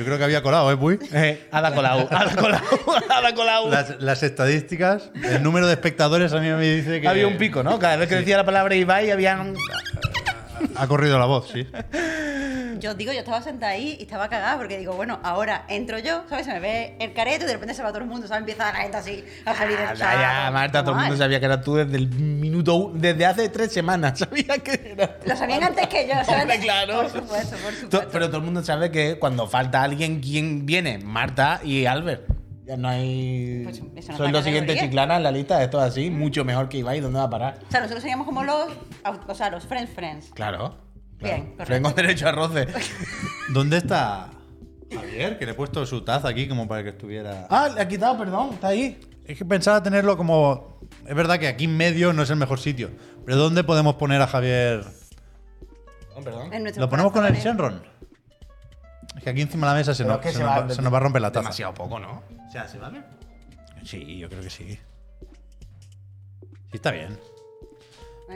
Yo 0.00 0.06
creo 0.06 0.16
que 0.16 0.24
había 0.24 0.42
colado, 0.42 0.70
¿eh, 0.72 0.76
Puy? 0.76 0.98
Eh, 1.12 1.48
Ada 1.50 1.74
Colau, 1.74 2.08
Ada 2.10 2.34
Colau, 2.34 2.60
Ada 3.10 3.34
Colau. 3.34 3.70
Las, 3.70 4.00
las 4.00 4.22
estadísticas, 4.22 5.10
el 5.22 5.42
número 5.42 5.66
de 5.66 5.74
espectadores 5.74 6.32
a 6.32 6.40
mí 6.40 6.48
me 6.48 6.62
dice 6.62 7.00
que. 7.00 7.08
Había 7.08 7.26
un 7.26 7.36
pico, 7.36 7.62
¿no? 7.62 7.78
Cada 7.78 7.96
vez 7.96 8.08
que 8.08 8.14
decía 8.16 8.36
la 8.36 8.44
palabra 8.44 8.74
Ibai 8.74 9.10
habían... 9.10 9.54
Ha 10.76 10.86
corrido 10.86 11.18
la 11.18 11.26
voz, 11.26 11.48
sí. 11.48 11.66
Yo 12.80 12.94
digo, 12.94 13.12
yo 13.12 13.18
estaba 13.20 13.40
sentada 13.42 13.72
ahí 13.72 13.96
y 13.98 14.02
estaba 14.02 14.28
cagada 14.28 14.56
porque 14.56 14.78
digo, 14.78 14.94
bueno, 14.94 15.20
ahora 15.22 15.64
entro 15.68 15.98
yo, 15.98 16.24
¿sabes? 16.28 16.46
Se 16.46 16.52
me 16.52 16.60
ve 16.60 16.96
el 16.98 17.12
careto 17.12 17.44
y 17.44 17.46
de 17.46 17.52
repente 17.54 17.74
se 17.74 17.82
va 17.82 17.88
todo 17.90 17.98
el 18.00 18.06
mundo, 18.06 18.26
¿sabes? 18.26 18.40
Empieza 18.40 18.72
la 18.72 18.78
gente 18.80 18.96
así 18.96 19.24
a 19.44 19.54
salir 19.54 19.76
del 19.76 19.86
Ah, 19.88 19.94
chat. 19.94 20.20
ya, 20.20 20.50
Marta, 20.52 20.82
todo 20.82 20.94
el 20.94 21.00
mundo 21.02 21.16
sabía 21.16 21.38
que 21.40 21.46
eras 21.46 21.62
tú 21.62 21.74
desde 21.76 21.96
el 21.96 22.08
minuto 22.08 22.74
uno, 22.76 22.98
desde 22.98 23.26
hace 23.26 23.48
tres 23.48 23.72
semanas. 23.72 24.18
Sabía 24.18 24.58
que 24.58 24.92
eras 24.92 25.18
tú. 25.20 25.28
Lo 25.28 25.36
sabían 25.36 25.62
antes 25.64 25.86
que 25.88 26.06
yo, 26.08 26.14
¿sabes? 26.24 26.42
Hombre, 26.42 26.58
claro. 26.60 27.02
Por 27.02 27.10
supuesto, 27.10 27.56
por 27.56 27.70
To- 27.72 27.80
supuesto. 27.80 28.08
Pero 28.12 28.26
todo 28.28 28.38
el 28.38 28.44
mundo 28.44 28.62
sabe 28.64 28.90
que 28.90 29.18
cuando 29.18 29.46
falta 29.46 29.82
alguien, 29.82 30.20
¿quién 30.20 30.66
viene? 30.66 30.98
Marta 30.98 31.60
y 31.62 31.86
Albert. 31.86 32.26
Ya 32.66 32.76
no 32.76 32.88
hay. 32.88 33.62
Pues 33.64 33.82
no 33.82 34.16
Soy 34.16 34.30
los 34.30 34.40
en 34.40 34.44
siguientes 34.44 34.78
chiclanas 34.78 35.16
en 35.16 35.22
la 35.24 35.32
lista, 35.32 35.60
esto 35.62 35.78
es 35.84 35.90
así, 35.90 36.08
mucho 36.08 36.44
mejor 36.44 36.68
que 36.68 36.78
Ibai, 36.78 37.00
¿dónde 37.00 37.18
va 37.18 37.24
a 37.24 37.30
parar? 37.30 37.58
O 37.66 37.70
sea, 37.70 37.80
nosotros 37.80 38.00
seríamos 38.02 38.26
como 38.26 38.44
los, 38.44 38.68
o 39.26 39.34
sea, 39.34 39.50
los 39.50 39.66
friends 39.66 39.90
friends. 39.92 40.30
Claro. 40.34 40.76
Bien, 41.20 41.52
claro. 41.54 41.66
Fren 41.66 41.82
con 41.82 41.94
derecho 41.94 42.28
a 42.28 42.32
roce. 42.32 42.66
¿Dónde 43.50 43.76
está 43.78 44.30
Javier? 44.92 45.38
Que 45.38 45.46
le 45.46 45.52
he 45.52 45.54
puesto 45.54 45.84
su 45.86 46.02
taza 46.02 46.28
aquí 46.28 46.48
como 46.48 46.66
para 46.66 46.82
que 46.82 46.90
estuviera. 46.90 47.46
ah, 47.50 47.68
le 47.74 47.80
ha 47.80 47.88
quitado, 47.88 48.18
perdón, 48.18 48.50
está 48.54 48.68
ahí. 48.68 48.98
Es 49.26 49.38
que 49.38 49.44
pensaba 49.44 49.82
tenerlo 49.82 50.16
como. 50.16 50.80
Es 51.06 51.14
verdad 51.14 51.38
que 51.38 51.46
aquí 51.46 51.64
en 51.64 51.76
medio 51.76 52.12
no 52.12 52.22
es 52.22 52.30
el 52.30 52.36
mejor 52.36 52.58
sitio. 52.58 52.90
Pero 53.24 53.36
¿dónde 53.38 53.62
podemos 53.64 53.94
poner 53.94 54.20
a 54.22 54.26
Javier? 54.26 54.84
Perdón. 56.24 56.52
En 56.52 56.62
nuestros 56.62 56.82
¿Lo 56.84 56.90
ponemos 56.90 57.12
con 57.12 57.24
el. 57.24 57.34
Shenron? 57.34 57.82
Es 59.16 59.22
que 59.24 59.30
aquí 59.30 59.40
encima 59.42 59.68
de 59.68 59.72
la 59.74 59.78
mesa 59.78 59.94
se, 59.94 60.04
Pero 60.04 60.16
nos, 60.16 60.24
es 60.24 60.26
que 60.26 60.32
se 60.32 60.38
se 60.38 60.44
nos 60.44 60.52
va 60.56 60.60
va, 60.62 60.74
se 60.74 60.82
nos 60.82 60.92
va 60.92 60.96
a 60.96 61.00
romper 61.00 61.22
la 61.22 61.30
taza. 61.32 61.42
Demasiado 61.42 61.74
poco, 61.74 61.98
¿no? 61.98 62.22
O 62.46 62.50
sea, 62.50 62.66
se 62.66 62.78
va 62.78 62.90
bien. 62.90 63.04
Sí, 63.84 64.18
yo 64.18 64.28
creo 64.28 64.42
que 64.42 64.50
sí. 64.50 64.78
Sí, 65.20 66.72
está 66.72 66.90
bien. 66.90 67.18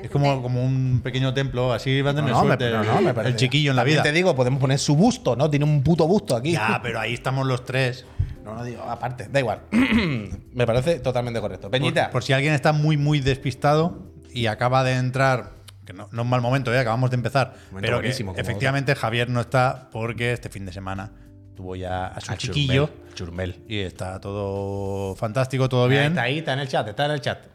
Es 0.03 0.11
como, 0.11 0.43
como 0.43 0.65
un 0.65 1.01
pequeño 1.03 1.33
templo, 1.33 1.73
así 1.73 2.03
va 2.03 2.11
a 2.11 2.15
tener 2.15 2.31
No, 2.31 2.39
no, 2.39 2.43
me, 2.43 2.49
suerte 2.49 2.65
pero 2.67 2.81
el, 2.81 2.87
no, 2.87 3.01
me 3.01 3.09
el 3.11 3.15
parece. 3.15 3.37
chiquillo 3.37 3.71
en 3.71 3.77
la 3.77 3.85
vida. 3.85 4.03
te 4.03 4.13
digo, 4.13 4.35
podemos 4.35 4.61
poner 4.61 4.79
su 4.79 4.97
busto, 4.97 5.37
¿no? 5.37 5.49
Tiene 5.49 5.65
un 5.65 5.83
puto 5.83 6.07
busto 6.07 6.37
aquí. 6.37 6.53
Ya, 6.53 6.81
pero 6.83 7.01
ahí 7.01 7.15
estamos 7.15 7.47
los 7.47 7.65
tres. 7.65 8.05
No, 8.45 8.55
no 8.55 8.65
digo, 8.65 8.83
aparte, 8.83 9.29
da 9.31 9.41
igual. 9.41 9.61
me 10.53 10.67
parece 10.67 11.01
totalmente 11.01 11.41
correcto. 11.41 11.71
Peñita. 11.71 12.05
Por, 12.05 12.13
por 12.13 12.25
si 12.25 12.33
alguien 12.33 12.53
está 12.53 12.73
muy, 12.73 12.97
muy 12.97 13.21
despistado 13.21 14.13
y 14.33 14.47
acaba 14.47 14.85
de 14.85 14.95
entrar, 14.95 15.53
que 15.87 15.93
no, 15.93 16.09
no 16.13 16.23
es 16.23 16.29
mal 16.29 16.41
momento, 16.43 16.75
¿eh? 16.75 16.79
acabamos 16.79 17.11
de 17.11 17.17
empezar, 17.17 17.55
Momento 17.71 17.87
pero 17.87 17.97
que 17.99 18.03
buenísimo, 18.03 18.33
como 18.33 18.41
efectivamente 18.43 18.95
Javier 18.95 19.31
no 19.31 19.41
está 19.41 19.89
porque 19.93 20.33
este 20.33 20.49
fin 20.51 20.67
de 20.67 20.73
semana 20.73 21.13
tuvo 21.57 21.77
ya 21.77 22.09
a 22.09 22.21
su 22.21 22.33
A 22.33 22.37
chiquillo 22.37 22.91
Churmel. 23.15 23.55
Churmel. 23.55 23.65
y 23.69 23.79
está 23.79 24.21
todo 24.21 25.15
fantástico, 25.15 25.69
todo 25.69 25.87
bien. 25.89 26.07
Está 26.07 26.23
ahí, 26.23 26.39
está 26.39 26.53
en 26.55 26.59
el 26.59 26.69
chat, 26.69 26.89
está 26.89 27.07
en 27.07 27.13
el 27.13 27.21
chat. 27.21 27.54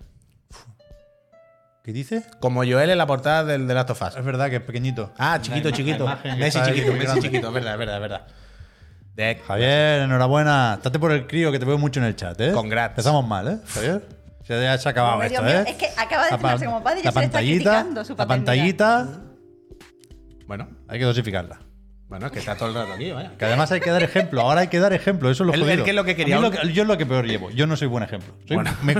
¿Qué 1.84 1.94
dice? 1.94 2.24
Como 2.40 2.64
Joel 2.66 2.90
en 2.90 2.98
la 2.98 3.08
portada 3.08 3.44
del 3.46 3.66
The 3.68 3.74
Last 3.74 3.90
of 3.92 4.02
Us. 4.02 4.16
Es 4.18 4.24
verdad 4.26 4.50
que 4.50 4.58
es 4.58 4.62
pequeñito. 4.62 5.12
Ah, 5.18 5.40
chiquito, 5.42 5.72
chiquito. 5.72 6.06
Messi 6.38 6.60
chiquito, 6.64 6.94
Messi 6.94 7.20
chiquito, 7.22 7.48
es 7.48 7.54
verdad, 7.54 7.74
es 7.74 7.80
verdad, 7.80 7.96
es 7.96 8.02
verdad. 8.02 8.28
De- 9.16 9.42
Javier, 9.48 10.02
enhorabuena. 10.02 10.76
Estate 10.76 11.00
por 11.00 11.12
el 11.12 11.26
crío 11.28 11.52
que 11.52 11.60
te 11.60 11.66
veo 11.66 11.78
mucho 11.78 12.00
en 12.00 12.06
el 12.06 12.16
chat, 12.16 12.40
¿eh? 12.42 12.52
Congrats. 12.52 12.92
Empezamos 12.92 13.26
mal, 13.28 13.48
¿eh, 13.48 13.58
Javier? 13.68 14.08
Se 14.46 14.62
ya 14.62 14.78
se 14.78 14.90
ha 14.90 14.92
acabado 14.92 15.22
esto, 15.22 15.44
mío, 15.44 15.52
¿eh? 15.60 15.64
es 15.68 15.76
que 15.76 15.88
acaba 15.96 16.24
de 16.26 16.30
estrenarse 16.32 16.66
como 16.66 16.84
padre 16.84 17.02
y 17.02 17.04
la 17.04 17.12
ya 17.12 17.14
se 17.14 17.20
le 17.20 17.26
está 17.26 17.32
pantallita, 17.38 17.70
criticando 17.72 18.06
su 18.06 18.16
La 18.16 18.28
pantallita, 18.28 19.08
Bueno, 20.48 20.70
hay 20.88 20.98
que 21.00 21.06
dosificarla. 21.06 21.60
Bueno, 22.10 22.26
es 22.26 22.32
que 22.32 22.40
está 22.40 22.56
todo 22.58 22.70
el 22.70 22.76
rato 22.76 22.92
aquí, 22.94 23.12
vaya. 23.12 23.38
Que 23.38 23.46
además 23.46 23.72
hay 23.72 23.80
que 23.80 23.90
dar 23.92 24.04
ejemplo. 24.04 24.42
Ahora 24.42 24.62
hay 24.62 24.68
que 24.68 24.80
dar 24.80 24.92
ejemplo. 24.94 25.30
Eso 25.30 25.44
es 25.44 25.48
lo 25.48 25.54
él 25.54 25.62
jodido. 25.62 25.84
qué 25.86 25.90
es 25.92 25.96
lo 25.96 26.04
que 26.04 26.16
quería, 26.16 26.40
lo 26.40 26.52
que- 26.52 26.74
yo 26.74 26.82
es 26.82 26.88
lo 26.88 26.98
que 26.98 27.06
peor 27.06 27.26
llevo. 27.26 27.50
Yo 27.52 27.68
no 27.68 27.78
soy 27.78 27.88
buen 27.88 28.04
ejemplo. 28.04 28.34
Soy- 28.48 28.56
Bueno. 28.58 28.76
me- 28.82 28.96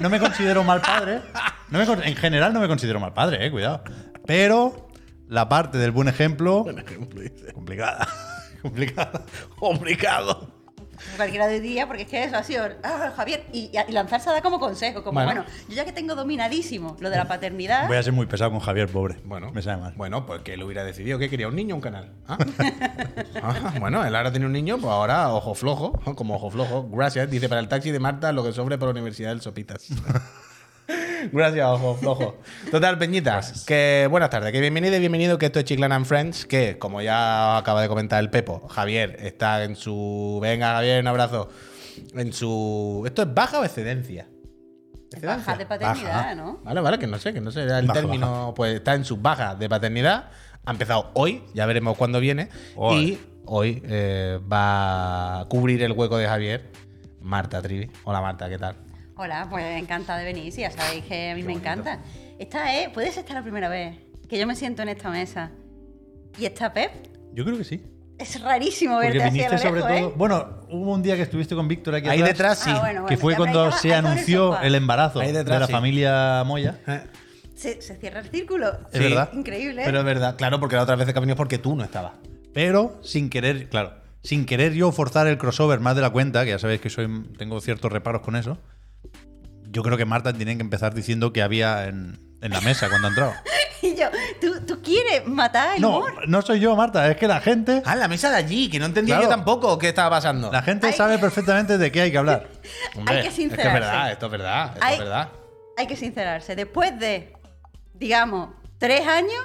no 0.00 0.08
me 0.10 0.20
considero 0.20 0.62
mal 0.62 0.80
padre. 0.82 1.20
No 1.70 1.78
me 1.78 1.86
con- 1.86 2.02
en 2.04 2.14
general 2.14 2.52
no 2.52 2.60
me 2.60 2.68
considero 2.68 3.00
mal 3.00 3.12
padre, 3.14 3.44
eh, 3.44 3.50
cuidado. 3.50 3.82
Pero 4.26 4.88
la 5.28 5.48
parte 5.48 5.78
del 5.78 5.90
buen 5.90 6.08
ejemplo. 6.08 6.64
Complicada. 7.54 8.06
complicada. 8.62 9.22
Complicado. 9.58 10.55
Cualquiera 11.16 11.46
diría, 11.48 11.86
porque 11.86 12.02
es 12.02 12.08
que 12.08 12.24
eso 12.24 12.36
ha 12.36 12.42
sido, 12.42 12.66
ah, 12.82 13.12
Javier, 13.16 13.44
y, 13.52 13.70
y 13.88 13.92
lanzarse 13.92 14.28
a 14.28 14.32
dar 14.32 14.42
como 14.42 14.58
consejo, 14.58 15.02
como, 15.02 15.20
Bueno. 15.22 15.42
bueno. 15.42 15.44
yo 15.68 15.74
ya 15.74 15.84
que 15.84 15.92
tengo 15.92 16.14
dominadísimo 16.14 16.96
lo 17.00 17.10
de 17.10 17.16
la 17.16 17.26
paternidad, 17.26 17.88
Voy 17.88 17.96
a 17.96 18.02
ser 18.02 18.12
muy 18.12 18.26
pesado 18.26 18.50
con 18.50 18.60
Javier, 18.60 18.88
pobre. 18.88 19.16
Bueno, 19.24 19.52
me 19.52 19.62
sabe 19.62 19.80
mal. 19.80 19.94
Bueno, 19.96 20.26
pues 20.26 20.42
que 20.42 20.54
él 20.54 20.62
hubiera 20.62 20.84
decidido 20.84 21.18
que 21.18 21.28
quería 21.30 21.48
un 21.48 21.56
niño 21.56 21.74
o 21.74 21.76
un 21.76 21.82
canal. 21.82 22.12
¿Ah? 22.28 22.38
Ah, 23.42 23.74
bueno, 23.80 24.04
él 24.04 24.14
ahora 24.14 24.30
tiene 24.30 24.46
un 24.46 24.52
niño, 24.52 24.78
pues 24.78 24.90
ahora 24.92 25.32
ojo 25.32 25.54
flojo, 25.54 25.92
como 26.14 26.36
ojo 26.36 26.50
flojo. 26.50 26.88
Gracias, 26.90 27.30
dice 27.30 27.48
para 27.48 27.60
el 27.60 27.68
taxi 27.68 27.90
de 27.90 27.98
Marta 27.98 28.32
lo 28.32 28.44
que 28.44 28.52
sobre 28.52 28.78
por 28.78 28.88
la 28.88 28.92
Universidad 28.92 29.30
del 29.30 29.40
Sopitas. 29.40 29.88
Gracias, 31.32 31.66
ojo 31.66 31.94
flojo. 31.94 32.36
Total, 32.70 32.98
Peñita, 32.98 33.40
que 33.66 34.06
buenas 34.10 34.30
tardes, 34.30 34.52
que 34.52 34.60
bienvenido 34.60 34.96
y 34.96 35.00
bienvenido, 35.00 35.38
que 35.38 35.46
esto 35.46 35.58
es 35.58 35.64
Chiclana 35.64 35.96
and 35.96 36.06
Friends, 36.06 36.46
que 36.46 36.78
como 36.78 37.00
ya 37.00 37.56
acaba 37.56 37.82
de 37.82 37.88
comentar 37.88 38.22
el 38.22 38.30
Pepo, 38.30 38.68
Javier 38.68 39.16
está 39.20 39.64
en 39.64 39.76
su... 39.76 40.38
Venga, 40.42 40.74
Javier, 40.74 41.00
un 41.00 41.08
abrazo. 41.08 41.48
En 42.14 42.32
su... 42.32 43.02
¿Esto 43.06 43.22
es 43.22 43.34
baja 43.34 43.60
o 43.60 43.64
excedencia? 43.64 44.28
baja 45.22 45.56
de 45.56 45.66
paternidad, 45.66 46.12
Baja. 46.12 46.34
¿no? 46.34 46.58
Vale, 46.62 46.80
vale, 46.80 46.98
que 46.98 47.06
no 47.06 47.18
sé, 47.18 47.32
que 47.32 47.40
no 47.40 47.50
sé 47.50 47.62
el 47.62 47.86
Baja, 47.86 48.00
término, 48.00 48.52
pues 48.54 48.74
está 48.76 48.94
en 48.94 49.04
sus 49.04 49.20
bajas 49.20 49.58
de 49.58 49.68
paternidad. 49.68 50.30
Ha 50.64 50.70
empezado 50.70 51.10
hoy, 51.14 51.44
ya 51.54 51.64
veremos 51.66 51.96
cuándo 51.96 52.20
viene. 52.20 52.48
Hoy. 52.74 52.96
Y 52.96 53.18
hoy 53.46 53.82
eh, 53.86 54.40
va 54.52 55.40
a 55.40 55.44
cubrir 55.46 55.82
el 55.82 55.92
hueco 55.92 56.18
de 56.18 56.26
Javier, 56.26 56.70
Marta 57.20 57.62
Trivi. 57.62 57.90
Hola 58.04 58.20
Marta, 58.20 58.48
¿qué 58.48 58.58
tal? 58.58 58.85
Hola, 59.18 59.46
pues 59.50 59.64
encantada 59.80 60.18
de 60.18 60.26
venir, 60.26 60.52
sí, 60.52 60.60
ya 60.60 60.70
sabéis 60.70 61.04
que 61.04 61.30
a 61.30 61.34
mí 61.34 61.42
me 61.42 61.52
encanta. 61.54 62.00
Esta 62.38 62.76
es, 62.76 62.90
puede 62.90 63.10
ser 63.10 63.20
esta 63.20 63.32
la 63.34 63.42
primera 63.42 63.68
vez 63.68 63.96
que 64.28 64.38
yo 64.38 64.46
me 64.46 64.54
siento 64.54 64.82
en 64.82 64.90
esta 64.90 65.08
mesa. 65.10 65.50
Y 66.38 66.44
está 66.44 66.72
Pep. 66.72 66.90
Yo 67.32 67.44
creo 67.44 67.56
que 67.56 67.64
sí. 67.64 67.82
Es 68.18 68.40
rarísimo 68.40 68.94
Porque 68.94 69.08
verte 69.08 69.22
a 69.24 69.30
viniste 69.30 69.52
lo 69.52 69.58
sobre 69.58 69.80
lejos, 69.80 69.98
todo. 70.00 70.08
¿eh? 70.10 70.14
Bueno, 70.16 70.60
hubo 70.70 70.92
un 70.94 71.02
día 71.02 71.16
que 71.16 71.22
estuviste 71.22 71.54
con 71.54 71.66
Víctor 71.68 71.94
aquí 71.94 72.08
Ahí 72.08 72.20
atrás, 72.20 72.32
detrás 72.36 72.58
sí. 72.58 72.70
Ah, 72.74 72.80
bueno, 72.80 73.00
que 73.06 73.16
bueno, 73.16 73.18
fue 73.20 73.32
ya, 73.32 73.36
cuando 73.38 73.64
ahí 73.64 73.72
se 73.72 73.76
estaba- 73.88 73.94
ahí 73.94 74.04
anunció 74.12 74.44
estaba 74.44 74.60
en 74.60 74.66
el 74.66 74.74
el 74.74 74.82
embarazo 74.82 75.20
Ahí 75.20 75.32
detrás, 75.32 75.56
de 75.56 75.60
la 75.60 75.66
sí. 75.66 75.72
familia 75.72 76.42
Moya. 76.46 76.78
Eh, 76.86 77.00
Se, 77.54 77.80
se 77.82 77.96
cierra 77.96 78.20
el 78.20 78.28
círculo. 78.30 78.70
Es 78.92 79.00
verdad. 79.00 79.30
Increíble. 79.32 79.82
¿eh? 79.82 79.84
Pero 79.86 79.98
es 80.00 80.04
verdad, 80.04 80.36
claro, 80.36 80.60
porque 80.60 80.76
la 80.76 80.82
otra 80.82 80.96
vez 80.96 81.06
que 81.06 81.12
ha 81.16 81.20
venido 81.20 81.34
es 81.34 81.38
porque 81.38 81.58
tú 81.58 81.74
no 81.76 81.84
estabas. 81.84 82.12
Pero 82.52 82.98
sin 83.02 83.28
querer, 83.30 83.68
claro, 83.70 83.94
sin 84.22 84.44
querer 84.46 84.72
yo 84.74 84.92
forzar 84.92 85.26
el 85.26 85.38
crossover 85.38 85.80
más 85.80 85.94
de 85.96 86.02
la 86.02 86.10
cuenta, 86.10 86.44
que 86.44 86.50
ya 86.50 86.58
sabéis 86.58 86.80
que 86.82 86.90
soy, 86.90 87.08
tengo 87.38 87.60
ciertos 87.60 87.90
reparos 87.92 88.20
con 88.22 88.36
eso. 88.36 88.58
Yo 89.70 89.82
creo 89.82 89.96
que 89.96 90.04
Marta 90.04 90.32
tiene 90.32 90.56
que 90.56 90.62
empezar 90.62 90.94
diciendo 90.94 91.32
que 91.32 91.42
había 91.42 91.86
en, 91.86 92.18
en 92.40 92.52
la 92.52 92.60
mesa 92.60 92.88
cuando 92.88 93.08
ha 93.08 93.10
entrado. 93.10 93.32
Y 93.82 93.94
yo, 93.94 94.06
¿tú, 94.40 94.64
tú 94.66 94.80
quieres 94.82 95.26
matar 95.28 95.76
el 95.76 95.82
No, 95.82 95.98
humor? 95.98 96.26
no 96.28 96.40
soy 96.40 96.58
yo, 96.60 96.74
Marta, 96.74 97.08
es 97.10 97.18
que 97.18 97.28
la 97.28 97.40
gente, 97.40 97.82
Ah, 97.84 97.94
la 97.94 98.08
mesa 98.08 98.30
de 98.30 98.36
allí, 98.36 98.70
que 98.70 98.78
no 98.78 98.86
entendía 98.86 99.16
Claro. 99.16 99.28
yo 99.30 99.36
tampoco 99.36 99.76
qué 99.78 99.88
estaba 99.90 100.08
pasando. 100.08 100.50
la 100.50 100.62
gente 100.62 100.90
sabe 100.94 101.18
perfectamente 101.18 101.76
de 101.76 101.92
qué 101.92 102.00
hay 102.00 102.10
que 102.10 102.16
hablar. 102.16 102.48
Hombre, 102.96 103.16
hay 103.18 103.22
que 103.22 103.28
Es 103.28 103.34
que 103.34 103.42
es 103.44 103.50
sincerarse. 103.50 103.72
verdad, 103.80 104.12
esto 104.12 104.26
es 104.26 104.32
verdad, 104.32 104.66
esto 104.72 104.80
Hay- 104.86 104.94
es 104.94 104.98
verdad. 105.00 105.28
Hay 105.76 105.86
que 105.86 105.94
sincerarse. 105.96 106.56
Después 106.56 106.98
de, 106.98 107.34
digamos, 107.94 108.48
tres 108.78 109.06
años, 109.06 109.44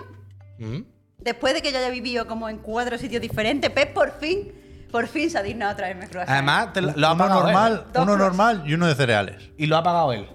Mm. 0.60 0.84
después 1.18 1.54
de 1.54 1.62
que 1.62 1.72
yo 1.74 1.80
haya 1.80 1.90
vivido 1.90 2.26
como 2.26 2.48
en 2.48 2.58
cuatro 2.60 2.98
sitios 2.98 3.22
diferentes, 3.22 3.70
Pep 3.70 3.94
por 3.94 4.18
fin, 4.18 4.54
por 4.91 5.07
fin 5.07 5.29
se 5.29 5.38
ha 5.38 5.44
dignado 5.44 5.72
a 5.72 5.75
traerme 5.75 6.07
croissant. 6.07 6.29
Además, 6.29 6.74
te 6.74 6.81
lo, 6.81 6.91
lo 6.96 7.07
ha 7.07 7.13
uno 7.13 7.18
pagado 7.24 7.40
él. 7.47 7.53
normal, 7.53 7.85
Dos 7.94 8.03
uno 8.03 8.18
normal 8.18 8.63
y 8.66 8.74
uno 8.74 8.88
de 8.88 8.96
cereales. 8.96 9.50
Y 9.57 9.66
lo 9.68 9.78
ha 9.78 9.84
pagado 9.84 10.13
él. 10.13 10.28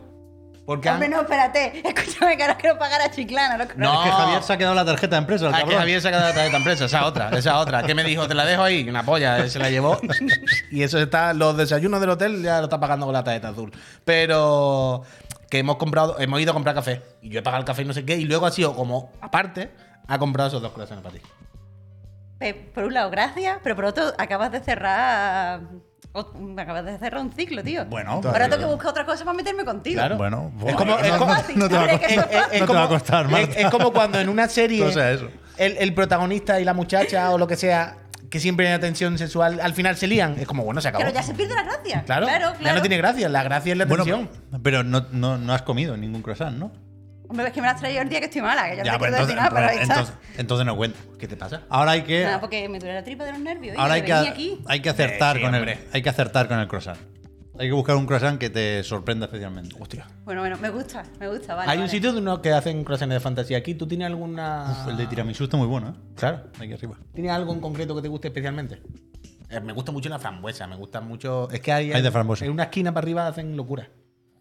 Porque 0.65 0.91
Hombre, 0.91 1.07
han- 1.07 1.13
no, 1.13 1.21
espérate. 1.21 1.81
Escúchame, 1.89 2.36
que 2.36 2.42
ahora 2.42 2.57
quiero 2.57 2.77
pagar 2.77 3.01
a 3.01 3.09
Chiclana. 3.10 3.57
No, 3.57 3.65
No. 3.77 4.03
Es 4.04 4.10
que 4.10 4.16
Javier 4.16 4.42
se 4.42 4.53
ha 4.53 4.57
quedado 4.57 4.75
la 4.75 4.84
tarjeta 4.84 5.15
de 5.15 5.21
empresa, 5.21 5.47
el 5.47 5.54
Ah, 5.54 5.59
es 5.59 5.63
que 5.63 5.63
cabrón. 5.66 5.78
Javier 5.81 6.01
se 6.03 6.09
ha 6.09 6.10
quedado 6.10 6.27
atrás 6.27 6.41
de 6.42 6.47
esta 6.47 6.57
empresa, 6.57 6.84
esa 6.86 7.07
otra, 7.07 7.28
esa 7.39 7.59
otra. 7.60 7.83
¿Qué 7.84 7.95
me 7.95 8.03
dijo? 8.03 8.27
Te 8.27 8.34
la 8.34 8.45
dejo 8.45 8.63
ahí, 8.65 8.89
una 8.89 9.04
polla, 9.04 9.39
él 9.39 9.48
se 9.51 9.60
la 9.60 9.71
llevó. 9.71 10.01
Y 10.72 10.83
eso 10.83 10.98
está, 10.98 11.33
los 11.34 11.57
desayunos 11.57 12.01
del 12.01 12.10
hotel 12.10 12.42
ya 12.42 12.59
lo 12.59 12.65
está 12.65 12.81
pagando 12.81 13.07
con 13.07 13.13
la 13.13 13.22
tarjeta 13.22 13.51
azul. 13.51 13.71
Pero 14.04 15.03
que 15.48 15.59
hemos 15.60 15.77
comprado, 15.77 16.19
hemos 16.19 16.41
ido 16.41 16.51
a 16.51 16.54
comprar 16.54 16.75
café. 16.75 17.03
Y 17.22 17.28
yo 17.28 17.39
he 17.39 17.42
pagado 17.42 17.60
el 17.60 17.65
café 17.66 17.83
y 17.83 17.84
no 17.84 17.92
sé 17.92 18.04
qué. 18.04 18.16
Y 18.16 18.25
luego 18.25 18.47
ha 18.47 18.51
sido 18.51 18.75
como, 18.75 19.13
aparte, 19.21 19.71
ha 20.09 20.19
comprado 20.19 20.48
esos 20.48 20.63
dos 20.63 20.72
corazones 20.72 21.04
para 21.04 21.15
ti. 21.15 21.21
Pep, 22.38 22.72
por 22.74 22.84
un 22.84 22.94
lado, 22.94 23.10
gracias, 23.10 23.59
pero 23.62 23.74
por 23.77 23.86
otro, 23.86 24.12
acabas 24.18 24.53
de 24.53 24.60
cerrar. 24.60 25.60
Acabas 26.56 26.84
de 26.86 26.98
cerrar 26.98 27.21
un 27.21 27.30
ciclo, 27.33 27.62
tío. 27.62 27.84
Bueno, 27.86 28.21
Ahora 28.24 28.48
tengo 28.48 28.59
que 28.59 28.65
buscar 28.72 28.91
otra 28.91 29.04
cosa 29.04 29.24
para 29.24 29.36
meterme 29.36 29.65
contigo. 29.66 29.97
Claro. 29.98 30.16
Bueno, 30.16 30.50
Es 30.66 30.74
como- 30.74 30.92
no, 30.92 30.98
es 30.98 31.12
como- 31.12 31.34
no 31.56 31.68
te 31.68 31.74
va 31.74 31.83
a 31.83 31.86
Es- 31.92 32.03
es- 32.10 32.16
costar. 32.16 32.48
es- 32.53 32.60
no 32.60 32.66
te 32.66 32.72
va 32.72 32.83
a 32.84 32.88
costar, 32.88 33.27
es, 33.27 33.33
Marta. 33.33 33.60
es 33.60 33.71
como 33.71 33.92
cuando 33.92 34.18
en 34.18 34.28
una 34.30 34.48
serie 34.48 34.83
No 34.84 34.91
sea 34.91 35.10
eso. 35.12 35.28
El, 35.59 35.77
el 35.78 35.92
protagonista 35.94 36.59
y 36.60 36.65
la 36.65 36.72
muchacha 36.72 37.30
o 37.33 37.38
lo 37.38 37.47
que 37.47 37.56
sea, 37.56 37.97
que 38.30 38.41
siempre 38.41 38.71
hay 38.72 38.78
tensión 38.80 39.18
sexual, 39.18 39.60
al 39.60 39.74
final 39.74 39.97
se 39.97 40.06
lían. 40.06 40.38
Es 40.38 40.47
como, 40.47 40.65
bueno, 40.65 40.80
se 40.80 40.88
acabó. 40.88 41.04
Pero 41.04 41.15
ya 41.15 41.22
se 41.22 41.34
pierde 41.34 41.54
la 41.54 41.65
gracia. 41.65 42.03
Claro, 42.04 42.27
claro. 42.27 42.54
ya 42.62 42.72
no 42.74 42.80
tiene 42.80 42.97
gracia. 42.97 43.28
La 43.28 43.42
gracia 43.42 43.72
es 43.72 43.78
la 43.78 43.84
Bueno, 43.84 44.04
tensión. 44.04 44.30
pero 44.62 44.83
no, 44.84 45.06
no, 45.12 45.36
no 45.36 45.53
has 45.53 45.62
comido 45.62 45.97
ningún 45.98 46.22
croissant, 46.22 46.56
¿no? 46.56 46.72
Hombre, 47.36 47.48
es 47.48 47.53
que 47.53 47.60
me 47.60 47.66
la 47.66 47.74
has 47.74 47.80
traído 47.80 48.00
el 48.00 48.09
día 48.09 48.18
que 48.18 48.24
estoy 48.27 48.41
mala, 48.41 48.65
que 48.71 48.77
yo 48.78 48.84
no 48.84 48.92
te 48.92 48.98
pues 48.98 49.10
quiero 49.10 49.27
decir 49.27 49.36
nada, 49.36 49.50
pero 49.50 49.66
ahí 49.66 49.77
está. 49.78 49.92
entonces, 49.94 50.15
entonces 50.38 50.66
no 50.66 50.74
cuenta. 50.74 50.98
¿Qué 51.18 51.28
te 51.28 51.36
pasa? 51.36 51.62
Ahora 51.68 51.91
hay 51.91 52.00
que, 52.03 52.24
Nada, 52.24 52.41
porque 52.41 52.66
me 52.68 52.78
duele 52.78 52.94
la 52.94 53.04
tripa 53.04 53.24
de 53.27 53.33
los 53.33 53.41
nervios. 53.41 53.77
ahora 53.78 53.92
hay 53.94 54.03
que, 54.03 54.12
aquí. 54.15 54.59
hay 54.66 54.80
que 54.80 54.88
acertar 54.88 55.36
Eh, 55.36 55.41
sí, 55.41 55.44
con 55.44 55.54
el, 55.54 55.60
hombre. 55.60 55.78
hay 55.92 56.00
que 56.03 56.09
acertar 56.09 56.48
con 56.48 56.59
el 56.59 56.66
croissant. 56.66 56.98
Hay 57.59 57.68
que 57.68 57.72
buscar 57.74 57.97
un 57.97 58.06
croissant 58.06 58.38
que 58.38 58.48
te 58.48 58.83
sorprenda 58.84 59.27
especialmente. 59.27 59.77
Hostia. 59.78 60.06
Bueno, 60.24 60.41
bueno, 60.41 60.56
me 60.56 60.71
gusta, 60.71 61.04
me 61.21 61.28
gusta, 61.28 61.54
vale. 61.54 61.71
Hay 61.71 61.77
un 61.77 61.83
vale. 61.84 61.91
sitio 61.91 62.12
de 62.15 62.21
unos 62.21 62.38
que 62.38 62.53
hacen 62.53 62.83
croissants 62.84 63.12
de 63.12 63.21
fantasía 63.21 63.59
aquí. 63.59 63.74
¿Tú 63.74 63.86
tienes 63.86 64.06
alguna. 64.06 64.83
Uf, 64.83 64.88
el 64.91 64.97
de 64.97 65.06
tiramisú 65.06 65.44
está 65.44 65.59
muy 65.59 65.66
bueno, 65.66 65.91
¿eh? 65.91 66.12
Claro. 66.16 66.41
Aquí 66.59 66.72
arriba. 66.72 66.97
¿Tienes 67.15 67.33
algo 67.33 67.53
en 67.53 67.60
concreto 67.60 67.94
que 67.94 68.00
te 68.03 68.09
guste 68.09 68.28
especialmente? 68.28 68.80
Eh, 69.50 69.60
me 69.60 69.72
gusta 69.72 69.92
mucho 69.92 70.09
la 70.09 70.18
frambuesa, 70.18 70.66
me 70.66 70.77
gusta 70.77 71.00
mucho. 71.00 71.50
Es 71.50 71.60
que 71.60 71.72
hay. 71.72 71.92
Hay 71.92 72.03
de 72.03 72.10
frambuesa. 72.10 72.44
En 72.47 72.50
una 72.50 72.65
esquina 72.65 72.92
para 72.94 73.04
arriba 73.04 73.27
hacen 73.28 73.56
locura. 73.56 73.88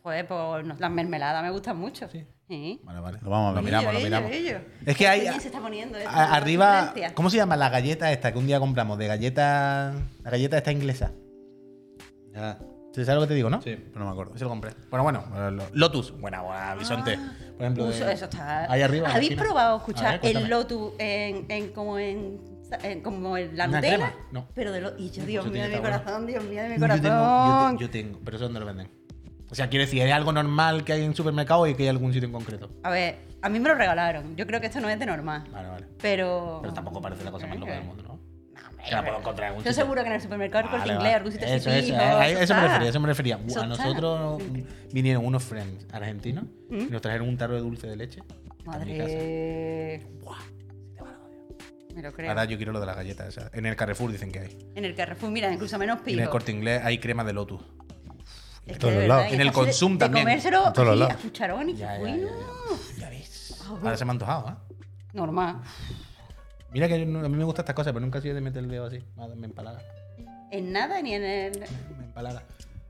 Joder, 0.06 0.28
pues 0.28 0.64
no, 0.66 0.76
las 0.78 0.92
mermeladas 0.92 1.42
me 1.42 1.50
gustan 1.50 1.78
mucho. 1.78 2.08
Sí. 2.12 2.24
Sí. 2.48 2.80
Vale, 2.84 3.00
vale. 3.00 3.18
Lo 3.24 3.32
vamos 3.32 3.50
a 3.50 3.54
ver. 3.54 3.56
Lo 3.56 3.66
miramos, 3.66 3.92
lo 3.94 4.00
Ello, 4.00 4.06
miramos. 4.08 4.32
ello, 4.32 4.50
ello. 4.58 4.60
Es 4.86 4.96
que 4.96 5.08
hay. 5.08 5.22
Se 5.40 5.48
está 5.48 5.60
poniendo 5.60 5.98
esto, 5.98 6.12
a- 6.12 6.14
la 6.28 6.34
arriba. 6.36 6.94
¿Cómo 7.16 7.32
se 7.32 7.38
llama 7.38 7.58
la 7.58 7.70
galleta 7.70 8.12
esta 8.12 8.32
que 8.32 8.38
un 8.38 8.46
día 8.46 8.60
compramos? 8.60 9.00
De 9.00 9.08
galleta. 9.08 9.96
La 10.24 10.30
galleta 10.30 10.58
esta 10.58 10.72
inglesa. 10.72 11.12
Ya. 12.36 12.60
¿Sabes 12.94 13.08
lo 13.16 13.22
que 13.22 13.28
te 13.30 13.34
digo, 13.34 13.50
no? 13.50 13.64
Sí, 13.64 13.76
pero 13.76 14.02
no 14.02 14.06
me 14.06 14.12
acuerdo. 14.12 14.36
Eso 14.36 14.44
lo 14.46 14.50
compré. 14.52 14.74
Bueno, 14.92 15.04
bueno. 15.04 15.50
lo- 15.50 15.70
Lotus. 15.74 16.12
Buena, 16.22 16.44
buena, 16.44 16.76
bisonte. 16.76 17.18
Por 17.58 17.62
ejemplo. 17.64 17.86
Uy, 17.86 17.90
de- 17.90 17.96
eso, 17.98 18.08
eso 18.10 18.26
está. 18.26 18.72
Ahí 18.72 18.84
arriba. 18.84 19.10
¿Habéis 19.10 19.32
esquina. 19.32 19.42
probado 19.42 19.78
escuchar 19.78 20.22
ver, 20.22 20.38
el 20.38 20.48
Lotus 20.48 20.94
en, 21.00 21.46
en 21.50 21.72
como 21.74 21.98
en, 21.98 22.40
como 23.04 23.38
en 23.38 23.58
la 23.58 23.66
¿Una 23.68 23.78
Nutella? 23.82 24.14
No. 24.32 24.48
Pero 24.54 24.72
de 24.72 24.82
lo, 24.82 24.96
y 25.00 25.10
yo, 25.10 25.26
Dios 25.26 25.48
mío 25.48 25.64
de 25.64 25.70
mi 25.78 25.82
corazón, 25.82 26.28
Dios 26.28 26.44
mío 26.44 26.62
de 26.62 26.70
mi 26.70 26.76
Yo 26.76 26.80
corazón. 26.82 27.02
tengo, 27.02 27.18
yo, 27.18 27.78
te- 27.78 27.84
yo 27.84 27.90
tengo, 27.90 28.20
pero 28.24 28.38
eso 28.38 28.44
dónde 28.46 28.60
lo 28.60 28.66
venden. 28.68 29.05
O 29.56 29.58
sea, 29.58 29.70
quiero 29.70 29.86
decir, 29.86 30.02
¿es 30.02 30.12
algo 30.12 30.34
normal 30.34 30.84
que 30.84 30.92
hay 30.92 31.06
en 31.06 31.16
supermercado 31.16 31.66
y 31.66 31.76
que 31.76 31.84
hay 31.84 31.88
algún 31.88 32.12
sitio 32.12 32.28
en 32.28 32.34
concreto? 32.34 32.70
A 32.84 32.90
ver, 32.90 33.20
a 33.42 33.48
mí 33.48 33.58
me 33.58 33.70
lo 33.70 33.76
regalaron. 33.76 34.36
Yo 34.36 34.46
creo 34.46 34.60
que 34.60 34.68
esto 34.68 34.82
no 34.82 34.90
es 34.90 35.00
de 35.00 35.06
normal. 35.06 35.46
Vale, 35.50 35.70
vale. 35.70 35.86
Pero. 36.02 36.60
Pero 36.62 36.74
tampoco 36.74 37.02
parece 37.02 37.24
la 37.24 37.32
cosa 37.32 37.48
más 37.48 37.58
loca 37.58 37.72
del 37.72 37.86
mundo, 37.86 38.04
¿no? 38.04 38.20
Que 38.84 38.92
la 38.92 39.02
puedo 39.02 39.18
encontrar 39.18 39.46
en 39.46 39.50
algún 39.52 39.64
Yo 39.64 39.70
sitio. 39.72 39.84
seguro 39.86 40.02
que 40.02 40.08
en 40.10 40.14
el 40.16 40.22
supermercado, 40.22 40.66
el 40.66 40.72
Vale, 40.72 40.82
inglés, 40.82 40.98
vale. 40.98 41.14
algún 41.14 41.32
sitio 41.32 41.48
Eso, 41.48 41.70
eso, 41.72 41.96
a 41.96 42.28
eso 42.28 42.54
me 42.54 42.62
refería, 42.68 42.90
eso 42.90 43.00
me 43.00 43.08
refería. 43.08 43.40
Eso 43.48 43.62
A 43.62 43.66
nosotros 43.66 44.44
vinieron 44.92 45.26
unos 45.26 45.42
friends 45.42 45.88
argentinos 45.94 46.44
y 46.70 46.88
nos 46.92 47.02
trajeron 47.02 47.30
un 47.30 47.38
tarro 47.38 47.56
de 47.56 47.62
dulce 47.62 47.88
de 47.88 47.96
leche. 47.96 48.24
Madre. 48.66 50.02
Me 51.96 52.02
lo 52.02 52.12
creo. 52.12 52.30
Ahora 52.30 52.44
yo 52.44 52.58
quiero 52.58 52.74
lo 52.74 52.82
de 52.82 52.88
las 52.88 52.98
galletas. 52.98 53.40
En 53.54 53.66
el 53.66 53.78
Carrefour 53.78 54.12
dicen 54.12 54.34
que 54.34 54.40
hay. 54.40 54.58
En 54.76 54.84
el 54.84 54.96
Carrefour, 54.96 55.32
mira, 55.32 55.50
incluso 55.54 55.80
menos 55.80 56.00
Y 56.06 56.12
en 56.12 56.20
el 56.20 56.30
corte 56.30 56.52
inglés 56.52 56.82
hay 56.84 56.98
crema 56.98 57.24
de 57.24 57.32
Lotus. 57.32 57.62
Es 58.66 58.78
que 58.80 58.92
de 58.92 59.08
lados. 59.08 59.26
En 59.32 59.42
el 59.42 59.48
así 59.50 59.60
de- 59.60 59.66
Consum 59.66 59.94
de 59.94 60.00
también. 60.00 60.26
comérselo 60.26 60.68
En 60.68 60.74
todos 60.74 60.88
los 60.88 60.98
lados. 60.98 61.14
a 61.14 61.18
cucharón 61.18 61.70
y 61.70 61.76
Ya, 61.76 61.94
ya, 61.94 62.00
bueno. 62.00 62.28
ya, 62.98 63.02
Ya 63.02 63.10
ves. 63.10 63.62
Ahora 63.68 63.98
se 63.98 64.06
me 64.06 64.12
ha 64.12 64.14
antojado, 64.14 64.50
¿eh? 64.50 64.76
Normal. 65.14 65.62
Mira 66.72 66.88
que 66.88 66.96
a 66.96 66.98
mí 66.98 67.06
me 67.06 67.44
gustan 67.44 67.64
estas 67.64 67.76
cosas, 67.76 67.94
pero 67.94 68.02
nunca 68.04 68.20
he 68.20 68.22
sido 68.22 68.36
de 68.36 68.42
meter 68.42 68.64
el 68.64 68.70
dedo 68.70 68.86
así. 68.86 69.00
Me 69.38 69.46
empalaga. 69.46 69.80
En 70.52 70.72
nada 70.72 71.02
ni 71.02 71.14
en 71.14 71.24
el. 71.24 71.60
Me 71.98 72.06
empalaga. 72.06 72.44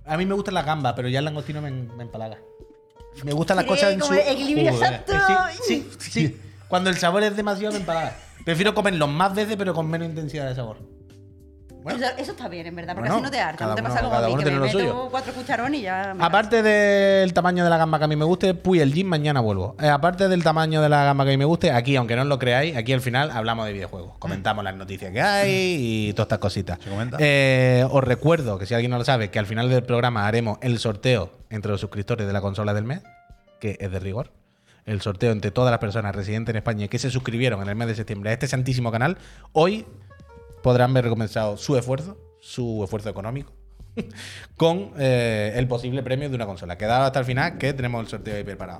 A 0.07 0.17
mí 0.17 0.25
me 0.25 0.33
gustan 0.35 0.53
las 0.53 0.65
gambas, 0.65 0.93
pero 0.95 1.07
ya 1.07 1.19
el 1.19 1.25
langostino 1.25 1.61
me, 1.61 1.71
me 1.71 2.03
empalaga. 2.03 2.37
Me 3.23 3.31
gustan 3.31 3.57
las 3.57 3.65
cosas 3.65 3.93
en 3.93 4.03
su... 4.03 4.13
equilibrio 4.13 4.69
exacto. 4.71 5.13
Eh, 5.13 5.17
Sí, 5.67 5.89
sí, 5.97 6.11
sí. 6.11 6.41
Cuando 6.67 6.89
el 6.91 6.97
sabor 6.97 7.23
es 7.23 7.35
demasiado 7.35 7.73
me 7.73 7.79
empalaga. 7.79 8.15
Prefiero 8.43 8.75
comerlos 8.75 9.09
más 9.09 9.33
veces, 9.33 9.55
pero 9.57 9.73
con 9.73 9.87
menos 9.89 10.07
intensidad 10.07 10.47
de 10.47 10.53
sabor. 10.53 10.77
Bueno. 11.85 12.03
Eso, 12.03 12.15
eso 12.17 12.31
está 12.31 12.47
bien, 12.49 12.65
en 12.65 12.75
verdad, 12.75 12.95
porque 12.95 13.09
Bueno, 13.09 13.23
así 13.23 13.23
no 13.25 13.31
te 13.31 13.39
harta. 13.39 13.57
cada 13.59 13.69
No 13.69 13.75
te 13.75 13.81
uno- 13.81 13.89
pasa 13.89 13.99
como 14.01 14.11
cada 14.11 14.25
a 14.25 14.27
mí, 14.27 14.33
uno 14.33 14.43
que 14.43 14.49
me 14.51 14.59
meto 14.59 14.71
suyo. 14.79 15.07
cuatro 15.11 15.33
cucharones 15.33 15.79
y 15.79 15.83
ya. 15.83 16.13
me 16.17 16.25
Aparte 16.25 16.63
del 16.63 17.31
tamaño 17.33 17.63
de 17.63 17.69
la 17.69 17.77
gamba 17.77 17.99
que 17.99 18.05
a 18.05 18.07
mí 18.07 18.15
me 18.15 18.25
guste, 18.25 18.55
puy 18.55 18.79
el 18.79 18.91
gym, 18.91 19.07
mañana 19.07 19.39
vuelvo. 19.39 19.75
Eh, 19.79 19.87
aparte 19.87 20.27
del 20.27 20.43
tamaño 20.43 20.81
de 20.81 20.89
la 20.89 21.03
gamba 21.05 21.23
que 21.25 21.29
a 21.29 21.33
mí 21.33 21.37
me 21.37 21.45
guste, 21.45 21.71
aquí, 21.71 21.95
aunque 21.95 22.15
no 22.15 22.23
os 22.23 22.27
lo 22.27 22.39
creáis, 22.39 22.75
aquí 22.75 22.91
al 22.91 23.01
final 23.01 23.29
hablamos 23.29 23.67
de 23.67 23.73
videojuegos. 23.73 24.17
Comentamos 24.17 24.63
las 24.63 24.75
noticias 24.75 25.11
que 25.11 25.21
hay 25.21 26.07
y 26.09 26.13
todas 26.13 26.25
estas 26.25 26.39
cositas. 26.39 26.79
Se 26.83 26.89
comenta. 26.89 27.17
Eh, 27.19 27.85
os 27.91 28.03
recuerdo 28.03 28.57
que 28.57 28.65
si 28.65 28.73
alguien 28.73 28.89
no 28.89 28.97
lo 28.97 29.05
sabe, 29.05 29.29
que 29.29 29.37
al 29.37 29.45
final 29.45 29.69
del 29.69 29.83
programa 29.83 30.25
haremos 30.27 30.57
el 30.61 30.79
sorteo 30.79 31.29
entre 31.51 31.71
los 31.71 31.79
suscriptores 31.81 32.25
de 32.25 32.33
la 32.33 32.41
consola 32.41 32.73
del 32.73 32.85
mes, 32.85 33.01
que 33.59 33.77
es 33.79 33.91
de 33.91 33.99
rigor. 33.99 34.31
El 34.87 35.01
sorteo 35.01 35.31
entre 35.31 35.51
todas 35.51 35.71
las 35.71 35.79
personas 35.79 36.15
residentes 36.15 36.51
en 36.53 36.57
España 36.57 36.87
que 36.87 36.99
se 36.99 37.09
suscribieron 37.09 37.61
en 37.61 37.69
el 37.69 37.75
mes 37.75 37.87
de 37.87 37.95
septiembre 37.95 38.31
a 38.31 38.33
este 38.33 38.47
santísimo 38.47 38.91
canal. 38.91 39.17
Hoy 39.51 39.85
podrán 40.65 40.91
ver 40.95 41.03
recompensado 41.03 41.57
su 41.57 41.77
esfuerzo, 41.77 42.17
su 42.41 42.83
esfuerzo 42.83 43.07
económico, 43.07 43.53
con 44.57 44.93
eh, 44.97 45.53
el 45.55 45.67
posible 45.67 46.01
premio 46.01 46.27
de 46.27 46.33
una 46.33 46.47
consola. 46.47 46.75
Quedado 46.75 47.03
hasta 47.03 47.19
el 47.19 47.25
final 47.25 47.59
que 47.59 47.71
tenemos 47.73 48.01
el 48.01 48.07
sorteo 48.07 48.35
ahí 48.35 48.43
preparado. 48.43 48.79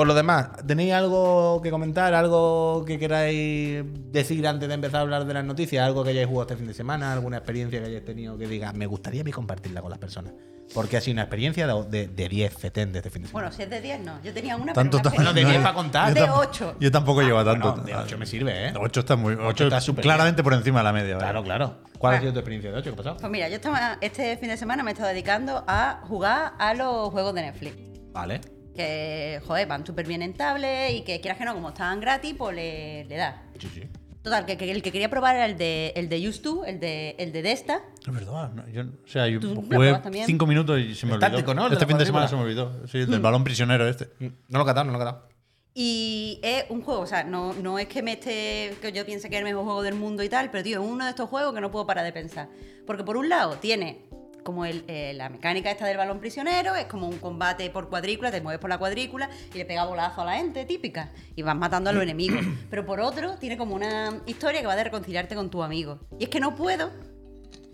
Por 0.00 0.06
lo 0.06 0.14
demás, 0.14 0.48
¿tenéis 0.66 0.94
algo 0.94 1.60
que 1.62 1.70
comentar? 1.70 2.14
¿Algo 2.14 2.86
que 2.86 2.98
queráis 2.98 3.84
decir 4.10 4.46
antes 4.48 4.66
de 4.66 4.74
empezar 4.74 4.96
a 4.96 5.02
hablar 5.02 5.26
de 5.26 5.34
las 5.34 5.44
noticias? 5.44 5.84
¿Algo 5.86 6.02
que 6.04 6.08
hayáis 6.08 6.26
jugado 6.26 6.44
este 6.44 6.56
fin 6.56 6.66
de 6.68 6.72
semana? 6.72 7.12
¿Alguna 7.12 7.36
experiencia 7.36 7.80
que 7.80 7.86
hayáis 7.86 8.06
tenido 8.06 8.38
que 8.38 8.46
diga, 8.46 8.72
me 8.72 8.86
gustaría 8.86 9.20
a 9.20 9.24
mí 9.24 9.30
compartirla 9.30 9.82
con 9.82 9.90
las 9.90 9.98
personas? 9.98 10.32
Porque 10.72 10.96
ha 10.96 11.02
sido 11.02 11.12
una 11.16 11.24
experiencia 11.24 11.66
de, 11.66 11.84
de, 11.90 12.08
de 12.08 12.28
10 12.30 12.54
fetén 12.54 12.92
de 12.92 13.00
este 13.00 13.10
fin 13.10 13.20
de 13.20 13.28
semana. 13.28 13.48
Bueno, 13.50 13.54
si 13.54 13.62
es 13.62 13.68
de 13.68 13.78
10, 13.82 14.00
no. 14.00 14.22
Yo 14.22 14.32
tenía 14.32 14.56
una. 14.56 14.72
Tanto, 14.72 14.96
pero 15.02 15.10
tanto. 15.10 15.20
una 15.20 15.32
Bueno, 15.32 15.34
de 15.34 15.40
pena. 15.42 15.50
10 15.50 15.62
para 15.64 15.74
contar. 15.74 16.14
De 16.14 16.20
Yo 16.20 16.26
tam- 16.28 16.48
8. 16.48 16.76
Yo 16.80 16.90
tampoco 16.90 17.20
llevo 17.20 17.44
tanto. 17.44 17.70
Bueno, 17.72 17.84
de 17.84 17.94
8 17.94 18.16
me 18.16 18.24
sirve, 18.24 18.68
¿eh? 18.68 18.72
8 18.80 19.00
está 19.00 19.16
muy. 19.16 19.34
8 19.34 19.68
está 19.68 19.92
claramente 20.00 20.42
por 20.42 20.54
encima 20.54 20.78
de 20.78 20.84
la 20.84 20.92
media. 20.94 21.16
¿vale? 21.16 21.24
Claro, 21.26 21.42
claro. 21.44 21.76
¿Cuál 21.98 22.14
ha 22.14 22.16
Ah. 22.16 22.20
sido 22.20 22.32
tu 22.32 22.38
experiencia 22.38 22.70
de 22.72 22.78
8? 22.78 22.84
¿Qué 22.88 22.94
ha 22.94 22.96
pasado? 22.96 23.16
Pues 23.18 23.30
mira, 23.30 23.50
yo 23.50 23.56
estaba 23.56 23.98
este 24.00 24.34
fin 24.38 24.48
de 24.48 24.56
semana 24.56 24.82
me 24.82 24.92
he 24.92 24.94
estado 24.94 25.10
dedicando 25.10 25.62
a 25.66 26.00
jugar 26.08 26.54
a 26.58 26.72
los 26.72 27.10
juegos 27.10 27.34
de 27.34 27.42
Netflix. 27.42 27.76
Vale. 28.14 28.40
Que, 28.80 29.40
joder, 29.46 29.66
van 29.66 29.84
súper 29.84 30.06
bien 30.06 30.22
en 30.22 30.34
tablet 30.34 30.94
y 30.94 31.02
que 31.02 31.20
quieras 31.20 31.38
que 31.38 31.44
no, 31.44 31.54
como 31.54 31.68
estaban 31.68 32.00
gratis, 32.00 32.34
pues 32.36 32.56
le, 32.56 33.04
le 33.04 33.16
da. 33.16 33.42
Sí, 33.58 33.68
sí. 33.74 33.82
Total, 34.22 34.44
que, 34.44 34.56
que 34.56 34.70
el 34.70 34.82
que 34.82 34.92
quería 34.92 35.08
probar 35.08 35.36
era 35.36 35.46
el 35.46 35.56
de, 35.56 35.92
el 35.96 36.08
de 36.08 36.28
Used 36.28 36.42
to, 36.42 36.64
el 36.64 36.78
de, 36.78 37.16
el 37.18 37.32
de 37.32 37.42
Desta. 37.42 37.82
Es 38.06 38.12
verdad. 38.12 38.52
no, 38.52 38.68
yo, 38.68 38.82
o 38.82 39.08
sea, 39.08 39.28
yo 39.28 39.40
¿Tú 39.40 39.54
lo 39.54 39.62
jugué 39.62 39.94
también? 39.94 40.26
5 40.26 40.46
minutos 40.46 40.78
y 40.78 40.94
se 40.94 41.06
me 41.06 41.14
olvidó. 41.14 41.68
Este 41.72 41.86
fin 41.86 41.98
de 41.98 42.06
semana 42.06 42.28
se 42.28 42.36
me 42.36 42.42
olvidó. 42.42 42.86
Sí, 42.86 42.98
el 42.98 43.10
del 43.10 43.20
balón 43.20 43.44
prisionero 43.44 43.88
este. 43.88 44.08
No 44.48 44.58
lo 44.58 44.62
he 44.62 44.66
catado, 44.66 44.84
no 44.84 44.92
lo 44.92 44.98
he 44.98 45.00
catado. 45.00 45.28
Y 45.72 46.40
es 46.42 46.64
un 46.68 46.82
juego, 46.82 47.00
o 47.00 47.06
sea, 47.06 47.22
no, 47.22 47.54
no 47.54 47.78
es 47.78 47.86
que 47.86 48.02
me 48.02 48.12
esté, 48.12 48.74
que 48.82 48.92
yo 48.92 49.06
piense 49.06 49.30
que 49.30 49.36
es 49.36 49.38
el 49.38 49.44
mejor 49.44 49.64
juego 49.64 49.82
del 49.82 49.94
mundo 49.94 50.22
y 50.22 50.28
tal, 50.28 50.50
pero 50.50 50.64
tío, 50.64 50.82
es 50.82 50.86
uno 50.86 51.04
de 51.04 51.10
estos 51.10 51.28
juegos 51.28 51.54
que 51.54 51.60
no 51.60 51.70
puedo 51.70 51.86
parar 51.86 52.04
de 52.04 52.12
pensar. 52.12 52.48
Porque 52.86 53.04
por 53.04 53.16
un 53.16 53.28
lado 53.28 53.56
tiene 53.56 54.06
como 54.42 54.64
el, 54.64 54.84
eh, 54.88 55.12
la 55.14 55.28
mecánica 55.28 55.70
esta 55.70 55.86
del 55.86 55.96
balón 55.96 56.20
prisionero, 56.20 56.74
es 56.76 56.86
como 56.86 57.08
un 57.08 57.18
combate 57.18 57.70
por 57.70 57.88
cuadrícula, 57.88 58.30
te 58.30 58.40
mueves 58.40 58.60
por 58.60 58.70
la 58.70 58.78
cuadrícula 58.78 59.30
y 59.54 59.58
le 59.58 59.64
pega 59.64 59.84
bolazo 59.84 60.22
a 60.22 60.24
la 60.24 60.34
gente, 60.34 60.64
típica, 60.64 61.10
y 61.36 61.42
vas 61.42 61.56
matando 61.56 61.90
a 61.90 61.92
los 61.92 62.02
enemigos. 62.02 62.40
Pero 62.70 62.84
por 62.84 63.00
otro, 63.00 63.36
tiene 63.36 63.56
como 63.56 63.74
una 63.74 64.20
historia 64.26 64.60
que 64.60 64.66
va 64.66 64.76
de 64.76 64.84
reconciliarte 64.84 65.34
con 65.34 65.50
tu 65.50 65.62
amigo. 65.62 66.00
Y 66.18 66.24
es 66.24 66.30
que 66.30 66.40
no 66.40 66.54
puedo, 66.54 66.90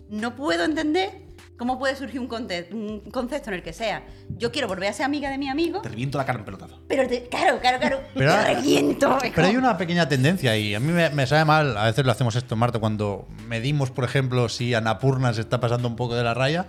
no 0.09 0.35
puedo 0.35 0.63
entender 0.63 1.26
cómo 1.57 1.79
puede 1.79 1.95
surgir 1.95 2.19
un, 2.19 2.27
conte- 2.27 2.67
un 2.71 2.99
concepto 3.11 3.49
en 3.49 3.55
el 3.55 3.63
que 3.63 3.73
sea, 3.73 4.03
yo 4.37 4.51
quiero 4.51 4.67
volver 4.67 4.89
a 4.89 4.93
ser 4.93 5.05
amiga 5.05 5.29
de 5.29 5.37
mi 5.37 5.49
amigo, 5.49 5.81
Te 5.81 5.89
reviento 5.89 6.17
la 6.17 6.25
cara 6.25 6.39
en 6.39 6.45
pelotazo. 6.45 6.79
pero 6.87 7.07
te- 7.07 7.23
claro, 7.29 7.59
claro, 7.59 7.79
claro, 7.79 7.99
Pero- 8.13 8.31
te 8.31 8.53
reviento. 8.55 9.17
Pero 9.21 9.47
hay 9.47 9.55
una 9.57 9.77
pequeña 9.77 10.07
tendencia 10.07 10.55
y 10.57 10.75
a 10.75 10.79
mí 10.79 10.91
me, 10.91 11.09
me 11.09 11.25
sabe 11.27 11.45
mal, 11.45 11.75
a 11.77 11.85
veces 11.85 12.05
lo 12.05 12.11
hacemos 12.11 12.35
esto, 12.35 12.55
Marta, 12.55 12.79
cuando 12.79 13.27
medimos, 13.47 13.91
por 13.91 14.03
ejemplo, 14.05 14.49
si 14.49 14.73
Anapurna 14.73 15.33
se 15.33 15.41
está 15.41 15.59
pasando 15.59 15.87
un 15.87 15.95
poco 15.95 16.15
de 16.15 16.23
la 16.23 16.33
raya. 16.33 16.67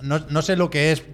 No, 0.00 0.18
no 0.28 0.42
sé 0.42 0.56
lo 0.56 0.70
que 0.70 0.90
es 0.92 1.04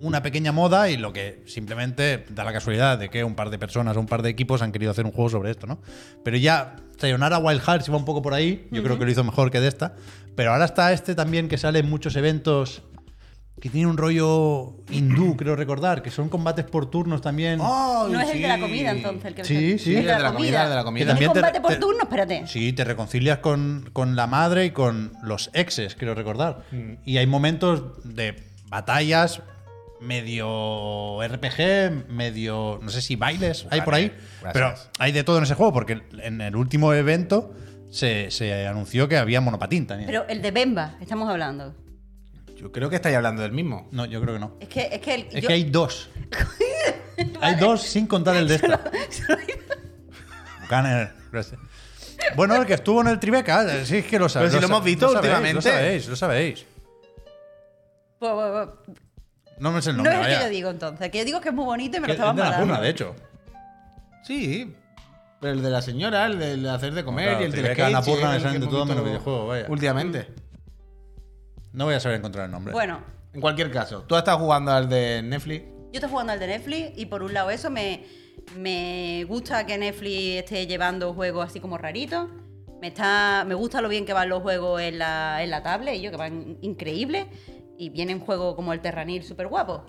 una 0.00 0.20
pequeña 0.22 0.52
moda 0.52 0.90
y 0.90 0.96
lo 0.96 1.12
que 1.12 1.42
simplemente 1.46 2.26
da 2.30 2.44
la 2.44 2.52
casualidad 2.52 2.98
de 2.98 3.08
que 3.08 3.24
un 3.24 3.34
par 3.34 3.48
de 3.50 3.58
personas 3.58 3.96
o 3.96 4.00
un 4.00 4.06
par 4.06 4.22
de 4.22 4.28
equipos 4.28 4.60
han 4.60 4.72
querido 4.72 4.90
hacer 4.90 5.06
un 5.06 5.12
juego 5.12 5.30
sobre 5.30 5.50
esto, 5.52 5.66
¿no? 5.66 5.78
Pero 6.24 6.36
ya 6.36 6.76
Sayonara 6.98 7.38
Wild 7.38 7.62
Hearts 7.62 7.88
iba 7.88 7.96
un 7.96 8.04
poco 8.04 8.20
por 8.22 8.34
ahí, 8.34 8.68
yo 8.70 8.82
creo 8.82 8.98
que 8.98 9.04
lo 9.06 9.10
hizo 9.10 9.24
mejor 9.24 9.50
que 9.50 9.60
de 9.60 9.68
esta, 9.68 9.94
pero 10.36 10.52
ahora 10.52 10.66
está 10.66 10.92
este 10.92 11.14
también 11.16 11.48
que 11.48 11.58
sale 11.58 11.80
en 11.80 11.90
muchos 11.90 12.14
eventos 12.16 12.82
que 13.60 13.70
tiene 13.70 13.86
un 13.86 13.96
rollo 13.96 14.74
hindú, 14.90 15.34
creo 15.38 15.56
recordar, 15.56 16.02
que 16.02 16.10
son 16.10 16.28
combates 16.28 16.66
por 16.66 16.90
turnos 16.90 17.22
también. 17.22 17.56
No 17.58 18.20
es 18.20 18.30
el 18.30 18.42
de 18.42 18.48
la 18.48 18.60
comida, 18.60 18.90
entonces, 18.90 19.24
el 19.24 19.34
que 19.34 19.44
Sí, 19.44 19.78
sí. 19.78 19.92
el 19.96 20.00
El 20.00 20.06
de 20.16 20.18
la 20.22 20.32
comida, 20.34 20.62
el 20.64 20.68
de 20.68 20.74
la 20.74 20.84
comida. 20.84 21.04
¿Tiene 21.06 21.10
también 21.12 21.32
te- 21.32 21.40
combate 21.40 21.60
por 21.62 21.70
te- 21.72 21.78
turno? 21.80 22.02
Espérate. 22.02 22.46
Sí, 22.46 22.72
te 22.74 22.84
reconcilias 22.84 23.38
con, 23.38 23.88
con 23.94 24.14
la 24.14 24.26
madre 24.26 24.66
y 24.66 24.70
con 24.72 25.14
los 25.22 25.50
exes, 25.54 25.96
creo 25.96 26.14
recordar. 26.14 26.64
Mm. 26.70 26.92
Y 27.06 27.16
hay 27.16 27.26
momentos 27.26 27.82
de 28.04 28.36
batallas 28.68 29.40
medio 30.02 31.18
RPG, 31.26 32.10
medio, 32.10 32.78
no 32.82 32.90
sé 32.90 33.00
si 33.00 33.16
bailes, 33.16 33.66
hay 33.70 33.80
por 33.80 33.94
ahí. 33.94 34.12
Gracias. 34.42 34.52
Pero 34.52 34.74
hay 34.98 35.12
de 35.12 35.24
todo 35.24 35.38
en 35.38 35.44
ese 35.44 35.54
juego, 35.54 35.72
porque 35.72 36.02
en 36.22 36.40
el 36.42 36.56
último 36.56 36.92
evento 36.92 37.54
se, 37.90 38.30
se 38.30 38.66
anunció 38.66 39.08
que 39.08 39.16
había 39.16 39.40
monopatín 39.40 39.86
también. 39.86 40.06
Pero 40.06 40.26
el 40.28 40.42
de 40.42 40.50
Bemba, 40.50 40.94
estamos 41.00 41.28
hablando. 41.28 41.74
Yo 42.56 42.72
creo 42.72 42.88
que 42.88 42.96
estáis 42.96 43.14
hablando 43.16 43.42
del 43.42 43.52
mismo. 43.52 43.88
no, 43.92 44.06
yo 44.06 44.20
creo 44.20 44.34
que 44.34 44.40
no. 44.40 44.56
Es 44.60 44.68
que, 44.68 44.88
es 44.92 45.00
que 45.00 45.14
el. 45.14 45.20
Es 45.32 45.42
yo- 45.42 45.48
que 45.48 45.52
hay 45.54 45.64
dos. 45.64 46.08
hay 47.40 47.54
dos 47.56 47.82
sin 47.82 48.06
contar 48.06 48.36
el 48.36 48.48
de 48.48 48.54
esta. 48.56 48.80
Buchanan, 50.62 51.12
gracias. 51.30 51.60
Bueno, 52.34 52.56
el 52.56 52.66
que 52.66 52.74
estuvo 52.74 53.00
en 53.02 53.08
el 53.08 53.20
Tribeca, 53.20 53.84
sí 53.84 53.98
es 53.98 54.06
que 54.06 54.18
lo 54.18 54.28
sabéis. 54.28 54.50
Pero 54.52 54.62
si 54.62 54.68
lo 54.68 54.74
hemos 54.74 54.84
visto 54.84 55.10
últimamente. 55.10 55.54
Lo 55.54 55.62
sabéis, 55.62 56.08
lo 56.08 56.16
sabéis. 56.16 56.66
Pues, 58.18 58.32
pues, 58.32 58.68
pues, 58.84 58.98
No 59.58 59.70
me 59.72 59.82
sé 59.82 59.90
el 59.90 59.98
no 59.98 60.02
nombre, 60.02 60.14
es 60.14 60.20
el 60.20 60.26
que 60.26 60.34
vaya. 60.34 60.46
yo 60.46 60.50
digo 60.50 60.70
entonces. 60.70 61.00
El 61.04 61.10
que 61.10 61.18
yo 61.18 61.24
digo 61.26 61.36
es 61.38 61.42
que 61.42 61.48
es 61.50 61.54
muy 61.54 61.64
bonito 61.66 61.98
y 61.98 62.00
me 62.00 62.06
Que 62.06 62.14
lo 62.14 62.14
estaban 62.14 62.36
es 62.38 62.44
de 62.44 62.50
la 62.50 62.50
mandando. 62.50 62.74
Purna, 62.74 62.82
de 62.84 62.90
hecho. 62.90 63.14
Sí. 64.24 64.74
Pero 65.46 65.58
el 65.58 65.62
de 65.62 65.70
la 65.70 65.80
señora, 65.80 66.26
el 66.26 66.60
de 66.64 66.68
hacer 66.68 66.92
de 66.92 67.04
comer 67.04 67.28
Claro, 67.28 67.42
y 67.42 67.44
el 67.44 67.50
te 67.52 67.62
de 67.62 67.68
ve 67.68 67.76
que 67.76 67.82
Annapurna 67.84 68.32
me 68.32 68.40
salen 68.40 68.60
de 68.60 68.66
todo 68.66 68.84
menos 68.84 69.04
videojuegos, 69.04 69.46
vaya. 69.46 69.66
Últimamente. 69.68 70.26
No 71.72 71.84
voy 71.84 71.94
a 71.94 72.00
saber 72.00 72.18
encontrar 72.18 72.46
el 72.46 72.50
nombre. 72.50 72.72
Bueno, 72.72 73.00
En 73.32 73.40
cualquier 73.40 73.70
caso, 73.70 74.02
tú 74.08 74.16
estás 74.16 74.34
jugando 74.38 74.72
al 74.72 74.88
de 74.88 75.22
Netflix. 75.22 75.64
yo 75.64 75.90
estoy 75.92 76.10
jugando 76.10 76.32
al 76.32 76.40
de 76.40 76.48
Netflix 76.48 76.98
y 76.98 77.06
por 77.06 77.22
un 77.22 77.32
lado 77.32 77.50
eso 77.50 77.70
me, 77.70 78.02
me 78.56 79.24
gusta 79.28 79.64
que 79.66 79.78
Netflix 79.78 80.42
esté 80.42 80.66
llevando 80.66 81.14
juegos 81.14 81.46
así 81.46 81.60
como 81.60 81.78
raritos. 81.78 82.28
Me, 82.80 82.88
está, 82.88 83.44
me 83.46 83.54
gusta 83.54 83.80
lo 83.80 83.88
bien 83.88 84.04
que 84.04 84.14
van 84.14 84.28
los 84.28 84.42
juegos 84.42 84.80
en 84.80 84.98
la, 84.98 85.44
en 85.44 85.50
la 85.50 85.62
tablet 85.62 85.94
y 85.94 86.00
yo 86.00 86.10
que 86.10 86.16
van 86.16 86.58
increíbles. 86.60 87.26
Y 87.78 87.90
vienen 87.90 88.18
juegos 88.18 88.56
como 88.56 88.72
el 88.72 88.80
Terranil 88.80 89.22
súper 89.22 89.46
guapo. 89.46 89.84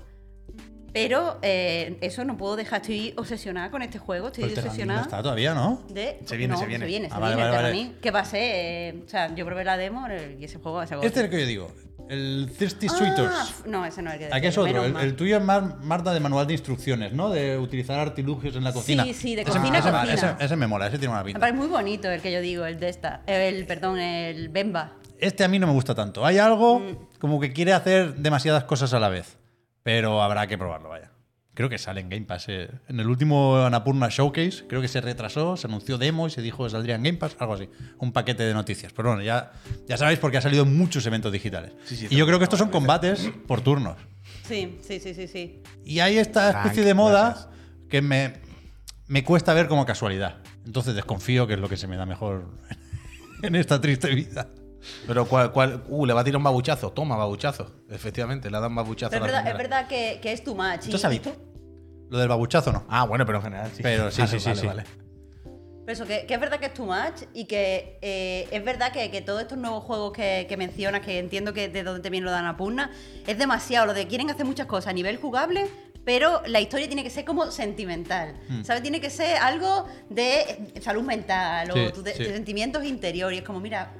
Pero 1.03 1.39
eh, 1.41 1.97
eso 2.01 2.23
no 2.25 2.37
puedo 2.37 2.55
dejar, 2.55 2.81
estoy 2.81 3.13
obsesionada 3.17 3.69
con 3.71 3.81
este 3.81 3.99
juego, 3.99 4.27
estoy 4.27 4.43
Pero 4.45 4.55
Terranil 4.55 4.69
obsesionada. 4.69 4.99
no 5.01 5.05
está 5.05 5.21
todavía, 5.23 5.53
¿no? 5.53 5.83
De, 5.89 6.19
Se 6.25 6.37
viene, 6.37 6.53
no, 6.53 6.59
se 6.59 6.65
viene. 6.65 6.85
Se 6.85 6.87
viene, 6.89 7.09
se 7.09 7.15
Ah, 7.15 7.19
vale, 7.19 7.35
viene, 7.35 7.49
vale, 7.51 7.63
vale. 7.69 7.91
Que 8.01 8.11
va 8.11 8.19
a 8.21 8.25
ser. 8.25 8.41
eh, 8.43 9.03
o 9.05 9.09
sea, 9.09 9.33
yo 9.35 9.45
probé 9.45 9.63
la 9.63 9.77
demo 9.77 10.07
eh, 10.09 10.37
y 10.39 10.45
ese 10.45 10.57
juego 10.59 10.77
va 10.77 10.83
a 10.83 10.87
ser. 10.87 10.97
Este 11.03 11.19
es 11.19 11.25
el 11.25 11.29
que 11.29 11.39
yo 11.41 11.45
digo. 11.47 11.71
El 12.09 12.49
Thirsty 12.57 12.87
Sweeters. 12.87 13.29
Ah, 13.33 13.47
no, 13.65 13.85
ese 13.85 14.01
no 14.01 14.09
es 14.11 14.13
el 14.21 14.29
que 14.29 14.33
Aquí 14.33 14.47
es 14.47 14.55
decía, 14.55 14.79
otro. 14.79 14.85
El, 14.85 15.05
el 15.05 15.15
tuyo 15.17 15.37
es 15.37 15.43
más, 15.43 15.77
Marta, 15.83 16.13
de 16.13 16.21
manual 16.21 16.47
de 16.47 16.53
instrucciones, 16.53 17.11
¿no? 17.11 17.29
De 17.29 17.57
utilizar 17.57 17.99
artilugios 17.99 18.55
en 18.55 18.63
la 18.63 18.71
cocina. 18.71 19.03
Sí, 19.03 19.13
sí, 19.13 19.35
de 19.35 19.41
Ese- 19.41 19.51
cocina, 19.51 19.79
ese, 19.79 19.91
cocina. 19.91 20.13
Ese, 20.13 20.45
ese 20.45 20.55
me 20.55 20.67
mola, 20.67 20.87
ese 20.87 20.99
tiene 20.99 21.13
una 21.13 21.23
pinta. 21.25 21.39
parece 21.41 21.57
muy 21.57 21.67
bonito 21.67 22.09
el 22.09 22.21
que 22.21 22.31
yo 22.31 22.39
digo, 22.39 22.65
el 22.65 22.79
de 22.79 22.87
esta. 22.87 23.23
El, 23.27 23.65
perdón, 23.65 23.99
el 23.99 24.47
Bemba. 24.47 24.93
Este 25.19 25.43
a 25.43 25.49
mí 25.49 25.59
no 25.59 25.67
me 25.67 25.73
gusta 25.73 25.93
tanto. 25.95 26.25
Hay 26.25 26.37
algo 26.37 26.79
Mm. 26.79 26.97
como 27.19 27.39
que 27.41 27.51
quiere 27.51 27.73
hacer 27.73 28.15
demasiadas 28.15 28.63
cosas 28.63 28.93
a 28.93 28.99
la 28.99 29.09
vez. 29.09 29.37
Pero 29.87 30.21
habrá 30.21 30.47
que 30.47 30.57
probarlo, 30.57 30.89
vaya. 30.89 31.11
Creo 31.53 31.69
que 31.69 31.77
sale 31.77 32.01
en 32.01 32.09
Game 32.09 32.25
Pass. 32.25 32.47
eh. 32.49 32.69
En 32.89 32.99
el 32.99 33.07
último 33.07 33.55
Annapurna 33.65 34.09
Showcase, 34.09 34.65
creo 34.67 34.81
que 34.81 34.89
se 34.89 34.99
retrasó, 34.99 35.55
se 35.55 35.65
anunció 35.67 35.97
demo 35.97 36.27
y 36.27 36.29
se 36.29 36.41
dijo 36.41 36.65
que 36.65 36.69
saldría 36.71 36.95
en 36.95 37.03
Game 37.03 37.17
Pass, 37.17 37.37
algo 37.39 37.53
así. 37.53 37.69
Un 37.99 38.11
paquete 38.11 38.43
de 38.43 38.53
noticias. 38.53 38.91
Pero 38.91 39.07
bueno, 39.11 39.23
ya, 39.23 39.53
ya 39.87 39.95
sabéis 39.95 40.19
porque 40.19 40.35
ha 40.35 40.41
salido 40.41 40.63
en 40.63 40.75
muchos 40.77 41.05
eventos 41.05 41.31
digitales. 41.31 41.71
sí, 41.85 42.05
y 42.09 42.17
yo 42.17 42.25
creo 42.25 42.37
que 42.37 42.43
estos 42.43 42.59
son 42.59 42.69
combates 42.69 43.31
por 43.47 43.61
turnos. 43.61 43.95
Sí, 44.43 44.77
sí, 44.81 44.99
sí, 44.99 45.13
sí, 45.13 45.25
sí. 45.29 45.63
Y 45.85 46.01
hay 46.01 46.17
esta 46.17 46.49
especie 46.49 46.83
de 46.83 46.93
moda 46.93 47.49
que 47.89 48.01
me, 48.01 48.33
me 49.07 49.23
cuesta 49.23 49.53
ver 49.53 49.69
como 49.69 49.85
casualidad. 49.85 50.39
Entonces 50.65 50.95
desconfío 50.95 51.47
que 51.47 51.53
es 51.53 51.59
lo 51.61 51.69
que 51.69 51.77
se 51.77 51.87
me 51.87 51.95
da 51.95 52.05
mejor 52.05 52.49
en 53.41 53.55
esta 53.55 53.79
triste 53.79 54.13
vida. 54.13 54.49
Pero 55.05 55.25
cuál, 55.27 55.51
cuál, 55.51 55.83
uh, 55.89 56.05
le 56.05 56.13
va 56.13 56.21
a 56.21 56.23
tirar 56.23 56.37
un 56.37 56.43
babuchazo. 56.43 56.91
Toma, 56.91 57.15
babuchazo. 57.17 57.71
Efectivamente, 57.89 58.49
le 58.49 58.57
ha 58.57 58.59
dado 58.59 58.69
un 58.69 58.75
babuchazo 58.75 59.11
Pero 59.11 59.25
a 59.25 59.27
es 59.27 59.33
la 59.33 59.39
verdad, 59.43 59.51
es 59.51 59.57
verdad 59.69 59.87
que, 59.87 60.19
que 60.21 60.31
es 60.31 60.43
too 60.43 60.55
much. 60.55 60.83
¿Esto 60.83 60.95
y- 60.95 60.99
se 60.99 61.07
ha 61.07 61.09
visto? 61.09 61.31
Lo 62.09 62.17
del 62.19 62.27
babuchazo 62.29 62.71
no. 62.71 62.85
Ah, 62.87 63.05
bueno, 63.05 63.25
pero 63.25 63.39
en 63.39 63.43
general 63.43 63.71
sí. 63.75 63.83
Pero 63.83 64.09
sí, 64.11 64.21
Vale, 64.21 64.31
sí, 64.31 64.39
sí, 64.39 64.45
vale, 64.49 64.61
sí. 64.61 64.67
vale. 64.67 64.83
Pero 65.85 65.93
eso, 65.93 66.05
que, 66.05 66.25
que 66.25 66.33
es 66.33 66.39
verdad 66.39 66.59
que 66.59 66.65
es 66.67 66.73
too 66.73 66.85
much 66.85 67.23
y 67.33 67.45
que 67.45 67.97
eh, 68.01 68.47
es 68.51 68.63
verdad 68.63 68.91
que, 68.91 69.09
que 69.09 69.21
todos 69.21 69.41
estos 69.41 69.57
nuevos 69.57 69.83
juegos 69.83 70.11
que, 70.13 70.45
que 70.49 70.57
mencionas, 70.57 71.01
que 71.01 71.17
entiendo 71.19 71.53
que 71.53 71.69
de 71.69 71.83
donde 71.83 72.01
te 72.01 72.09
viene 72.09 72.25
lo 72.25 72.31
de 72.31 72.37
Annapurna, 72.37 72.91
es 73.25 73.37
demasiado. 73.37 73.85
Lo 73.87 73.93
de 73.93 74.05
quieren 74.07 74.29
hacer 74.29 74.45
muchas 74.45 74.67
cosas 74.67 74.87
a 74.87 74.93
nivel 74.93 75.15
jugable, 75.17 75.65
pero 76.05 76.41
la 76.45 76.59
historia 76.61 76.87
tiene 76.87 77.03
que 77.03 77.09
ser 77.09 77.23
como 77.25 77.51
sentimental. 77.51 78.35
Hmm. 78.49 78.63
¿Sabes? 78.63 78.81
Tiene 78.81 78.99
que 79.01 79.09
ser 79.09 79.37
algo 79.37 79.85
de 80.09 80.71
salud 80.81 81.03
mental 81.03 81.71
Sí, 81.73 81.79
o 81.79 81.91
tu- 81.93 82.03
de, 82.03 82.13
sí. 82.15 82.25
sentimientos 82.25 82.83
interiores. 82.85 83.39
Es 83.39 83.45
como, 83.45 83.59
mira. 83.59 83.93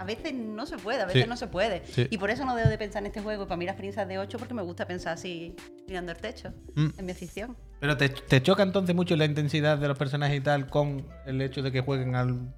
A 0.00 0.04
veces 0.04 0.32
no 0.32 0.64
se 0.64 0.78
puede, 0.78 1.02
a 1.02 1.06
veces 1.06 1.24
Sí. 1.24 1.28
no 1.28 1.36
se 1.36 1.46
puede. 1.46 1.82
Sí. 1.84 2.06
Y 2.08 2.16
por 2.16 2.30
eso 2.30 2.46
no 2.46 2.56
debo 2.56 2.70
de 2.70 2.78
pensar 2.78 3.02
en 3.02 3.08
este 3.08 3.20
juego. 3.20 3.46
Para 3.46 3.58
mí 3.58 3.66
las 3.66 3.74
experiencias 3.74 4.08
de 4.08 4.18
8 4.18 4.38
porque 4.38 4.54
me 4.54 4.62
gusta 4.62 4.86
pensar 4.86 5.12
así 5.12 5.54
mirando 5.86 6.10
el 6.12 6.16
techo, 6.18 6.54
Mm. 6.74 6.88
en 6.96 7.04
mi 7.04 7.12
afición. 7.12 7.54
Pero 7.80 7.96
te, 7.98 8.08
te 8.08 8.42
choca 8.42 8.62
entonces 8.62 8.96
mucho 8.96 9.14
la 9.16 9.26
intensidad 9.26 9.76
de 9.76 9.88
los 9.88 9.98
personajes 9.98 10.38
y 10.38 10.40
tal 10.40 10.68
con 10.68 11.06
el 11.26 11.42
hecho 11.42 11.60
de 11.62 11.70
que 11.70 11.82
jueguen 11.82 12.14
al 12.16 12.50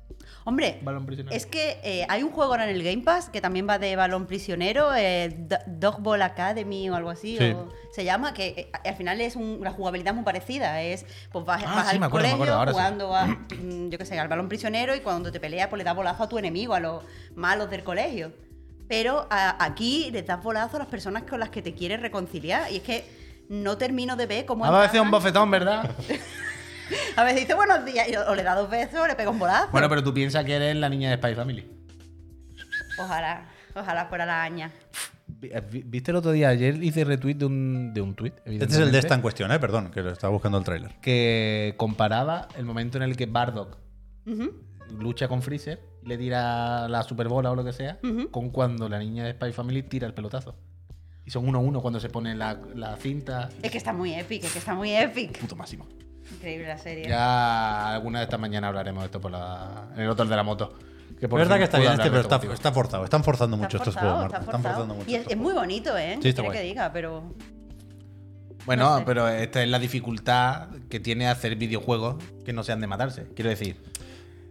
Hombre, 0.44 0.80
balón 0.82 1.06
prisionero. 1.06 1.36
Es 1.36 1.46
que 1.46 1.78
eh, 1.84 2.04
hay 2.08 2.22
un 2.24 2.30
juego 2.32 2.50
ahora 2.52 2.68
en 2.68 2.74
el 2.74 2.82
Game 2.82 3.02
Pass 3.02 3.28
que 3.28 3.40
también 3.40 3.68
va 3.68 3.78
de 3.78 3.94
balón 3.94 4.26
prisionero, 4.26 4.92
eh, 4.94 5.28
Do- 5.38 5.56
Dog 5.66 6.00
Ball 6.00 6.22
Academy 6.22 6.90
o 6.90 6.96
algo 6.96 7.10
así, 7.10 7.36
Sí. 7.38 7.50
o 7.52 7.68
se 7.92 8.04
llama, 8.04 8.34
que 8.34 8.48
eh, 8.48 8.72
al 8.88 8.96
final 8.96 9.20
es 9.20 9.36
un- 9.36 9.60
la 9.62 9.70
jugabilidad 9.70 10.14
muy 10.14 10.24
parecida. 10.24 10.82
Es, 10.82 11.06
pues 11.30 11.44
vas, 11.44 11.62
Ah, 11.64 11.74
vas 11.76 11.84
sí, 11.88 11.94
al 11.94 12.00
me 12.00 12.06
acuerdo, 12.06 12.26
me 12.28 12.32
colegio 12.36 12.54
acuerdo, 12.54 12.58
ahora 12.58 12.72
sí. 12.72 12.74
jugando 12.76 13.14
a, 13.16 13.26
mm, 13.26 13.88
yo 13.90 13.98
qué 13.98 14.04
sé, 14.04 14.18
al 14.18 14.28
balón 14.28 14.48
prisionero 14.48 14.96
y 14.96 15.00
cuando 15.00 15.30
te 15.30 15.38
peleas, 15.38 15.68
pues 15.68 15.78
le 15.78 15.84
das 15.84 15.94
bolazo 15.94 16.24
a 16.24 16.28
tu 16.28 16.38
enemigo, 16.38 16.74
a 16.74 16.80
los 16.80 17.04
malos 17.36 17.70
del 17.70 17.84
colegio. 17.84 18.32
Pero 18.88 19.26
a- 19.30 19.64
aquí 19.64 20.10
le 20.10 20.22
das 20.22 20.42
bolazo 20.42 20.76
a 20.76 20.80
las 20.80 20.88
personas 20.88 21.22
con 21.22 21.38
las 21.38 21.50
que 21.50 21.62
te 21.62 21.72
quieres 21.74 22.00
reconciliar. 22.00 22.70
Y 22.72 22.76
es 22.78 22.82
que 22.82 23.04
no 23.48 23.78
termino 23.78 24.16
de 24.16 24.26
ver 24.26 24.44
cómo. 24.44 24.64
A 24.64 24.80
veces 24.80 25.00
un 25.00 25.10
bofetón, 25.10 25.50
¿verdad? 25.50 25.88
A 27.16 27.24
veces 27.24 27.40
dice 27.40 27.54
buenos 27.54 27.84
días, 27.84 28.08
y 28.08 28.16
o 28.16 28.34
le 28.34 28.42
da 28.42 28.54
dos 28.54 28.68
besos 28.70 29.00
o 29.00 29.06
le 29.06 29.14
pega 29.14 29.30
un 29.30 29.38
bolazo. 29.38 29.68
bueno, 29.72 29.88
pero 29.88 30.02
tú 30.02 30.12
piensas 30.14 30.44
que 30.44 30.54
eres 30.56 30.76
la 30.76 30.88
niña 30.88 31.10
de 31.10 31.16
Spy 31.16 31.34
Family. 31.34 31.66
Ojalá, 32.98 33.48
ojalá 33.74 34.06
fuera 34.06 34.26
la 34.26 34.42
aña. 34.42 34.70
Eh, 35.42 35.60
vi- 35.70 35.82
¿Viste 35.82 36.10
el 36.10 36.16
otro 36.18 36.30
día? 36.32 36.48
Ayer 36.50 36.82
hice 36.82 37.04
retweet 37.04 37.34
de 37.34 37.46
un, 37.46 37.94
de 37.94 38.00
un 38.00 38.14
tweet. 38.14 38.34
Este 38.44 38.64
es 38.66 38.74
el 38.76 38.92
de 38.92 38.98
esta 38.98 39.14
en 39.14 39.22
cuestión, 39.22 39.50
¿eh? 39.50 39.58
Perdón, 39.58 39.90
que 39.90 40.02
lo 40.02 40.10
estaba 40.10 40.32
buscando 40.32 40.58
el 40.58 40.64
tráiler. 40.64 40.94
Que 41.00 41.74
comparaba 41.76 42.48
el 42.56 42.64
momento 42.64 42.98
en 42.98 43.04
el 43.04 43.16
que 43.16 43.26
Bardock 43.26 43.78
Ujú. 44.26 44.52
lucha 44.98 45.26
con 45.28 45.42
Freezer 45.42 45.80
y 46.02 46.06
le 46.08 46.18
tira 46.18 46.86
la 46.88 47.02
superbola 47.02 47.50
o 47.50 47.56
lo 47.56 47.64
que 47.64 47.72
sea, 47.72 47.98
Ujú. 48.02 48.30
con 48.30 48.50
cuando 48.50 48.88
la 48.88 48.98
niña 48.98 49.24
de 49.24 49.32
Spy 49.32 49.52
Family 49.52 49.82
tira 49.82 50.06
el 50.06 50.14
pelotazo. 50.14 50.54
Y 51.24 51.30
son 51.30 51.48
uno 51.48 51.58
a 51.58 51.62
uno 51.62 51.80
cuando 51.80 51.98
se 52.00 52.08
pone 52.08 52.34
la, 52.34 52.60
la 52.74 52.96
cinta. 52.96 53.48
Es 53.62 53.70
que 53.70 53.78
está 53.78 53.92
muy 53.92 54.12
épico, 54.12 54.46
es 54.46 54.52
que 54.52 54.58
está 54.58 54.74
muy 54.74 54.92
épico. 54.92 55.34
Puto 55.40 55.56
máximo. 55.56 55.88
Increíble 56.30 56.68
la 56.68 56.78
serie. 56.78 57.08
Ya 57.08 57.94
alguna 57.94 58.20
de 58.20 58.24
estas 58.24 58.40
mañanas 58.40 58.68
hablaremos 58.68 59.02
de 59.02 59.06
esto 59.06 59.20
por 59.20 59.30
la, 59.30 59.88
en 59.94 60.02
el 60.02 60.08
otro 60.08 60.24
de 60.24 60.36
la 60.36 60.42
moto. 60.42 60.74
Que 61.18 61.26
Es 61.26 61.32
verdad 61.32 61.56
que 61.58 61.64
está 61.64 61.78
bien 61.78 61.92
este, 61.92 62.10
pero 62.10 62.20
está, 62.20 62.72
forzado. 62.72 63.04
Están 63.04 63.22
forzando 63.22 63.56
Está 63.56 63.64
mucho 63.64 63.76
estos 63.76 63.94
juegos, 63.94 64.24
está 64.24 64.38
Marta. 64.38 64.56
Están 64.56 64.62
forzando 64.62 64.94
mucho. 64.96 65.10
Y 65.10 65.14
es, 65.14 65.36
muy 65.36 65.52
bonito, 65.52 65.96
¿eh? 65.96 66.18
Sí, 66.20 66.30
está 66.30 66.42
que 66.50 66.62
diga, 66.62 66.90
pero. 66.92 67.32
Bueno, 68.66 68.90
No 68.90 68.98
sé. 68.98 69.04
pero 69.06 69.28
esta 69.28 69.62
es 69.62 69.68
la 69.68 69.78
dificultad 69.78 70.68
que 70.88 71.00
tiene 71.00 71.28
hacer 71.28 71.56
videojuegos 71.56 72.16
que 72.44 72.52
no 72.52 72.64
sean 72.64 72.80
de 72.80 72.86
matarse. 72.86 73.26
Quiero 73.34 73.50
decir. 73.50 73.76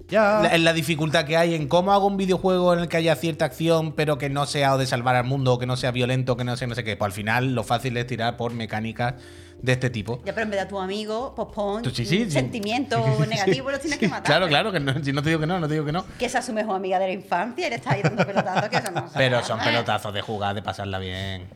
Ya. 0.07 0.41
la, 0.43 0.47
es 0.49 0.61
la 0.61 0.73
dificultad 0.73 1.25
que 1.25 1.37
hay 1.37 1.55
en 1.55 1.67
cómo 1.67 1.93
hago 1.93 2.07
un 2.07 2.17
videojuego 2.17 2.73
en 2.73 2.79
el 2.79 2.87
que 2.89 2.97
haya 2.97 3.15
cierta 3.15 3.45
acción, 3.45 3.93
pero 3.93 4.17
que 4.17 4.29
no 4.29 4.45
sea 4.45 4.75
o 4.75 4.77
de 4.77 4.85
salvar 4.85 5.15
al 5.15 5.25
mundo, 5.25 5.53
o 5.53 5.59
que 5.59 5.65
no 5.65 5.77
sea 5.77 5.91
violento, 5.91 6.35
que 6.35 6.43
no 6.45 6.55
sea 6.55 6.67
no 6.67 6.75
sé 6.75 6.85
qué. 6.85 6.95
Pues 6.95 7.07
al 7.07 7.13
final 7.13 7.53
lo 7.53 7.63
fácil 7.63 7.97
es 7.97 8.07
tirar 8.07 8.37
por 8.37 8.53
mecánicas 8.53 9.15
de 9.61 9.71
este 9.73 9.89
tipo. 9.89 10.21
Ya, 10.25 10.33
pero 10.33 10.43
en 10.43 10.49
vez 10.49 10.59
de 10.59 10.65
a 10.65 10.67
tu 10.67 10.79
amigo, 10.79 11.33
pues 11.35 11.47
pon 11.53 11.83
sí, 11.85 11.91
sí, 12.05 12.05
sí. 12.25 12.31
sentimientos 12.31 13.27
negativos, 13.27 13.71
los 13.71 13.81
tienes 13.81 13.99
que 13.99 14.07
matar. 14.07 14.23
Claro, 14.25 14.47
claro, 14.47 14.71
que 14.71 14.79
no, 14.79 15.03
si 15.03 15.13
no 15.13 15.21
te 15.21 15.29
digo 15.29 15.39
que 15.41 15.47
no, 15.47 15.59
no 15.59 15.67
te 15.67 15.73
digo 15.75 15.85
que 15.85 15.91
no. 15.91 16.05
Que 16.17 16.25
esa 16.25 16.39
es 16.39 16.45
su 16.45 16.53
mejor 16.53 16.75
amiga 16.75 16.99
de 16.99 17.07
la 17.07 17.13
infancia 17.13 17.67
y 17.67 17.69
le 17.69 17.75
está 17.75 17.91
ahí 17.93 18.01
dando 18.01 18.25
pelotazos, 18.25 18.69
que 18.69 18.77
eso 18.77 18.91
no 18.91 19.05
Pero 19.13 19.43
son 19.43 19.59
pelotazos 19.59 20.13
de 20.13 20.21
jugar, 20.21 20.55
de 20.55 20.61
pasarla 20.61 20.99
bien. 20.99 21.47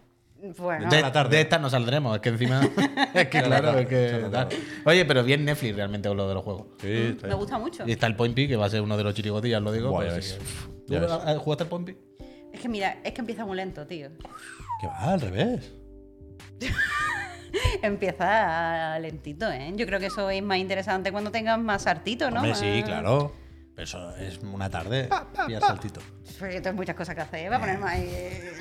Bueno, 0.57 0.89
De, 0.89 1.01
la 1.01 1.12
tarde. 1.12 1.38
de 1.38 1.41
estas 1.41 1.59
no 1.59 1.69
saldremos, 1.71 2.15
es 2.15 2.21
que 2.21 2.29
encima. 2.29 2.62
es 3.13 3.27
que 3.29 3.41
la 3.41 3.47
claro, 3.47 3.79
es 3.79 3.88
que. 3.88 4.29
Oye, 4.85 5.05
pero 5.05 5.24
bien 5.24 5.43
Netflix 5.43 5.75
realmente 5.75 6.07
con 6.07 6.17
lo 6.17 6.27
de 6.27 6.33
los 6.35 6.43
juegos. 6.43 6.67
Sí, 6.81 6.91
está 7.15 7.27
me 7.27 7.33
gusta 7.33 7.57
mucho. 7.57 7.83
Y 7.88 7.91
está 7.93 8.05
el 8.05 8.15
Point 8.15 8.35
P, 8.35 8.47
que 8.47 8.55
va 8.55 8.67
a 8.67 8.69
ser 8.69 8.81
uno 8.81 8.95
de 8.95 9.03
los 9.03 9.17
lo 9.17 9.71
digo. 9.71 9.97
Pero 9.97 10.12
ya 10.12 10.19
que- 10.19 10.27
Ya 10.88 11.00
¿Tú 11.00 11.05
ves. 11.05 11.12
has- 11.12 11.38
jugaste 11.39 11.63
al 11.63 11.69
Point 11.69 11.88
P? 11.88 11.97
Es 12.53 12.59
que 12.62 12.69
mira, 12.69 13.00
es 13.03 13.12
que 13.13 13.21
empieza 13.21 13.43
muy 13.43 13.57
lento, 13.57 13.88
tío. 13.88 14.09
Que 14.79 14.88
va 14.88 15.13
al 15.13 15.21
revés. 15.21 15.71
Empieza 17.81 18.97
lentito, 19.00 19.50
¿eh? 19.51 19.71
Yo 19.75 19.85
creo 19.85 20.00
que 20.00 20.07
eso 20.07 20.29
es 20.29 20.43
más 20.43 20.57
interesante 20.57 21.12
cuando 21.12 21.31
tengas 21.31 21.59
más 21.59 21.83
sartito, 21.83 22.29
¿no? 22.31 22.38
Hombre, 22.38 22.55
sí, 22.55 22.65
Más- 22.81 22.83
claro. 22.85 23.31
Pero 23.75 23.83
eso 23.83 24.15
es 24.17 24.39
una 24.39 24.69
tarde. 24.69 25.09
Saltito. 25.59 26.00
Porque 26.39 26.62
tengo 26.62 26.77
muchas 26.77 26.95
cosas 26.95 27.13
que 27.15 27.21
hacer. 27.21 27.47
Voy 27.47 27.57
a 27.57 27.59
poner 27.59 27.77
más 27.77 27.91
ahí. 27.93 28.07
eh, 28.09 28.51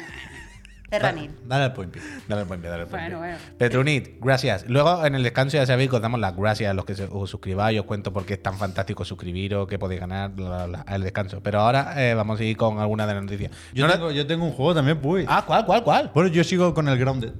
Terranil. 0.90 1.30
Dale 1.44 1.64
al 1.64 1.72
point. 1.72 1.96
Dale 2.28 2.42
al 2.42 2.46
Point 2.46 2.62
dale 2.62 2.82
al 2.82 2.88
Point 2.88 3.02
Bueno, 3.02 3.18
bueno. 3.18 3.36
Petrunit, 3.58 4.18
gracias. 4.20 4.64
Luego 4.68 5.04
en 5.04 5.14
el 5.14 5.22
descanso 5.22 5.56
ya 5.56 5.66
sabéis 5.66 5.88
que 5.90 5.96
os 5.96 6.02
damos 6.02 6.20
las 6.20 6.36
gracias 6.36 6.70
a 6.70 6.74
los 6.74 6.84
que 6.84 6.94
se- 6.94 7.08
os 7.10 7.30
suscribáis, 7.30 7.80
os 7.80 7.86
cuento 7.86 8.12
por 8.12 8.24
qué 8.26 8.34
es 8.34 8.42
tan 8.42 8.56
fantástico 8.58 9.04
suscribiros, 9.04 9.66
qué 9.66 9.78
podéis 9.78 10.00
ganar, 10.00 10.30
bla, 10.30 10.48
bla, 10.48 10.66
bla, 10.66 10.80
al 10.86 11.02
descanso. 11.02 11.40
Pero 11.42 11.60
ahora 11.60 11.94
eh, 11.96 12.14
vamos 12.14 12.38
a 12.38 12.44
ir 12.44 12.56
con 12.56 12.78
alguna 12.78 13.06
de 13.06 13.14
las 13.14 13.22
noticias. 13.24 13.50
Yo, 13.72 13.84
No 13.84 13.88
la- 13.88 13.94
tengo, 13.94 14.10
yo 14.12 14.26
tengo 14.26 14.44
un 14.44 14.52
juego 14.52 14.74
también, 14.74 15.00
Puy. 15.00 15.24
Ah, 15.28 15.42
¿cuál, 15.46 15.64
cuál, 15.64 15.82
cuál? 15.82 16.10
Bueno, 16.14 16.28
yo 16.28 16.44
sigo 16.44 16.74
con 16.74 16.86
el 16.88 16.98
Grounded. 16.98 17.32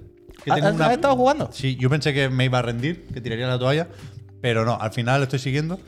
Que 0.44 0.50
¿Has- 0.52 0.60
tengo 0.60 0.68
has- 0.68 0.80
has 0.88 0.92
estado 0.92 1.16
jugando? 1.16 1.50
Sí, 1.52 1.76
yo 1.76 1.88
pensé 1.90 2.12
que 2.12 2.28
me 2.28 2.44
iba 2.44 2.58
a 2.58 2.62
rendir, 2.62 3.06
que 3.12 3.20
tiraría 3.20 3.46
la 3.46 3.58
toalla, 3.58 3.88
pero 4.40 4.64
no, 4.64 4.78
al 4.80 4.92
final 4.92 5.22
estoy 5.22 5.38
siguiendo. 5.38 5.80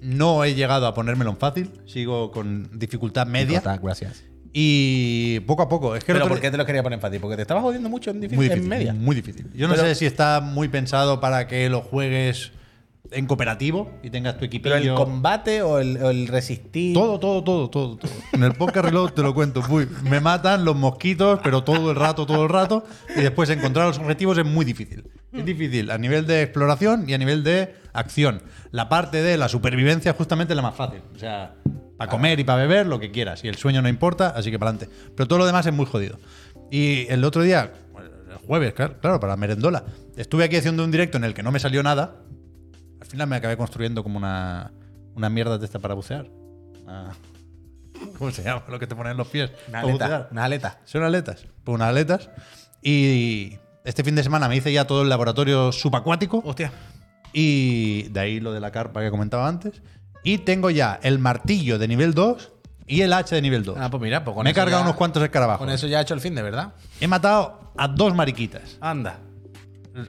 No 0.00 0.42
he 0.44 0.54
llegado 0.54 0.86
a 0.86 0.94
ponérmelo 0.94 1.30
en 1.30 1.36
fácil, 1.36 1.70
sigo 1.84 2.30
con 2.30 2.70
dificultad 2.78 3.26
media. 3.26 3.58
Total, 3.60 3.80
gracias. 3.82 4.24
Y 4.52 5.40
poco 5.40 5.62
a 5.62 5.68
poco. 5.68 5.94
Es 5.94 6.02
que 6.04 6.12
¿Pero 6.12 6.26
por 6.26 6.40
qué 6.40 6.50
te 6.50 6.56
lo 6.56 6.64
quería 6.66 6.82
poner 6.82 6.96
en 6.96 7.00
fácil? 7.02 7.20
Porque 7.20 7.36
te 7.36 7.42
estabas 7.42 7.62
jodiendo 7.62 7.88
mucho 7.88 8.10
en, 8.10 8.20
difícil, 8.20 8.36
muy 8.36 8.46
en 8.46 8.52
difícil, 8.52 8.68
media. 8.70 8.94
muy 8.94 9.14
difícil. 9.14 9.46
Yo 9.54 9.68
no 9.68 9.74
Pero- 9.74 9.86
sé 9.86 9.94
si 9.94 10.06
está 10.06 10.40
muy 10.40 10.68
pensado 10.68 11.20
para 11.20 11.46
que 11.46 11.68
lo 11.68 11.82
juegues 11.82 12.52
en 13.12 13.26
cooperativo 13.26 13.90
y 14.02 14.10
tengas 14.10 14.38
tu 14.38 14.44
equipillo. 14.44 14.74
¿Pero 14.76 14.90
el 14.90 14.94
combate 14.94 15.62
o 15.62 15.78
el, 15.78 16.02
o 16.02 16.10
el 16.10 16.28
resistir? 16.28 16.94
Todo, 16.94 17.18
todo, 17.18 17.42
todo, 17.42 17.70
todo, 17.70 17.96
todo. 17.96 18.10
En 18.32 18.42
el 18.44 18.52
podcast 18.54 18.86
reload 18.86 19.10
te 19.10 19.22
lo 19.22 19.34
cuento. 19.34 19.62
Uy, 19.68 19.88
me 20.04 20.20
matan 20.20 20.64
los 20.64 20.76
mosquitos, 20.76 21.40
pero 21.42 21.64
todo 21.64 21.90
el 21.90 21.96
rato, 21.96 22.26
todo 22.26 22.44
el 22.44 22.48
rato. 22.48 22.84
Y 23.16 23.20
después 23.20 23.50
encontrar 23.50 23.88
los 23.88 23.98
objetivos 23.98 24.38
es 24.38 24.44
muy 24.44 24.64
difícil. 24.64 25.04
Es 25.32 25.44
difícil 25.44 25.90
a 25.90 25.98
nivel 25.98 26.26
de 26.26 26.42
exploración 26.42 27.08
y 27.08 27.14
a 27.14 27.18
nivel 27.18 27.44
de 27.44 27.74
acción. 27.92 28.42
La 28.70 28.88
parte 28.88 29.22
de 29.22 29.36
la 29.36 29.48
supervivencia 29.48 30.12
justamente 30.12 30.52
es 30.52 30.56
la 30.56 30.62
más 30.62 30.74
fácil. 30.74 31.02
O 31.14 31.18
sea, 31.18 31.54
para 31.96 32.10
comer 32.10 32.40
y 32.40 32.44
para 32.44 32.62
beber, 32.62 32.86
lo 32.86 32.98
que 32.98 33.10
quieras. 33.10 33.44
Y 33.44 33.48
el 33.48 33.56
sueño 33.56 33.82
no 33.82 33.88
importa, 33.88 34.28
así 34.30 34.50
que 34.50 34.58
para 34.58 34.70
adelante. 34.70 34.94
Pero 35.16 35.28
todo 35.28 35.38
lo 35.38 35.46
demás 35.46 35.66
es 35.66 35.72
muy 35.72 35.86
jodido. 35.86 36.18
Y 36.70 37.06
el 37.08 37.24
otro 37.24 37.42
día, 37.42 37.72
el 38.30 38.36
jueves, 38.38 38.72
claro, 38.74 38.96
claro, 39.00 39.20
para 39.20 39.36
merendola, 39.36 39.84
estuve 40.16 40.44
aquí 40.44 40.56
haciendo 40.56 40.84
un 40.84 40.90
directo 40.90 41.18
en 41.18 41.24
el 41.24 41.34
que 41.34 41.42
no 41.42 41.52
me 41.52 41.60
salió 41.60 41.82
nada. 41.82 42.16
Al 43.00 43.06
final 43.06 43.26
me 43.26 43.36
acabé 43.36 43.56
construyendo 43.56 44.02
como 44.02 44.18
una, 44.18 44.70
una 45.14 45.28
mierda 45.30 45.58
de 45.58 45.64
esta 45.64 45.78
para 45.78 45.94
bucear. 45.94 46.26
¿Cómo 48.18 48.30
se 48.30 48.42
llama? 48.42 48.62
Lo 48.68 48.78
que 48.78 48.86
te 48.86 48.94
ponen 48.94 49.12
en 49.12 49.16
los 49.18 49.28
pies. 49.28 49.50
Una 49.68 49.80
aleta. 49.80 50.28
Una 50.30 50.44
aleta. 50.44 50.78
Son 50.84 51.02
aletas. 51.02 51.44
Pues 51.64 51.74
unas 51.74 51.88
aletas. 51.88 52.30
Y 52.82 53.58
este 53.84 54.04
fin 54.04 54.14
de 54.14 54.22
semana 54.22 54.48
me 54.48 54.56
hice 54.56 54.72
ya 54.72 54.86
todo 54.86 55.02
el 55.02 55.08
laboratorio 55.08 55.70
subacuático. 55.72 56.42
Hostia. 56.44 56.72
Y 57.32 58.04
de 58.10 58.20
ahí 58.20 58.40
lo 58.40 58.52
de 58.52 58.60
la 58.60 58.70
carpa 58.72 59.00
que 59.02 59.10
comentaba 59.10 59.46
antes. 59.48 59.82
Y 60.24 60.38
tengo 60.38 60.70
ya 60.70 60.98
el 61.02 61.18
martillo 61.18 61.78
de 61.78 61.88
nivel 61.88 62.14
2 62.14 62.52
y 62.86 63.02
el 63.02 63.12
hacha 63.12 63.36
de 63.36 63.42
nivel 63.42 63.64
2. 63.64 63.76
Ah, 63.78 63.90
pues 63.90 64.02
mira, 64.02 64.24
pues 64.24 64.34
con 64.34 64.44
me 64.44 64.50
he 64.50 64.52
eso 64.52 64.60
cargado 64.60 64.82
ya- 64.82 64.86
unos 64.86 64.96
cuantos 64.96 65.22
escarabajos. 65.22 65.58
Con 65.64 65.70
eso 65.72 65.86
ya 65.86 65.98
he 65.98 66.02
hecho 66.02 66.14
el 66.14 66.20
fin 66.20 66.34
de 66.34 66.42
verdad. 66.42 66.72
He 67.00 67.06
matado 67.06 67.72
a 67.76 67.86
dos 67.88 68.14
mariquitas. 68.14 68.78
Anda. 68.80 69.18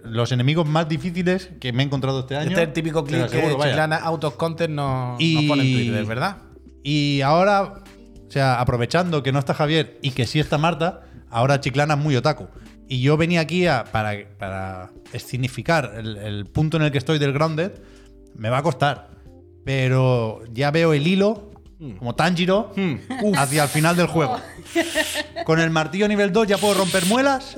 Los 0.03 0.31
enemigos 0.31 0.67
más 0.67 0.87
difíciles 0.87 1.49
que 1.59 1.73
me 1.73 1.83
he 1.83 1.85
entrado 1.85 2.21
este 2.21 2.35
año. 2.37 2.49
Este 2.49 2.61
es 2.61 2.67
el 2.67 2.73
típico 2.73 3.03
clip 3.03 3.25
que. 3.27 3.41
Chiclana 3.41 3.97
Out 3.97 4.23
of 4.23 4.35
Content 4.35 4.73
nos, 4.73 5.19
Y- 5.21 5.35
nos 5.35 5.43
pone 5.45 5.63
en 5.63 5.73
Twitter, 5.73 6.05
¿verdad? 6.05 6.37
Y 6.83 7.21
ahora, 7.21 7.61
o 8.27 8.31
sea, 8.31 8.59
aprovechando 8.59 9.21
que 9.23 9.31
no 9.31 9.39
está 9.39 9.53
Javier 9.53 9.97
y 10.01 10.11
que 10.11 10.25
sí 10.25 10.39
está 10.39 10.57
Marta, 10.57 11.01
ahora 11.29 11.59
Chiclana 11.59 11.93
es 11.95 11.99
muy 11.99 12.15
otaku. 12.15 12.47
Y 12.87 13.01
yo 13.01 13.15
venía 13.17 13.39
aquí 13.41 13.67
a- 13.67 13.83
para, 13.85 14.13
para 14.37 14.89
escenificar 15.13 15.93
el, 15.97 16.17
el 16.17 16.45
punto 16.45 16.77
en 16.77 16.83
el 16.83 16.91
que 16.91 16.97
estoy 16.97 17.19
del 17.19 17.33
Grounded. 17.33 17.71
Me 18.35 18.49
va 18.49 18.57
a 18.59 18.63
costar. 18.63 19.09
Pero 19.63 20.41
ya 20.51 20.71
veo 20.71 20.93
el 20.93 21.05
hilo, 21.05 21.50
como 21.97 22.13
Tanjiro, 22.15 22.73
hacia 23.35 23.63
el 23.63 23.69
final 23.69 23.95
del 23.95 24.07
juego. 24.07 24.39
Con 25.45 25.59
el 25.59 25.71
martillo 25.71 26.07
nivel 26.07 26.31
2 26.31 26.47
ya 26.47 26.57
puedo 26.57 26.75
romper 26.75 27.05
muelas. 27.07 27.55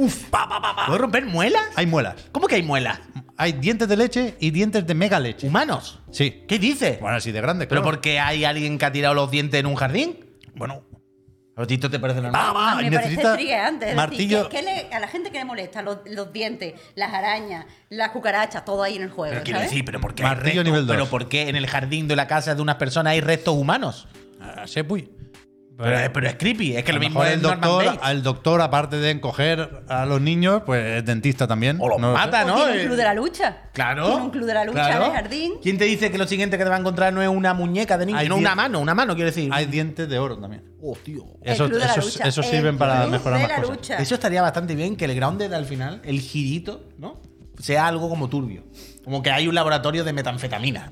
¿Puedo 0.86 0.98
romper 0.98 1.26
muelas? 1.26 1.64
Hay 1.76 1.86
muelas. 1.86 2.16
¿Cómo 2.32 2.48
que 2.48 2.56
hay 2.56 2.64
muelas? 2.64 3.00
Hay 3.36 3.54
dientes 3.54 3.88
de 3.88 3.98
leche 3.98 4.38
y 4.40 4.52
dientes 4.52 4.88
de 4.88 4.94
mega 4.96 5.20
leche. 5.20 5.48
¿Humanos? 5.48 6.00
Sí. 6.12 6.44
¿Qué 6.48 6.58
dices? 6.58 7.00
Bueno, 7.02 7.18
así 7.18 7.32
de 7.32 7.42
grande, 7.42 7.68
¿Pero 7.68 7.82
claro. 7.82 7.96
porque 7.98 8.20
hay 8.20 8.46
alguien 8.46 8.78
que 8.78 8.86
ha 8.86 8.92
tirado 8.92 9.14
los 9.14 9.30
dientes 9.30 9.60
en 9.60 9.66
un 9.66 9.76
jardín? 9.76 10.18
Bueno, 10.56 10.84
¿A 11.56 11.66
ti 11.68 11.78
te 11.78 12.00
parece 12.00 12.20
normal? 12.20 12.42
va, 12.48 12.52
va, 12.52 12.72
A 12.72 12.76
mí 12.78 12.88
y 12.88 12.90
me 12.90 12.98
parece 12.98 13.22
triggerante. 13.36 13.94
Martillo. 13.94 14.46
decir, 14.46 14.50
que, 14.52 14.58
que 14.58 14.64
le- 14.64 14.94
a 14.96 15.00
la 15.00 15.08
gente 15.08 15.32
que 15.32 15.38
le 15.38 15.46
molesta 15.46 15.84
los, 15.84 16.00
los 16.06 16.34
dientes, 16.34 16.74
las 16.96 17.14
arañas, 17.14 17.66
las 17.90 18.10
cucarachas, 18.10 18.66
todo 18.66 18.82
ahí 18.82 18.96
en 18.96 19.04
el 19.04 19.12
juego. 19.12 19.32
Pero 19.34 19.44
quiero 19.44 19.60
¿sabes? 19.60 19.70
decir, 19.72 19.86
¿pero 19.86 20.02
por 20.02 20.16
qué 20.16 20.24
hay 20.24 20.36
restos-. 20.36 20.86
¿Pero 20.88 21.06
por 21.08 21.30
qué 21.30 21.50
en 21.50 21.56
el 21.56 21.68
jardín 21.68 22.08
de 22.08 22.16
la 22.16 22.26
casa 22.28 22.56
de 22.56 22.62
unas 22.62 22.78
personas 22.78 23.12
hay 23.12 23.22
restos 23.22 23.54
humanos? 23.56 24.08
Ah, 24.42 24.66
Sepui. 24.66 25.10
Pero, 25.76 25.98
es- 25.98 26.10
pero 26.10 26.28
es 26.28 26.36
creepy, 26.36 26.76
es 26.78 26.84
que 26.84 26.92
A 26.92 26.94
lo 26.94 27.00
mismo 27.00 27.20
mejor 27.20 27.28
es 27.32 27.34
el 27.38 27.42
Norman 27.42 27.62
doctor, 27.62 27.86
Bates. 28.00 28.24
doctor, 28.24 28.62
aparte 28.62 28.98
de 28.98 29.10
encoger 29.10 29.84
a 29.90 30.06
los 30.06 30.22
niños, 30.22 30.62
pues 30.66 30.98
es 31.00 31.06
dentista 31.06 31.48
también. 31.48 31.78
O 31.82 31.90
los 31.90 32.00
lo 32.00 32.08
sé. 32.10 32.14
mata, 32.14 32.44
O 32.44 32.48
¿no? 32.48 32.56
tiene 32.66 32.72
un 32.82 32.86
club 32.86 32.96
de 32.98 33.04
la 33.04 33.14
lucha. 33.16 33.58
Claro. 33.74 34.06
Tiene 34.08 34.22
un 34.22 34.30
club 34.30 34.46
de 34.46 34.54
la 34.54 34.66
lucha 34.66 34.86
claro. 34.86 35.06
en 35.06 35.10
el 35.12 35.18
jardín. 35.18 35.54
¿Quién 35.64 35.78
te 35.80 35.86
dice 35.86 36.12
que 36.12 36.18
lo 36.20 36.28
siguiente 36.28 36.58
que 36.60 36.64
te 36.64 36.70
va 36.70 36.76
a 36.76 36.80
encontrar 36.80 37.12
no 37.12 37.22
es 37.24 37.28
una 37.28 37.54
muñeca 37.56 37.98
de 37.98 38.06
niño? 38.06 38.18
Hay 38.20 38.30
No 38.30 38.36
una 38.38 38.54
mano, 38.54 38.80
una 38.80 38.94
mano, 38.94 39.16
quiero 39.16 39.30
decir. 39.32 39.50
Hay 39.52 39.66
dientes 39.66 40.08
de 40.08 40.20
oro 40.20 40.38
también. 40.38 40.64
Oh, 40.82 40.96
tío. 41.04 41.24
El 41.42 41.54
Eso, 41.54 41.66
club 41.66 41.80
de 41.80 41.86
la 41.86 41.92
esos- 41.94 42.06
lucha. 42.06 42.28
esos 42.28 42.46
El 42.46 42.52
sirven 42.52 42.78
para 42.78 43.02
club 43.02 43.12
mejorar 43.14 43.40
de 43.40 43.44
más 43.48 43.52
la 43.52 43.62
cosas. 43.64 43.76
lucha. 43.78 43.98
Eso 43.98 44.14
estaría 44.16 44.42
bastante 44.44 44.76
bien 44.76 44.96
que 44.96 45.06
el 45.06 45.16
grounded 45.16 45.52
al 45.54 45.66
final, 45.66 46.02
el 46.06 46.20
girito, 46.22 46.84
¿no? 47.00 47.20
Sea 47.60 47.88
algo 47.88 48.10
como 48.10 48.30
turbio. 48.30 48.64
Como 49.04 49.22
que 49.24 49.32
hay 49.32 49.48
un 49.48 49.56
laboratorio 49.56 50.04
de 50.04 50.14
metanfetamina. 50.14 50.92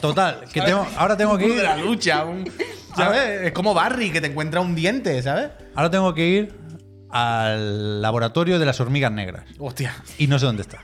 Total, 0.00 0.40
que 0.52 0.60
tengo, 0.62 0.86
ahora 0.96 1.16
tengo 1.16 1.38
que 1.38 1.44
Club 1.44 1.56
de 1.56 1.62
la 1.62 1.76
lucha, 1.76 2.24
un- 2.24 2.44
¿sabes? 2.98 3.42
Es 3.42 3.52
como 3.52 3.74
Barry 3.74 4.10
que 4.10 4.20
te 4.20 4.28
encuentra 4.28 4.60
un 4.60 4.74
diente, 4.74 5.22
¿sabes? 5.22 5.50
Ahora 5.74 5.90
tengo 5.90 6.14
que 6.14 6.26
ir 6.26 6.54
al 7.10 8.02
laboratorio 8.02 8.58
de 8.58 8.66
las 8.66 8.80
hormigas 8.80 9.12
negras. 9.12 9.44
Hostia. 9.58 9.94
Y 10.18 10.26
no 10.26 10.38
sé 10.38 10.46
dónde 10.46 10.62
está. 10.62 10.78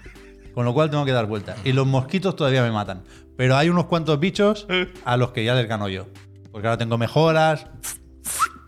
Con 0.55 0.65
lo 0.65 0.73
cual 0.73 0.91
tengo 0.91 1.05
que 1.05 1.13
dar 1.13 1.27
vueltas. 1.27 1.59
Y 1.65 1.73
los 1.73 1.87
mosquitos 1.87 2.37
todavía 2.37 2.63
me 2.63 2.71
matan. 2.71 3.03
Pero 3.37 3.57
hay 3.57 3.69
unos 3.69 3.87
cuantos 3.87 4.21
bichos 4.21 4.67
a 5.05 5.17
los 5.17 5.33
que 5.33 5.45
ya 5.45 5.55
les 5.55 5.67
gano 5.67 5.89
yo. 5.89 6.07
Porque 6.53 6.69
ahora 6.69 6.79
tengo 6.79 6.97
mejoras. 6.97 7.67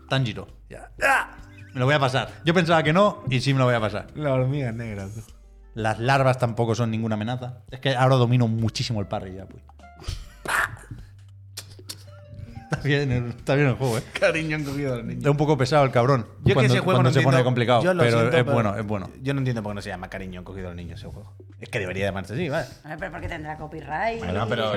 Tanjiro. 0.09 0.47
Ya. 0.69 0.91
¡Ah! 1.01 1.37
Me 1.73 1.79
lo 1.79 1.85
voy 1.85 1.95
a 1.95 1.99
pasar. 1.99 2.29
Yo 2.43 2.53
pensaba 2.53 2.83
que 2.83 2.91
no 2.91 3.23
y 3.29 3.39
sí 3.39 3.53
me 3.53 3.59
lo 3.59 3.65
voy 3.65 3.75
a 3.75 3.79
pasar. 3.79 4.07
La 4.15 4.33
hormiga 4.33 4.71
negra. 4.71 5.07
Las 5.73 5.99
larvas 5.99 6.39
tampoco 6.39 6.75
son 6.75 6.91
ninguna 6.91 7.15
amenaza. 7.15 7.59
Es 7.71 7.79
que 7.79 7.95
ahora 7.95 8.15
domino 8.15 8.47
muchísimo 8.47 8.99
el 8.99 9.07
parry 9.07 9.35
ya, 9.35 9.45
pues. 9.45 9.63
Está 12.77 12.87
bien, 12.87 13.11
el- 13.11 13.27
está 13.29 13.55
bien 13.55 13.67
el 13.67 13.73
juego, 13.75 13.97
¿eh? 13.97 14.03
Cariño 14.19 14.57
encogido 14.57 14.93
a 14.93 14.97
los 14.97 15.05
niños. 15.05 15.23
Es 15.23 15.29
un 15.29 15.37
poco 15.37 15.57
pesado 15.57 15.83
el 15.85 15.91
cabrón. 15.91 16.25
Yo 16.43 16.53
cuando, 16.53 16.59
que 16.61 16.65
ese 16.65 16.79
juego 16.79 16.97
cuando 16.97 17.09
no 17.09 17.13
se 17.13 17.21
pone 17.21 17.43
complicado. 17.43 17.83
yo 17.83 17.93
lo 17.93 18.03
pero 18.03 18.19
siento, 18.19 18.37
es 18.37 18.45
bueno, 18.45 18.77
es 18.77 18.85
bueno. 18.85 19.09
Yo 19.21 19.33
no 19.33 19.39
entiendo 19.39 19.61
por 19.63 19.71
qué 19.71 19.75
no 19.75 19.81
se 19.81 19.89
llama 19.89 20.09
cariño 20.09 20.39
encogido 20.39 20.67
a 20.67 20.69
los 20.71 20.77
niños 20.77 20.99
ese 20.99 21.09
juego. 21.09 21.35
Es 21.59 21.69
que 21.69 21.79
debería 21.79 22.05
llamarse 22.05 22.33
así, 22.33 22.49
¿vale? 22.49 22.67
A 22.83 22.89
ver, 22.89 22.97
pero 22.99 23.11
porque 23.11 23.27
tendrá 23.27 23.57
copyright. 23.57 24.19
Bueno, 24.19 24.45
pero, 24.47 24.73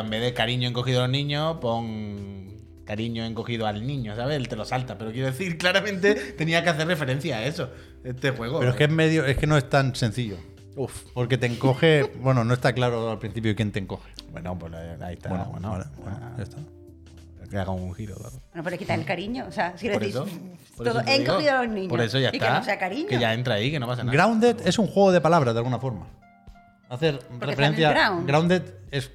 en 0.00 0.10
vez 0.10 0.22
de 0.22 0.34
cariño 0.34 0.68
encogido 0.68 1.00
a 1.00 1.02
los 1.02 1.10
niños, 1.10 1.56
pon 1.60 2.46
cariño 2.84 3.24
encogido 3.24 3.66
al 3.66 3.86
niño, 3.86 4.14
¿sabes? 4.16 4.36
Él 4.36 4.48
te 4.48 4.56
lo 4.56 4.64
salta. 4.64 4.96
Pero 4.96 5.12
quiero 5.12 5.26
decir, 5.26 5.58
claramente 5.58 6.14
tenía 6.14 6.62
que 6.62 6.70
hacer 6.70 6.86
referencia 6.86 7.38
a 7.38 7.44
eso, 7.44 7.70
este 8.04 8.30
juego. 8.30 8.60
Pero 8.60 8.70
es 8.70 8.76
que 8.76 8.84
es 8.84 8.90
medio, 8.90 9.24
es 9.26 9.36
que 9.36 9.46
no 9.46 9.56
es 9.56 9.68
tan 9.68 9.94
sencillo. 9.94 10.36
Uf. 10.76 11.04
Porque 11.14 11.38
te 11.38 11.46
encoge. 11.46 12.02
Bueno, 12.20 12.44
no 12.44 12.52
está 12.52 12.72
claro 12.74 13.10
al 13.10 13.18
principio 13.18 13.54
quién 13.56 13.72
te 13.72 13.78
encoge. 13.78 14.10
Bueno, 14.30 14.58
pues 14.58 14.72
ahí 14.74 15.14
está. 15.14 15.30
Bueno, 15.30 15.46
Bueno, 15.50 15.70
vale, 15.70 15.84
bueno, 15.96 16.20
ya 16.36 16.42
está. 16.42 16.58
Que 17.50 17.58
haga 17.58 17.70
un 17.70 17.94
giro. 17.94 18.14
¿no? 18.16 18.30
Bueno, 18.30 18.64
pero 18.64 18.78
quitar 18.78 18.98
el 18.98 19.04
cariño. 19.04 19.46
O 19.48 19.52
sea, 19.52 19.76
si 19.76 19.86
le 19.88 19.92
Por 19.94 20.02
decís, 20.02 20.16
eso, 20.16 20.26
por 20.76 20.86
todo 20.86 21.00
digo. 21.00 21.12
encogido 21.12 21.52
a 21.58 21.62
los 21.64 21.72
niños. 21.72 21.88
Por 21.90 22.00
eso 22.00 22.18
ya 22.18 22.30
y 22.32 22.36
está. 22.36 22.46
que 22.48 22.52
no 22.54 22.64
sea 22.64 22.78
cariño. 22.78 23.08
Que 23.08 23.18
ya 23.18 23.32
entra 23.34 23.54
ahí, 23.54 23.70
que 23.70 23.78
no 23.80 23.86
pasa 23.86 24.02
nada. 24.04 24.12
Grounded 24.16 24.66
es 24.66 24.78
un 24.78 24.86
juego 24.86 25.12
de 25.12 25.20
palabras 25.20 25.54
de 25.54 25.58
alguna 25.60 25.78
forma. 25.78 26.06
Hacer 26.88 27.18
Porque 27.18 27.46
referencia. 27.46 27.90
ground. 27.90 28.26
Grounded 28.26 28.62
es 28.90 29.10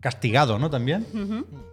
castigado, 0.00 0.58
¿no? 0.58 0.70
También. 0.70 1.06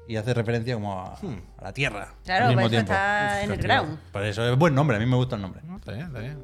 Y 0.08 0.16
hace 0.16 0.34
referencia 0.34 0.74
como 0.76 1.00
a, 1.00 1.14
a 1.58 1.64
la 1.64 1.74
tierra. 1.74 2.14
Claro, 2.24 2.46
al 2.46 2.50
mismo 2.56 2.62
por 2.62 2.66
eso 2.66 2.70
tiempo. 2.86 2.92
está 2.94 3.44
en 3.44 3.52
el 3.52 3.58
ground. 3.58 4.00
Por 4.12 4.24
eso 4.24 4.52
es 4.52 4.58
buen 4.58 4.74
nombre, 4.74 4.98
a 4.98 5.00
mí 5.00 5.06
me 5.06 5.16
gusta 5.16 5.36
el 5.36 5.42
nombre. 5.44 5.62
No, 5.66 5.78
está 5.78 5.92
bien, 5.92 6.08
está 6.08 6.20
bien. 6.20 6.38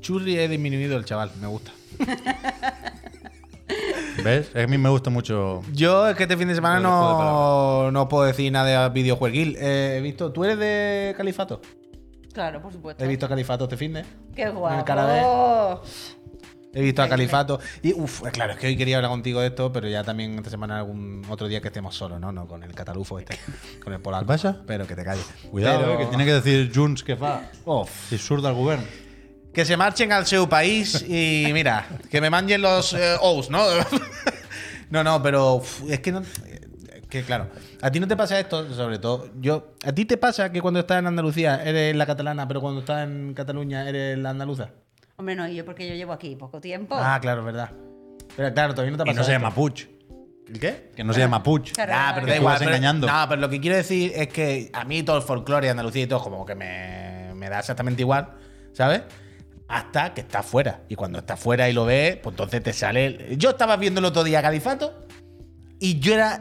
Churri 0.00 0.38
he 0.38 0.48
disminuido 0.48 0.96
el 0.96 1.04
chaval, 1.04 1.30
me 1.40 1.46
gusta. 1.46 1.70
¿Ves? 4.24 4.50
A 4.54 4.66
mí 4.66 4.78
me 4.78 4.88
gusta 4.88 5.10
mucho. 5.10 5.62
Yo 5.72 6.08
es 6.08 6.16
que 6.16 6.24
este 6.24 6.36
fin 6.36 6.48
de 6.48 6.54
semana 6.54 6.80
no, 6.80 7.90
no 7.90 8.08
puedo 8.08 8.24
decir 8.24 8.52
nada 8.52 8.88
de 8.88 8.94
videojueguil. 8.94 9.56
Eh, 9.58 9.96
he 9.98 10.00
visto, 10.00 10.32
¿tú 10.32 10.44
eres 10.44 10.58
de 10.58 11.14
Califato? 11.16 11.60
Claro, 12.32 12.60
por 12.62 12.72
supuesto. 12.72 13.04
He 13.04 13.08
visto 13.08 13.26
a 13.26 13.28
Califato 13.28 13.64
este 13.64 13.76
fin 13.76 13.92
de. 13.94 14.04
Qué 14.34 14.42
En 14.42 14.48
el 14.48 14.54
guapo. 14.54 14.84
Carabé. 14.84 15.22
He 16.74 16.80
visto 16.80 17.02
a 17.02 17.08
Califato. 17.08 17.60
Y 17.82 17.92
uff, 17.92 18.22
claro, 18.32 18.54
es 18.54 18.58
que 18.58 18.66
hoy 18.68 18.76
quería 18.78 18.96
hablar 18.96 19.10
contigo 19.10 19.40
de 19.40 19.48
esto, 19.48 19.70
pero 19.72 19.88
ya 19.88 20.02
también 20.04 20.36
esta 20.38 20.48
semana 20.48 20.78
algún 20.78 21.22
otro 21.28 21.46
día 21.46 21.60
que 21.60 21.68
estemos 21.68 21.94
solos, 21.94 22.18
¿no? 22.18 22.32
No 22.32 22.46
con 22.46 22.62
el 22.62 22.74
catalufo 22.74 23.18
este, 23.18 23.38
con 23.84 23.92
el 23.92 24.00
polaco. 24.00 24.24
¿Qué 24.24 24.28
pasa? 24.28 24.62
Pero 24.66 24.86
que 24.86 24.96
te 24.96 25.04
calles. 25.04 25.26
Cuidado, 25.50 25.80
Pero- 25.80 25.94
eh, 25.94 25.98
que 25.98 26.06
tiene 26.06 26.24
que 26.24 26.32
decir 26.32 26.72
Junts 26.74 27.02
que 27.02 27.16
fa. 27.16 27.42
Uf. 27.66 27.90
Si 28.08 28.16
surda 28.16 28.48
el 28.48 28.54
gobierno. 28.54 28.84
Que 29.52 29.64
se 29.64 29.76
marchen 29.76 30.12
al 30.12 30.26
seu 30.26 30.48
país 30.48 31.04
y 31.06 31.50
mira, 31.52 31.86
que 32.10 32.20
me 32.20 32.30
manguen 32.30 32.62
los 32.62 32.94
eh, 32.94 33.16
ous, 33.20 33.50
¿no? 33.50 33.62
no, 34.90 35.04
no, 35.04 35.22
pero 35.22 35.54
uf, 35.56 35.82
es 35.90 36.00
que 36.00 36.10
no. 36.12 36.20
eh, 36.46 36.60
Que 37.10 37.22
claro, 37.22 37.48
a 37.82 37.90
ti 37.90 38.00
no 38.00 38.08
te 38.08 38.16
pasa 38.16 38.40
esto, 38.40 38.72
sobre 38.72 38.98
todo. 38.98 39.28
Yo, 39.40 39.74
¿A 39.84 39.92
ti 39.92 40.06
te 40.06 40.16
pasa 40.16 40.50
que 40.50 40.62
cuando 40.62 40.80
estás 40.80 40.98
en 41.00 41.06
Andalucía 41.06 41.62
eres 41.62 41.94
la 41.94 42.06
catalana, 42.06 42.48
pero 42.48 42.60
cuando 42.62 42.80
estás 42.80 43.06
en 43.06 43.34
Cataluña 43.34 43.86
eres 43.88 44.16
la 44.18 44.30
andaluza? 44.30 44.70
Hombre, 45.16 45.34
no, 45.36 45.46
y 45.46 45.54
yo 45.56 45.64
porque 45.66 45.86
yo 45.86 45.94
llevo 45.94 46.12
aquí 46.14 46.34
poco 46.36 46.58
tiempo. 46.60 46.94
Ah, 46.98 47.18
claro, 47.20 47.40
es 47.40 47.44
verdad. 47.46 47.70
Pero 48.34 48.54
claro, 48.54 48.72
todavía 48.72 48.92
no 48.96 48.96
te 48.96 49.02
ha 49.02 49.12
Y 49.12 49.14
pasado. 49.14 49.20
no 49.20 49.24
se 49.26 49.32
esto. 49.32 49.42
llama 49.44 49.54
Puch. 49.54 49.86
¿El 50.48 50.58
qué? 50.58 50.90
Que 50.96 51.04
no 51.04 51.12
se 51.12 51.20
llama 51.20 51.42
Puch. 51.42 51.72
Claro. 51.72 51.92
Ah, 51.94 52.12
pero 52.14 52.26
da 52.26 52.36
igual. 52.36 52.56
pero- 52.58 52.70
engañando. 52.70 53.06
No, 53.06 53.26
pero 53.28 53.40
lo 53.42 53.50
que 53.50 53.60
quiero 53.60 53.76
decir 53.76 54.12
es 54.14 54.28
que 54.28 54.70
a 54.72 54.84
mí 54.86 55.02
todo 55.02 55.18
el 55.18 55.22
folclore 55.22 55.66
de 55.66 55.70
Andalucía 55.72 56.04
y 56.04 56.06
todo 56.06 56.22
como 56.22 56.46
que 56.46 56.54
me, 56.54 57.32
me 57.34 57.50
da 57.50 57.58
exactamente 57.58 58.00
igual, 58.00 58.28
¿sabes? 58.72 59.02
Hasta 59.72 60.12
que 60.12 60.20
está 60.20 60.42
fuera. 60.42 60.80
Y 60.88 60.94
cuando 60.96 61.18
está 61.18 61.36
fuera 61.36 61.68
y 61.68 61.72
lo 61.72 61.86
ves, 61.86 62.16
pues 62.16 62.34
entonces 62.34 62.62
te 62.62 62.72
sale. 62.74 63.06
el- 63.06 63.38
Yo 63.38 63.50
estaba 63.50 63.76
viendo 63.76 64.00
el 64.00 64.04
otro 64.04 64.22
día 64.22 64.42
Califato 64.42 65.06
y 65.78 65.98
yo 65.98 66.14
era. 66.14 66.40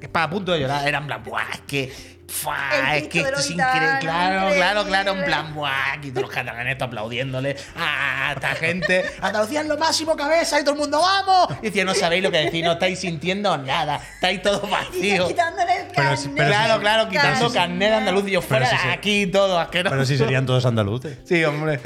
Estaba 0.00 0.24
a 0.24 0.30
punto 0.30 0.52
de 0.52 0.60
llorar. 0.60 0.88
Era 0.88 0.98
en 0.98 1.06
plan, 1.06 1.22
¡buah! 1.22 1.42
es 1.52 1.60
Que, 1.66 2.20
¡Fua! 2.30 2.56
El 2.96 3.02
Es 3.02 3.08
que 3.08 3.20
esto 3.20 3.40
es 3.40 3.50
increíble. 3.50 3.98
Claro, 4.00 4.54
claro, 4.54 4.84
claro. 4.84 5.12
En 5.16 5.24
plan, 5.24 5.52
¡buah! 5.54 5.92
Aquí 5.94 6.10
todos 6.10 6.22
los 6.22 6.30
catalanes 6.30 6.80
aplaudiéndole 6.80 7.56
a 7.76 8.32
esta 8.34 8.54
gente. 8.54 9.04
Andalucía 9.20 9.60
es 9.62 9.66
lo 9.66 9.76
máximo, 9.76 10.16
cabeza, 10.16 10.58
y 10.58 10.62
todo 10.64 10.74
el 10.74 10.80
mundo, 10.80 11.00
¡vamos! 11.00 11.58
Y 11.60 11.66
decía, 11.66 11.84
no 11.84 11.92
sabéis 11.94 12.22
lo 12.22 12.30
que 12.30 12.38
decís, 12.38 12.64
no 12.64 12.72
estáis 12.72 13.00
sintiendo 13.00 13.58
nada. 13.58 14.00
Estáis 14.14 14.40
todos 14.42 14.70
vacíos. 14.70 15.28
quitándole 15.28 15.76
el 15.80 15.86
Pero 15.88 15.94
carnet. 16.08 16.30
pero 16.36 16.48
Claro, 16.48 16.80
claro, 16.80 17.08
quitando 17.10 17.30
Carnet. 17.40 17.52
carnet 17.52 17.88
de 17.90 17.94
andaluz 17.96 18.28
y 18.28 18.30
yo 18.30 18.40
fuera 18.42 18.66
se- 18.70 18.76
aquí 18.90 19.26
todo 19.26 19.58
asqueroso. 19.58 19.92
Pero 19.92 20.06
si 20.06 20.16
serían 20.16 20.46
todos 20.46 20.64
andaluces. 20.64 21.18
Sí, 21.24 21.44
hombre. 21.44 21.80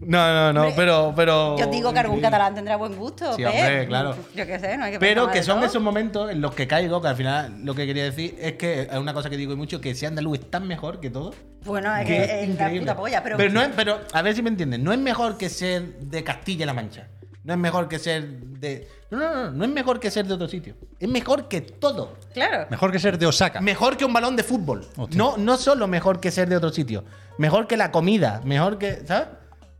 No, 0.00 0.32
no, 0.34 0.52
no, 0.52 0.60
Hombre, 0.62 0.74
pero, 0.76 1.12
pero. 1.14 1.56
Yo 1.58 1.66
digo 1.66 1.92
que 1.92 2.00
algún 2.00 2.20
catalán 2.20 2.54
tendrá 2.54 2.76
buen 2.76 2.96
gusto. 2.96 3.34
Sí, 3.34 3.44
hombre, 3.44 3.86
claro. 3.86 4.16
Yo 4.34 4.46
qué 4.46 4.58
sé, 4.58 4.76
no 4.76 4.84
hay 4.84 4.92
que 4.92 4.98
Pero 4.98 5.30
que 5.30 5.42
son 5.42 5.56
todo. 5.58 5.66
esos 5.66 5.82
momentos 5.82 6.30
en 6.30 6.40
los 6.40 6.54
que 6.54 6.66
caigo, 6.66 7.00
que 7.00 7.08
al 7.08 7.16
final 7.16 7.64
lo 7.64 7.74
que 7.74 7.86
quería 7.86 8.04
decir 8.04 8.36
es 8.40 8.54
que 8.54 8.82
es 8.82 8.96
una 8.98 9.14
cosa 9.14 9.30
que 9.30 9.36
digo 9.36 9.56
mucho, 9.56 9.80
que 9.80 9.94
si 9.94 10.06
andaluz 10.06 10.38
es 10.40 10.50
tan 10.50 10.66
mejor 10.66 11.00
que 11.00 11.10
todo. 11.10 11.32
Bueno, 11.64 11.94
es 11.96 12.06
que 12.06 12.22
es 12.24 12.28
la 12.30 12.42
increíble. 12.44 12.80
puta 12.80 12.96
polla, 12.96 13.22
pero. 13.22 13.36
no 13.50 13.62
es, 13.62 13.68
pero 13.74 14.00
a 14.12 14.22
ver 14.22 14.34
si 14.34 14.42
me 14.42 14.50
entienden, 14.50 14.82
no 14.84 14.92
es 14.92 14.98
mejor 14.98 15.36
que 15.38 15.48
ser 15.48 15.82
de 16.00 16.22
Castilla-La 16.24 16.74
Mancha. 16.74 17.08
No 17.44 17.52
es 17.52 17.58
mejor 17.58 17.88
que 17.88 17.98
ser 17.98 18.26
de. 18.26 18.88
No, 19.10 19.18
no, 19.18 19.34
no, 19.34 19.50
no 19.50 19.64
es 19.64 19.70
mejor 19.70 20.00
que 20.00 20.10
ser 20.10 20.26
de 20.26 20.32
otro 20.32 20.48
sitio. 20.48 20.76
Es 20.98 21.08
mejor 21.08 21.46
que 21.46 21.60
todo. 21.60 22.16
Claro. 22.32 22.66
Mejor 22.70 22.90
que 22.90 22.98
ser 22.98 23.18
de 23.18 23.26
Osaka. 23.26 23.60
Mejor 23.60 23.98
que 23.98 24.04
un 24.06 24.14
balón 24.14 24.34
de 24.34 24.42
fútbol. 24.42 24.86
Hostia. 24.96 25.18
No, 25.18 25.36
no 25.36 25.58
solo 25.58 25.86
mejor 25.86 26.20
que 26.20 26.30
ser 26.30 26.48
de 26.48 26.56
otro 26.56 26.70
sitio. 26.70 27.04
Mejor 27.36 27.66
que 27.66 27.76
la 27.76 27.90
comida. 27.90 28.40
Mejor 28.44 28.78
que. 28.78 29.04
¿Sabes? 29.06 29.28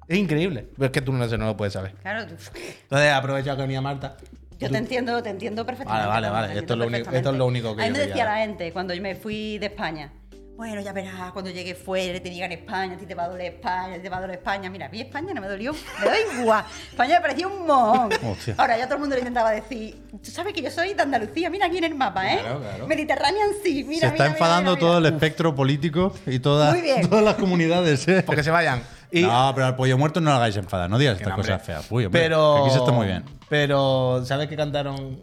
Es 0.09 0.19
increíble. 0.19 0.69
Pero 0.75 0.87
es 0.87 0.93
que 0.93 1.01
tú 1.01 1.13
no, 1.13 1.27
no 1.27 1.47
lo 1.47 1.57
puedes 1.57 1.73
saber. 1.73 1.93
Claro, 2.03 2.27
tú- 2.27 2.35
Entonces 2.83 3.13
aprovecha 3.13 3.57
que 3.57 3.63
venía 3.63 3.81
Marta. 3.81 4.17
yo 4.59 4.71
te 4.71 4.79
entiendo, 4.79 5.23
te 5.23 5.31
entiendo 5.31 5.65
perfectamente. 5.67 6.09
Vale, 6.09 6.29
vale, 6.29 6.47
vale. 6.49 6.59
Esto 6.61 6.75
es 6.75 6.79
lo 6.79 6.87
único- 6.87 7.11
esto 7.11 7.31
es 7.31 7.37
lo 7.37 7.47
único 7.47 7.75
que 7.77 7.83
A 7.83 7.87
mí 7.87 7.93
me 7.93 7.99
decía 7.99 8.15
quería- 8.15 8.25
la 8.25 8.37
gente 8.39 8.73
cuando 8.73 8.95
yo 8.95 9.03
me 9.03 9.15
fui 9.15 9.59
de 9.59 9.67
España. 9.67 10.13
Bueno, 10.57 10.81
ya 10.81 10.93
verás, 10.93 11.33
cuando 11.33 11.51
llegue 11.51 11.75
fuera, 11.75 12.23
te 12.23 12.31
digan 12.31 12.53
España, 12.53 12.95
a 12.95 12.97
ti 12.97 13.07
te 13.07 13.15
va 13.17 13.25
a 13.25 13.29
doler 13.29 13.55
España, 13.55 13.95
a 13.95 13.97
ti 13.97 14.03
te 14.03 14.09
va 14.09 14.19
a 14.19 14.21
doler 14.21 14.37
España. 14.37 14.71
Mira, 14.71 14.87
a 14.87 14.89
mí 14.89 15.01
España 15.01 15.35
no 15.35 15.41
me 15.41 15.49
dolió, 15.49 15.73
me 15.73 16.05
da 16.07 16.15
igual. 16.41 16.65
España 16.93 17.17
me 17.17 17.21
parecía 17.23 17.49
un 17.49 17.67
mojón. 17.67 18.11
Hostia. 18.25 18.55
Ahora 18.57 18.79
ya 18.79 18.85
todo 18.85 18.95
el 18.95 19.01
mundo 19.01 19.17
le 19.17 19.23
intentaba 19.23 19.51
decir, 19.51 20.01
tú 20.23 20.31
sabes 20.31 20.55
que 20.55 20.63
yo 20.63 20.71
soy 20.71 20.95
de 20.95 21.03
Andalucía, 21.03 21.51
mira 21.51 21.67
aquí 21.67 21.79
en 21.79 21.85
el 21.85 21.97
mapa, 21.97 22.33
¿eh? 22.33 22.39
Claro, 22.41 22.61
claro. 22.61 22.87
Mediterráneo 22.87 23.41
sí, 23.65 23.83
mira, 23.83 24.03
Se 24.03 24.07
está 24.07 24.13
mira, 24.13 24.25
mira, 24.27 24.27
enfadando 24.33 24.71
mira, 24.77 24.81
todo 24.81 24.99
el 24.99 25.07
espectro 25.07 25.57
político 25.57 26.15
y 26.25 26.39
toda- 26.39 26.71
Muy 26.71 26.83
bien. 26.83 27.01
todas 27.11 27.25
las 27.25 27.35
comunidades, 27.35 28.07
¿eh? 28.07 28.23
Porque 28.25 28.45
se 28.45 28.53
vayan. 28.53 28.81
Y, 29.15 29.23
No, 29.23 29.53
pero 29.55 29.67
al 29.67 29.77
pollo 29.77 29.97
muerto 29.97 30.21
no 30.21 30.31
lo 30.31 30.37
hagáis 30.37 30.57
enfadar, 30.57 30.91
no 30.91 30.99
digas 30.99 31.19
estas 31.19 31.35
cosas 31.35 31.63
feas. 31.63 31.87
Uy, 31.91 32.07
hombre, 32.07 32.21
pero. 32.21 32.65
Aquí 32.65 32.71
se 32.71 32.79
está 32.79 32.91
muy 32.91 33.07
bien. 33.07 33.25
Pero, 33.49 34.25
¿sabes 34.25 34.49
qué 34.49 34.57
cantaron 34.57 35.23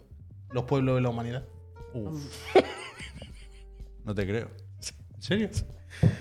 los 0.50 0.64
pueblos 0.64 0.98
y 0.98 1.02
la 1.02 1.10
humanidad? 1.10 1.44
No 4.04 4.16
te 4.16 4.26
creo. 4.26 4.48
¿En 5.14 5.22
serio? 5.22 5.50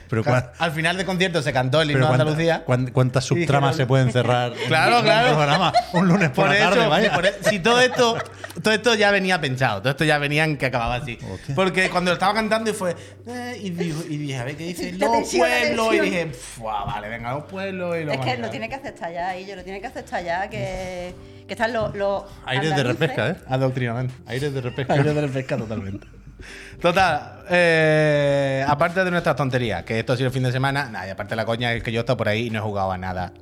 Pero, 0.10 0.24
Ca- 0.24 0.32
cua- 0.32 0.52
Al 0.60 0.72
final 0.72 0.98
del 0.98 1.06
concierto 1.06 1.42
se 1.42 1.54
cantó 1.54 1.82
el 1.82 1.90
himno 1.92 2.06
de 2.06 2.08
cuánta- 2.10 2.24
Andalucía. 2.24 2.64
cuán- 2.66 2.92
¿cuántas 2.92 3.24
subtramas 3.26 3.76
se 3.76 3.86
pueden 3.86 4.12
cerrar 4.12 4.52
en 4.62 4.68
Claro, 4.68 4.98
un 4.98 5.04
claro. 5.04 5.36
programa 5.36 5.74
un 5.94 6.08
lunes 6.08 6.30
por, 6.32 6.50
la 6.50 6.58
tarde? 6.58 6.88
vaya. 6.88 7.14
por 7.14 7.26
e- 7.26 7.34
si 7.50 7.60
todo 7.60 7.80
esto, 7.82 8.18
todo 8.62 8.74
esto 8.74 8.94
ya 8.96 9.10
venía 9.12 9.40
pensado, 9.40 9.80
todo 9.82 9.92
esto 9.92 10.04
ya 10.04 10.18
venía 10.18 10.44
en 10.44 10.58
que 10.58 10.66
acababa 10.66 10.96
así. 10.96 11.18
Hostia. 11.32 11.56
Porque 11.56 11.90
cuando 11.90 12.12
lo 12.12 12.14
estaba 12.16 12.34
cantando 12.34 12.70
y 12.70 12.74
fue. 12.74 12.96
eh, 13.28 13.60
y, 13.64 13.70
dijo- 13.72 14.04
y 14.10 14.18
dije, 14.18 14.38
a 14.38 14.44
ver 14.44 14.56
qué 14.58 14.64
dice 14.66 14.92
La 14.94 15.06
los 15.08 15.16
tensión, 15.16 15.48
la 15.50 15.56
pueblos. 15.60 15.86
Y 15.86 15.98
tensión. 15.98 16.06
dije, 16.06 16.26
"Fua, 16.38 16.86
vale, 16.86 17.10
venga, 17.10 17.32
los 17.34 17.44
pueblos 17.46 17.98
y 17.98 18.04
los 18.04 18.16
Es 18.16 18.22
que 18.22 18.38
lo 18.38 18.50
tiene 18.50 18.68
que 18.70 18.76
aceptar 18.76 19.12
ya, 19.14 19.38
y 19.38 19.46
yo 19.46 19.56
lo 19.56 19.64
tiene 19.64 19.80
que 19.82 19.88
aceptar 19.88 20.24
ya, 20.24 20.50
que, 20.50 21.14
que 21.52 21.56
están 21.56 21.74
los. 21.74 21.94
los 21.96 22.24
Aires 22.46 22.74
de 22.74 22.82
repesca, 22.82 23.30
¿eh? 23.32 23.36
Adoctrinamiento. 23.46 24.14
Aires 24.26 24.54
de 24.54 24.62
repesca. 24.62 24.94
Aire 24.94 25.14
de 25.14 25.28
pesca 25.28 25.58
totalmente. 25.58 26.08
Total, 26.82 27.44
eh, 27.50 28.64
aparte 28.66 29.04
de 29.04 29.12
nuestras 29.12 29.36
tonterías, 29.36 29.84
que 29.84 30.00
esto 30.00 30.14
ha 30.14 30.16
sido 30.16 30.28
el 30.28 30.34
fin 30.34 30.44
de 30.44 30.52
semana, 30.54 30.86
nada, 30.86 31.08
y 31.08 31.10
aparte 31.10 31.32
de 31.32 31.36
la 31.36 31.46
coña 31.46 31.74
es 31.74 31.84
que 31.84 31.92
yo 31.92 32.00
he 32.00 32.04
estado 32.04 32.16
por 32.16 32.30
ahí 32.30 32.48
y 32.48 32.50
no 32.50 32.60
he 32.60 32.62
jugado 32.62 32.94
a 32.94 32.98
nada 32.98 33.34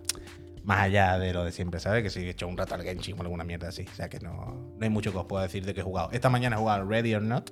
más 0.63 0.80
allá 0.80 1.19
de 1.19 1.34
lo 1.34 1.43
de 1.43 1.52
siempre, 1.52 1.80
¿sabes? 1.80 2.02
Que 2.02 2.10
si 2.10 2.22
he 2.22 2.30
hecho 2.32 2.48
un 2.48 2.58
rato 2.58 2.74
al 2.74 2.82
Genshin 2.82 3.15
o 3.19 3.22
alguna 3.22 3.43
mierda 3.43 3.67
así. 3.67 3.86
O 3.89 3.95
sea 3.95 4.10
que 4.10 4.19
no, 4.19 4.74
no 4.76 4.84
hay 4.84 4.89
mucho 4.89 5.12
que 5.12 5.19
os 5.19 5.26
pueda 5.26 5.43
decir 5.43 5.63
de 5.63 5.76
que 5.76 5.82
he 5.82 5.84
jugado. 5.84 6.10
Esta 6.12 6.30
mañana 6.30 6.56
he 6.56 6.60
jugado 6.60 6.89
Ready 6.89 7.13
or 7.13 7.22
Not, 7.22 7.52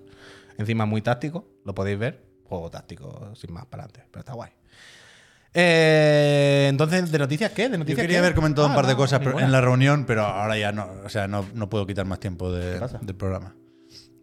encima 0.57 0.87
muy 0.87 1.03
táctico, 1.03 1.47
lo 1.65 1.75
podéis 1.75 1.99
ver. 1.99 2.25
Juego 2.45 2.71
táctico 2.71 3.35
sin 3.35 3.53
más 3.53 3.67
para 3.67 3.83
adelante, 3.83 4.09
pero 4.09 4.21
está 4.21 4.33
guay. 4.33 4.49
Eh, 5.59 6.67
entonces, 6.69 7.11
¿de 7.11 7.17
noticias 7.17 7.51
qué? 7.51 7.67
¿De 7.67 7.79
Yo 7.79 7.83
quería 7.85 8.05
qué? 8.07 8.17
haber 8.19 8.35
comentado 8.35 8.67
Ah, 8.67 8.69
un 8.69 8.75
par 8.75 8.85
de 8.85 8.95
cosas 8.95 9.19
ninguna. 9.21 9.43
en 9.43 9.51
la 9.51 9.59
reunión, 9.59 10.05
pero 10.05 10.23
ahora 10.23 10.55
ya 10.55 10.71
no, 10.71 10.87
o 11.03 11.09
sea, 11.09 11.27
no, 11.27 11.45
no 11.55 11.67
puedo 11.67 11.87
quitar 11.87 12.05
más 12.05 12.19
tiempo 12.19 12.51
de- 12.51 12.79
del 13.01 13.15
programa. 13.15 13.55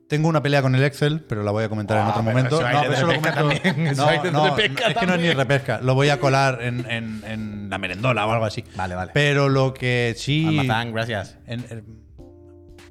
Tengo 0.09 0.29
una 0.29 0.43
pelea 0.43 0.63
con 0.63 0.77
el 0.77 0.85
Excel, 0.85 1.23
pero 1.29 1.43
la 1.43 1.51
voy 1.51 1.65
a 1.65 1.69
comentar 1.69 1.97
en 1.97 2.05
Ah, 2.05 2.11
otro 2.11 2.23
momento. 2.23 2.61
eso 2.61 2.71
No, 2.71 2.81
pero 2.83 2.93
eso 2.93 3.07
lo 3.07 3.15
comento- 3.15 3.43
No, 3.97 4.11
es 4.13 4.21
que 4.21 5.07
no 5.07 5.15
es 5.15 5.21
ni 5.21 5.33
repesca. 5.33 5.81
Lo 5.81 5.95
voy 5.97 6.09
a 6.11 6.21
colar 6.21 6.61
en, 6.63 6.89
en- 6.89 7.25
en 7.27 7.69
la 7.71 7.79
merendola 7.79 8.27
o 8.27 8.31
algo 8.31 8.45
así. 8.45 8.63
Vale, 8.77 8.95
vale. 8.95 9.11
Pero 9.13 9.49
lo 9.49 9.75
que 9.75 10.15
sí. 10.17 10.47
Almazán, 10.47 10.93
gracias. 10.93 11.39
en- 11.47 11.65
en- 11.69 11.85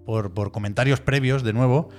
por, 0.05 0.33
por 0.33 0.51
comentarios 0.51 0.99
previos, 0.99 1.43
de 1.43 1.53
nuevo, 1.53 1.89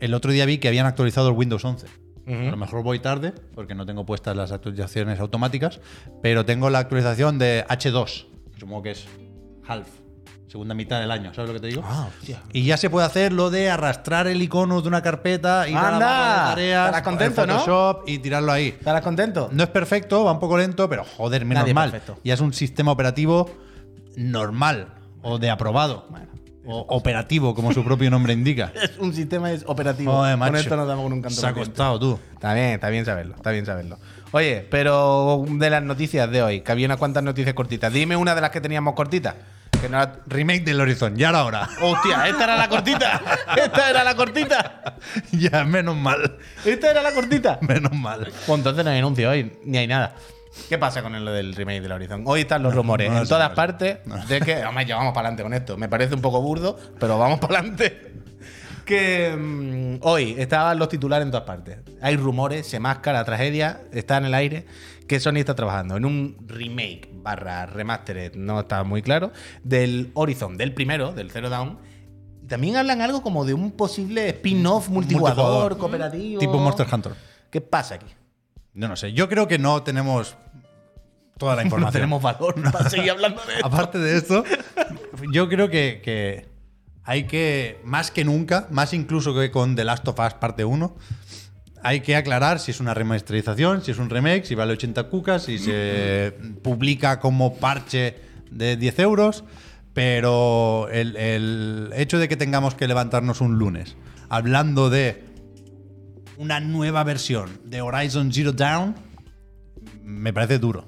el 0.00 0.12
otro 0.14 0.32
día 0.32 0.44
vi 0.44 0.58
que 0.58 0.66
habían 0.66 0.86
actualizado 0.86 1.28
el 1.28 1.34
Windows 1.36 1.64
11. 1.64 1.86
A 2.32 2.50
lo 2.50 2.56
mejor 2.56 2.82
voy 2.82 2.98
tarde, 2.98 3.32
porque 3.54 3.74
no 3.74 3.84
tengo 3.86 4.06
puestas 4.06 4.36
las 4.36 4.52
actualizaciones 4.52 5.20
automáticas, 5.20 5.80
pero 6.22 6.44
tengo 6.44 6.70
la 6.70 6.78
actualización 6.80 7.38
de 7.38 7.64
H2. 7.68 8.26
Supongo 8.58 8.82
que 8.82 8.90
es 8.92 9.06
half, 9.66 9.86
segunda 10.48 10.74
mitad 10.74 11.00
del 11.00 11.10
año, 11.10 11.32
¿sabes 11.34 11.48
lo 11.50 11.54
que 11.54 11.60
te 11.60 11.66
digo? 11.68 11.82
Ah, 11.84 12.08
hostia. 12.08 12.42
Y 12.52 12.64
ya 12.64 12.76
se 12.76 12.90
puede 12.90 13.06
hacer 13.06 13.32
lo 13.32 13.50
de 13.50 13.70
arrastrar 13.70 14.26
el 14.26 14.40
icono 14.42 14.80
de 14.82 14.88
una 14.88 15.02
carpeta 15.02 15.68
y 15.68 15.72
dar 15.72 15.84
a 15.86 15.90
la 15.90 15.94
¡Anda! 15.96 16.06
barra 16.06 16.32
de 16.32 16.48
tareas, 16.50 16.86
Estarás 16.86 17.02
contento, 17.02 17.42
en 17.42 17.48
¿no? 17.48 17.58
Photoshop 17.58 18.08
y 18.08 18.18
tirarlo 18.18 18.52
ahí. 18.52 18.68
¿Estarás 18.68 19.02
contento? 19.02 19.48
No 19.52 19.62
es 19.62 19.68
perfecto, 19.70 20.24
va 20.24 20.32
un 20.32 20.40
poco 20.40 20.56
lento, 20.58 20.88
pero 20.88 21.04
joder, 21.04 21.44
menos 21.44 21.62
Nadie 21.62 21.70
es 21.70 21.74
mal. 21.74 21.90
perfecto. 21.90 22.20
Ya 22.24 22.34
es 22.34 22.40
un 22.40 22.52
sistema 22.52 22.92
operativo 22.92 23.50
normal 24.16 24.88
o 25.22 25.38
de 25.38 25.50
aprobado. 25.50 26.06
O 26.66 26.86
operativo, 26.88 27.54
como 27.54 27.72
su 27.72 27.84
propio 27.84 28.10
nombre 28.10 28.32
indica. 28.32 28.72
Es 28.82 28.98
un 28.98 29.12
sistema 29.14 29.50
es 29.52 29.64
operativo. 29.66 30.12
Joder, 30.12 30.32
Con 30.32 30.38
macho. 30.40 30.56
esto 30.58 30.76
nos 30.76 30.86
damos 30.88 31.04
con 31.04 31.12
un 31.12 31.22
canto. 31.22 31.40
Se 31.40 31.46
ha 31.46 31.52
costado, 31.52 31.98
tú. 31.98 32.18
Está 32.34 32.54
bien, 32.54 32.66
está 32.70 32.88
bien 32.88 33.04
saberlo, 33.04 33.34
está 33.36 33.50
bien 33.50 33.66
saberlo. 33.66 33.98
Oye, 34.32 34.66
pero 34.70 35.44
de 35.48 35.70
las 35.70 35.82
noticias 35.82 36.30
de 36.30 36.42
hoy, 36.42 36.60
que 36.62 36.72
había 36.72 36.86
unas 36.86 36.96
cuantas 36.98 37.22
noticias 37.22 37.54
cortitas. 37.54 37.92
Dime 37.92 38.16
una 38.16 38.34
de 38.34 38.40
las 38.40 38.50
que 38.50 38.60
teníamos 38.60 38.94
cortitas. 38.94 39.34
Que 39.80 39.88
no 39.88 39.96
era- 40.00 40.20
Remake 40.26 40.60
del 40.62 40.80
Horizon, 40.80 41.16
ya 41.16 41.30
era 41.30 41.44
hora. 41.44 41.68
Hostia, 41.82 42.28
esta 42.28 42.44
era 42.44 42.56
la 42.56 42.68
cortita. 42.68 43.20
Esta 43.56 43.90
era 43.90 44.04
la 44.04 44.14
cortita. 44.14 44.96
ya, 45.32 45.64
menos 45.64 45.96
mal. 45.96 46.38
Esta 46.64 46.90
era 46.92 47.02
la 47.02 47.12
cortita. 47.12 47.58
Menos 47.62 47.92
mal. 47.92 48.30
Pues 48.46 48.58
entonces 48.58 48.84
no 48.84 48.90
hay 48.90 48.98
anuncio 48.98 49.28
hoy, 49.28 49.52
ni 49.64 49.78
hay 49.78 49.86
nada. 49.88 50.14
¿Qué 50.68 50.78
pasa 50.78 51.02
con 51.02 51.24
lo 51.24 51.32
del 51.32 51.54
remake 51.54 51.80
del 51.80 51.92
Horizon? 51.92 52.22
Hoy 52.26 52.40
están 52.40 52.62
los 52.62 52.74
rumores 52.78 53.10
no 53.10 53.18
en 53.22 53.28
todas 53.28 53.50
partes 53.50 53.98
de 54.28 54.40
que. 54.40 54.64
Hombre, 54.66 54.84
ya 54.86 54.96
vamos 54.96 55.12
para 55.14 55.28
adelante 55.28 55.42
con 55.42 55.54
esto. 55.54 55.76
Me 55.76 55.88
parece 55.88 56.14
un 56.14 56.20
poco 56.20 56.40
burdo, 56.42 56.76
pero 56.98 57.18
vamos 57.18 57.38
para 57.40 57.58
adelante. 57.58 58.12
Que 58.84 59.34
mm, 59.36 59.98
hoy 60.06 60.34
estaban 60.38 60.78
los 60.78 60.88
titulares 60.88 61.24
en 61.24 61.30
todas 61.30 61.46
partes. 61.46 61.78
Hay 62.00 62.16
rumores, 62.16 62.66
se 62.66 62.80
masca 62.80 63.12
la 63.12 63.24
tragedia, 63.24 63.82
está 63.92 64.16
en 64.18 64.24
el 64.26 64.34
aire, 64.34 64.66
que 65.06 65.20
Sony 65.20 65.36
está 65.36 65.54
trabajando 65.54 65.96
en 65.96 66.04
un 66.04 66.36
remake 66.48 67.08
barra 67.14 67.66
remastered, 67.66 68.34
no 68.34 68.60
está 68.60 68.82
muy 68.82 69.00
claro, 69.02 69.30
del 69.62 70.10
Horizon, 70.14 70.56
del 70.56 70.74
primero, 70.74 71.12
del 71.12 71.30
Zero 71.30 71.48
Dawn. 71.48 71.78
Y 72.42 72.46
también 72.48 72.76
hablan 72.76 73.00
algo 73.02 73.22
como 73.22 73.44
de 73.44 73.54
un 73.54 73.70
posible 73.70 74.28
spin-off 74.30 74.88
multijugador, 74.88 75.36
Multijugador. 75.36 75.78
cooperativo. 75.78 76.40
Tipo 76.40 76.58
Monster 76.58 76.86
Hunter. 76.92 77.12
¿Qué 77.50 77.60
pasa 77.60 77.94
aquí? 77.94 78.06
Yo 78.74 78.88
no 78.88 78.96
sé. 78.96 79.12
Yo 79.12 79.28
creo 79.28 79.48
que 79.48 79.58
no 79.58 79.82
tenemos 79.82 80.36
toda 81.38 81.56
la 81.56 81.62
No 81.62 81.66
información. 81.66 81.92
tenemos 81.92 82.22
valor 82.22 82.54
para 82.72 82.88
seguir 82.88 83.10
hablando 83.10 83.42
de 83.44 83.52
esto. 83.56 83.66
Aparte 83.66 83.98
de 83.98 84.16
esto, 84.16 84.44
yo 85.32 85.48
creo 85.48 85.68
que, 85.68 86.00
que 86.02 86.48
hay 87.04 87.24
que, 87.24 87.80
más 87.84 88.10
que 88.10 88.24
nunca, 88.24 88.68
más 88.70 88.92
incluso 88.94 89.34
que 89.34 89.50
con 89.50 89.74
The 89.76 89.84
Last 89.84 90.06
of 90.08 90.18
Us 90.18 90.34
parte 90.34 90.64
1, 90.64 90.96
hay 91.82 92.00
que 92.00 92.14
aclarar 92.16 92.60
si 92.60 92.70
es 92.70 92.78
una 92.80 92.94
remasterización, 92.94 93.82
si 93.82 93.90
es 93.90 93.98
un 93.98 94.08
remake, 94.08 94.44
si 94.44 94.54
vale 94.54 94.72
80 94.74 95.04
cucas, 95.08 95.42
si 95.44 95.58
se 95.58 96.32
publica 96.62 97.18
como 97.18 97.56
parche 97.56 98.16
de 98.50 98.76
10 98.76 98.98
euros. 99.00 99.44
Pero 99.92 100.88
el, 100.90 101.16
el 101.16 101.90
hecho 101.94 102.18
de 102.18 102.26
que 102.28 102.36
tengamos 102.38 102.74
que 102.74 102.88
levantarnos 102.88 103.42
un 103.42 103.58
lunes 103.58 103.96
hablando 104.30 104.88
de 104.88 105.22
una 106.36 106.60
nueva 106.60 107.04
versión 107.04 107.60
de 107.64 107.80
Horizon 107.80 108.32
Zero 108.32 108.52
Dawn 108.52 108.94
me 110.02 110.32
parece 110.32 110.58
duro. 110.58 110.84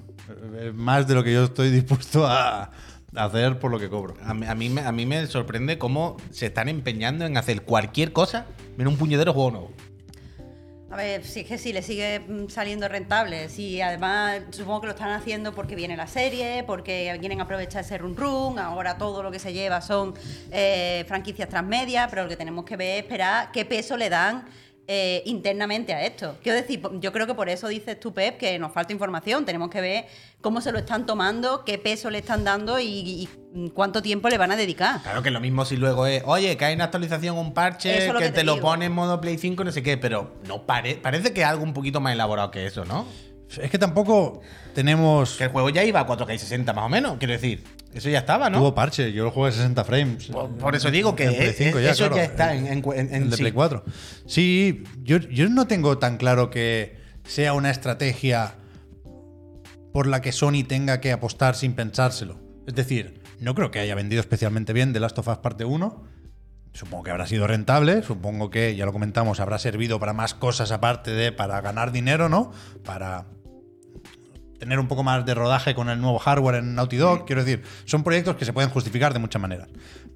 Más 0.74 1.06
de 1.06 1.14
lo 1.14 1.24
que 1.24 1.32
yo 1.32 1.44
estoy 1.44 1.70
dispuesto 1.72 2.26
a 2.26 2.70
hacer 3.14 3.58
por 3.58 3.70
lo 3.70 3.78
que 3.78 3.88
cobro. 3.88 4.14
A 4.22 4.34
mí, 4.34 4.46
a, 4.46 4.54
mí 4.54 4.68
me, 4.68 4.80
a 4.82 4.92
mí 4.92 5.06
me 5.06 5.26
sorprende 5.26 5.78
cómo 5.78 6.16
se 6.30 6.46
están 6.46 6.68
empeñando 6.68 7.24
en 7.24 7.36
hacer 7.36 7.62
cualquier 7.62 8.12
cosa 8.12 8.46
menos 8.76 8.92
un 8.92 8.98
puñetero 8.98 9.32
juego 9.32 9.50
nuevo. 9.50 9.70
A 10.90 10.96
ver, 10.96 11.24
si 11.24 11.40
es 11.40 11.46
que 11.48 11.58
sí, 11.58 11.72
le 11.72 11.82
sigue 11.82 12.20
mm, 12.20 12.48
saliendo 12.48 12.86
rentable. 12.86 13.48
Sí, 13.48 13.80
además 13.80 14.42
supongo 14.50 14.82
que 14.82 14.86
lo 14.86 14.92
están 14.92 15.10
haciendo 15.10 15.52
porque 15.52 15.74
viene 15.74 15.96
la 15.96 16.06
serie, 16.06 16.62
porque 16.64 17.12
quieren 17.18 17.40
aprovechar 17.40 17.82
ese 17.82 17.98
run 17.98 18.16
run. 18.16 18.60
Ahora 18.60 18.96
todo 18.96 19.20
lo 19.20 19.32
que 19.32 19.40
se 19.40 19.52
lleva 19.52 19.80
son 19.80 20.14
eh, 20.52 21.04
franquicias 21.08 21.48
transmedia, 21.48 22.06
pero 22.08 22.22
lo 22.22 22.28
que 22.28 22.36
tenemos 22.36 22.64
que 22.64 22.76
ver 22.76 22.98
es 22.98 23.02
esperar 23.02 23.50
qué 23.50 23.64
peso 23.64 23.96
le 23.96 24.08
dan 24.08 24.44
eh, 24.86 25.22
internamente 25.26 25.92
a 25.94 26.04
esto. 26.04 26.36
Quiero 26.42 26.58
decir, 26.60 26.82
yo 27.00 27.12
creo 27.12 27.26
que 27.26 27.34
por 27.34 27.48
eso 27.48 27.68
dices 27.68 27.98
tú, 27.98 28.12
Pep, 28.12 28.36
que 28.38 28.58
nos 28.58 28.72
falta 28.72 28.92
información. 28.92 29.44
Tenemos 29.44 29.70
que 29.70 29.80
ver 29.80 30.04
cómo 30.40 30.60
se 30.60 30.72
lo 30.72 30.78
están 30.78 31.06
tomando, 31.06 31.64
qué 31.64 31.78
peso 31.78 32.10
le 32.10 32.18
están 32.18 32.44
dando 32.44 32.78
y, 32.78 33.28
y 33.54 33.70
cuánto 33.70 34.02
tiempo 34.02 34.28
le 34.28 34.36
van 34.38 34.52
a 34.52 34.56
dedicar. 34.56 35.00
Claro 35.02 35.22
que 35.22 35.30
lo 35.30 35.40
mismo 35.40 35.64
si 35.64 35.76
luego 35.76 36.06
es, 36.06 36.22
oye, 36.26 36.56
que 36.56 36.64
hay 36.66 36.74
una 36.74 36.84
actualización, 36.84 37.38
un 37.38 37.54
parche, 37.54 37.96
es 37.96 38.12
que, 38.12 38.18
que 38.18 38.24
te, 38.26 38.32
te 38.32 38.44
lo 38.44 38.60
pone 38.60 38.84
en 38.86 38.92
modo 38.92 39.20
Play 39.20 39.38
5, 39.38 39.64
no 39.64 39.72
sé 39.72 39.82
qué, 39.82 39.96
pero 39.96 40.34
no 40.46 40.66
pare- 40.66 40.96
parece 40.96 41.32
que 41.32 41.40
es 41.40 41.46
algo 41.46 41.62
un 41.64 41.72
poquito 41.72 42.00
más 42.00 42.12
elaborado 42.12 42.50
que 42.50 42.66
eso, 42.66 42.84
¿no? 42.84 43.06
Es 43.60 43.70
que 43.70 43.78
tampoco 43.78 44.40
tenemos. 44.74 45.36
Que 45.36 45.44
el 45.44 45.50
juego 45.50 45.70
ya 45.70 45.84
iba 45.84 46.00
a 46.00 46.06
4K 46.06 46.34
y 46.34 46.38
60 46.38 46.72
más 46.72 46.84
o 46.84 46.88
menos, 46.88 47.18
quiero 47.18 47.32
decir, 47.34 47.62
eso 47.92 48.08
ya 48.08 48.18
estaba, 48.18 48.50
¿no? 48.50 48.58
Tuvo 48.58 48.74
parche, 48.74 49.12
yo 49.12 49.24
lo 49.24 49.30
jugué 49.30 49.50
a 49.50 49.52
60 49.52 49.84
frames. 49.84 50.26
Por, 50.26 50.50
por 50.56 50.74
eso 50.74 50.90
digo 50.90 51.14
que 51.14 51.24
En 51.24 51.34
Play 51.34 51.48
es- 51.48 51.56
5 51.56 51.78
es- 51.78 51.90
eso 51.90 51.98
claro. 52.04 52.16
ya 52.16 52.24
está 52.24 52.54
en, 52.54 52.66
en, 52.66 52.82
en- 52.84 53.14
en 53.14 53.22
el 53.24 53.30
de 53.30 53.36
sí. 53.36 53.42
Play 53.42 53.52
4. 53.52 53.84
Sí, 54.26 54.82
yo, 55.02 55.18
yo 55.18 55.48
no 55.48 55.66
tengo 55.66 55.98
tan 55.98 56.16
claro 56.16 56.50
que 56.50 56.96
sea 57.24 57.52
una 57.52 57.70
estrategia 57.70 58.54
por 59.92 60.06
la 60.06 60.20
que 60.20 60.32
Sony 60.32 60.64
tenga 60.66 61.00
que 61.00 61.12
apostar 61.12 61.54
sin 61.54 61.74
pensárselo. 61.74 62.40
Es 62.66 62.74
decir, 62.74 63.22
no 63.38 63.54
creo 63.54 63.70
que 63.70 63.78
haya 63.78 63.94
vendido 63.94 64.20
especialmente 64.20 64.72
bien 64.72 64.92
The 64.92 65.00
Last 65.00 65.18
of 65.18 65.28
Us 65.28 65.38
Parte 65.38 65.64
1. 65.64 66.02
Supongo 66.72 67.04
que 67.04 67.12
habrá 67.12 67.26
sido 67.28 67.46
rentable, 67.46 68.02
supongo 68.02 68.50
que, 68.50 68.74
ya 68.74 68.84
lo 68.84 68.92
comentamos, 68.92 69.38
habrá 69.38 69.60
servido 69.60 70.00
para 70.00 70.12
más 70.12 70.34
cosas 70.34 70.72
aparte 70.72 71.12
de 71.12 71.30
para 71.30 71.60
ganar 71.60 71.92
dinero, 71.92 72.28
¿no? 72.28 72.50
Para 72.84 73.26
tener 74.64 74.78
un 74.78 74.88
poco 74.88 75.02
más 75.02 75.26
de 75.26 75.34
rodaje 75.34 75.74
con 75.74 75.90
el 75.90 76.00
nuevo 76.00 76.18
hardware 76.18 76.54
en 76.54 76.74
Naughty 76.74 76.96
Dog. 76.96 77.26
Quiero 77.26 77.44
decir, 77.44 77.62
son 77.84 78.02
proyectos 78.02 78.36
que 78.36 78.46
se 78.46 78.54
pueden 78.54 78.70
justificar 78.70 79.12
de 79.12 79.18
muchas 79.18 79.40
maneras. 79.42 79.68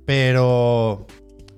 Pero, 0.06 1.06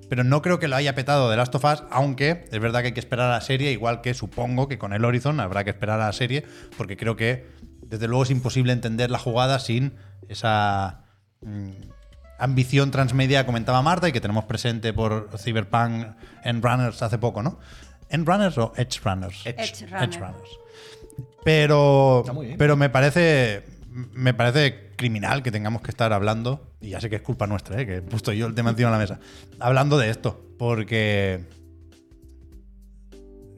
pero 0.09 0.25
no 0.25 0.41
creo 0.41 0.59
que 0.59 0.67
lo 0.67 0.75
haya 0.75 0.93
petado 0.93 1.29
de 1.29 1.37
Last 1.37 1.55
of 1.55 1.63
Us, 1.63 1.83
aunque 1.89 2.43
es 2.51 2.59
verdad 2.59 2.81
que 2.81 2.87
hay 2.87 2.93
que 2.93 2.99
esperar 2.99 3.29
a 3.29 3.35
la 3.35 3.41
serie, 3.41 3.71
igual 3.71 4.01
que 4.01 4.13
supongo 4.13 4.67
que 4.67 4.77
con 4.77 4.91
el 4.91 5.05
Horizon 5.05 5.39
habrá 5.39 5.63
que 5.63 5.69
esperar 5.69 6.01
a 6.01 6.07
la 6.07 6.11
serie, 6.11 6.45
porque 6.75 6.97
creo 6.97 7.15
que 7.15 7.47
desde 7.81 8.09
luego 8.09 8.23
es 8.23 8.29
imposible 8.29 8.73
entender 8.73 9.09
la 9.09 9.19
jugada 9.19 9.59
sin 9.59 9.93
esa 10.27 11.05
mm, 11.39 11.71
ambición 12.39 12.91
transmedia 12.91 13.39
que 13.39 13.45
comentaba 13.45 13.81
Marta 13.81 14.09
y 14.09 14.11
que 14.11 14.19
tenemos 14.19 14.43
presente 14.43 14.91
por 14.91 15.29
Cyberpunk 15.37 16.07
en 16.43 16.61
Runners 16.61 17.01
hace 17.01 17.17
poco, 17.17 17.41
¿no? 17.41 17.57
¿En 18.09 18.25
Runners 18.25 18.57
o 18.57 18.73
Edge 18.75 18.99
Runners? 19.01 19.45
Edge 19.45 19.85
Runner. 19.89 20.19
Runners. 20.19 20.60
Pero, 21.43 22.23
pero 22.57 22.77
me 22.77 22.89
parece 22.89 23.63
me 23.91 24.33
parece 24.33 24.91
criminal 24.95 25.43
que 25.43 25.51
tengamos 25.51 25.81
que 25.81 25.91
estar 25.91 26.13
hablando, 26.13 26.73
y 26.79 26.89
ya 26.89 27.01
sé 27.01 27.09
que 27.09 27.17
es 27.17 27.21
culpa 27.21 27.47
nuestra, 27.47 27.81
¿eh? 27.81 27.85
que 27.85 27.95
he 27.97 28.01
puesto 28.01 28.31
yo 28.31 28.47
el 28.47 28.55
tema 28.55 28.69
encima 28.69 28.89
de 28.89 28.93
la 28.93 28.99
mesa, 28.99 29.19
hablando 29.59 29.97
de 29.97 30.09
esto, 30.09 30.41
porque 30.57 31.45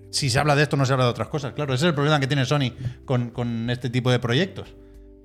si 0.10 0.30
se 0.30 0.40
habla 0.40 0.56
de 0.56 0.64
esto 0.64 0.78
no 0.78 0.86
se 0.86 0.94
habla 0.94 1.06
de 1.06 1.12
otras 1.12 1.28
cosas. 1.28 1.54
Claro, 1.54 1.74
ese 1.74 1.86
es 1.86 1.90
el 1.90 1.96
problema 1.96 2.20
que 2.20 2.28
tiene 2.28 2.46
Sony 2.46 2.72
con, 3.06 3.30
con 3.30 3.70
este 3.70 3.90
tipo 3.90 4.12
de 4.12 4.20
proyectos, 4.20 4.74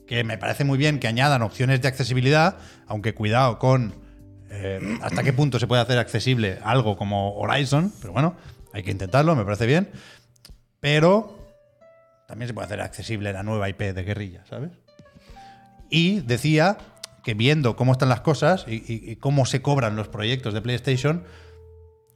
que 0.06 0.24
me 0.24 0.38
parece 0.38 0.64
muy 0.64 0.78
bien 0.78 0.98
que 0.98 1.08
añadan 1.08 1.42
opciones 1.42 1.80
de 1.80 1.88
accesibilidad, 1.88 2.56
aunque 2.86 3.14
cuidado 3.14 3.58
con 3.58 3.94
eh, 4.50 4.98
hasta 5.02 5.22
qué 5.22 5.32
punto 5.32 5.58
se 5.58 5.66
puede 5.66 5.82
hacer 5.82 5.98
accesible 5.98 6.58
algo 6.62 6.96
como 6.96 7.34
Horizon, 7.34 7.92
pero 8.00 8.12
bueno, 8.12 8.36
hay 8.72 8.82
que 8.82 8.90
intentarlo, 8.90 9.34
me 9.36 9.44
parece 9.44 9.66
bien, 9.66 9.90
pero 10.80 11.37
también 12.28 12.46
se 12.46 12.54
puede 12.54 12.66
hacer 12.66 12.80
accesible 12.80 13.32
la 13.32 13.42
nueva 13.42 13.68
IP 13.68 13.80
de 13.80 14.04
guerrilla, 14.04 14.44
¿sabes? 14.48 14.70
Y 15.90 16.20
decía 16.20 16.78
que 17.24 17.34
viendo 17.34 17.74
cómo 17.74 17.92
están 17.92 18.08
las 18.10 18.20
cosas 18.20 18.64
y, 18.68 18.74
y- 18.74 19.10
y 19.10 19.16
cómo 19.16 19.46
se 19.46 19.62
cobran 19.62 19.96
los 19.96 20.08
proyectos 20.08 20.54
de 20.54 20.60
PlayStation, 20.60 21.24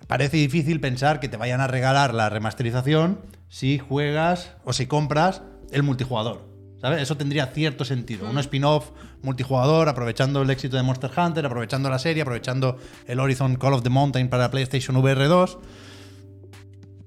parece 0.06 0.36
difícil 0.36 0.78
pensar 0.80 1.18
que 1.18 1.28
te 1.28 1.36
vayan 1.36 1.60
a 1.60 1.66
regalar 1.66 2.12
la 2.14 2.28
remasterización 2.28 3.20
si 3.48 3.78
juegas 3.78 4.52
o 4.64 4.72
si 4.72 4.86
compras 4.86 5.42
el 5.72 5.82
multijugador. 5.82 6.52
¿Sabes? 6.80 7.00
Eso 7.00 7.16
tendría 7.16 7.46
cierto 7.46 7.84
sentido. 7.84 8.28
Un 8.28 8.38
spin-off 8.40 8.90
multijugador, 9.22 9.88
aprovechando 9.88 10.42
el 10.42 10.50
éxito 10.50 10.76
de 10.76 10.82
Monster 10.82 11.10
Hunter, 11.16 11.46
aprovechando 11.46 11.88
la 11.88 11.98
serie, 12.00 12.22
aprovechando 12.22 12.76
el 13.06 13.20
Horizon 13.20 13.54
Call 13.56 13.74
of 13.74 13.82
the 13.84 13.88
Mountain 13.88 14.28
para 14.28 14.50
PlayStation 14.50 14.96
VR 14.96 15.28
2 15.28 15.58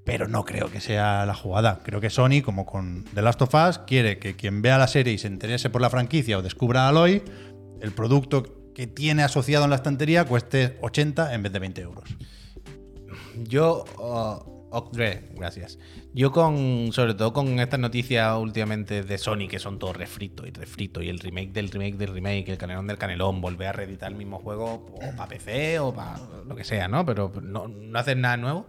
pero 0.06 0.28
no 0.28 0.46
creo 0.46 0.72
que 0.72 0.80
sea 0.80 1.26
la 1.26 1.34
jugada. 1.34 1.82
Creo 1.84 2.00
que 2.00 2.10
Sony, 2.10 2.42
como 2.44 2.66
con 2.66 3.04
The 3.16 3.24
Last 3.24 3.42
of 3.42 3.54
Us, 3.54 3.80
quiere 3.80 4.20
que 4.20 4.36
quien 4.36 4.62
vea 4.62 4.78
la 4.78 4.88
serie 4.88 5.12
y 5.12 5.18
se 5.18 5.28
interese 5.28 5.70
por 5.70 5.82
la 5.82 5.90
franquicia 5.90 6.38
o 6.38 6.42
descubra 6.44 6.86
a 6.86 6.90
Aloy, 6.90 7.24
el 7.82 7.92
producto 7.92 8.72
que 8.76 8.88
tiene 8.88 9.24
asociado 9.24 9.64
en 9.64 9.72
la 9.72 9.78
estantería 9.78 10.26
cueste 10.26 10.78
80 10.82 11.34
en 11.34 11.44
vez 11.44 11.52
de 11.52 11.60
20 11.60 11.82
euros. 11.82 12.10
Yo, 13.48 13.84
oh, 13.98 14.68
Octre, 14.70 15.30
gracias. 15.34 15.80
Yo 16.14 16.32
con, 16.32 16.90
sobre 16.92 17.14
todo 17.14 17.34
con 17.34 17.60
estas 17.60 17.80
noticias 17.80 18.38
últimamente 18.38 19.04
de 19.04 19.18
Sony, 19.18 19.48
que 19.50 19.58
son 19.58 19.80
todo 19.80 19.94
refrito 19.94 20.46
y 20.46 20.52
refrito, 20.52 21.02
y 21.02 21.10
el 21.10 21.20
remake 21.20 21.52
del 21.52 21.72
remake 21.72 21.96
del 21.98 22.14
remake, 22.14 22.50
el 22.50 22.58
canelón 22.58 22.86
del 22.86 22.98
canelón, 22.98 23.42
volver 23.42 23.70
a 23.70 23.72
reeditar 23.72 24.12
el 24.12 24.18
mismo 24.18 24.38
juego 24.38 24.86
o 24.94 25.16
para 25.16 25.30
PC 25.30 25.80
o 25.80 25.94
para 25.94 26.20
lo 26.46 26.56
que 26.56 26.64
sea, 26.64 26.88
¿no? 26.88 27.06
Pero 27.06 27.32
no, 27.42 27.68
no 27.68 27.98
hacer 27.98 28.18
nada 28.18 28.38
nuevo. 28.38 28.68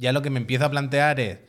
Ya 0.00 0.12
lo 0.12 0.22
que 0.22 0.30
me 0.30 0.40
empiezo 0.40 0.64
a 0.64 0.70
plantear 0.70 1.20
es, 1.20 1.40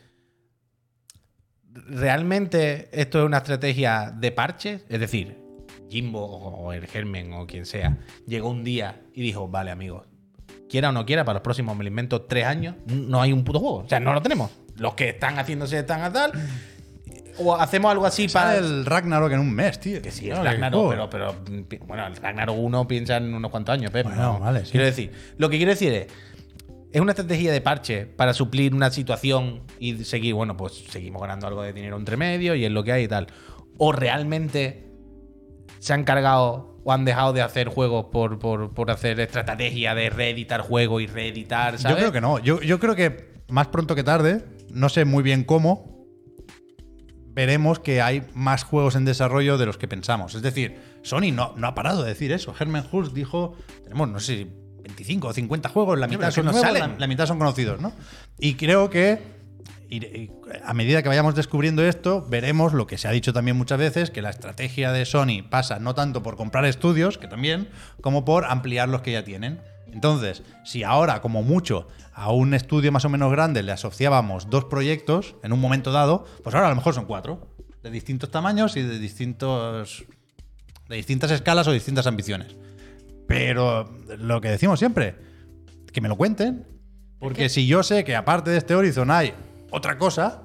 ¿realmente 1.71 2.89
esto 2.91 3.19
es 3.19 3.25
una 3.25 3.37
estrategia 3.37 4.13
de 4.13 4.31
parches? 4.33 4.85
Es 4.89 4.99
decir, 4.99 5.37
Jimbo 5.89 6.25
o 6.25 6.73
el 6.73 6.85
Germen 6.85 7.31
o 7.31 7.47
quien 7.47 7.65
sea, 7.65 7.97
llegó 8.27 8.49
un 8.49 8.65
día 8.65 9.03
y 9.13 9.21
dijo, 9.21 9.47
vale 9.47 9.71
amigos, 9.71 10.05
quiera 10.69 10.89
o 10.89 10.91
no 10.91 11.05
quiera, 11.05 11.23
para 11.23 11.35
los 11.35 11.43
próximos, 11.43 11.77
me 11.77 11.85
lo 11.85 11.87
invento, 11.87 12.23
tres 12.23 12.45
años, 12.45 12.75
no 12.87 13.21
hay 13.21 13.31
un 13.31 13.45
puto 13.45 13.61
juego. 13.61 13.77
O 13.77 13.87
sea, 13.87 14.01
no 14.01 14.13
lo 14.13 14.21
tenemos. 14.21 14.51
Los 14.75 14.95
que 14.95 15.09
están 15.09 15.39
haciéndose 15.39 15.79
están 15.79 16.01
a 16.01 16.11
tal. 16.11 16.33
O 17.37 17.55
hacemos 17.55 17.89
algo 17.89 18.05
así 18.05 18.27
para. 18.27 18.57
El 18.57 18.85
Ragnarok 18.85 19.31
en 19.31 19.39
un 19.39 19.53
mes, 19.53 19.79
tío. 19.79 20.01
Que 20.01 20.11
sí, 20.11 20.25
Claro, 20.25 20.43
Ragnarok, 20.43 21.09
pero, 21.09 21.35
Bueno, 21.87 22.05
el 22.05 22.15
Ragnarok 22.17 22.57
1 22.57 22.87
piensa 22.87 23.17
en 23.17 23.33
unos 23.33 23.49
cuantos 23.49 23.73
años, 23.73 23.91
pero. 23.91 24.09
Bueno, 24.09 24.33
no. 24.33 24.39
vale, 24.39 24.65
sí. 24.65 24.71
Quiero 24.71 24.85
decir, 24.85 25.11
lo 25.37 25.49
que 25.49 25.55
quiero 25.55 25.71
decir 25.71 25.93
es. 25.93 26.07
Es 26.93 26.99
una 26.99 27.11
estrategia 27.11 27.53
de 27.53 27.61
parche 27.61 28.05
para 28.05 28.33
suplir 28.33 28.75
una 28.75 28.91
situación 28.91 29.63
y 29.79 30.03
seguir, 30.03 30.33
bueno, 30.33 30.57
pues 30.57 30.83
seguimos 30.89 31.21
ganando 31.21 31.47
algo 31.47 31.61
de 31.61 31.71
dinero 31.71 31.97
entre 31.97 32.17
medio 32.17 32.53
y 32.53 32.65
es 32.65 32.71
lo 32.71 32.83
que 32.83 32.91
hay 32.91 33.03
y 33.05 33.07
tal. 33.07 33.27
O 33.77 33.93
realmente 33.93 34.91
se 35.79 35.93
han 35.93 36.03
cargado 36.03 36.79
o 36.83 36.91
han 36.91 37.05
dejado 37.05 37.31
de 37.31 37.41
hacer 37.41 37.69
juegos 37.69 38.07
por, 38.11 38.39
por, 38.39 38.73
por 38.73 38.91
hacer 38.91 39.19
estrategia 39.19 39.95
de 39.95 40.09
reeditar 40.09 40.61
juegos 40.61 41.01
y 41.01 41.07
reeditar, 41.07 41.77
¿sabes? 41.79 41.97
Yo 41.97 41.99
creo 41.99 42.11
que 42.11 42.21
no. 42.21 42.39
Yo, 42.39 42.61
yo 42.61 42.79
creo 42.79 42.95
que 42.95 43.31
más 43.47 43.67
pronto 43.67 43.95
que 43.95 44.03
tarde, 44.03 44.43
no 44.69 44.89
sé 44.89 45.05
muy 45.05 45.23
bien 45.23 45.45
cómo, 45.45 46.07
veremos 47.33 47.79
que 47.79 48.01
hay 48.01 48.23
más 48.33 48.63
juegos 48.63 48.95
en 48.95 49.05
desarrollo 49.05 49.57
de 49.57 49.65
los 49.65 49.77
que 49.77 49.87
pensamos. 49.87 50.35
Es 50.35 50.41
decir, 50.41 50.79
Sony 51.03 51.31
no, 51.33 51.53
no 51.55 51.67
ha 51.67 51.75
parado 51.75 52.03
de 52.03 52.09
decir 52.09 52.31
eso. 52.31 52.53
Herman 52.59 52.85
Hulst 52.91 53.13
dijo, 53.13 53.55
tenemos, 53.83 54.09
no 54.09 54.19
sé, 54.19 54.35
si 54.35 54.60
25 54.83 55.27
o 55.27 55.33
50 55.33 55.69
juegos, 55.69 55.99
la 55.99 56.07
mitad 56.07 56.31
son 56.31 56.45
nuevos, 56.45 56.61
la, 56.73 56.95
la 56.97 57.07
mitad 57.07 57.25
son 57.25 57.37
conocidos, 57.37 57.79
¿no? 57.81 57.93
Y 58.39 58.55
creo 58.55 58.89
que 58.89 59.41
a 60.63 60.73
medida 60.73 61.03
que 61.03 61.09
vayamos 61.09 61.35
descubriendo 61.35 61.83
esto, 61.83 62.25
veremos 62.29 62.73
lo 62.73 62.87
que 62.87 62.97
se 62.97 63.07
ha 63.07 63.11
dicho 63.11 63.33
también 63.33 63.57
muchas 63.57 63.77
veces, 63.77 64.09
que 64.09 64.21
la 64.21 64.29
estrategia 64.29 64.91
de 64.93 65.05
Sony 65.05 65.43
pasa 65.49 65.79
no 65.79 65.93
tanto 65.95 66.23
por 66.23 66.37
comprar 66.37 66.63
estudios, 66.65 67.17
que 67.17 67.27
también, 67.27 67.69
como 67.99 68.23
por 68.23 68.45
ampliar 68.45 68.87
los 68.87 69.01
que 69.01 69.11
ya 69.11 69.25
tienen. 69.25 69.59
Entonces, 69.91 70.43
si 70.63 70.83
ahora, 70.83 71.21
como 71.21 71.43
mucho, 71.43 71.87
a 72.13 72.31
un 72.31 72.53
estudio 72.53 72.91
más 72.93 73.03
o 73.03 73.09
menos 73.09 73.31
grande 73.31 73.63
le 73.63 73.73
asociábamos 73.73 74.49
dos 74.49 74.65
proyectos 74.65 75.35
en 75.43 75.51
un 75.51 75.59
momento 75.59 75.91
dado, 75.91 76.25
pues 76.41 76.55
ahora 76.55 76.67
a 76.67 76.69
lo 76.69 76.77
mejor 76.77 76.93
son 76.93 77.05
cuatro, 77.05 77.53
de 77.83 77.91
distintos 77.91 78.31
tamaños 78.31 78.77
y 78.77 78.83
de 78.83 78.97
distintos. 78.97 80.05
de 80.87 80.95
distintas 80.95 81.31
escalas 81.31 81.67
o 81.67 81.71
distintas 81.73 82.07
ambiciones. 82.07 82.55
Pero 83.31 83.89
lo 84.17 84.41
que 84.41 84.49
decimos 84.49 84.77
siempre, 84.77 85.15
que 85.93 86.01
me 86.01 86.09
lo 86.09 86.17
cuenten. 86.17 86.65
Porque 87.17 87.47
si 87.47 87.65
yo 87.65 87.81
sé 87.81 88.03
que 88.03 88.13
aparte 88.15 88.51
de 88.51 88.57
este 88.57 88.75
Horizon 88.75 89.09
hay 89.09 89.33
otra 89.69 89.97
cosa, 89.97 90.43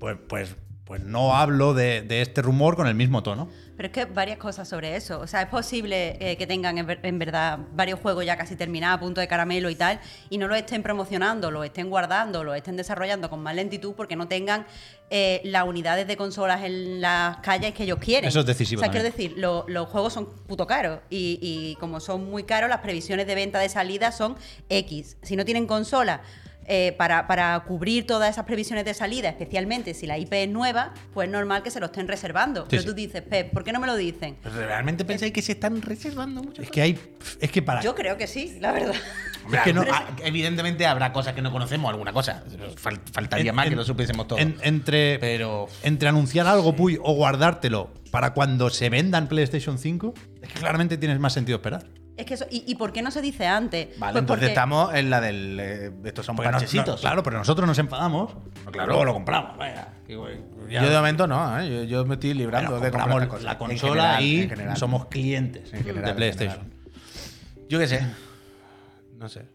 pues, 0.00 0.16
pues, 0.28 0.56
pues 0.88 1.02
no 1.04 1.36
hablo 1.36 1.74
de, 1.74 2.00
de 2.00 2.22
este 2.22 2.40
rumor 2.40 2.74
con 2.74 2.86
el 2.86 2.94
mismo 2.94 3.22
tono. 3.22 3.48
Pero 3.76 3.88
es 3.88 3.92
que 3.92 4.06
varias 4.06 4.38
cosas 4.38 4.66
sobre 4.66 4.96
eso. 4.96 5.20
O 5.20 5.26
sea, 5.26 5.42
es 5.42 5.48
posible 5.48 6.16
eh, 6.18 6.36
que 6.38 6.46
tengan 6.46 6.78
en, 6.78 6.86
ver- 6.86 7.00
en 7.02 7.18
verdad 7.18 7.58
varios 7.74 8.00
juegos 8.00 8.24
ya 8.24 8.36
casi 8.38 8.56
terminados, 8.56 8.96
a 8.96 9.00
punto 9.00 9.20
de 9.20 9.28
caramelo 9.28 9.68
y 9.68 9.74
tal, 9.76 10.00
y 10.30 10.38
no 10.38 10.48
lo 10.48 10.54
estén 10.56 10.82
promocionando, 10.82 11.50
lo 11.50 11.62
estén 11.62 11.90
guardando, 11.90 12.42
lo 12.42 12.54
estén 12.54 12.76
desarrollando 12.76 13.28
con 13.28 13.40
más 13.42 13.54
lentitud 13.54 13.92
porque 13.94 14.16
no 14.16 14.26
tengan 14.28 14.66
eh, 15.10 15.42
las 15.44 15.64
unidades 15.68 16.06
de 16.08 16.16
consolas 16.16 16.64
en 16.64 17.02
las 17.02 17.36
calles 17.38 17.74
que 17.74 17.82
ellos 17.84 17.98
quieren. 18.00 18.26
Eso 18.26 18.40
es 18.40 18.46
decisivo 18.46 18.80
O 18.80 18.82
sea, 18.82 18.90
también. 18.90 19.12
quiero 19.12 19.16
decir, 19.28 19.38
lo- 19.38 19.66
los 19.68 19.88
juegos 19.88 20.14
son 20.14 20.26
puto 20.46 20.66
caros 20.66 21.00
y, 21.10 21.38
y 21.42 21.76
como 21.78 22.00
son 22.00 22.30
muy 22.30 22.44
caros, 22.44 22.70
las 22.70 22.80
previsiones 22.80 23.26
de 23.26 23.34
venta 23.34 23.58
de 23.58 23.68
salida 23.68 24.10
son 24.10 24.36
X. 24.70 25.18
Si 25.22 25.36
no 25.36 25.44
tienen 25.44 25.66
consola 25.66 26.22
eh, 26.68 26.94
para, 26.98 27.26
para 27.26 27.58
cubrir 27.66 28.06
todas 28.06 28.30
esas 28.30 28.44
previsiones 28.44 28.84
de 28.84 28.94
salida, 28.94 29.28
especialmente 29.30 29.94
si 29.94 30.06
la 30.06 30.18
IP 30.18 30.32
es 30.34 30.48
nueva, 30.48 30.92
pues 31.14 31.26
es 31.26 31.32
normal 31.32 31.62
que 31.62 31.70
se 31.70 31.80
lo 31.80 31.86
estén 31.86 32.06
reservando. 32.06 32.66
Pero 32.68 32.82
sí. 32.82 32.88
tú 32.88 32.94
dices, 32.94 33.22
Pep, 33.22 33.50
¿por 33.52 33.64
qué 33.64 33.72
no 33.72 33.80
me 33.80 33.86
lo 33.86 33.96
dicen? 33.96 34.36
¿Pero 34.42 34.54
¿Realmente 34.56 35.04
pensáis 35.04 35.32
que 35.32 35.42
se 35.42 35.52
están 35.52 35.80
reservando 35.82 36.42
mucho? 36.42 36.60
Es 36.62 36.70
que 36.70 36.82
hay, 36.82 36.98
Es 37.40 37.50
que 37.50 37.62
para. 37.62 37.80
Yo 37.80 37.94
creo 37.94 38.16
que 38.16 38.26
sí, 38.26 38.58
la 38.60 38.72
verdad. 38.72 38.94
Hombre, 39.44 39.60
Es 39.60 39.64
que 39.64 39.72
no- 39.72 39.82
ah, 39.90 40.04
evidentemente 40.22 40.86
habrá 40.86 41.12
cosas 41.12 41.34
que 41.34 41.40
no 41.42 41.50
conocemos, 41.50 41.90
alguna 41.90 42.12
cosa. 42.12 42.44
Fal- 42.82 43.00
faltaría 43.12 43.50
en- 43.50 43.56
más 43.56 43.64
que 43.66 43.72
en- 43.72 43.78
lo 43.78 43.84
supiésemos 43.84 44.26
todo. 44.28 44.38
en- 44.38 44.56
entre, 44.62 45.18
Pero 45.18 45.68
entre 45.82 46.08
anunciar 46.10 46.46
algo, 46.46 46.76
Puy, 46.76 46.98
o 47.02 47.14
guardártelo 47.14 47.90
para 48.10 48.34
cuando 48.34 48.68
se 48.70 48.90
venda 48.90 49.16
en 49.18 49.26
PlayStation 49.26 49.78
5, 49.78 50.12
es 50.42 50.48
que 50.52 50.58
claramente 50.60 50.96
tienes 50.98 51.18
más 51.18 51.32
sentido 51.32 51.56
esperar. 51.56 51.84
Es 52.18 52.26
que 52.26 52.34
eso, 52.34 52.46
y, 52.50 52.64
y 52.66 52.74
por 52.74 52.92
qué 52.92 53.00
no 53.00 53.10
se 53.12 53.22
dice 53.22 53.46
antes? 53.46 53.86
Vale, 53.98 54.12
Pues 54.12 54.22
entonces 54.22 54.26
porque- 54.26 54.46
estamos 54.46 54.92
en 54.94 55.08
la 55.08 55.20
del. 55.20 55.58
eh, 55.60 55.92
estos 56.04 56.26
son 56.26 56.34
Porque 56.36 56.48
no- 56.48 56.52
parchecitos. 56.58 56.96
no- 56.96 57.00
claro, 57.00 57.22
pero 57.22 57.38
nosotros 57.38 57.66
nos 57.66 57.78
enfadamos. 57.78 58.32
claro. 58.72 58.88
Luego 58.88 59.04
lo 59.04 59.12
compramos. 59.14 59.56
Vaya, 59.56 59.88
ya- 60.68 60.82
Yo 60.82 60.90
de 60.90 60.96
momento 60.96 61.26
no, 61.28 61.60
¿eh? 61.60 61.68
yo, 61.70 61.84
yo 61.84 62.04
me 62.04 62.14
estoy 62.14 62.34
librando 62.34 62.72
Bueno, 62.72 62.84
de 62.84 62.90
comprar 62.90 63.28
cosas. 63.28 63.44
la 63.44 63.52
En 63.52 63.58
consola 63.58 64.02
general, 64.16 64.22
y 64.24 64.40
en 64.42 64.48
general. 64.50 64.76
somos 64.76 65.06
clientes 65.06 65.72
En 65.72 65.84
general, 65.84 66.04
de 66.04 66.10
en 66.10 66.16
PlayStation. 66.16 66.72
Yo 67.68 67.78
qué 67.78 67.86
sé. 67.86 68.04
No 69.16 69.28
sé. 69.28 69.46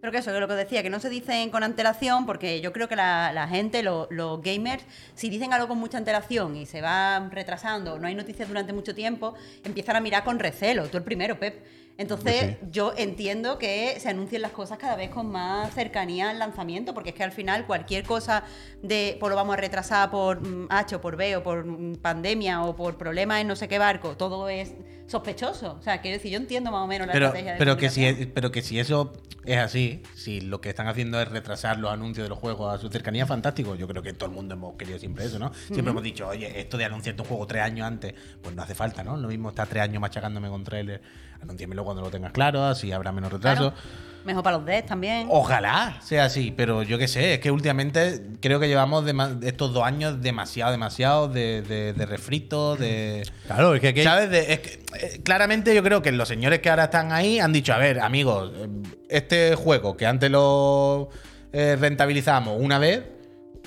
Pero 0.00 0.12
que 0.12 0.18
eso, 0.18 0.32
que 0.32 0.40
lo 0.40 0.48
que 0.48 0.54
decía, 0.54 0.82
que 0.82 0.88
no 0.90 0.98
se 0.98 1.10
dicen 1.10 1.50
con 1.50 1.62
antelación, 1.62 2.24
porque 2.24 2.60
yo 2.62 2.72
creo 2.72 2.88
que 2.88 2.96
la, 2.96 3.32
la 3.34 3.48
gente, 3.48 3.82
lo- 3.82 4.08
los 4.10 4.40
gamers, 4.42 4.82
si 5.14 5.28
dicen 5.28 5.52
algo 5.52 5.68
con 5.68 5.78
mucha 5.78 5.98
antelación 5.98 6.56
y 6.56 6.64
se 6.66 6.80
va 6.80 7.28
retrasando, 7.30 7.98
no 7.98 8.06
hay 8.06 8.14
noticias 8.14 8.48
durante 8.48 8.72
mucho 8.72 8.94
tiempo, 8.94 9.34
empiezan 9.64 9.96
a 9.96 10.00
mirar 10.00 10.24
con 10.24 10.38
recelo. 10.38 10.86
Tú 10.88 10.96
el 10.96 11.02
primero, 11.02 11.38
Pep. 11.38 11.64
Entonces, 12.00 12.56
yo 12.70 12.94
entiendo 12.96 13.58
que 13.58 14.00
se 14.00 14.08
anuncien 14.08 14.40
las 14.40 14.52
cosas 14.52 14.78
cada 14.78 14.96
vez 14.96 15.10
con 15.10 15.30
más 15.30 15.74
cercanía 15.74 16.30
al 16.30 16.38
lanzamiento, 16.38 16.94
porque 16.94 17.10
es 17.10 17.14
que 17.14 17.22
al 17.22 17.32
final 17.32 17.66
cualquier 17.66 18.04
cosa 18.04 18.42
de, 18.82 19.18
pues 19.20 19.28
lo 19.28 19.36
vamos 19.36 19.52
a 19.52 19.56
retrasar 19.58 20.10
por 20.10 20.40
mm, 20.40 20.68
H 20.70 20.96
o 20.96 21.00
por 21.02 21.16
B 21.16 21.36
o 21.36 21.42
por 21.42 21.66
mm, 21.66 21.96
pandemia 21.96 22.62
o 22.64 22.74
por 22.74 22.96
problemas 22.96 23.42
en 23.42 23.48
no 23.48 23.54
sé 23.54 23.68
qué 23.68 23.78
barco, 23.78 24.16
todo 24.16 24.48
es 24.48 24.72
sospechoso. 25.06 25.76
O 25.78 25.82
sea, 25.82 26.00
quiero 26.00 26.16
decir, 26.16 26.30
yo 26.32 26.38
entiendo 26.38 26.70
más 26.70 26.82
o 26.82 26.86
menos 26.86 27.06
la 27.06 27.12
Pero, 27.12 27.26
estrategia 27.26 27.52
de 27.52 27.58
pero, 27.58 27.76
que 27.76 27.90
si 27.90 28.06
es- 28.06 28.26
pero 28.28 28.50
que 28.50 28.62
si 28.62 28.78
eso 28.78 29.12
es 29.44 29.58
así, 29.58 30.02
si 30.14 30.40
lo 30.40 30.60
que 30.62 30.68
están 30.70 30.86
haciendo 30.88 31.20
es 31.20 31.28
retrasar 31.28 31.78
los 31.78 31.90
anuncios 31.92 32.24
de 32.24 32.28
los 32.30 32.38
juegos 32.38 32.72
a 32.72 32.78
su 32.78 32.88
cercanía, 32.88 33.26
fantástico. 33.26 33.74
Yo 33.74 33.86
creo 33.88 34.02
que 34.02 34.12
todo 34.14 34.28
el 34.30 34.34
mundo 34.34 34.54
hemos 34.54 34.76
querido 34.76 34.98
siempre 34.98 35.24
eso, 35.26 35.38
¿no? 35.38 35.52
Siempre 35.66 35.90
hemos 35.90 36.02
dicho, 36.02 36.28
oye, 36.28 36.60
esto 36.60 36.78
de 36.78 36.84
anunciarte 36.86 37.20
un 37.22 37.28
juego 37.28 37.46
tres 37.46 37.62
años 37.62 37.86
antes, 37.86 38.14
pues 38.40 38.54
no 38.54 38.62
hace 38.62 38.74
falta, 38.74 39.02
¿no? 39.04 39.16
Lo 39.18 39.28
mismo 39.28 39.48
está 39.50 39.66
tres 39.66 39.82
años 39.82 40.00
machacándome 40.00 40.48
con 40.48 40.62
trailer. 40.64 41.02
Anúnciamelo 41.42 41.84
cuando 41.84 42.02
lo 42.02 42.10
tengas 42.10 42.32
claro, 42.32 42.64
así 42.64 42.92
habrá 42.92 43.12
menos 43.12 43.32
retraso. 43.32 43.72
Claro. 43.72 44.10
Mejor 44.24 44.42
para 44.42 44.58
los 44.58 44.66
devs 44.66 44.84
también. 44.86 45.28
Ojalá 45.30 45.96
sea 46.02 46.26
así, 46.26 46.52
pero 46.54 46.82
yo 46.82 46.98
qué 46.98 47.08
sé, 47.08 47.34
es 47.34 47.40
que 47.40 47.50
últimamente 47.50 48.22
creo 48.42 48.60
que 48.60 48.68
llevamos 48.68 49.02
estos 49.42 49.72
dos 49.72 49.82
años 49.82 50.20
demasiado, 50.20 50.70
demasiado 50.72 51.28
de, 51.28 51.62
de, 51.62 51.94
de 51.94 52.06
refrito, 52.06 52.76
de... 52.76 53.22
Claro, 53.46 53.74
es 53.74 53.80
que 53.80 53.88
aquí 53.88 54.02
¿Sabes? 54.02 54.28
De- 54.28 54.52
es 54.52 54.58
que, 54.60 54.72
eh, 55.00 55.22
claramente 55.24 55.74
yo 55.74 55.82
creo 55.82 56.02
que 56.02 56.12
los 56.12 56.28
señores 56.28 56.58
que 56.58 56.68
ahora 56.68 56.84
están 56.84 57.12
ahí 57.12 57.40
han 57.40 57.50
dicho, 57.54 57.72
a 57.72 57.78
ver, 57.78 58.00
amigos, 58.00 58.52
eh, 58.56 58.68
este 59.08 59.54
juego 59.54 59.96
que 59.96 60.06
antes 60.06 60.30
lo 60.30 61.08
eh, 61.54 61.76
rentabilizamos 61.80 62.58
una 62.60 62.78
vez, 62.78 63.02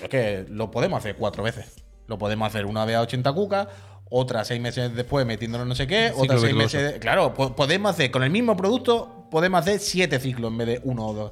es 0.03 0.07
que 0.09 0.45
lo 0.49 0.69
podemos 0.69 0.99
hacer 0.99 1.15
cuatro 1.15 1.41
veces. 1.41 1.83
Lo 2.05 2.19
podemos 2.19 2.47
hacer 2.47 2.67
una 2.67 2.85
vez 2.85 2.95
a 2.97 3.01
80 3.01 3.33
cucas, 3.33 3.67
otra 4.09 4.43
seis 4.45 4.61
meses 4.61 4.93
después 4.95 5.25
metiéndolo 5.25 5.65
no 5.65 5.75
sé 5.75 5.87
qué, 5.87 6.09
Ciclo 6.09 6.21
otra 6.23 6.37
seis 6.39 6.53
virtuoso. 6.53 6.77
meses... 6.77 6.99
Claro, 6.99 7.33
po- 7.33 7.55
podemos 7.55 7.91
hacer 7.91 8.11
con 8.11 8.23
el 8.23 8.29
mismo 8.29 8.55
producto, 8.55 9.27
podemos 9.31 9.61
hacer 9.61 9.79
siete 9.79 10.19
ciclos 10.19 10.51
en 10.51 10.57
vez 10.57 10.67
de 10.67 10.81
uno 10.83 11.07
o 11.07 11.13
dos. 11.13 11.31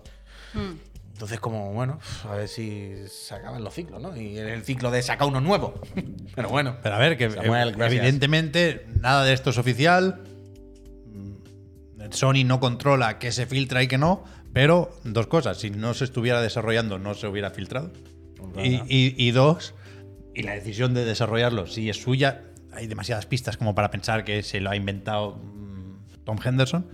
Mm. 0.54 0.72
Entonces, 1.14 1.40
como, 1.40 1.72
bueno, 1.74 2.00
a 2.28 2.36
ver 2.36 2.48
si 2.48 2.94
se 3.08 3.36
acaban 3.36 3.64
los 3.64 3.72
ciclos, 3.76 4.02
¿no? 4.02 4.18
Y 4.18 4.38
el 4.40 4.64
ciclo 4.64 4.90
de 4.90 5.04
sacar 5.04 5.28
uno 5.28 5.40
nuevo. 5.40 5.76
Pero 6.36 6.50
bueno. 6.50 6.78
Pero 6.82 6.96
a 6.96 6.98
ver, 6.98 7.16
que 7.16 7.30
Samuel, 7.30 7.74
ev- 7.74 7.78
gracias. 7.78 8.00
evidentemente 8.02 8.88
nada 9.00 9.24
de 9.24 9.34
esto 9.34 9.52
es 9.52 9.60
oficial. 9.60 10.24
Mm, 11.06 12.12
Sony 12.12 12.44
no 12.44 12.60
controla 12.60 13.20
qué 13.20 13.32
se 13.32 13.46
filtra 13.46 13.84
y 13.84 13.88
qué 13.88 13.98
no, 14.00 14.24
pero 14.54 14.98
dos 15.04 15.28
cosas. 15.28 15.60
Si 15.60 15.70
no 15.70 15.94
se 15.94 16.06
estuviera 16.06 16.42
desarrollando, 16.42 16.98
no 16.98 17.14
se 17.14 17.28
hubiera 17.28 17.52
filtrado. 17.52 17.92
Y, 18.58 18.78
y- 18.88 19.16
y 19.16 19.32
dos, 19.32 19.76
y 20.34 20.42
la 20.42 20.54
decisión 20.56 20.94
de 20.96 21.06
desarrollarlo, 21.06 21.68
si 21.68 21.90
es 21.90 22.02
suya, 22.02 22.42
hay 22.74 22.88
demasiadas 22.88 23.26
pistas 23.26 23.58
como 23.58 23.76
para 23.76 23.92
pensar 23.92 24.24
que 24.24 24.44
se 24.44 24.60
lo 24.60 24.70
ha 24.70 24.76
inventado 24.76 25.36
mm, 25.36 26.24
Tom 26.24 26.38
Henderson. 26.44 26.88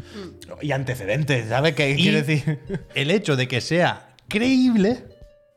Y 0.61 0.71
antecedentes, 0.71 1.49
¿sabes 1.49 1.75
qué 1.75 1.95
quiere 1.95 2.23
decir? 2.23 2.59
el 2.95 3.11
hecho 3.11 3.35
de 3.35 3.47
que 3.47 3.61
sea 3.61 4.15
creíble, 4.27 5.05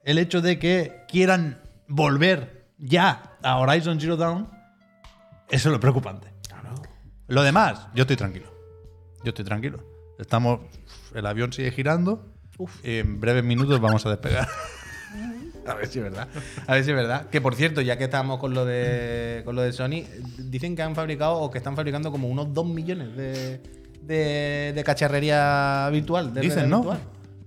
el 0.05 0.19
hecho 0.19 0.41
de 0.41 0.59
que 0.59 1.05
quieran 1.09 1.61
volver 1.89 2.67
ya 2.79 3.37
a 3.43 3.59
Horizon 3.59 4.01
Zero 4.01 4.17
Dawn, 4.17 4.49
eso 5.51 5.69
es 5.69 5.73
lo 5.73 5.81
preocupante. 5.81 6.29
Lo 7.27 7.45
demás, 7.45 7.87
yo 7.95 8.03
estoy 8.03 8.17
tranquilo. 8.17 8.53
Yo 9.23 9.29
estoy 9.29 9.45
tranquilo. 9.45 9.85
Estamos. 10.19 10.61
El 11.15 11.27
avión 11.27 11.53
sigue 11.53 11.71
girando. 11.71 12.35
y 12.83 12.99
en 12.99 13.21
breves 13.21 13.45
minutos 13.45 13.81
vamos 13.81 14.05
a 14.05 14.11
despegar. 14.11 14.49
A 15.67 15.75
ver 15.75 15.87
si 15.87 15.99
es 15.99 16.05
verdad. 16.05 16.29
A 16.67 16.75
ver 16.75 16.85
si 16.85 16.91
es 16.91 16.97
verdad. 16.97 17.29
Que 17.29 17.41
por 17.41 17.55
cierto, 17.55 17.81
ya 17.81 17.97
que 17.99 18.05
estamos 18.05 18.39
con 18.39 18.55
lo 18.55 18.65
de 18.65 19.43
con 19.45 19.55
lo 19.57 19.63
de 19.63 19.73
Sony, 19.73 20.05
dicen 20.39 20.75
que 20.77 20.83
han 20.83 20.95
fabricado 20.95 21.35
o 21.35 21.51
que 21.51 21.59
están 21.59 21.77
fabricando 21.77 22.11
como 22.11 22.29
unos 22.29 22.53
2 22.55 22.67
millones 22.67 23.17
de, 23.17 23.61
de, 24.03 24.73
de 24.75 24.85
cacharrería 24.85 25.89
virtual. 25.93 26.33
De 26.35 26.41
Dicen, 26.41 26.69
¿no? 26.71 26.79
virtual. 26.79 27.01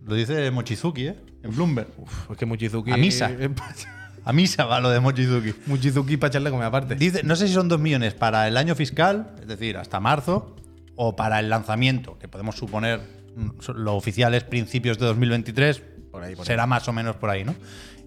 Lo 0.06 0.16
dice 0.16 0.52
Mochizuki, 0.52 1.08
¿eh? 1.08 1.16
En 1.44 1.56
Bloomberg. 1.56 1.88
Uf, 1.98 2.32
es 2.32 2.38
que 2.38 2.46
Mochizuki. 2.46 2.92
A 2.92 2.98
misa. 2.98 3.32
A 4.26 4.32
misa 4.32 4.64
va 4.64 4.80
lo 4.80 4.90
de 4.90 5.02
Mochizuki. 5.02 5.54
Mochizuki 5.66 6.16
para 6.16 6.30
echarle 6.30 6.50
como 6.50 6.64
aparte. 6.64 6.96
Dice, 6.96 7.24
no 7.24 7.36
sé 7.36 7.48
si 7.50 7.54
son 7.54 7.68
2 7.68 7.78
millones 7.80 8.14
para 8.14 8.48
el 8.48 8.56
año 8.56 8.74
fiscal, 8.74 9.36
es 9.42 9.48
decir, 9.48 9.76
hasta 9.76 10.00
marzo, 10.00 10.56
o 10.96 11.16
para 11.18 11.42
el 11.42 11.50
lanzamiento, 11.50 12.18
que 12.20 12.30
podemos 12.30 12.56
suponer 12.56 13.02
mm, 13.36 13.60
son 13.60 13.84
los 13.84 13.96
oficiales 13.96 14.46
principios 14.46 14.98
de 14.98 15.08
2023, 15.08 15.82
Por 16.10 16.24
ahí, 16.24 16.36
por 16.36 16.44
ahí. 16.44 16.48
será 16.48 16.66
más 16.68 16.88
o 16.88 16.94
menos 16.94 17.18
por 17.18 17.30
ahí, 17.32 17.44
¿no? 17.44 17.54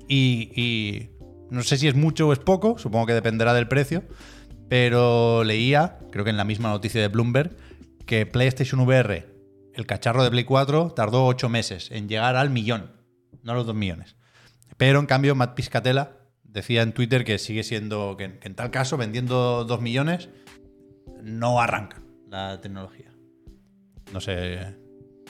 Y, 0.09 1.11
no 1.51 1.63
sé 1.63 1.77
si 1.77 1.89
es 1.89 1.95
mucho 1.95 2.29
o 2.29 2.33
es 2.33 2.39
poco, 2.39 2.79
supongo 2.79 3.07
que 3.07 3.15
dependerá 3.15 3.55
del 3.55 3.69
precio, 3.69 4.03
pero 4.69 5.45
leía, 5.45 5.99
creo 6.11 6.25
que 6.25 6.31
en 6.31 6.37
la 6.37 6.45
misma 6.45 6.71
noticia 6.71 7.01
de 7.01 7.09
Bloomberg, 7.09 7.57
que 8.05 8.27
PlayStation 8.27 8.81
VR, 8.81 9.27
el 9.75 9.87
cacharro 9.87 10.25
de 10.25 10.31
Play 10.31 10.45
4, 10.45 10.93
tardó 10.93 11.27
8 11.27 11.49
meses 11.49 11.91
en 11.91 12.09
llegar 12.09 12.37
al 12.37 12.51
millón, 12.51 12.93
no 13.43 13.53
a 13.53 13.55
los 13.55 13.67
2 13.67 13.75
millones. 13.75 14.17
Pero 14.77 14.99
en 15.01 15.07
cambio, 15.07 15.35
Matt 15.35 15.55
Piscatella 15.55 16.17
decía 16.43 16.83
en 16.83 16.93
Twitter 16.93 17.25
que 17.25 17.39
sigue 17.39 17.63
siendo, 17.63 18.17
que, 18.17 18.39
que 18.39 18.49
en 18.49 18.55
tal 18.55 18.71
caso, 18.71 18.97
vendiendo 18.97 19.65
2 19.65 19.81
millones, 19.81 20.29
no 21.23 21.61
arranca 21.61 22.03
la 22.29 22.61
tecnología. 22.61 23.11
No 24.13 24.21
sé, 24.21 24.77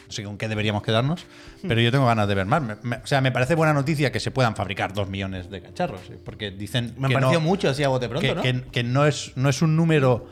no 0.07 0.13
sé 0.13 0.23
con 0.23 0.39
qué 0.39 0.49
deberíamos 0.49 0.83
quedarnos, 0.83 1.25
pero 1.67 1.81
yo 1.81 1.91
tengo 1.91 2.07
ganas 2.07 2.29
de 2.29 2.35
ver 2.35 2.47
más. 2.47 2.63
Me- 2.63 2.77
me- 2.83 2.97
o 2.97 3.07
sea, 3.07 3.21
me 3.21 3.33
parece 3.33 3.55
buena 3.55 3.73
noticia 3.73 4.13
que 4.13 4.21
se 4.21 4.31
puedan 4.31 4.55
fabricar 4.57 4.93
2 4.93 5.09
millones 5.09 5.51
de 5.51 5.61
cacharros, 5.61 6.01
¿eh? 6.11 6.19
porque 6.25 6.51
dicen 6.51 6.95
Me 6.99 7.09
que 7.09 7.15
no, 7.21 7.41
mucho 7.41 7.69
así 7.69 7.83
a 7.83 7.89
bote 7.89 8.09
pronto, 8.09 8.27
que, 8.27 8.35
¿no? 8.35 8.43
que- 8.43 8.63
que 8.71 8.83
no, 8.83 9.07
es, 9.07 9.33
no 9.37 9.49
es 9.49 9.63
un 9.63 9.77
número 9.77 10.27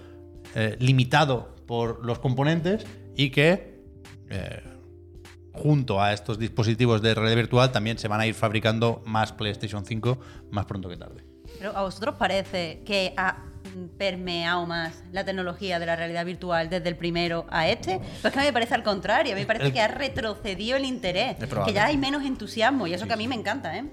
eh, 0.55 0.77
limitado 0.79 1.55
por 1.67 2.05
los 2.05 2.19
componentes 2.21 2.87
y 3.17 3.31
que 3.31 3.81
eh, 4.31 4.63
junto 5.53 6.01
a 6.03 6.13
estos 6.13 6.39
dispositivos 6.39 7.01
de 7.03 7.15
realidad 7.15 7.37
virtual 7.37 7.73
también 7.73 7.99
se 7.99 8.09
van 8.09 8.21
a 8.21 8.27
ir 8.27 8.35
fabricando 8.35 9.03
más 9.07 9.33
PlayStation 9.33 9.85
5 9.85 10.19
más 10.51 10.67
pronto 10.67 10.89
que 10.89 10.97
tarde. 10.97 11.25
Pero 11.64 11.79
a 11.79 11.83
vosotros 11.83 12.16
parece 12.18 12.83
que 12.85 13.14
ha 13.16 13.38
permeado 13.96 14.66
más 14.66 15.03
la 15.12 15.24
tecnología 15.24 15.79
de 15.79 15.87
la 15.87 15.96
realidad 15.96 16.27
virtual 16.27 16.68
desde 16.68 16.90
el 16.90 16.96
primero 16.98 17.46
a 17.48 17.66
este? 17.68 18.03
Pues 18.20 18.35
que 18.35 18.38
a 18.38 18.42
mí 18.42 18.48
me 18.48 18.53
parece 18.53 18.74
al 18.74 18.83
contrario, 18.83 19.33
a 19.33 19.35
mí 19.35 19.40
me 19.40 19.46
parece 19.46 19.68
El- 19.68 19.72
que 19.72 19.81
ha 19.81 19.88
retrocedido 19.88 20.77
el 20.77 20.85
interés, 20.85 21.37
que 21.64 21.72
ya 21.72 21.87
hay 21.87 21.96
menos 21.96 22.22
entusiasmo 22.22 22.87
y 22.87 22.92
eso 22.92 23.07
que 23.07 23.14
a 23.14 23.16
mí 23.16 23.27
me 23.29 23.35
encanta, 23.35 23.79
¿eh? 23.79 23.87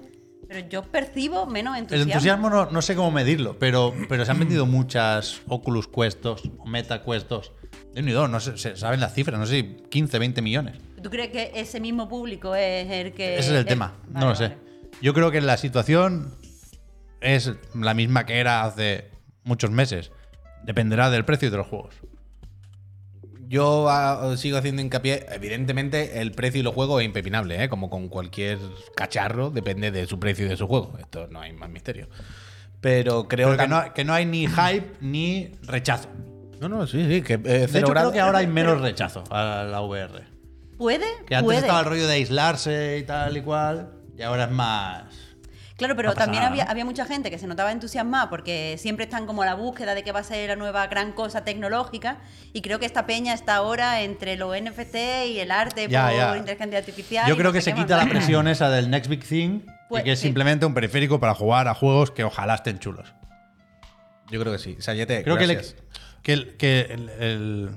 Pero 0.46 0.68
yo 0.68 0.82
percibo 0.82 1.46
menos 1.46 1.74
El 1.76 1.84
entusiasmo. 1.84 2.12
entusiasmo 2.12 2.50
no, 2.50 2.66
no 2.66 2.82
sé 2.82 2.94
cómo 2.94 3.10
medirlo, 3.10 3.58
pero, 3.58 3.94
pero 4.06 4.26
se 4.26 4.30
han 4.32 4.38
vendido 4.38 4.66
muchas 4.66 5.40
Oculus 5.48 5.88
Quest 5.88 6.20
2 6.20 6.42
o 6.58 6.66
Meta 6.66 7.02
Quest 7.02 7.26
2. 7.30 7.52
De 7.94 8.02
un 8.02 8.08
y 8.10 8.12
dos, 8.12 8.28
no 8.28 8.38
sé, 8.38 8.58
se 8.58 8.76
saben 8.76 9.00
las 9.00 9.14
cifras, 9.14 9.40
no 9.40 9.46
sé 9.46 9.60
si 9.60 9.76
15, 9.88 10.18
20 10.18 10.42
millones. 10.42 10.76
¿Tú 11.02 11.08
crees 11.08 11.30
que 11.30 11.52
ese 11.54 11.80
mismo 11.80 12.06
público 12.06 12.54
es 12.54 12.90
el 12.90 13.14
que... 13.14 13.38
Ese 13.38 13.52
es 13.54 13.60
el 13.60 13.64
tema, 13.64 13.94
vale, 14.08 14.26
no 14.26 14.28
lo 14.32 14.36
sé. 14.36 14.52
Yo 15.00 15.14
creo 15.14 15.30
que 15.30 15.40
la 15.40 15.56
situación 15.56 16.36
es 17.22 17.52
la 17.74 17.94
misma 17.94 18.26
que 18.26 18.38
era 18.40 18.64
hace 18.64 19.10
muchos 19.44 19.70
meses. 19.70 20.10
Dependerá 20.64 21.10
del 21.10 21.24
precio 21.24 21.50
de 21.50 21.56
los 21.56 21.66
juegos. 21.66 21.94
Yo 23.48 23.88
ah, 23.90 24.34
sigo 24.36 24.56
haciendo 24.56 24.80
hincapié. 24.80 25.26
Evidentemente, 25.30 26.20
el 26.22 26.32
precio 26.32 26.60
y 26.60 26.62
los 26.62 26.74
juegos 26.74 27.00
es 27.02 27.06
impepinable, 27.06 27.62
¿eh? 27.62 27.68
Como 27.68 27.90
con 27.90 28.08
cualquier 28.08 28.58
cacharro, 28.96 29.50
depende 29.50 29.90
de 29.90 30.06
su 30.06 30.18
precio 30.18 30.46
y 30.46 30.48
de 30.48 30.56
su 30.56 30.66
juego. 30.66 30.94
Esto 30.98 31.26
no 31.30 31.40
hay 31.40 31.52
más 31.52 31.68
misterio. 31.68 32.08
Pero 32.80 33.28
creo 33.28 33.50
Pero 33.50 33.62
que 33.62 33.68
no, 33.68 33.94
que 33.94 34.04
no 34.04 34.14
hay 34.14 34.24
ni 34.24 34.46
hype 34.46 34.92
ni 35.00 35.52
rechazo. 35.62 36.08
No, 36.60 36.68
no, 36.68 36.86
sí, 36.86 37.04
sí. 37.06 37.22
Que, 37.22 37.34
eh, 37.34 37.38
De 37.38 37.64
hecho, 37.64 37.88
grado- 37.88 38.10
creo 38.10 38.12
que 38.12 38.20
ahora 38.20 38.38
hay 38.38 38.46
menos 38.46 38.80
rechazo 38.80 39.22
a 39.30 39.64
la 39.64 39.80
VR. 39.82 40.22
¿Puede? 40.78 41.04
Que 41.26 41.34
antes 41.34 41.44
Puede. 41.44 41.58
estaba 41.58 41.80
el 41.80 41.86
rollo 41.86 42.06
de 42.06 42.14
aislarse 42.14 42.98
y 42.98 43.02
tal 43.04 43.36
y 43.36 43.42
cual, 43.42 43.92
y 44.16 44.22
ahora 44.22 44.44
es 44.44 44.50
más. 44.50 45.04
Claro, 45.76 45.96
pero 45.96 46.12
también 46.14 46.42
había, 46.42 46.64
había 46.64 46.84
mucha 46.84 47.04
gente 47.06 47.30
que 47.30 47.38
se 47.38 47.46
notaba 47.46 47.72
entusiasmada 47.72 48.28
porque 48.30 48.76
siempre 48.78 49.04
están 49.04 49.26
como 49.26 49.42
a 49.42 49.46
la 49.46 49.54
búsqueda 49.54 49.94
de 49.94 50.02
qué 50.04 50.12
va 50.12 50.20
a 50.20 50.24
ser 50.24 50.48
la 50.48 50.56
nueva 50.56 50.86
gran 50.86 51.12
cosa 51.12 51.44
tecnológica. 51.44 52.18
Y 52.52 52.60
creo 52.60 52.78
que 52.78 52.86
esta 52.86 53.06
peña 53.06 53.32
está 53.34 53.56
ahora 53.56 54.02
entre 54.02 54.36
los 54.36 54.54
NFT 54.60 54.94
y 55.28 55.40
el 55.40 55.50
arte 55.50 55.88
Ya, 55.88 56.08
por 56.08 56.16
ya. 56.16 56.36
inteligencia 56.36 56.78
artificial. 56.78 57.28
Yo 57.28 57.34
creo 57.36 57.48
no 57.48 57.52
que 57.52 57.62
se 57.62 57.72
quita 57.74 57.96
más. 57.96 58.04
la 58.06 58.10
presión 58.10 58.48
esa 58.48 58.70
del 58.70 58.90
Next 58.90 59.08
Big 59.10 59.24
Thing 59.26 59.60
Pues, 59.88 60.02
y 60.02 60.04
que 60.04 60.12
es 60.12 60.18
sí. 60.18 60.26
simplemente 60.26 60.66
un 60.66 60.74
periférico 60.74 61.18
para 61.18 61.34
jugar 61.34 61.66
a 61.68 61.74
juegos 61.74 62.10
que 62.10 62.24
ojalá 62.24 62.54
estén 62.56 62.78
chulos. 62.78 63.12
Yo 64.30 64.40
creo 64.40 64.52
que 64.52 64.58
sí. 64.58 64.76
Sayete, 64.78 65.24
Creo 65.24 65.36
que, 65.36 65.44
el, 65.44 65.52
gracias. 65.54 65.76
que, 66.22 66.32
el, 66.32 66.56
que 66.56 66.80
el- 66.90 67.08
el- 67.18 67.70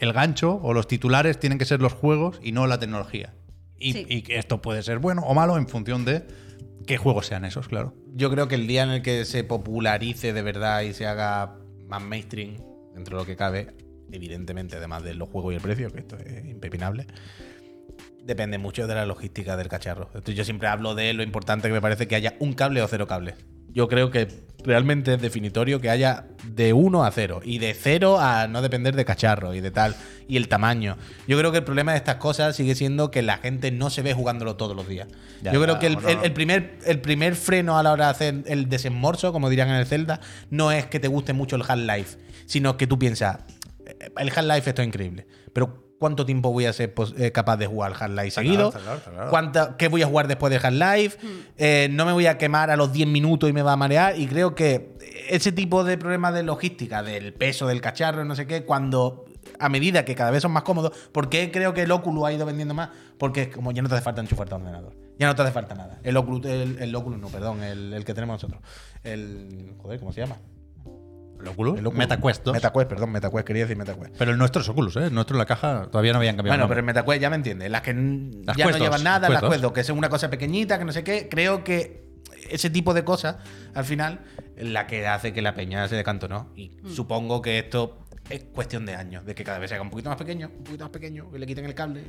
el 0.00 0.12
gancho 0.12 0.60
o 0.62 0.72
los 0.74 0.86
titulares 0.86 1.40
tienen 1.40 1.58
que 1.58 1.64
ser 1.64 1.80
los 1.82 1.92
juegos 1.92 2.38
y 2.42 2.52
no 2.52 2.66
la 2.68 2.78
tecnología. 2.78 3.34
Y, 3.80 3.92
Sí. 3.92 4.06
y 4.08 4.22
que 4.22 4.38
esto 4.38 4.62
puede 4.62 4.82
ser 4.82 4.98
bueno 4.98 5.22
o 5.22 5.34
malo 5.34 5.56
en 5.56 5.68
función 5.68 6.04
de 6.04 6.24
qué 6.86 6.96
juegos 6.96 7.26
sean 7.26 7.44
esos, 7.44 7.68
claro. 7.68 7.94
Yo 8.14 8.30
creo 8.30 8.48
que 8.48 8.54
el 8.54 8.66
día 8.66 8.82
en 8.82 8.90
el 8.90 9.02
que 9.02 9.24
se 9.24 9.44
popularice 9.44 10.32
de 10.32 10.42
verdad 10.42 10.82
y 10.82 10.92
se 10.92 11.06
haga 11.06 11.58
más 11.86 12.02
mainstream, 12.02 12.56
dentro 12.94 13.16
de 13.16 13.22
lo 13.22 13.26
que 13.26 13.36
cabe, 13.36 13.74
evidentemente, 14.10 14.76
además 14.76 15.04
de 15.04 15.14
los 15.14 15.28
juegos 15.28 15.52
y 15.52 15.56
el 15.56 15.62
precio, 15.62 15.90
que 15.90 16.00
esto 16.00 16.16
es 16.16 16.44
impepinable, 16.44 17.06
depende 18.22 18.58
mucho 18.58 18.86
de 18.86 18.94
la 18.94 19.06
logística 19.06 19.56
del 19.56 19.68
cacharro. 19.68 20.06
Entonces, 20.08 20.34
yo 20.34 20.44
siempre 20.44 20.68
hablo 20.68 20.94
de 20.94 21.12
lo 21.14 21.22
importante 21.22 21.68
que 21.68 21.74
me 21.74 21.80
parece 21.80 22.06
que 22.06 22.14
haya 22.14 22.36
un 22.40 22.52
cable 22.52 22.82
o 22.82 22.88
cero 22.88 23.06
cables. 23.06 23.34
Yo 23.78 23.86
creo 23.86 24.10
que 24.10 24.26
realmente 24.64 25.14
es 25.14 25.22
definitorio 25.22 25.80
que 25.80 25.88
haya 25.88 26.24
de 26.52 26.72
1 26.72 27.04
a 27.04 27.12
0 27.12 27.42
y 27.44 27.58
de 27.58 27.74
0 27.74 28.18
a 28.18 28.48
no 28.48 28.60
depender 28.60 28.96
de 28.96 29.04
cacharro 29.04 29.54
y 29.54 29.60
de 29.60 29.70
tal 29.70 29.94
y 30.26 30.36
el 30.36 30.48
tamaño. 30.48 30.96
Yo 31.28 31.38
creo 31.38 31.52
que 31.52 31.58
el 31.58 31.64
problema 31.64 31.92
de 31.92 31.98
estas 31.98 32.16
cosas 32.16 32.56
sigue 32.56 32.74
siendo 32.74 33.12
que 33.12 33.22
la 33.22 33.36
gente 33.38 33.70
no 33.70 33.88
se 33.88 34.02
ve 34.02 34.14
jugándolo 34.14 34.56
todos 34.56 34.74
los 34.74 34.88
días. 34.88 35.06
Ya, 35.42 35.52
Yo 35.52 35.62
creo 35.62 35.74
ya, 35.76 35.78
que 35.78 35.86
el, 35.86 35.94
no, 35.94 36.00
no. 36.00 36.08
el- 36.08 36.18
el 36.24 36.32
primer, 36.32 36.76
el 36.86 37.00
primer 37.00 37.36
freno 37.36 37.78
a 37.78 37.84
la 37.84 37.92
hora 37.92 38.06
de 38.06 38.10
hacer 38.10 38.34
el 38.46 38.68
desembolso, 38.68 39.32
como 39.32 39.48
dirían 39.48 39.68
en 39.68 39.76
el 39.76 39.86
Zelda, 39.86 40.18
no 40.50 40.72
es 40.72 40.86
que 40.86 40.98
te 40.98 41.06
guste 41.06 41.32
mucho 41.32 41.54
el 41.54 41.62
Half-Life, 41.62 42.18
sino 42.46 42.76
que 42.76 42.88
tú 42.88 42.98
piensas, 42.98 43.38
"Eh, 43.86 44.10
el 44.18 44.28
Half-Life 44.34 44.70
esto 44.70 44.82
es 44.82 44.88
increíble, 44.88 45.28
pero 45.52 45.87
¿cuánto 45.98 46.24
tiempo 46.26 46.52
voy 46.52 46.66
a 46.66 46.72
ser 46.72 46.94
eh, 47.18 47.32
capaz 47.32 47.56
de 47.56 47.66
jugar 47.66 47.92
Half-Life 47.98 48.28
Está 48.28 48.40
seguido? 48.42 48.56
claro, 48.56 48.68
está 48.70 48.80
claro, 48.80 48.98
está 48.98 49.10
claro. 49.10 49.30
¿Cuánta- 49.30 49.76
¿Qué 49.76 49.88
voy 49.88 50.02
a 50.02 50.06
jugar 50.06 50.28
después 50.28 50.50
de 50.50 50.56
Half-Life? 50.56 51.18
Eh, 51.56 51.88
no 51.90 52.06
me 52.06 52.12
voy 52.12 52.26
a 52.26 52.38
quemar 52.38 52.70
a 52.70 52.76
los 52.76 52.92
10 52.92 53.08
minutos 53.08 53.48
y 53.50 53.52
me 53.52 53.62
va 53.62 53.72
a 53.72 53.76
marear. 53.76 54.18
Y 54.18 54.26
creo 54.26 54.54
que 54.54 54.92
ese 55.28 55.52
tipo 55.52 55.84
de 55.84 55.98
problemas 55.98 56.34
de 56.34 56.42
logística, 56.42 57.02
del 57.02 57.34
peso 57.34 57.66
del 57.66 57.80
cacharro, 57.80 58.24
no 58.24 58.34
sé 58.36 58.46
qué, 58.46 58.64
cuando 58.64 59.24
a 59.58 59.68
medida 59.68 60.04
que 60.04 60.14
cada 60.14 60.30
vez 60.30 60.42
son 60.42 60.52
más 60.52 60.62
cómodos, 60.62 60.92
¿por 61.10 61.28
qué 61.28 61.50
creo 61.50 61.74
que 61.74 61.82
el 61.82 61.90
Oculus 61.90 62.24
ha 62.26 62.32
ido 62.32 62.46
vendiendo 62.46 62.74
más? 62.74 62.90
Porque 63.18 63.42
es 63.42 63.48
como 63.48 63.72
ya 63.72 63.82
no 63.82 63.88
te 63.88 63.94
hace 63.96 64.04
falta 64.04 64.20
enchufarte 64.20 64.54
a 64.54 64.56
un 64.58 64.62
ordenador. 64.62 64.94
Ya 65.18 65.26
no 65.26 65.34
te 65.34 65.42
hace 65.42 65.50
falta 65.50 65.74
nada. 65.74 65.98
El 66.04 66.16
Oculus, 66.16 66.46
el, 66.46 66.78
el 66.80 66.94
Oculus 66.94 67.18
no, 67.18 67.26
perdón, 67.28 67.62
el, 67.64 67.92
el 67.92 68.04
que 68.04 68.14
tenemos 68.14 68.34
nosotros. 68.34 68.62
El. 69.02 69.74
Joder, 69.82 69.98
¿cómo 69.98 70.12
se 70.12 70.20
llama? 70.20 70.36
¿El 71.40 71.48
Oculus? 71.48 71.78
El 71.78 71.86
Oculus. 71.86 71.98
MetaQuest 71.98 72.44
2. 72.44 72.54
MetaQuest, 72.54 72.88
perdón, 72.88 73.12
MetaQuest, 73.12 73.46
quería 73.46 73.62
decir 73.64 73.76
MetaQuest. 73.76 74.16
Pero 74.16 74.30
el 74.32 74.38
nuestro 74.38 74.62
es 74.62 74.68
Oculus, 74.68 74.96
¿eh? 74.96 75.06
El 75.06 75.14
nuestro 75.14 75.36
en 75.36 75.38
la 75.38 75.46
caja 75.46 75.88
todavía 75.90 76.12
no 76.12 76.18
habían 76.18 76.36
cambiado. 76.36 76.52
Bueno, 76.52 76.64
el 76.64 76.68
pero 76.68 76.80
nombre. 76.80 76.94
MetaQuest 76.94 77.22
ya 77.22 77.30
me 77.30 77.36
entiendes. 77.36 77.70
Las 77.70 77.82
que 77.82 77.94
Las 77.94 78.56
ya 78.56 78.66
Quest 78.66 78.78
no 78.78 78.84
llevan 78.84 78.98
2, 78.98 79.04
nada, 79.04 79.28
las 79.28 79.40
2. 79.40 79.50
Quest 79.50 79.62
2, 79.62 79.72
que 79.72 79.80
es 79.80 79.90
una 79.90 80.08
cosa 80.08 80.30
pequeñita, 80.30 80.78
que 80.78 80.84
no 80.84 80.92
sé 80.92 81.04
qué. 81.04 81.28
Creo 81.30 81.64
que 81.64 82.08
ese 82.50 82.70
tipo 82.70 82.94
de 82.94 83.04
cosas, 83.04 83.36
al 83.74 83.84
final, 83.84 84.20
es 84.56 84.66
la 84.66 84.86
que 84.86 85.06
hace 85.06 85.32
que 85.32 85.42
la 85.42 85.54
peña 85.54 85.86
se 85.88 85.96
decantonó. 85.96 86.52
Y 86.56 86.76
supongo 86.92 87.42
que 87.42 87.58
esto 87.58 88.04
es 88.30 88.44
cuestión 88.44 88.84
de 88.86 88.94
años, 88.94 89.24
de 89.24 89.34
que 89.34 89.44
cada 89.44 89.58
vez 89.58 89.70
se 89.70 89.74
haga 89.74 89.82
un 89.82 89.90
poquito 89.90 90.10
más 90.10 90.18
pequeño, 90.18 90.50
un 90.56 90.64
poquito 90.64 90.84
más 90.84 90.90
pequeño, 90.90 91.30
que 91.30 91.38
le 91.38 91.46
quiten 91.46 91.64
el 91.64 91.74
cable. 91.74 92.04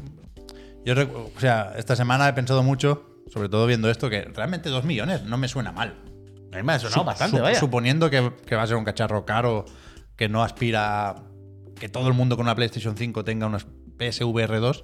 Yo, 0.85 0.93
o 1.35 1.39
sea, 1.39 1.73
esta 1.77 1.95
semana 1.95 2.27
he 2.27 2.33
pensado 2.33 2.63
mucho, 2.63 3.21
sobre 3.31 3.49
todo 3.49 3.67
viendo 3.67 3.89
esto, 3.89 4.09
que 4.09 4.21
realmente 4.21 4.69
dos 4.69 4.85
millones 4.85 5.23
no 5.23 5.37
me 5.37 5.47
suena 5.47 5.71
mal. 5.71 6.08
A 6.53 6.57
mí 6.57 6.63
me 6.63 6.73
ha 6.73 6.79
sonado 6.79 7.01
Sup- 7.01 7.05
bastante, 7.05 7.39
vaya. 7.41 7.59
Suponiendo 7.59 8.09
que, 8.09 8.31
que 8.45 8.55
va 8.55 8.63
a 8.63 8.67
ser 8.67 8.75
un 8.75 8.83
cacharro 8.85 9.25
caro, 9.25 9.65
que 10.15 10.29
no 10.29 10.43
aspira 10.43 11.09
a 11.09 11.23
que 11.79 11.89
todo 11.89 12.07
el 12.07 12.13
mundo 12.13 12.35
con 12.35 12.45
una 12.45 12.55
PlayStation 12.55 12.97
5 12.97 13.23
tenga 13.23 13.45
unas 13.47 13.65
PSVR 13.97 14.59
2, 14.59 14.83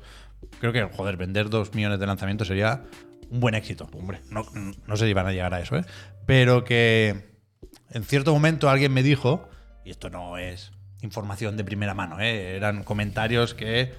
creo 0.59 0.71
que, 0.73 0.83
joder, 0.83 1.17
vender 1.17 1.49
dos 1.49 1.73
millones 1.73 1.99
de 1.99 2.07
lanzamientos 2.07 2.47
sería 2.47 2.83
un 3.29 3.39
buen 3.39 3.55
éxito. 3.55 3.89
Hombre, 3.93 4.21
no, 4.29 4.45
no 4.85 4.97
sé 4.97 5.07
si 5.07 5.13
van 5.13 5.27
a 5.27 5.31
llegar 5.31 5.53
a 5.53 5.59
eso, 5.59 5.75
¿eh? 5.77 5.85
Pero 6.25 6.63
que 6.63 7.35
en 7.91 8.03
cierto 8.03 8.33
momento 8.33 8.69
alguien 8.69 8.93
me 8.93 9.03
dijo, 9.03 9.47
y 9.83 9.89
esto 9.91 10.09
no 10.09 10.37
es 10.37 10.71
información 11.01 11.57
de 11.57 11.63
primera 11.63 11.93
mano, 11.93 12.19
¿eh? 12.19 12.55
eran 12.55 12.83
comentarios 12.83 13.53
que 13.53 13.93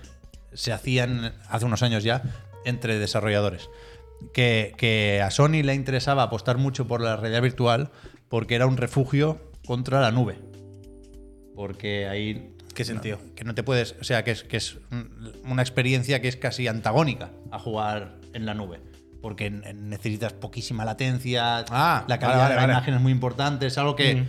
se 0.53 0.73
hacían 0.73 1.35
hace 1.49 1.64
unos 1.64 1.83
años 1.83 2.03
ya 2.03 2.23
entre 2.64 2.99
desarrolladores. 2.99 3.69
Que, 4.33 4.75
que 4.77 5.23
a 5.23 5.31
Sony 5.31 5.62
le 5.62 5.75
interesaba 5.75 6.23
apostar 6.25 6.59
mucho 6.59 6.87
por 6.87 7.01
la 7.01 7.17
realidad 7.17 7.43
virtual 7.43 7.91
porque 8.29 8.55
era 8.55 8.67
un 8.67 8.77
refugio 8.77 9.51
contra 9.67 10.01
la 10.01 10.11
nube. 10.11 10.39
Porque 11.55 12.07
ahí. 12.09 12.53
¿Qué 12.75 12.85
sentido? 12.85 13.19
Que 13.35 13.45
no 13.45 13.55
te 13.55 13.62
puedes. 13.62 13.95
O 14.01 14.05
sea, 14.05 14.23
que 14.25 14.33
es, 14.33 14.43
que 14.45 14.59
es 14.59 14.77
un- 14.91 15.33
una 15.47 15.62
experiencia 15.62 16.21
que 16.21 16.29
es 16.29 16.37
casi 16.37 16.69
antagónica 16.69 17.31
a 17.51 17.59
jugar 17.59 18.17
en 18.35 18.45
la 18.45 18.53
nube. 18.55 18.81
Porque 19.23 19.51
necesitas 19.51 20.35
poquísima 20.35 20.85
latencia, 20.85 21.64
Ah, 21.71 22.05
la 22.07 22.19
calidad 22.19 22.39
vale, 22.43 22.51
de 22.51 22.55
la 22.57 22.61
vale. 22.62 22.73
imagen 22.75 22.95
es 22.95 23.01
muy 23.01 23.12
importante, 23.12 23.67
es 23.67 23.79
algo 23.79 23.97
que, 23.97 24.25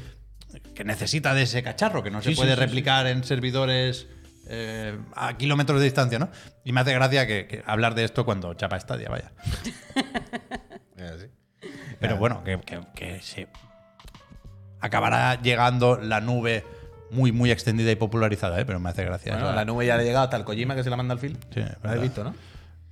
que 0.73 0.83
necesita 0.85 1.33
de 1.33 1.43
ese 1.43 1.61
cacharro, 1.61 2.01
que 2.03 2.09
no 2.09 2.21
se 2.21 2.29
Sí, 2.29 2.35
puede 2.35 2.51
sí, 2.51 2.55
sí. 2.55 2.59
replicar 2.61 3.05
en 3.05 3.23
servidores 3.25 4.07
eh, 4.49 4.97
a 5.15 5.35
kilómetros 5.37 5.79
de 5.79 5.85
distancia, 5.85 6.19
¿no? 6.19 6.29
Y 6.63 6.71
me 6.71 6.81
hace 6.81 6.93
gracia 6.93 7.25
que, 7.27 7.47
que 7.47 7.63
hablar 7.65 7.95
de 7.95 8.03
esto 8.03 8.25
cuando 8.25 8.53
chapa 8.53 8.77
estadia, 8.77 9.09
vaya. 9.09 9.31
Pero 11.99 12.17
bueno, 12.17 12.43
que, 12.43 12.59
que- 12.61 12.81
que 12.95 13.21
se 13.21 13.47
acabará 14.79 15.41
llegando 15.41 15.97
la 15.97 16.21
nube 16.21 16.63
muy, 17.09 17.31
muy 17.31 17.51
extendida 17.51 17.91
y 17.91 17.95
popularizada, 17.95 18.59
¿eh? 18.59 18.65
pero 18.65 18.79
me 18.79 18.89
hace 18.89 19.03
gracia. 19.03 19.33
Bueno, 19.33 19.47
eso. 19.47 19.55
la 19.55 19.65
nube 19.65 19.85
ya 19.85 19.95
le 19.95 20.03
ha 20.03 20.05
llegado 20.05 20.25
hasta 20.25 20.37
el 20.37 20.43
Kojima 20.43 20.75
que 20.75 20.83
se 20.83 20.89
la 20.89 20.97
manda 20.97 21.13
al 21.13 21.19
film. 21.19 21.35
Sí, 21.53 21.61
lo 21.81 21.89
habéis 21.89 22.03
visto, 22.03 22.23
¿no? 22.23 22.33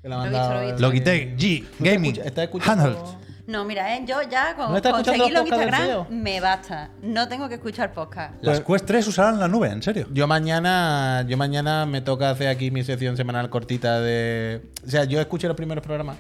Que 0.02 0.10
la 0.10 0.16
Lo 0.18 0.22
he 0.26 0.30
manda- 0.30 0.40
visto, 0.40 0.54
lo 0.54 0.62
he 0.62 0.66
visto. 0.68 0.82
Logitech 0.82 1.38
G 1.38 1.64
¿Tú 1.78 1.84
te 1.84 1.90
Gaming 1.92 2.12
escucha- 2.14 2.28
¿Estás 2.28 2.44
escuchando? 2.46 3.20
No, 3.48 3.64
mira, 3.64 3.96
¿eh? 3.96 4.04
yo 4.08 4.22
ya 4.24 4.56
con 4.56 4.72
¿No 4.72 4.78
estás 4.78 4.92
escuchando 4.94 5.24
conseguirlo 5.24 5.40
en 5.40 5.48
Instagram 5.48 6.08
me 6.10 6.40
basta. 6.40 6.90
No 7.02 7.28
tengo 7.28 7.48
que 7.48 7.56
escuchar 7.56 7.94
podcast. 7.94 8.34
Las 8.44 8.62
Quest 8.62 8.86
3 8.86 9.08
usarán 9.08 9.40
la 9.40 9.48
nube, 9.48 9.70
en 9.70 9.84
serio. 9.84 10.08
Yo 10.12 10.26
mañana, 10.28 11.24
yo 11.28 11.38
mañana 11.38 11.86
me 11.86 12.02
toca 12.02 12.32
hacer 12.32 12.48
aquí 12.48 12.72
mi 12.72 12.84
sección 12.84 13.18
semanal 13.18 13.50
cortita 13.50 14.02
de. 14.02 14.62
O 14.86 14.90
sea, 14.90 15.04
yo 15.04 15.20
escuché 15.22 15.48
los 15.48 15.56
primeros 15.58 15.84
programas 15.84 16.18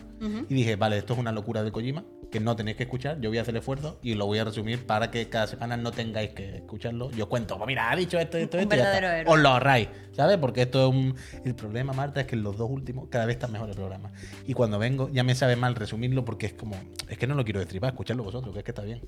y 0.50 0.54
dije, 0.54 0.76
vale, 0.76 0.98
esto 0.98 1.14
es 1.14 1.20
una 1.20 1.32
locura 1.32 1.64
de 1.64 1.72
Kojima, 1.72 2.04
que 2.32 2.40
no 2.40 2.56
tenéis 2.56 2.78
que 2.78 2.84
escuchar. 2.84 3.20
Yo 3.22 3.30
voy 3.30 3.38
a 3.38 3.42
hacer 3.42 3.54
el 3.54 3.60
esfuerzo 3.60 4.00
y 4.02 4.14
lo 4.16 4.26
voy 4.26 4.40
a 4.40 4.44
resumir 4.44 4.86
para 4.86 5.10
que 5.12 5.28
cada 5.30 5.48
semana 5.48 5.78
no 5.78 5.92
tengáis 5.92 6.32
que 6.32 6.58
escucharlo. 6.58 7.12
Yo 7.12 7.30
cuento, 7.30 7.58
pues 7.58 7.68
mira, 7.68 7.92
ha 7.92 7.96
dicho 7.96 8.20
esto, 8.20 8.38
esto, 8.38 8.58
Un 8.58 8.64
esto. 8.64 8.76
está. 8.76 8.92
verdadero. 8.92 9.32
Os 9.32 9.40
lo 9.40 9.50
ahorráis, 9.50 9.90
¿sabes? 10.14 10.38
Porque 10.38 10.64
esto 10.64 10.88
es 10.90 10.96
un. 10.96 11.16
El 11.44 11.56
problema, 11.56 11.94
Marta, 11.94 12.22
es 12.22 12.28
que 12.28 12.36
en 12.36 12.44
los 12.44 12.58
dos 12.58 12.70
últimos 12.70 13.08
cada 13.10 13.26
vez 13.26 13.36
están 13.36 13.52
mejor 13.52 13.70
el 13.70 13.76
programa. 13.76 14.12
Y 14.48 14.54
cuando 14.54 14.80
vengo, 14.80 15.10
ya 15.12 15.24
me 15.24 15.36
sabe 15.36 15.56
mal 15.56 15.76
resumirlo 15.76 16.26
porque 16.26 16.48
es 16.48 16.54
como. 16.54 16.76
Es 17.08 17.15
que 17.18 17.28
no 17.28 17.36
lo 17.36 17.44
quiero 17.44 17.60
destripar, 17.60 17.92
escucharlo 17.92 18.24
vosotros, 18.24 18.54
que 18.54 18.60
es 18.60 18.66
que 18.66 18.72
está 18.72 18.84
bien. 18.84 19.02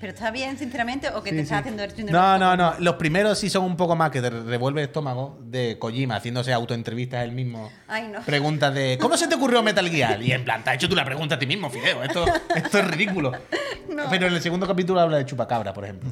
¿Pero 0.00 0.14
está 0.14 0.30
bien, 0.30 0.56
sinceramente, 0.56 1.10
o 1.10 1.22
que 1.22 1.30
te 1.30 1.40
estás 1.40 1.60
haciendo 1.60 1.82
el 1.82 2.06
No, 2.06 2.38
no, 2.38 2.56
no. 2.56 2.74
Los 2.78 2.94
primeros 2.94 3.38
sí 3.38 3.50
son 3.50 3.64
un 3.64 3.76
poco 3.76 3.94
más 3.94 4.10
que 4.10 4.22
te 4.22 4.30
revuelve 4.30 4.80
el 4.80 4.86
estómago 4.88 5.38
de 5.42 5.78
Kojima 5.78 6.16
haciéndose 6.16 6.54
autoentrevistas 6.54 7.22
él 7.22 7.32
mismo. 7.32 7.70
Ay, 7.86 8.08
no. 8.08 8.22
Preguntas 8.22 8.72
de 8.72 8.96
¿Cómo 8.98 9.18
se 9.18 9.28
te 9.28 9.34
ocurrió 9.34 9.62
Metal 9.62 9.86
Gear? 9.90 10.22
Y 10.22 10.32
en 10.32 10.42
plan, 10.42 10.64
te 10.64 10.70
has 10.70 10.76
hecho 10.76 10.88
tú 10.88 10.96
la 10.96 11.04
pregunta 11.04 11.34
a 11.34 11.38
ti 11.38 11.46
mismo, 11.46 11.68
Fideo. 11.68 12.02
Esto, 12.02 12.24
esto 12.54 12.78
es 12.78 12.86
ridículo. 12.86 13.32
Pero 14.10 14.26
en 14.26 14.32
el 14.32 14.40
segundo 14.40 14.66
capítulo 14.66 15.00
habla 15.00 15.18
de 15.18 15.26
chupacabra, 15.26 15.74
por 15.74 15.84
ejemplo. 15.84 16.10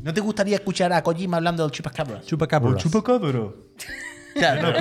¿No 0.00 0.14
te 0.14 0.20
gustaría 0.20 0.54
escuchar 0.54 0.92
a 0.92 1.02
Kojima 1.02 1.38
hablando 1.38 1.64
del 1.64 1.72
chupacabra? 1.72 2.20
Chupacabras. 2.20 2.84
Claro, 4.44 4.72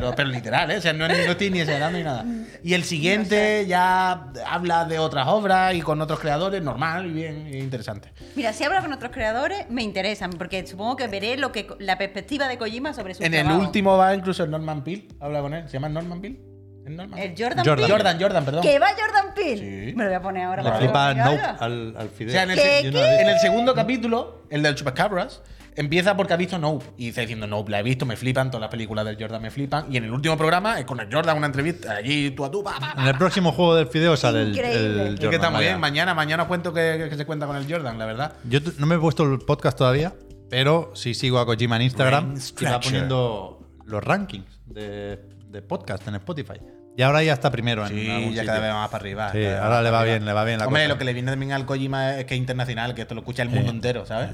No 0.00 0.14
pero, 0.14 0.28
literal, 0.28 0.70
¿eh? 0.70 0.76
O 0.78 0.80
sea, 0.80 0.92
no, 0.92 1.06
no 1.06 1.14
estoy 1.14 1.50
ni 1.50 1.60
exagerando 1.60 1.98
ni 1.98 2.04
nada. 2.04 2.24
Y 2.62 2.74
el 2.74 2.84
siguiente 2.84 3.64
ya 3.66 4.32
habla 4.46 4.84
de 4.84 4.98
otras 4.98 5.28
obras 5.28 5.74
y 5.74 5.80
con 5.80 6.00
otros 6.00 6.18
creadores, 6.20 6.62
normal 6.62 7.06
y 7.06 7.12
bien 7.12 7.48
y 7.52 7.58
interesante. 7.58 8.12
Mira, 8.34 8.52
si 8.52 8.64
hablo 8.64 8.80
con 8.80 8.92
otros 8.92 9.12
creadores, 9.12 9.70
me 9.70 9.82
interesan, 9.82 10.30
porque 10.30 10.66
supongo 10.66 10.96
que 10.96 11.06
veré 11.08 11.36
lo 11.36 11.52
que 11.52 11.66
la 11.78 11.98
perspectiva 11.98 12.48
de 12.48 12.58
Kojima 12.58 12.92
sobre 12.94 13.14
su 13.14 13.22
En 13.22 13.34
el 13.34 13.50
último 13.50 13.96
va 13.96 14.14
incluso 14.14 14.44
el 14.44 14.50
Norman 14.50 14.82
Peel. 14.82 15.08
Habla 15.20 15.40
con 15.40 15.54
él. 15.54 15.68
¿Se 15.68 15.74
llama 15.74 15.88
Norman 15.88 16.20
Peel? 16.20 16.38
El 16.86 17.34
Jordan, 17.36 17.64
Jordan. 17.64 17.64
Peele. 17.76 17.92
Jordan, 17.92 18.20
Jordan, 18.20 18.44
perdón. 18.44 18.62
¿Que 18.62 18.78
va 18.78 18.86
Jordan 18.98 19.34
Peele? 19.34 19.86
Sí. 19.90 19.94
Me 19.96 20.04
lo 20.04 20.10
voy 20.10 20.16
a 20.16 20.22
poner 20.22 20.44
ahora. 20.44 20.62
Le 20.62 20.68
para 20.70 20.80
flipa 20.80 21.08
haga. 21.08 21.50
al, 21.60 21.94
al 21.98 22.08
Fidel. 22.10 22.28
O 22.30 22.32
sea, 22.32 22.42
en 22.44 22.50
el, 22.50 22.56
¿Qué, 22.56 22.62
se- 22.62 22.68
qué? 22.68 22.82
Yo 22.84 22.92
no 22.92 22.98
la 23.00 23.06
he 23.06 23.10
en 23.12 23.18
visto. 23.18 23.32
el 23.32 23.38
segundo 23.40 23.74
capítulo, 23.74 24.42
el 24.50 24.62
del 24.62 24.74
Chupacabras, 24.74 25.42
empieza 25.74 26.16
porque 26.16 26.32
ha 26.32 26.36
visto 26.36 26.58
Nope. 26.58 26.84
Y 26.96 27.08
está 27.08 27.20
diciendo, 27.22 27.46
Nope, 27.46 27.70
la 27.70 27.80
he 27.80 27.82
visto, 27.82 28.06
me 28.06 28.16
flipan, 28.16 28.50
todas 28.50 28.62
las 28.62 28.70
películas 28.70 29.04
del 29.04 29.16
Jordan 29.20 29.42
me 29.42 29.50
flipan. 29.50 29.92
Y 29.92 29.96
en 29.96 30.04
el 30.04 30.10
último 30.12 30.36
programa 30.36 30.78
es 30.78 30.84
con 30.86 31.00
el 31.00 31.12
Jordan, 31.12 31.36
una 31.36 31.46
entrevista 31.46 31.96
allí 31.96 32.30
tú 32.30 32.44
a 32.44 32.50
tú, 32.50 32.62
pa, 32.62 32.78
pa, 32.80 32.94
pa. 32.94 33.02
En 33.02 33.08
el 33.08 33.16
próximo 33.18 33.52
juego 33.52 33.74
del 33.74 33.86
Fideo 33.88 34.16
sale 34.16 34.42
el, 34.42 34.48
Increíble. 34.56 35.08
el 35.08 35.14
Es 35.14 35.20
que 35.20 35.34
está 35.34 35.50
muy 35.50 35.58
vaya. 35.58 35.68
bien. 35.70 35.80
Mañana, 35.80 36.14
mañana 36.14 36.44
os 36.44 36.48
cuento 36.48 36.72
que, 36.72 37.06
que 37.10 37.16
se 37.16 37.26
cuenta 37.26 37.46
con 37.46 37.56
el 37.56 37.70
Jordan, 37.70 37.98
la 37.98 38.06
verdad. 38.06 38.32
Yo 38.44 38.62
t- 38.62 38.72
no 38.78 38.86
me 38.86 38.94
he 38.94 38.98
puesto 38.98 39.24
el 39.24 39.38
podcast 39.40 39.76
todavía, 39.76 40.14
pero 40.48 40.92
sí 40.94 41.14
sigo 41.14 41.38
a 41.40 41.46
Kojima 41.46 41.76
en 41.76 41.82
Instagram 41.82 42.34
Brain 42.34 42.42
y 42.60 42.64
va 42.64 42.80
poniendo 42.80 43.66
los 43.84 44.02
rankings 44.02 44.60
de, 44.66 45.20
de 45.48 45.62
podcast 45.62 46.06
en 46.08 46.14
Spotify. 46.16 46.54
Y 46.96 47.02
ahora 47.02 47.22
ya 47.22 47.34
está 47.34 47.50
primero 47.50 47.82
en 47.86 47.88
Sí, 47.94 48.10
algún 48.10 48.30
ya 48.32 48.40
sitio. 48.42 48.46
cada 48.46 48.58
vez 48.60 48.72
más 48.72 48.88
para 48.88 49.02
arriba. 49.02 49.32
Sí, 49.32 49.44
ahora 49.44 49.82
le 49.82 49.90
va 49.90 50.00
arriba. 50.00 50.14
bien, 50.14 50.24
le 50.24 50.32
va 50.32 50.44
bien 50.44 50.58
la 50.58 50.66
Hombre, 50.66 50.82
cosa. 50.84 50.94
lo 50.94 50.98
que 50.98 51.04
le 51.04 51.12
viene 51.12 51.30
también 51.30 51.52
al 51.52 51.66
Kojima 51.66 52.16
es 52.18 52.24
que 52.24 52.34
es 52.34 52.40
internacional, 52.40 52.94
que 52.94 53.02
esto 53.02 53.14
lo 53.14 53.20
escucha 53.20 53.42
el 53.42 53.50
mundo 53.50 53.70
entero, 53.70 54.06
¿sabes? 54.06 54.30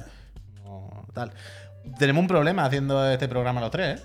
No, 0.65 1.05
tal. 1.13 1.33
Tenemos 1.99 2.21
un 2.23 2.29
problema 2.29 2.65
haciendo 2.65 3.11
este 3.11 3.27
programa 3.29 3.61
los 3.61 3.71
tres, 3.73 4.01
¿eh? 4.01 4.05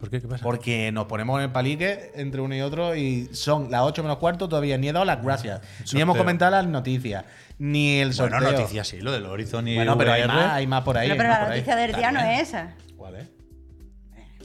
¿Por 0.00 0.10
qué? 0.10 0.20
¿Qué 0.20 0.28
pasa? 0.28 0.42
Porque 0.42 0.90
nos 0.92 1.06
ponemos 1.06 1.38
en 1.38 1.44
el 1.44 1.52
palique 1.52 2.12
entre 2.16 2.40
uno 2.40 2.54
y 2.54 2.60
otro 2.60 2.94
y 2.96 3.28
son 3.34 3.70
las 3.70 3.82
8 3.82 4.02
menos 4.02 4.18
cuarto, 4.18 4.48
todavía 4.48 4.76
ni 4.78 4.88
he 4.88 4.92
dado 4.92 5.04
las 5.04 5.22
gracias. 5.22 5.60
Ni 5.92 6.00
hemos 6.00 6.16
comentado 6.16 6.50
las 6.50 6.66
noticias, 6.66 7.24
ni 7.58 7.98
el 8.00 8.12
sorteo. 8.12 8.40
Bueno, 8.40 8.58
noticias 8.58 8.88
sí, 8.88 9.00
lo 9.00 9.12
del 9.12 9.24
Horizon 9.26 9.68
y 9.68 9.76
Bueno, 9.76 9.96
pero 9.96 10.12
hay 10.12 10.26
más, 10.26 10.52
hay 10.52 10.66
más 10.66 10.82
por 10.82 10.98
ahí. 10.98 11.08
Pero, 11.08 11.18
pero 11.18 11.28
la 11.30 11.48
noticia 11.48 11.76
del 11.76 11.94
día 11.94 12.10
no 12.12 12.20
es 12.20 12.40
esa. 12.48 12.74
¿Cuál 12.96 13.16
es? 13.16 13.28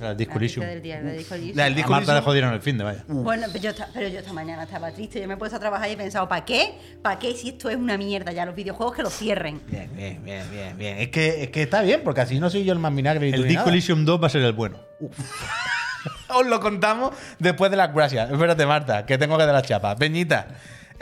El 0.10 0.18
Disco 0.18 0.40
La 0.40 0.68
del 0.68 0.82
día, 0.82 1.02
la 1.02 1.12
Disco. 1.12 1.36
La 1.54 1.64
del 1.66 1.76
Disco 1.76 1.92
Marta 1.92 2.14
le 2.16 2.22
jodieron 2.22 2.54
el 2.54 2.62
fin 2.62 2.78
de 2.78 2.84
vaya. 2.84 3.04
Bueno, 3.08 3.48
pero 3.52 3.64
yo, 3.64 3.70
esta- 3.70 3.88
pero 3.94 4.08
yo 4.08 4.20
esta 4.20 4.34
mañana 4.34 4.64
estaba 4.64 4.92
triste. 4.92 5.22
Yo 5.22 5.28
me 5.28 5.36
he 5.36 5.38
puesto 5.38 5.58
a 5.58 5.60
trabajar 5.60 5.90
y 5.90 5.94
he 5.94 5.98
pensado, 5.98 6.28
¿para 6.28 6.44
qué? 6.46 6.74
¿Para 7.02 7.20
qué 7.20 7.34
si 7.36 7.50
esto 7.50 7.70
es 7.70 7.76
una 7.78 7.98
mierda 7.98 8.32
ya? 8.32 8.46
Los 8.46 8.56
videojuegos 8.56 8.96
que 8.96 9.04
lo 9.04 9.10
cierren. 9.10 9.62
Bien, 9.68 9.90
bien, 9.96 10.24
bien, 10.24 10.44
bien, 10.52 10.78
bien. 10.78 10.98
Es 10.98 11.10
que, 11.10 11.44
es 11.44 11.50
que 11.50 11.64
está 11.64 11.82
bien, 11.82 12.02
porque 12.04 12.22
así 12.22 12.40
no 12.40 12.50
soy 12.50 12.64
yo 12.64 12.74
el 12.74 12.80
más 12.80 12.94
vinagre. 12.96 13.30
El 13.30 13.48
Disco. 13.48 13.70
Elysium 13.70 14.06
2 14.06 14.22
va 14.22 14.28
a 14.28 14.30
ser 14.30 14.42
el 14.42 14.54
bueno. 14.54 14.78
Os 16.30 16.46
lo 16.48 16.60
contamos 16.60 17.12
después 17.40 17.70
de 17.70 17.78
las 17.78 17.94
gracias. 17.94 18.32
Espérate, 18.32 18.66
Marta, 18.66 19.06
que 19.06 19.18
tengo 19.18 19.38
que 19.38 19.46
dar 19.46 19.54
las 19.54 19.64
chapas. 19.64 19.96
Peñita, 19.98 20.48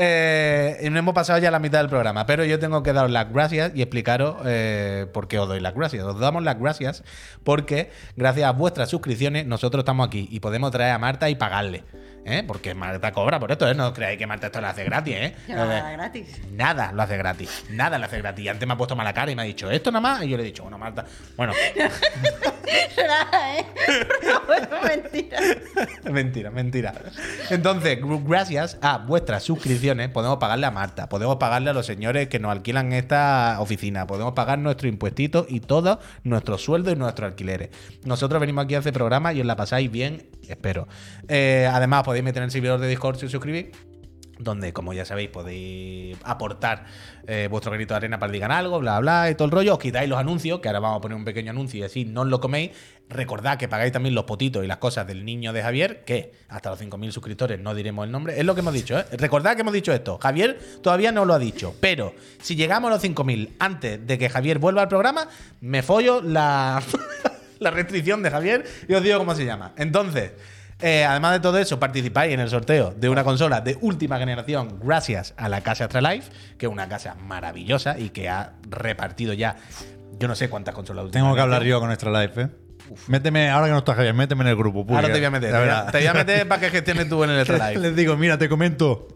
eh, 0.01 0.87
no 0.89 0.97
hemos 0.97 1.13
pasado 1.13 1.39
ya 1.39 1.51
la 1.51 1.59
mitad 1.59 1.79
del 1.79 1.89
programa, 1.89 2.25
pero 2.25 2.45
yo 2.45 2.57
tengo 2.57 2.81
que 2.83 2.93
daros 2.93 3.11
las 3.11 3.31
gracias 3.33 3.73
y 3.75 3.81
explicaros 3.81 4.37
eh, 4.45 5.07
por 5.13 5.27
qué 5.27 5.39
os 5.39 5.47
doy 5.47 5.59
las 5.59 5.75
gracias. 5.75 6.05
Os 6.05 6.19
damos 6.19 6.41
las 6.43 6.57
gracias 6.57 7.03
porque, 7.43 7.91
gracias 8.15 8.47
a 8.47 8.51
vuestras 8.51 8.89
suscripciones, 8.89 9.45
nosotros 9.45 9.81
estamos 9.81 10.07
aquí 10.07 10.29
y 10.31 10.39
podemos 10.39 10.71
traer 10.71 10.93
a 10.93 10.99
Marta 10.99 11.29
y 11.29 11.35
pagarle. 11.35 11.83
¿Eh? 12.25 12.43
Porque 12.45 12.73
Marta 12.73 13.11
cobra 13.11 13.39
por 13.39 13.51
esto, 13.51 13.69
¿eh? 13.69 13.73
No 13.75 13.93
creáis 13.93 14.17
que 14.17 14.27
Marta 14.27 14.47
esto 14.47 14.61
lo 14.61 14.67
hace 14.67 14.83
gratis, 14.83 15.15
¿eh? 15.15 15.35
Eh, 15.47 15.53
nada 15.53 15.91
gratis. 15.91 16.41
Nada 16.51 16.91
lo 16.91 17.01
hace 17.01 17.17
gratis. 17.17 17.65
Nada 17.69 17.97
lo 17.99 18.05
hace 18.05 18.17
gratis. 18.19 18.45
Y 18.45 18.49
antes 18.49 18.67
me 18.67 18.73
ha 18.73 18.77
puesto 18.77 18.95
mala 18.95 19.13
cara 19.13 19.31
y 19.31 19.35
me 19.35 19.41
ha 19.41 19.45
dicho, 19.45 19.69
¿esto 19.71 19.91
nada 19.91 20.01
más? 20.01 20.23
Y 20.23 20.29
yo 20.29 20.37
le 20.37 20.43
he 20.43 20.45
dicho, 20.47 20.63
bueno, 20.63 20.77
Marta, 20.77 21.05
bueno, 21.37 21.53
Nada, 23.07 23.57
¿eh? 23.59 23.65
No, 24.69 24.81
mentira. 24.87 25.39
mentira, 26.11 26.51
mentira. 26.51 26.93
Entonces, 27.49 27.99
gr- 28.01 28.23
gracias 28.27 28.77
a 28.81 28.97
vuestras 28.97 29.43
suscripciones, 29.43 30.09
podemos 30.09 30.37
pagarle 30.37 30.65
a 30.67 30.71
Marta, 30.71 31.07
podemos 31.09 31.37
pagarle 31.37 31.69
a 31.69 31.73
los 31.73 31.85
señores 31.85 32.27
que 32.27 32.39
nos 32.39 32.51
alquilan 32.51 32.91
esta 32.93 33.57
oficina, 33.59 34.05
podemos 34.05 34.33
pagar 34.33 34.59
nuestro 34.59 34.87
impuestito 34.87 35.45
y 35.49 35.59
todos 35.61 35.99
nuestros 36.23 36.61
sueldos 36.63 36.93
y 36.93 36.97
nuestros 36.97 37.29
alquileres. 37.31 37.69
Nosotros 38.03 38.39
venimos 38.39 38.65
aquí 38.65 38.75
a 38.75 38.79
hacer 38.79 38.93
programa 38.93 39.33
y 39.33 39.39
os 39.41 39.45
la 39.45 39.55
pasáis 39.55 39.89
bien, 39.89 40.27
espero. 40.47 40.87
Eh, 41.27 41.67
además, 41.71 42.03
podéis 42.03 42.18
meter 42.23 42.41
en 42.41 42.45
el 42.45 42.51
servidor 42.51 42.79
de 42.79 42.87
Discord 42.87 43.17
si 43.17 43.25
os 43.25 43.31
suscribís 43.31 43.67
donde, 44.39 44.71
como 44.71 44.93
ya 44.93 45.05
sabéis, 45.05 45.29
podéis 45.29 46.17
aportar 46.23 46.85
eh, 47.27 47.47
vuestro 47.51 47.71
granito 47.71 47.93
de 47.93 47.97
arena 47.97 48.19
para 48.19 48.31
que 48.31 48.37
digan 48.37 48.51
algo, 48.51 48.79
bla, 48.79 48.99
bla, 48.99 49.29
y 49.29 49.35
todo 49.35 49.45
el 49.45 49.51
rollo. 49.51 49.73
Os 49.73 49.79
quitáis 49.79 50.09
los 50.09 50.17
anuncios, 50.17 50.61
que 50.61 50.69
ahora 50.69 50.79
vamos 50.79 50.97
a 50.97 51.01
poner 51.01 51.17
un 51.17 51.25
pequeño 51.25 51.51
anuncio 51.51 51.81
y 51.81 51.83
así 51.83 52.05
no 52.05 52.21
os 52.21 52.27
lo 52.27 52.39
coméis. 52.39 52.71
Recordad 53.09 53.57
que 53.57 53.67
pagáis 53.67 53.91
también 53.91 54.15
los 54.15 54.23
potitos 54.23 54.63
y 54.63 54.67
las 54.67 54.77
cosas 54.77 55.05
del 55.05 55.25
niño 55.25 55.51
de 55.51 55.61
Javier, 55.61 56.05
que 56.05 56.31
hasta 56.47 56.69
los 56.69 56.79
5.000 56.81 57.11
suscriptores 57.11 57.59
no 57.59 57.75
diremos 57.75 58.05
el 58.05 58.11
nombre. 58.11 58.39
Es 58.39 58.45
lo 58.45 58.55
que 58.55 58.61
hemos 58.61 58.73
dicho, 58.73 58.97
¿eh? 58.97 59.05
Recordad 59.11 59.55
que 59.55 59.61
hemos 59.61 59.73
dicho 59.73 59.91
esto. 59.91 60.17
Javier 60.17 60.57
todavía 60.81 61.11
no 61.11 61.25
lo 61.25 61.33
ha 61.33 61.39
dicho, 61.39 61.75
pero 61.81 62.13
si 62.41 62.55
llegamos 62.55 62.89
a 62.89 62.93
los 62.93 63.03
5.000 63.03 63.55
antes 63.59 64.07
de 64.07 64.17
que 64.17 64.29
Javier 64.29 64.59
vuelva 64.59 64.83
al 64.83 64.87
programa, 64.87 65.27
me 65.59 65.83
follo 65.83 66.21
la, 66.21 66.81
la 67.59 67.71
restricción 67.71 68.23
de 68.23 68.31
Javier 68.31 68.65
y 68.87 68.93
os 68.93 69.03
digo 69.03 69.17
cómo 69.17 69.35
se 69.35 69.43
llama. 69.45 69.73
Entonces... 69.75 70.31
Eh, 70.81 71.03
además 71.03 71.33
de 71.33 71.39
todo 71.41 71.57
eso, 71.57 71.77
participáis 71.79 72.33
en 72.33 72.39
el 72.39 72.49
sorteo 72.49 72.93
de 72.95 73.09
una 73.09 73.23
consola 73.23 73.59
de 73.59 73.77
última 73.81 74.17
generación 74.17 74.79
gracias 74.81 75.33
a 75.35 75.49
la 75.49 75.61
casa 75.61 75.85
Astralife, 75.85 76.31
que 76.57 76.67
es 76.67 76.71
una 76.71 76.87
casa 76.87 77.15
maravillosa 77.15 77.99
y 77.99 78.09
que 78.09 78.29
ha 78.29 78.53
repartido 78.69 79.33
ya 79.33 79.57
yo 80.19 80.27
no 80.27 80.35
sé 80.35 80.49
cuántas 80.49 80.75
consolas 80.75 81.11
Tengo 81.11 81.33
que 81.33 81.41
hablar 81.41 81.63
yo 81.63 81.79
con 81.79 81.91
Extra 81.91 82.11
Life, 82.21 82.41
¿eh? 82.41 82.49
Méteme, 83.07 83.49
ahora 83.49 83.67
que 83.67 83.71
no 83.73 83.77
está 83.79 83.93
Javier, 83.93 84.13
méteme 84.13 84.41
en 84.43 84.47
el 84.47 84.55
grupo. 84.55 84.85
Ahora 84.89 85.07
te 85.07 85.13
voy 85.13 85.25
a 85.25 85.29
meter. 85.31 85.51
la 85.51 85.57
Te 85.59 85.63
voy 85.63 85.69
a, 85.69 85.75
verdad. 85.75 85.91
te 85.91 85.97
voy 85.99 86.07
a 86.07 86.13
meter 86.13 86.47
para 86.47 86.61
que 86.61 86.69
gestiones 86.71 87.07
tú 87.07 87.23
en 87.23 87.29
el 87.29 87.39
Astralife. 87.41 87.79
Les 87.79 87.95
digo, 87.95 88.17
mira, 88.17 88.37
te 88.37 88.49
comento. 88.49 89.07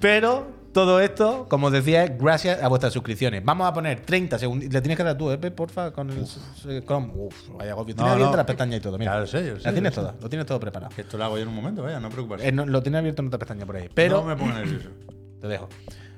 Pero 0.00 0.59
todo 0.72 1.00
esto, 1.00 1.46
como 1.48 1.68
os 1.68 1.72
decía, 1.72 2.04
es 2.04 2.18
gracias 2.18 2.62
a 2.62 2.68
vuestras 2.68 2.92
suscripciones. 2.92 3.44
Vamos 3.44 3.66
a 3.66 3.72
poner 3.72 4.00
30 4.00 4.38
segundos. 4.38 4.72
Le 4.72 4.80
tienes 4.80 4.96
que 4.96 5.04
dar 5.04 5.16
tú, 5.16 5.30
¿eh, 5.30 5.38
Pep, 5.38 5.54
porfa, 5.54 5.92
con 5.92 6.10
el 6.10 6.24
eh, 6.68 6.82
Chrome. 6.86 7.10
Uf, 7.14 7.48
vaya 7.56 7.72
agobio. 7.72 7.94
Tienes 7.94 8.08
No, 8.08 8.12
abiertas 8.12 8.32
no. 8.32 8.36
las 8.36 8.46
pestañas 8.46 8.78
y 8.78 8.80
todo. 8.80 8.98
Mira. 8.98 9.14
Ya 9.14 9.20
lo 9.20 9.26
sé, 9.26 9.46
yo 9.46 9.56
sé, 9.56 9.62
La 9.64 9.72
tienes 9.72 9.92
toda, 9.92 10.14
lo 10.20 10.28
tienes 10.28 10.46
todo 10.46 10.60
preparado. 10.60 10.92
Que 10.94 11.02
esto 11.02 11.18
lo 11.18 11.24
hago 11.24 11.36
yo 11.36 11.42
en 11.42 11.48
un 11.48 11.54
momento, 11.54 11.82
vaya, 11.82 11.98
no 12.00 12.08
preocupes. 12.10 12.44
Eh, 12.44 12.52
no, 12.52 12.66
lo 12.66 12.82
tienes 12.82 12.98
abierto 12.98 13.22
en 13.22 13.28
otra 13.28 13.38
pestaña 13.38 13.66
por 13.66 13.76
ahí. 13.76 13.88
Pero 13.92 14.20
no 14.20 14.26
me 14.26 14.36
pongo 14.36 14.52
nervioso. 14.52 14.88
te 15.40 15.48
dejo. 15.48 15.68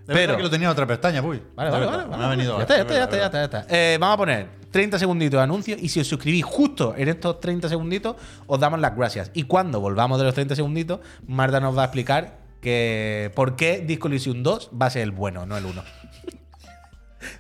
Pero 0.05 0.19
Pero 0.19 0.37
que 0.37 0.43
lo 0.43 0.51
tenía 0.51 0.67
en 0.67 0.73
otra 0.73 0.87
pestaña, 0.87 1.23
uy. 1.23 1.41
Vale, 1.55 1.71
vale, 1.71 1.87
vale. 1.87 2.07
Me 2.17 2.25
ha 2.25 2.29
venido 2.29 2.57
ya 2.57 2.63
está, 2.63 2.77
ya 2.77 2.83
está, 2.83 2.95
ya 2.95 3.05
está, 3.05 3.17
ya 3.17 3.25
está, 3.27 3.39
ya 3.39 3.45
está. 3.45 3.67
Eh, 3.69 3.97
vamos 4.01 4.15
a 4.15 4.19
poner 4.19 4.49
30 4.73 4.99
segunditos 4.99 5.39
de 5.39 5.45
anuncio 5.45 5.77
y 5.79 5.89
si 5.89 6.01
os 6.01 6.09
suscribís 6.09 6.45
justo 6.45 6.95
en 6.97 7.09
estos 7.09 7.39
30 7.41 7.69
segunditos, 7.69 8.17
os 8.47 8.59
damos 8.59 8.81
las 8.81 8.97
gracias. 8.97 9.31
Y 9.33 9.45
cuando 9.45 9.81
volvamos 9.81 10.19
de 10.19 10.25
los 10.25 10.35
30 10.35 10.57
segunditos, 10.57 10.99
Marta 11.27 11.61
nos 11.61 11.77
va 11.79 11.83
a 11.83 11.85
explicar 11.85 12.42
que 12.63 13.31
por 13.35 13.57
qué 13.57 13.83
Disco 13.87 14.09
Elysium 14.09 14.43
2 14.43 14.71
va 14.81 14.87
a 14.87 14.91
ser 14.91 15.03
el 15.03 15.11
bueno, 15.11 15.45
no 15.45 15.59
el 15.59 15.67
1. 15.67 15.83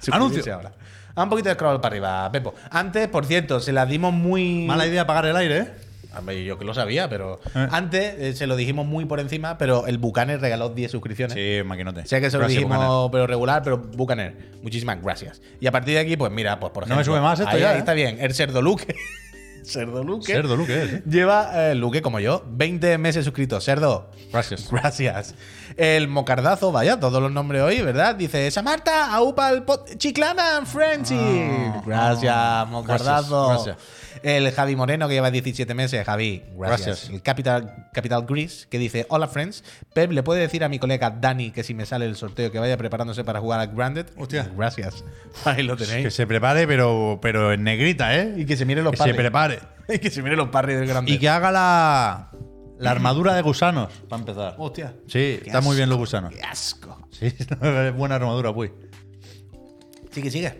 Suscribirse 0.01 0.13
Anuncio. 0.13 0.55
ahora. 0.55 0.73
A 1.15 1.23
un 1.25 1.29
poquito 1.31 1.49
de 1.49 1.55
scroll 1.55 1.81
para 1.81 1.93
arriba, 1.93 2.33
Pepo. 2.33 2.55
Antes, 2.71 3.07
por 3.09 3.27
cierto, 3.27 3.61
se 3.61 3.73
las 3.73 3.89
dimos 3.89 4.13
muy. 4.13 4.65
Mala 4.67 4.87
idea 4.87 5.03
apagar 5.03 5.27
el 5.27 5.37
aire, 5.37 5.59
¿eh? 5.59 5.69
Yo 6.45 6.59
que 6.59 6.65
lo 6.65 6.75
sabía, 6.75 7.09
pero. 7.09 7.41
Eh. 7.55 7.69
Antes 7.71 8.15
eh, 8.19 8.35
se 8.35 8.47
lo 8.47 8.57
dijimos 8.57 8.87
muy 8.87 9.05
por 9.07 9.21
encima, 9.21 9.57
pero 9.59 9.87
el 9.87 9.99
Bucaner 9.99 10.41
regaló 10.41 10.69
10 10.71 10.91
suscripciones. 10.91 11.35
Sí, 11.35 11.63
maquinote. 11.65 12.05
Sé 12.07 12.21
que 12.21 12.31
se 12.31 12.37
lo 12.37 12.41
Gracias, 12.45 12.63
dijimos, 12.65 13.09
pero 13.13 13.27
regular, 13.27 13.63
pero 13.63 13.79
Bucaner, 13.79 14.37
muchísimas 14.63 15.03
gracias. 15.03 15.41
Y 15.61 15.67
a 15.67 15.73
partir 15.73 15.95
de 15.95 16.01
aquí, 16.01 16.17
pues 16.17 16.31
mira, 16.33 16.59
pues 16.61 16.71
por 16.73 16.83
No 16.87 16.95
ejemplo. 16.95 16.97
me 16.99 17.05
sube 17.05 17.21
más 17.23 17.41
esto 17.41 17.51
ahí, 17.55 17.61
ya, 17.61 17.71
ahí 17.71 17.77
¿eh? 17.77 17.79
está 17.79 17.93
bien. 17.95 18.19
El 18.21 18.35
Cerdo. 18.35 18.61
Cerdo 19.65 20.03
Luque. 20.03 20.33
Cerdo, 20.33 20.57
Luque, 20.57 20.83
es, 20.83 20.93
¿eh? 20.93 21.03
Lleva 21.07 21.71
eh, 21.71 21.75
Luque 21.75 22.03
como 22.03 22.21
yo, 22.21 22.45
20 22.49 22.99
meses 22.99 23.25
suscrito. 23.25 23.61
Cerdo. 23.61 24.11
Gracias. 24.33 24.71
Gracias. 24.71 25.35
El 25.77 26.09
Mocardazo, 26.09 26.73
vaya, 26.73 27.01
todos 27.01 27.23
los 27.23 27.33
nombres 27.33 27.63
hoy, 27.63 27.81
¿verdad? 27.83 28.15
Dice, 28.15 28.47
esa 28.47 28.63
Marta, 28.63 29.13
aupa 29.15 29.51
el 29.51 29.63
pot 29.63 29.97
Chiclana 29.97 30.65
Friendship. 30.67 31.17
Ah, 31.19 31.83
gracias, 31.87 32.35
ah, 32.37 32.67
Mocardazo. 32.69 33.49
gracias, 33.49 33.77
gracias. 33.77 34.02
El 34.23 34.51
Javi 34.53 34.77
Moreno, 34.77 35.09
que 35.09 35.15
lleva 35.15 35.31
17 35.31 35.75
meses. 35.75 36.05
Javi, 36.07 36.43
gracias. 36.57 36.87
Gracias. 36.87 37.11
El 37.11 37.23
Capital, 37.23 37.89
Capital 37.93 38.25
Gris, 38.27 38.67
que 38.71 38.79
dice, 38.79 39.07
hola 39.09 39.27
friends. 39.29 39.65
Pep, 39.95 40.13
¿le 40.13 40.23
puede 40.23 40.41
decir 40.41 40.63
a 40.65 40.69
mi 40.69 40.79
colega 40.79 41.11
Dani 41.11 41.51
que 41.51 41.63
si 41.65 41.75
me 41.75 41.87
sale 41.87 42.07
el 42.07 42.15
sorteo 42.17 42.51
que 42.53 42.59
vaya 42.59 42.77
preparándose 42.77 43.25
para 43.25 43.41
jugar 43.41 43.61
a 43.61 43.67
Grounded? 43.67 44.07
Hostia. 44.17 44.51
Gracias. 44.57 45.05
Ahí 45.45 45.63
lo 45.63 45.77
tenéis. 45.77 46.05
Que 46.05 46.11
se 46.11 46.27
prepare, 46.27 46.67
pero, 46.67 47.19
pero 47.21 47.53
en 47.53 47.65
negrita, 47.65 48.17
¿eh? 48.17 48.35
Y 48.37 48.45
que 48.47 48.57
se 48.57 48.65
mire 48.65 48.83
los 48.83 48.93
Que 48.93 48.99
se 48.99 49.03
parries. 49.03 49.17
prepare. 49.17 49.59
Y 49.89 49.99
que 49.99 50.11
se 50.11 50.23
mire 50.23 50.37
los 50.37 50.49
parries 50.49 50.79
del 50.79 50.89
Grounded. 50.89 51.13
Y 51.13 51.19
que 51.19 51.29
haga 51.29 51.51
la, 51.51 52.31
la 52.79 52.91
armadura 52.93 53.35
de 53.35 53.43
gusanos, 53.43 53.93
para 54.09 54.21
empezar. 54.21 54.55
Hostia. 54.59 54.95
Sí, 55.09 55.41
Qué 55.43 55.43
está 55.47 55.61
muy 55.61 55.77
bien 55.77 55.89
los 55.89 55.99
gusanos. 55.99 56.33
Qué 56.33 56.41
asco. 56.43 57.09
Sí, 57.11 57.27
es 57.27 57.95
buena 57.97 58.15
armadura, 58.15 58.55
pues. 58.55 58.71
Sigue, 60.13 60.31
sigue. 60.31 60.55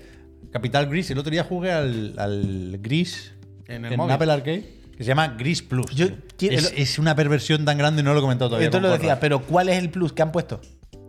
Capital 0.51 0.87
Gris, 0.87 1.11
el 1.11 1.19
otro 1.19 1.31
día 1.31 1.45
jugué 1.45 1.71
al, 1.73 2.15
al 2.19 2.79
Gris 2.83 3.33
En 3.69 3.85
en, 3.85 3.93
el 3.93 3.97
móvil. 3.97 4.13
Apple 4.15 4.33
Arcade, 4.33 4.75
que 4.97 5.05
se 5.05 5.09
llama 5.09 5.29
Gris 5.29 5.63
Plus. 5.63 5.87
Yo- 5.95 6.07
es, 6.41 6.73
es 6.77 6.99
una 6.99 7.15
perversión 7.15 7.65
tan 7.65 7.79
grande 7.79 8.03
y 8.03 8.05
no 8.05 8.13
lo 8.13 8.19
he 8.19 8.23
comentado 8.23 8.51
todavía. 8.51 8.67
Esto 8.67 8.77
con 8.79 8.83
lo 8.83 8.89
Corra. 8.89 8.99
decía, 8.99 9.21
pero 9.21 9.41
¿cuál 9.43 9.69
es 9.69 9.79
el 9.79 9.91
plus 9.91 10.13
que 10.13 10.23
han 10.23 10.33
puesto? 10.33 10.61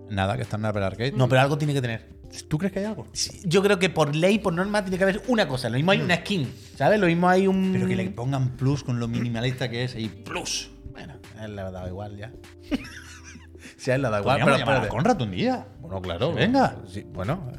Nada, 0.09 0.35
que 0.35 0.43
está 0.43 0.57
en 0.57 0.65
Apple 0.65 0.83
Arcade. 0.85 1.11
No, 1.13 1.27
pero 1.27 1.41
algo 1.41 1.57
tiene 1.57 1.73
que 1.73 1.81
tener. 1.81 2.13
¿Tú 2.47 2.57
crees 2.57 2.73
que 2.73 2.79
hay 2.79 2.85
algo? 2.85 3.07
Sí, 3.13 3.41
Yo 3.45 3.61
creo 3.61 3.77
que 3.77 3.89
por 3.89 4.15
ley, 4.15 4.39
por 4.39 4.53
norma, 4.53 4.83
tiene 4.83 4.97
que 4.97 5.03
haber 5.03 5.21
una 5.27 5.47
cosa. 5.47 5.69
Lo 5.69 5.75
mismo 5.75 5.91
hay 5.91 6.01
una 6.01 6.15
skin, 6.17 6.51
¿sabes? 6.75 6.99
Lo 6.99 7.05
mismo 7.07 7.29
hay 7.29 7.45
un. 7.47 7.71
Pero 7.73 7.87
que 7.87 7.95
le 7.95 8.09
pongan 8.09 8.57
plus 8.57 8.83
con 8.83 8.99
lo 8.99 9.07
minimalista 9.07 9.69
que 9.69 9.83
es 9.83 9.95
y 9.95 10.07
plus. 10.09 10.71
Bueno, 10.91 11.13
a 11.37 11.45
él 11.45 11.55
le 11.55 11.61
ha 11.61 11.69
dado 11.71 11.87
igual 11.87 12.17
ya. 12.17 12.31
sí, 13.77 13.91
a 13.91 13.95
él 13.95 14.01
le 14.01 14.07
ha 14.07 14.11
dado 14.11 14.23
igual. 14.23 14.39
Podríamos 14.39 14.45
Pero 14.45 14.57
llamar 14.59 14.73
a 14.75 14.77
espérate. 14.85 14.95
Conrad 14.95 15.21
un 15.21 15.31
día. 15.31 15.67
Bueno, 15.79 16.01
claro. 16.01 16.29
Sí, 16.31 16.35
venga. 16.37 16.75
Sí, 16.87 17.03
bueno. 17.13 17.51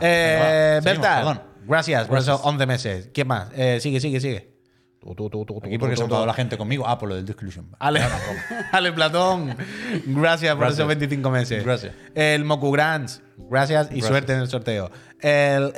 Eh, 0.00 0.80
va. 0.80 0.90
Berta, 0.90 1.16
Seguimos, 1.16 1.34
perdón. 1.36 1.51
Gracias 1.66 2.06
por 2.06 2.16
Gracias. 2.16 2.36
esos 2.36 2.46
11 2.46 2.66
meses. 2.66 3.10
¿Quién 3.12 3.28
más? 3.28 3.48
Eh, 3.54 3.78
sigue, 3.80 4.00
sigue, 4.00 4.20
sigue. 4.20 4.52
Tú, 5.00 5.28
tú, 5.28 5.44
tú, 5.44 5.60
Aquí 5.64 5.78
porque 5.78 5.96
se 5.96 6.04
tú. 6.04 6.24
la 6.24 6.32
gente 6.32 6.56
conmigo. 6.56 6.84
Ah, 6.86 6.96
por 6.96 7.08
lo 7.08 7.16
del 7.16 7.24
Disclusion. 7.26 7.66
Ale, 7.80 8.00
Ale 8.72 8.92
Platón, 8.92 9.56
gracias 10.06 10.52
por 10.52 10.60
Gracias. 10.60 10.78
esos 10.78 10.86
25 10.86 11.30
meses. 11.30 11.64
Gracias. 11.64 11.92
El 12.14 12.44
Moku 12.44 12.70
Grants, 12.70 13.20
gracias 13.50 13.86
y 13.86 13.94
Gracias. 13.94 14.06
suerte 14.06 14.32
en 14.34 14.38
el 14.40 14.48
sorteo. 14.48 14.90
El 15.20 15.72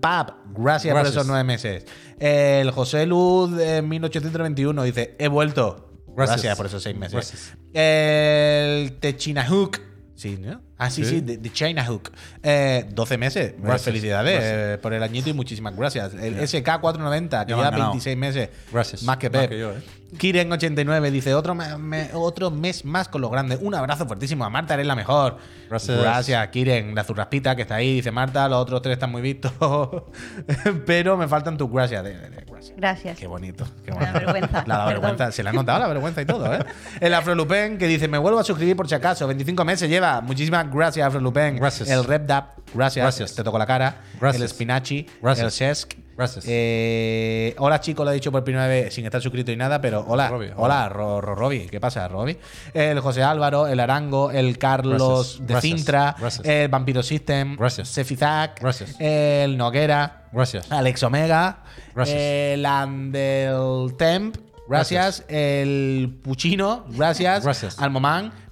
Pap, 0.00 0.30
gracias, 0.52 0.92
por 0.92 1.02
Gracias. 1.02 1.14
esos 1.14 1.26
nueve 1.26 1.44
meses. 1.44 1.84
El 2.18 2.70
José 2.72 3.06
Luz 3.06 3.56
de 3.56 3.80
1821 3.82 4.82
dice, 4.82 5.14
he 5.18 5.28
vuelto. 5.28 5.86
Gracias, 6.08 6.42
Gracias. 6.42 6.56
por 6.56 6.66
esos 6.66 6.82
seis 6.82 6.96
meses. 6.96 7.12
Gracias. 7.12 7.56
El 7.72 8.98
Techina 8.98 9.46
Hook, 9.46 9.78
sí, 10.16 10.36
¿no? 10.40 10.60
Ah, 10.82 10.90
sí, 10.90 11.04
sí, 11.04 11.20
de, 11.20 11.36
de 11.36 11.52
China 11.52 11.84
Hook. 11.84 12.10
Eh, 12.42 12.86
12 12.90 13.18
meses. 13.18 13.54
Gracias, 13.58 13.82
Felicidades 13.82 14.32
gracias. 14.40 14.52
eh, 14.54 14.78
por 14.80 14.92
el 14.94 15.02
añito 15.02 15.28
y 15.30 15.32
muchísimas 15.34 15.76
gracias. 15.76 16.14
El 16.14 16.38
SK490, 16.40 17.44
que 17.44 17.52
lleva 17.52 17.66
han 17.66 17.70
ganado. 17.72 17.90
26 17.90 18.16
meses. 18.16 18.48
Gracias. 18.72 19.02
Más 19.02 19.18
que 19.18 19.28
Más 19.30 19.40
Pep. 19.42 19.50
que 19.50 19.58
yo, 19.58 19.72
eh. 19.72 19.82
Kiren89 20.18 21.10
dice: 21.12 21.34
otro, 21.34 21.54
me- 21.54 21.76
me- 21.78 22.10
otro 22.14 22.50
mes 22.50 22.84
más 22.84 23.08
con 23.08 23.20
los 23.20 23.30
grandes. 23.30 23.60
Un 23.62 23.76
abrazo 23.76 24.06
fuertísimo 24.06 24.44
a 24.44 24.50
Marta, 24.50 24.74
eres 24.74 24.86
la 24.86 24.96
mejor. 24.96 25.36
Gracias. 25.68 26.00
Gracias, 26.00 26.48
Kiren. 26.48 26.96
La 26.96 27.04
zurraspita 27.04 27.54
que 27.54 27.62
está 27.62 27.76
ahí. 27.76 27.94
Dice 27.96 28.10
Marta, 28.10 28.48
los 28.48 28.58
otros 28.58 28.82
tres 28.82 28.94
están 28.94 29.10
muy 29.12 29.22
vistos. 29.22 29.52
Pero 30.86 31.16
me 31.16 31.28
faltan 31.28 31.56
tus 31.56 31.70
gracias. 31.70 32.02
De- 32.02 32.16
de- 32.18 32.30
de- 32.30 32.44
gracias. 32.44 32.76
Gracias. 32.76 33.18
Qué 33.18 33.26
bonito. 33.26 33.64
Qué 33.84 33.92
bonito. 33.92 34.12
vergüenza, 34.12 34.64
La 34.66 34.78
da 34.78 34.86
perdón. 34.86 35.02
vergüenza. 35.02 35.32
Se 35.32 35.42
le 35.42 35.50
ha 35.50 35.52
notado 35.52 35.78
la 35.78 35.86
vergüenza 35.88 36.22
y 36.22 36.26
todo, 36.26 36.52
¿eh? 36.54 36.58
El 37.00 37.14
Afro 37.14 37.34
Lupin 37.34 37.78
que 37.78 37.86
dice: 37.86 38.08
Me 38.08 38.18
vuelvo 38.18 38.38
a 38.40 38.44
suscribir 38.44 38.76
por 38.76 38.88
si 38.88 38.94
acaso. 38.94 39.26
25 39.26 39.64
meses 39.64 39.88
lleva. 39.88 40.20
Muchísimas 40.20 40.68
gracias, 40.72 41.06
Afro 41.06 41.20
Lupin. 41.20 41.56
Gracias. 41.56 41.88
El 41.90 42.04
RepDap. 42.04 42.58
Gracias. 42.74 43.02
Gracias. 43.02 43.34
Te 43.34 43.42
toco 43.44 43.58
la 43.58 43.66
cara. 43.66 44.00
Gracias. 44.20 44.42
El 44.42 44.48
Spinachi. 44.48 45.06
Gracias. 45.22 45.60
El 45.60 45.68
Shesk. 45.68 45.94
Gracias. 46.16 46.44
Eh, 46.46 47.54
hola, 47.58 47.80
chicos, 47.80 48.04
lo 48.04 48.10
he 48.10 48.14
dicho 48.14 48.30
por 48.30 48.44
primera 48.44 48.66
vez 48.66 48.92
sin 48.92 49.06
estar 49.06 49.22
suscrito 49.22 49.52
y 49.52 49.56
nada, 49.56 49.80
pero 49.80 50.04
hola. 50.06 50.28
Robbie, 50.28 50.48
hola, 50.54 50.60
hola. 50.84 50.88
Ro- 50.90 51.20
Ro- 51.22 51.34
Robbie. 51.34 51.66
¿Qué 51.68 51.80
pasa, 51.80 52.06
Robbie? 52.08 52.38
El 52.74 53.00
José 53.00 53.22
Álvaro, 53.22 53.66
el 53.66 53.80
Arango, 53.80 54.30
el 54.30 54.58
Carlos 54.58 55.40
Gracias. 55.40 55.46
de. 55.46 55.60
Cintra, 55.62 56.14
Gracias. 56.18 56.46
el 56.46 56.68
Vampiro 56.68 57.02
System, 57.02 57.56
Gracias. 57.56 57.88
Sefizac, 57.88 58.60
Gracias. 58.60 58.96
el 58.98 59.56
Noguera, 59.56 60.24
Gracias. 60.30 60.70
Alex 60.70 61.02
Omega, 61.04 61.60
Gracias. 61.94 62.18
el 62.20 62.66
Andel 62.66 63.94
Temp, 63.96 64.36
gracias, 64.70 65.24
el 65.28 66.18
Puchino, 66.22 66.84
gracias, 66.90 67.44
Gracias. 67.44 67.78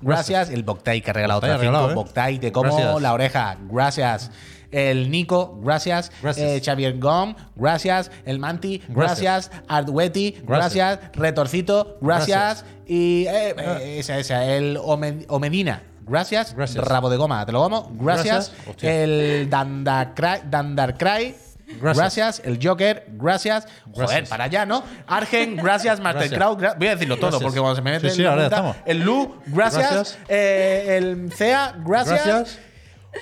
Gracias, 0.01 0.51
el 0.51 0.63
Boctai 0.65 1.01
que 1.01 1.11
ha 1.11 1.15
regalado 1.15 1.41
regalado, 1.59 1.89
cinco, 1.89 2.01
¿eh? 2.03 2.05
Boctai, 2.05 2.39
te 2.39 2.53
como 2.53 2.75
Gracias. 2.77 3.01
la 3.03 3.13
oreja, 3.15 3.57
gracias. 3.71 4.31
El 4.71 5.11
Nico, 5.11 5.59
gracias. 5.63 6.13
Gracias. 6.23 6.47
Eh, 6.47 6.61
Xavier 6.63 6.99
Gom, 6.99 7.35
gracias. 7.57 8.11
El 8.27 8.39
Manti, 8.39 8.83
gracias. 8.89 9.51
Ardueti, 9.67 10.37
gracias. 10.43 10.99
Retorcito, 11.15 11.97
gracias. 12.03 12.67
Y 12.87 13.25
eh, 13.29 13.55
eh, 13.57 13.97
esa, 13.99 14.19
esa. 14.19 14.45
El 14.45 14.77
Ome- 14.77 15.25
Omedina, 15.31 15.85
gracias. 16.07 16.55
Gracias. 16.55 16.85
Rabo 16.85 17.09
de 17.09 17.17
goma, 17.17 17.47
te 17.47 17.53
lo 17.53 17.63
vamos, 17.63 17.87
gracias. 17.93 18.53
El 18.83 19.49
Dandarcry, 19.49 21.35
Gracias. 21.81 21.97
gracias. 21.97 22.43
El 22.45 22.59
Joker, 22.63 23.05
gracias. 23.11 23.67
Joder, 23.93 24.09
Gracias. 24.09 24.29
para 24.31 24.45
allá, 24.45 24.65
¿no? 24.67 24.83
Argen, 25.07 25.57
gracias. 25.57 26.01
Master 26.01 26.29
Gracias. 26.31 26.39
Crowd, 26.39 26.59
gra- 26.63 26.79
voy 26.79 26.89
a 26.89 26.91
decirlo 26.93 27.17
todo 27.17 27.27
Gracias. 27.31 27.43
porque 27.43 27.61
cuando 27.61 27.77
se 27.77 27.83
me 27.83 27.91
mete 27.93 28.11
Sí, 28.11 28.17
sí, 28.17 28.23
la 28.23 28.31
punta, 28.31 28.45
estamos. 28.47 28.77
El 28.87 29.01
Lu, 29.01 29.41
gracias. 29.47 29.93
Gracias. 29.93 30.19
Eh, 30.29 30.97
el 30.99 31.33
Cea, 31.33 31.75
gracias. 31.79 32.25
Gracias. 32.27 32.59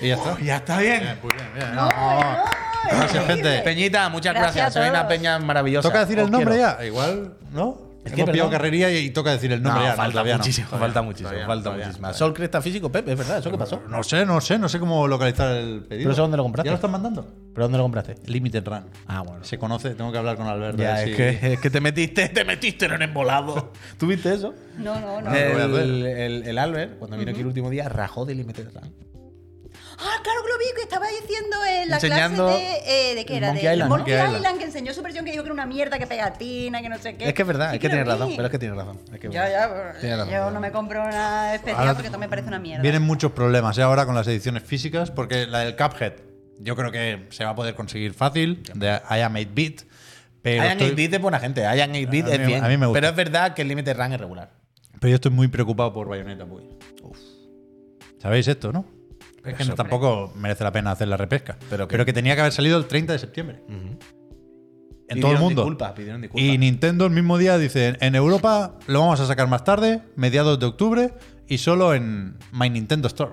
Y 0.01 0.07
ya 0.09 0.15
está. 0.15 0.37
Ya 0.41 0.55
está 0.57 0.79
bien. 0.79 0.99
Bien, 1.01 1.19
pues 1.21 1.35
bien, 1.35 1.49
bien. 1.55 1.75
No, 1.75 1.89
no, 1.89 2.43
Gracias, 2.89 3.25
gente. 3.25 3.59
Peñita, 3.63 4.09
muchas 4.09 4.33
Gracias 4.33 4.73
Soy 4.73 4.89
una 4.89 5.07
peña 5.07 5.39
maravillosa. 5.39 5.87
¿Toca 5.89 5.99
decir 6.01 6.19
Os 6.19 6.25
el 6.25 6.31
nombre 6.31 6.55
quiero. 6.55 6.77
ya? 6.79 6.85
Igual, 6.85 7.37
¿no? 7.51 7.86
Es 8.07 8.13
que, 8.13 8.25
pillado 8.25 8.49
carrería 8.49 8.91
y 8.99 9.09
toca 9.11 9.31
decir 9.31 9.51
el 9.51 9.61
No, 9.61 9.69
nombre 9.69 9.87
ya. 9.87 9.95
falta 9.95 10.23
no. 10.23 10.37
muchísimo, 10.37 10.67
falta 10.69 11.01
muchísimo, 11.01 11.29
todavía 11.29 11.47
falta 11.47 11.63
todavía 11.63 11.85
muchísimo. 11.85 12.01
todavía 12.07 12.17
Sol 12.17 12.33
Cresta 12.33 12.61
Físico, 12.61 12.91
Pepe, 12.91 13.11
es 13.13 13.17
verdad, 13.17 13.37
¿eso 13.39 13.51
qué 13.51 13.57
pasó? 13.57 13.81
No 13.89 14.03
sé, 14.03 14.25
no 14.25 14.41
sé, 14.41 14.57
no 14.59 14.67
sé 14.69 14.79
cómo 14.79 15.07
localizar 15.07 15.55
el 15.55 15.81
pedido. 15.83 16.03
¿Pero 16.05 16.11
eso 16.11 16.21
dónde 16.23 16.37
lo 16.37 16.43
compraste? 16.43 16.67
¿Ya 16.67 16.71
lo 16.71 16.75
están 16.75 16.91
mandando? 16.91 17.27
¿Pero 17.53 17.65
dónde 17.65 17.77
lo 17.77 17.83
compraste? 17.83 18.15
Limited 18.25 18.65
Run. 18.67 18.85
Ah, 19.07 19.21
bueno. 19.21 19.43
Se 19.43 19.57
conoce, 19.57 19.91
tengo 19.95 20.11
que 20.11 20.17
hablar 20.17 20.37
con 20.37 20.47
Alberto. 20.47 20.81
Ya, 20.81 21.01
es 21.03 21.09
si- 21.11 21.15
que, 21.15 21.53
es 21.53 21.59
que 21.59 21.69
te 21.69 21.81
metiste, 21.81 22.29
te 22.29 22.43
metiste 22.45 22.85
en 22.85 22.93
un 22.93 23.01
embolado. 23.01 23.71
¿Tú 23.97 24.07
viste 24.07 24.33
eso? 24.33 24.53
no, 24.77 24.99
no. 24.99 25.21
no. 25.21 25.33
el, 25.35 26.43
el 26.45 26.57
Albert, 26.57 26.97
cuando 26.99 27.17
vino 27.17 27.31
aquí 27.31 27.41
el 27.41 27.47
último 27.47 27.69
día, 27.69 27.89
rajó 27.89 28.25
de 28.25 28.35
Limited 28.35 28.67
Run. 28.73 28.93
Ah, 29.99 30.15
claro 30.23 30.41
que 30.43 30.49
lo 30.49 30.57
vi, 30.59 30.65
que 30.75 30.81
estaba 30.83 31.07
diciendo 31.07 31.57
en 31.65 31.89
la 31.89 31.95
Enseñando 31.95 32.47
clase 32.47 32.63
de. 32.85 33.11
Eh, 33.11 33.15
¿De 33.15 33.25
qué 33.25 33.37
era? 33.37 33.47
Monkey 33.47 33.65
de 33.67 33.73
Island. 33.73 33.89
Monkey 33.89 34.13
Island, 34.13 34.35
Island. 34.35 34.59
que 34.59 34.65
enseñó 34.65 34.93
su 34.93 35.01
versión 35.01 35.25
que 35.25 35.31
dijo 35.31 35.43
que 35.43 35.47
era 35.47 35.53
una 35.53 35.65
mierda, 35.65 35.97
que 35.97 36.05
pegatina, 36.07 36.81
que 36.81 36.89
no 36.89 36.97
sé 36.99 37.15
qué. 37.15 37.27
Es 37.29 37.33
que 37.33 37.41
es 37.41 37.47
verdad, 37.47 37.69
Sí 37.71 37.75
es 37.77 37.81
que 37.81 37.87
vi. 37.87 38.03
razón, 38.03 38.29
pero 38.35 38.45
es 38.45 38.51
que 38.51 38.59
tienes 38.59 38.77
razón. 38.77 38.99
es 39.11 39.19
que- 39.19 39.29
Ya, 39.31 39.49
ya. 39.49 39.93
Tienes 39.99 40.17
razón. 40.19 40.33
Yo 40.33 40.51
no 40.51 40.59
me 40.59 40.71
compro 40.71 41.03
nada 41.03 41.55
especial 41.55 41.79
Ahora 41.79 41.93
porque 41.93 42.07
esto 42.07 42.19
me 42.19 42.29
parece 42.29 42.47
una 42.47 42.59
mierda. 42.59 42.83
Vienen 42.83 43.01
muchos 43.01 43.31
problemas 43.31 43.77
¿eh? 43.79 43.81
ahora 43.81 44.05
con 44.05 44.13
las 44.13 44.27
ediciones 44.27 44.61
físicas, 44.63 45.09
porque 45.09 45.47
la 45.47 45.59
del 45.59 45.75
Cuphead 45.75 46.13
yo 46.59 46.75
creo 46.75 46.91
que 46.91 47.27
se 47.31 47.43
va 47.43 47.51
a 47.51 47.55
poder 47.55 47.73
conseguir 47.75 48.13
fácil, 48.13 48.61
de 48.75 48.87
I 49.09 49.21
Am 49.21 49.33
8-Bit. 49.35 49.81
Pero, 50.43 50.63
Ian 50.63 50.71
estoy- 50.79 50.89
8-Bit 50.91 51.13
es 51.15 51.21
buena 51.21 51.39
gente, 51.39 51.61
Ian 51.61 51.91
8-Bit 51.93 52.25
A 52.27 52.33
es 52.33 52.39
mí- 52.39 52.45
bien. 52.45 52.63
a 52.63 52.67
mí 52.67 52.77
me 52.77 52.85
gusta. 52.85 52.97
Pero 53.01 53.09
es 53.09 53.15
verdad 53.15 53.53
que 53.55 53.63
el 53.63 53.67
Limited 53.67 53.97
Run 53.97 54.13
es 54.13 54.19
regular. 54.19 54.51
pero 54.99 55.09
yo 55.09 55.15
estoy 55.15 55.31
muy 55.31 55.47
preocupado 55.47 55.91
por 55.91 56.07
Bayonetta, 56.07 56.45
pues. 56.45 56.63
¿Sabéis 58.21 58.47
esto, 58.47 58.71
no? 58.71 58.85
Es 59.51 59.55
que 59.57 59.63
Eso, 59.63 59.71
no- 59.71 59.75
tampoco 59.75 60.31
merece 60.35 60.63
la 60.63 60.71
pena 60.71 60.91
hacer 60.91 61.07
la 61.07 61.17
repesca. 61.17 61.57
Pero 61.69 61.87
Pero 61.87 62.03
que- 62.05 62.11
que, 62.11 62.13
tenía 62.13 62.35
que 62.35 62.41
haber 62.41 62.53
salido 62.53 62.77
el 62.77 62.85
30 62.85 63.13
de 63.13 63.19
septiembre. 63.19 63.61
En 65.09 65.15
Pidieron 65.15 65.21
todo 65.21 65.31
el 65.31 65.39
mundo. 65.39 65.61
Disculpas, 65.61 65.91
pidieron 65.93 66.21
disculpas. 66.21 66.47
Y 66.47 66.57
Nintendo 66.57 67.05
el 67.05 67.11
mismo 67.11 67.37
día 67.37 67.57
dice, 67.57 67.95
en 68.01 68.15
Europa 68.15 68.77
lo 68.87 68.99
vamos 68.99 69.19
a 69.21 69.25
sacar 69.25 69.47
más 69.47 69.63
tarde, 69.63 70.01
mediados 70.17 70.59
de 70.59 70.65
octubre, 70.65 71.13
y 71.47 71.59
solo 71.59 71.93
en 71.93 72.37
My 72.51 72.69
Nintendo 72.69 73.07
Store. 73.07 73.31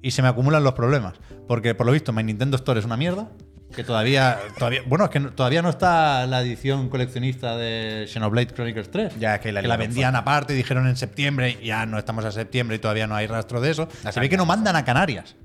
Y 0.00 0.12
se 0.12 0.22
me 0.22 0.28
acumulan 0.28 0.64
los 0.64 0.72
problemas. 0.72 1.14
Porque 1.46 1.74
por 1.74 1.84
lo 1.86 1.92
visto 1.92 2.12
My 2.14 2.24
Nintendo 2.24 2.56
Store 2.56 2.80
es 2.80 2.86
una 2.86 2.96
mierda. 2.96 3.28
Que 3.74 3.84
todavía, 3.84 4.38
todavía 4.58 4.80
bueno, 4.86 5.04
es 5.06 5.10
que 5.10 5.20
no- 5.20 5.32
todavía 5.32 5.60
no 5.60 5.68
está 5.70 6.26
la 6.26 6.40
edición 6.40 6.88
coleccionista 6.88 7.56
de 7.56 8.06
Xenoblade 8.08 8.46
Chronicles 8.54 8.90
3. 8.90 9.18
Ya, 9.18 9.34
es 9.34 9.40
que 9.40 9.52
la 9.52 9.60
que 9.60 9.68
la 9.68 9.76
liaron 9.76 9.88
vendían 9.92 10.16
aparte 10.16 10.54
y 10.54 10.56
dijeron 10.56 10.86
en 10.86 10.96
septiembre, 10.96 11.58
ya 11.62 11.84
no 11.84 11.98
estamos 11.98 12.24
a 12.24 12.32
septiembre 12.32 12.76
y 12.76 12.78
todavía 12.78 13.06
no 13.06 13.16
hay 13.16 13.26
rastro 13.26 13.60
de 13.60 13.70
eso. 13.72 13.88
La 14.04 14.12
Se 14.12 14.20
ve 14.20 14.28
que 14.28 14.36
no 14.36 14.46
mandan 14.46 14.76
a 14.76 14.84
Canarias. 14.84 15.36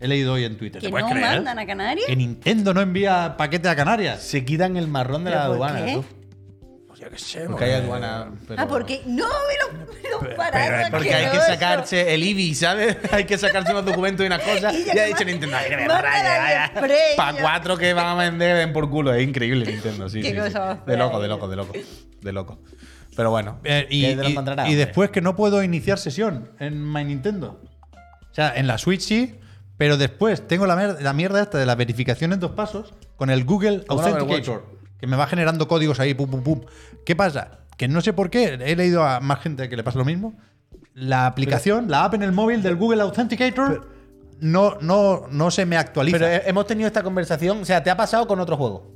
He 0.00 0.06
leído 0.08 0.34
hoy 0.34 0.44
en 0.44 0.56
Twitter. 0.56 0.80
¿Que 0.80 0.86
¿Se 0.88 0.90
puede 0.90 1.04
no 1.04 1.10
creer? 1.10 1.36
mandan 1.36 1.58
a 1.58 1.66
Canarias? 1.66 2.06
Que 2.06 2.16
Nintendo 2.16 2.74
no 2.74 2.80
envía 2.80 3.36
paquete 3.36 3.68
a 3.68 3.74
Canarias. 3.76 4.20
Se 4.22 4.44
quitan 4.44 4.76
el 4.76 4.86
marrón 4.88 5.24
de 5.24 5.30
la 5.30 5.36
¿Pero 5.46 5.56
por 5.58 5.68
aduana, 5.68 5.84
qué? 5.86 6.02
Yo 7.10 7.16
qué 7.16 7.18
sé, 7.18 7.40
Porque 7.46 7.64
hay 7.64 7.72
aduana. 7.72 8.30
pero- 8.46 8.60
Ah, 8.62 8.68
porque. 8.68 9.02
No, 9.06 9.26
me 9.26 9.78
lo, 9.78 10.18
me 10.20 10.28
lo 10.30 10.36
pararon. 10.36 10.90
Porque 10.90 11.14
hay 11.14 11.30
que 11.30 11.38
sacarse 11.40 12.12
el 12.14 12.22
IBI, 12.22 12.54
¿sabes? 12.54 12.96
hay 13.12 13.24
que 13.24 13.38
sacarse 13.38 13.70
unos 13.72 13.84
documentos 13.86 14.24
y 14.24 14.26
unas 14.26 14.42
cosas. 14.42 14.74
Y 14.78 14.84
ya 14.84 14.92
ha 14.92 14.94
que 14.94 15.06
dicho 15.06 15.24
Nintendo, 15.24 15.56
ay, 15.56 15.70
me 15.70 15.76
manda 15.86 16.02
la 16.02 16.72
Pa' 17.16 17.32
ya. 17.32 17.40
cuatro 17.42 17.76
que 17.76 17.92
van 17.94 18.06
a 18.06 18.14
vender 18.14 18.56
den 18.56 18.72
por 18.72 18.88
culo. 18.90 19.12
Es 19.14 19.26
increíble 19.26 19.64
Nintendo, 19.66 20.08
sí. 20.08 20.20
Qué 20.20 20.28
sí, 20.30 20.34
sí. 20.34 20.40
cosa 20.40 20.60
más 20.66 20.86
De 20.86 20.96
loco, 20.96 21.20
de 21.20 21.28
loco, 21.28 21.48
de 21.48 21.56
loco. 21.56 21.72
De 22.20 22.32
loco. 22.32 22.58
Pero 23.16 23.30
bueno. 23.30 23.58
Eh, 23.64 23.86
y, 23.90 24.02
¿qué 24.02 24.08
te 24.16 24.22
lo 24.22 24.28
y- 24.28 24.32
encontrarás, 24.32 24.66
y 24.66 24.70
hombre? 24.72 24.84
después 24.86 25.10
que 25.10 25.20
no 25.20 25.34
puedo 25.34 25.62
iniciar 25.62 25.98
sesión 25.98 26.50
en 26.60 26.84
My 26.92 27.04
Nintendo. 27.04 27.60
O 28.30 28.34
sea, 28.34 28.52
en 28.54 28.66
la 28.66 28.78
Switch 28.78 29.00
sí, 29.00 29.34
pero 29.76 29.96
después 29.96 30.46
tengo 30.46 30.66
la, 30.66 30.76
mer- 30.76 31.00
la 31.02 31.12
mierda 31.12 31.42
esta 31.42 31.58
de 31.58 31.66
la 31.66 31.74
verificación 31.74 32.32
en 32.32 32.40
dos 32.40 32.52
pasos 32.52 32.92
con 33.16 33.30
el 33.30 33.44
Google 33.44 33.84
Authenticator, 33.88 34.64
que 34.98 35.06
me 35.06 35.16
va 35.16 35.26
generando 35.26 35.68
códigos 35.68 36.00
ahí, 36.00 36.14
pum, 36.14 36.30
pum, 36.30 36.42
pum. 36.42 36.60
¿Qué 37.04 37.14
pasa? 37.16 37.60
Que 37.76 37.86
no 37.88 38.00
sé 38.00 38.12
por 38.12 38.30
qué, 38.30 38.58
he 38.60 38.76
leído 38.76 39.04
a 39.04 39.20
más 39.20 39.40
gente 39.40 39.68
que 39.68 39.76
le 39.76 39.84
pasa 39.84 39.98
lo 39.98 40.04
mismo. 40.04 40.34
La 40.94 41.26
aplicación, 41.26 41.88
la 41.88 42.04
app 42.04 42.14
en 42.14 42.22
el 42.24 42.32
móvil 42.32 42.62
del 42.62 42.74
Google 42.76 43.02
Authenticator 43.02 43.88
no, 44.40 44.76
no, 44.80 45.26
no 45.30 45.50
se 45.52 45.64
me 45.66 45.76
actualiza. 45.76 46.18
Pero 46.18 46.42
hemos 46.46 46.66
tenido 46.66 46.88
esta 46.88 47.02
conversación. 47.04 47.62
O 47.62 47.64
sea, 47.64 47.82
¿te 47.82 47.90
ha 47.90 47.96
pasado 47.96 48.26
con 48.26 48.40
otro 48.40 48.56
juego? 48.56 48.92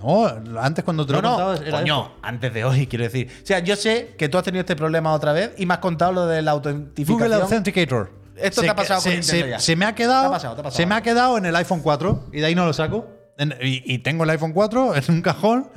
no, 0.00 0.26
antes 0.60 0.84
cuando 0.84 1.06
te 1.06 1.12
No, 1.12 1.20
lo 1.22 1.38
no, 1.38 1.52
era 1.54 1.70
coño, 1.78 2.02
esto. 2.02 2.14
antes 2.22 2.52
de 2.54 2.64
hoy, 2.64 2.86
quiero 2.88 3.04
decir. 3.04 3.28
O 3.42 3.46
sea, 3.46 3.60
yo 3.60 3.76
sé 3.76 4.14
que 4.18 4.28
tú 4.28 4.36
has 4.38 4.44
tenido 4.44 4.60
este 4.60 4.74
problema 4.74 5.12
otra 5.12 5.32
vez 5.32 5.52
y 5.58 5.66
me 5.66 5.74
has 5.74 5.80
contado 5.80 6.12
lo 6.12 6.26
de 6.26 6.42
la 6.42 6.50
autentificación. 6.52 7.18
Google 7.28 7.42
Authenticator. 7.42 8.10
Esto 8.36 8.62
Se 8.62 8.66
te 8.66 8.70
ha 8.70 8.74
pasado 8.76 9.00
con 9.02 9.10
se, 9.12 9.18
Nintendo 9.18 9.44
se- 9.44 9.50
ya. 9.50 9.58
se 9.60 9.76
me 9.76 9.84
ha 9.84 9.94
quedado. 9.94 10.22
Te 10.22 10.26
ha 10.28 10.30
pasado, 10.32 10.54
te 10.56 10.60
ha 10.60 10.64
pasado. 10.64 10.76
Se 10.76 10.86
me 10.86 10.94
ha 10.96 11.02
quedado 11.02 11.38
en 11.38 11.46
el 11.46 11.54
iPhone 11.54 11.80
4 11.82 12.26
y 12.32 12.40
de 12.40 12.46
ahí 12.46 12.54
no 12.56 12.64
lo 12.66 12.72
saco. 12.72 13.06
En- 13.38 13.54
y, 13.62 13.82
y 13.94 13.98
tengo 13.98 14.24
el 14.24 14.30
iPhone 14.30 14.52
4 14.52 14.94
en 14.96 15.04
un 15.08 15.22
cajón 15.22 15.68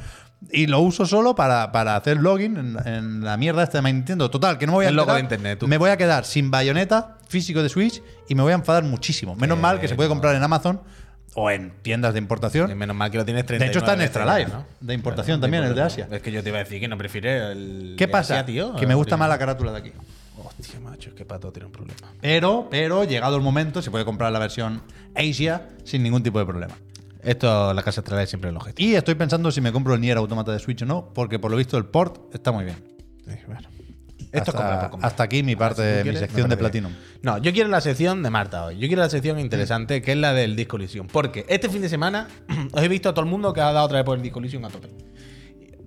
y 0.52 0.68
lo 0.68 0.80
uso 0.82 1.06
solo 1.06 1.34
para, 1.36 1.72
para 1.72 1.96
hacer 1.96 2.18
login 2.18 2.58
en, 2.58 2.78
en 2.88 3.24
la 3.24 3.38
mierda 3.38 3.64
esta 3.64 3.82
de 3.82 3.92
Nintendo. 3.94 4.30
Total, 4.30 4.58
que 4.58 4.66
no 4.66 4.74
me 4.74 4.78
voy 4.78 4.86
a 4.86 4.90
El 4.90 4.96
logo 4.96 5.14
de 5.14 5.20
internet, 5.22 5.60
tú. 5.60 5.68
Me 5.68 5.78
voy 5.78 5.90
a 5.90 5.98
quedar 5.98 6.26
sin 6.26 6.52
bayoneta 6.52 7.18
físico 7.28 7.64
de 7.64 7.70
Switch 7.70 8.02
y 8.30 8.36
me 8.36 8.44
voy 8.44 8.52
a 8.52 8.56
enfadar 8.56 8.84
muchísimo. 8.84 9.36
Menos 9.36 9.58
Que 9.58 9.62
mal 9.62 9.80
que 9.80 9.88
se 9.88 9.96
puede 9.96 10.10
no. 10.10 10.16
comprar 10.16 10.36
en 10.36 10.44
Amazon 10.44 10.82
o 11.34 11.50
en 11.50 11.72
tiendas 11.82 12.14
de 12.14 12.20
importación. 12.20 12.70
Y 12.72 12.76
Menos 12.76 12.96
mal 12.96 13.10
que 13.12 13.18
lo 13.18 13.26
tienes 13.26 13.46
39 13.46 13.66
De 13.66 13.72
hecho, 13.72 13.80
está 13.80 13.94
en 13.94 14.02
Extra 14.02 14.38
Life, 14.38 14.52
de 14.82 14.94
importación 14.94 15.42
también, 15.42 15.64
el 15.64 15.74
de 15.76 15.82
Asia. 15.82 16.08
Es 16.12 16.22
que 16.22 16.32
yo 16.32 16.44
te 16.44 16.50
iba 16.50 16.60
a 16.60 16.64
decir 16.64 16.80
que 16.80 16.88
no 16.88 16.98
prefiere 16.98 17.52
el. 17.52 17.96
¿Qué 17.98 18.08
pasa? 18.08 18.36
Asia, 18.36 18.46
tío. 18.46 18.76
que 18.76 18.86
me 18.86 18.94
gusta 18.96 19.18
más 19.18 19.28
la 19.30 19.38
carátula 19.40 19.72
de 19.72 19.80
aquí. 19.80 19.92
Hostia, 20.38 20.80
macho, 20.80 21.10
es 21.10 21.16
que 21.16 21.26
pato 21.26 21.52
tiene 21.52 21.66
un 21.66 21.72
problema. 21.72 22.00
Pero, 22.22 22.68
pero, 22.70 23.04
llegado 23.04 23.36
el 23.36 23.42
momento, 23.42 23.82
se 23.82 23.90
puede 23.92 24.06
comprar 24.06 24.32
la 24.32 24.40
versión 24.40 24.82
Asia 25.16 25.70
sin 25.84 26.04
ningún 26.04 26.24
tipo 26.24 26.40
de 26.40 26.46
problema. 26.46 26.76
Esto, 27.26 27.74
la 27.74 27.82
casa 27.82 28.02
Life 28.02 28.28
siempre 28.28 28.52
lo 28.52 28.60
gesta. 28.60 28.82
Y 28.82 28.96
estoy 28.96 29.16
pensando 29.16 29.52
si 29.52 29.60
me 29.60 29.72
compro 29.72 29.96
el 29.96 30.02
Nier 30.02 30.18
Automata 30.18 30.52
de 30.52 30.60
Switch 30.60 30.82
o 30.84 30.86
no, 30.86 31.12
porque 31.14 31.40
por 31.40 31.50
lo 31.52 31.58
visto 31.58 31.78
el 31.78 31.86
port 31.86 32.34
está 32.34 32.52
muy 32.52 32.66
bien. 32.66 32.78
Sí, 33.28 33.34
bueno. 33.48 33.68
Esto 34.32 34.52
hasta, 34.52 34.52
es 34.52 34.56
comprar 34.56 34.80
por 34.82 34.90
comprar. 34.92 35.12
hasta 35.12 35.24
aquí 35.24 35.44
mi 35.44 35.56
parte, 35.56 35.82
Si 35.82 35.98
mi 35.98 36.04
quieres, 36.04 36.20
sección 36.20 36.50
de 36.50 36.58
Platinum. 36.58 36.92
No, 37.22 37.38
yo 37.38 37.52
quiero 37.54 37.70
la 37.70 37.82
sección 37.82 38.22
de 38.22 38.30
Marta 38.30 38.66
hoy. 38.66 38.78
Yo 38.78 38.88
quiero 38.88 39.02
la 39.02 39.10
sección 39.10 39.40
interesante, 39.40 40.02
que 40.02 40.12
es 40.12 40.18
la 40.18 40.34
del 40.34 40.56
Disco 40.56 40.76
Elysium. 40.78 41.08
Porque 41.08 41.46
este 41.50 41.70
fin 41.70 41.82
de 41.82 41.90
semana 41.90 42.28
os 42.72 42.84
he 42.84 42.88
visto 42.88 43.10
a 43.10 43.14
todo 43.14 43.24
el 43.26 43.32
mundo 43.32 43.54
que 43.54 43.62
ha 43.62 43.72
dado 43.72 43.86
otra 43.86 43.98
vez 44.00 44.06
por 44.06 44.18
el 44.18 44.24
Disco 44.24 44.40
Elysium 44.40 44.66
a 44.66 44.70
tope. 44.70 44.90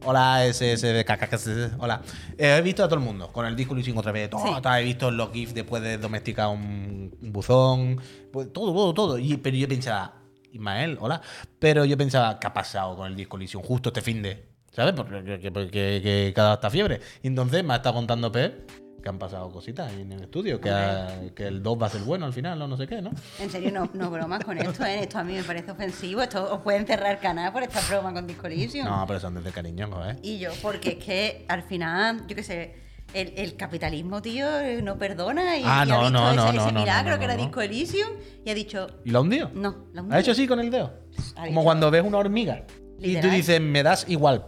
Hola, 0.04 0.40
SSDKKS. 0.50 1.72
Hola. 1.78 2.00
Eh, 2.38 2.56
he 2.58 2.62
visto 2.62 2.82
a 2.84 2.88
todo 2.88 2.98
el 2.98 3.04
mundo 3.04 3.28
con 3.32 3.44
el 3.46 3.56
disco 3.56 3.74
Elysium 3.74 3.98
otra 3.98 4.12
vez. 4.12 4.30
Todo, 4.30 4.40
Sí. 4.46 4.62
todo, 4.62 4.74
he 4.76 4.84
visto 4.84 5.10
los 5.10 5.32
GIFs 5.32 5.54
después 5.54 5.82
de 5.82 5.98
domesticar 5.98 6.48
un, 6.48 7.12
un 7.20 7.32
buzón. 7.32 8.00
Pues, 8.32 8.52
todo, 8.52 8.72
todo, 8.72 8.94
todo. 8.94 9.18
Y, 9.18 9.36
pero 9.38 9.56
yo 9.56 9.68
pensaba, 9.68 10.14
Ismael, 10.52 10.96
hola. 11.00 11.20
Pero 11.58 11.84
yo 11.84 11.96
pensaba, 11.96 12.38
¿qué 12.38 12.46
ha 12.46 12.52
pasado 12.52 12.96
con 12.96 13.06
el 13.08 13.16
disco 13.16 13.36
Elysium 13.36 13.62
justo 13.62 13.90
este 13.90 14.00
fin 14.02 14.22
de? 14.22 14.46
¿Sabes? 14.72 14.94
Porque 14.94 15.22
que, 15.24 15.40
que- 15.52 15.70
que- 16.02 16.32
cada 16.34 16.54
está 16.54 16.70
fiebre. 16.70 17.00
Y 17.22 17.28
entonces 17.28 17.64
me 17.64 17.72
ha 17.74 17.76
estado 17.76 17.94
contando 17.96 18.30
Pep 18.30 18.70
que 19.02 19.08
han 19.08 19.18
pasado 19.18 19.48
cositas 19.50 19.92
en 19.92 20.10
el 20.12 20.22
estudio. 20.22 20.60
Que, 20.60 20.70
ha- 20.70 21.20
que 21.34 21.46
el 21.46 21.62
2 21.62 21.80
va 21.82 21.86
a 21.86 21.90
ser 21.90 22.02
bueno 22.02 22.26
al 22.26 22.32
final, 22.32 22.60
o 22.60 22.68
no 22.68 22.76
sé 22.76 22.86
qué, 22.86 23.00
¿no? 23.00 23.10
En 23.40 23.50
serio, 23.50 23.70
no, 23.72 23.88
no 23.94 24.10
bromas 24.10 24.44
con 24.44 24.58
esto, 24.58 24.84
¿eh? 24.84 25.00
Esto 25.02 25.18
a 25.18 25.24
mí 25.24 25.34
me 25.34 25.42
parece 25.44 25.70
ofensivo. 25.70 26.20
Esto 26.22 26.52
os 26.52 26.60
pueden 26.62 26.86
cerrar 26.86 27.12
el 27.12 27.18
canal 27.18 27.52
por 27.52 27.62
esta 27.62 27.80
broma 27.88 28.12
con 28.12 28.26
Disco 28.26 28.46
Elysium. 28.46 28.86
No, 28.86 29.04
pero 29.06 29.20
son 29.20 29.34
desde 29.34 29.50
cariño, 29.52 29.88
¿eh? 30.08 30.16
Y 30.22 30.38
yo, 30.38 30.50
porque 30.62 30.90
es 30.98 31.04
que 31.04 31.44
al 31.48 31.62
final, 31.62 32.26
yo 32.26 32.34
qué 32.36 32.42
sé, 32.42 32.87
el, 33.14 33.32
el 33.36 33.56
capitalismo, 33.56 34.20
tío, 34.22 34.46
eh, 34.60 34.82
no 34.82 34.98
perdona. 34.98 35.56
Y, 35.58 35.62
Ah, 35.64 35.84
y 35.84 35.88
no, 35.88 35.94
ha 35.96 36.00
visto 36.02 36.10
no, 36.10 36.28
ese, 36.28 36.36
no, 36.36 36.48
ese 36.64 36.72
no, 36.72 36.80
milagro 36.80 37.12
no, 37.12 37.18
que 37.18 37.24
era. 37.24 37.36
Disco 37.36 37.60
Elysium 37.60 38.08
y 38.44 38.50
ha 38.50 38.54
dicho, 38.54 38.86
¿Y 39.04 39.10
lo 39.10 39.20
hundió? 39.22 39.50
no, 39.54 39.86
la 39.92 40.04
¿Ha 40.16 40.20
hecho 40.20 40.32
así 40.32 40.46
con 40.46 40.60
el 40.60 40.70
dedo? 40.70 40.92
Ha 41.36 41.40
Como 41.40 41.46
dicho- 41.48 41.62
cuando 41.64 41.90
ves 41.90 42.02
una 42.04 42.18
hormiga 42.18 42.64
y 43.00 43.16
tú 43.20 43.28
dices, 43.28 43.60
me 43.60 43.82
das 43.82 44.04
igual. 44.08 44.44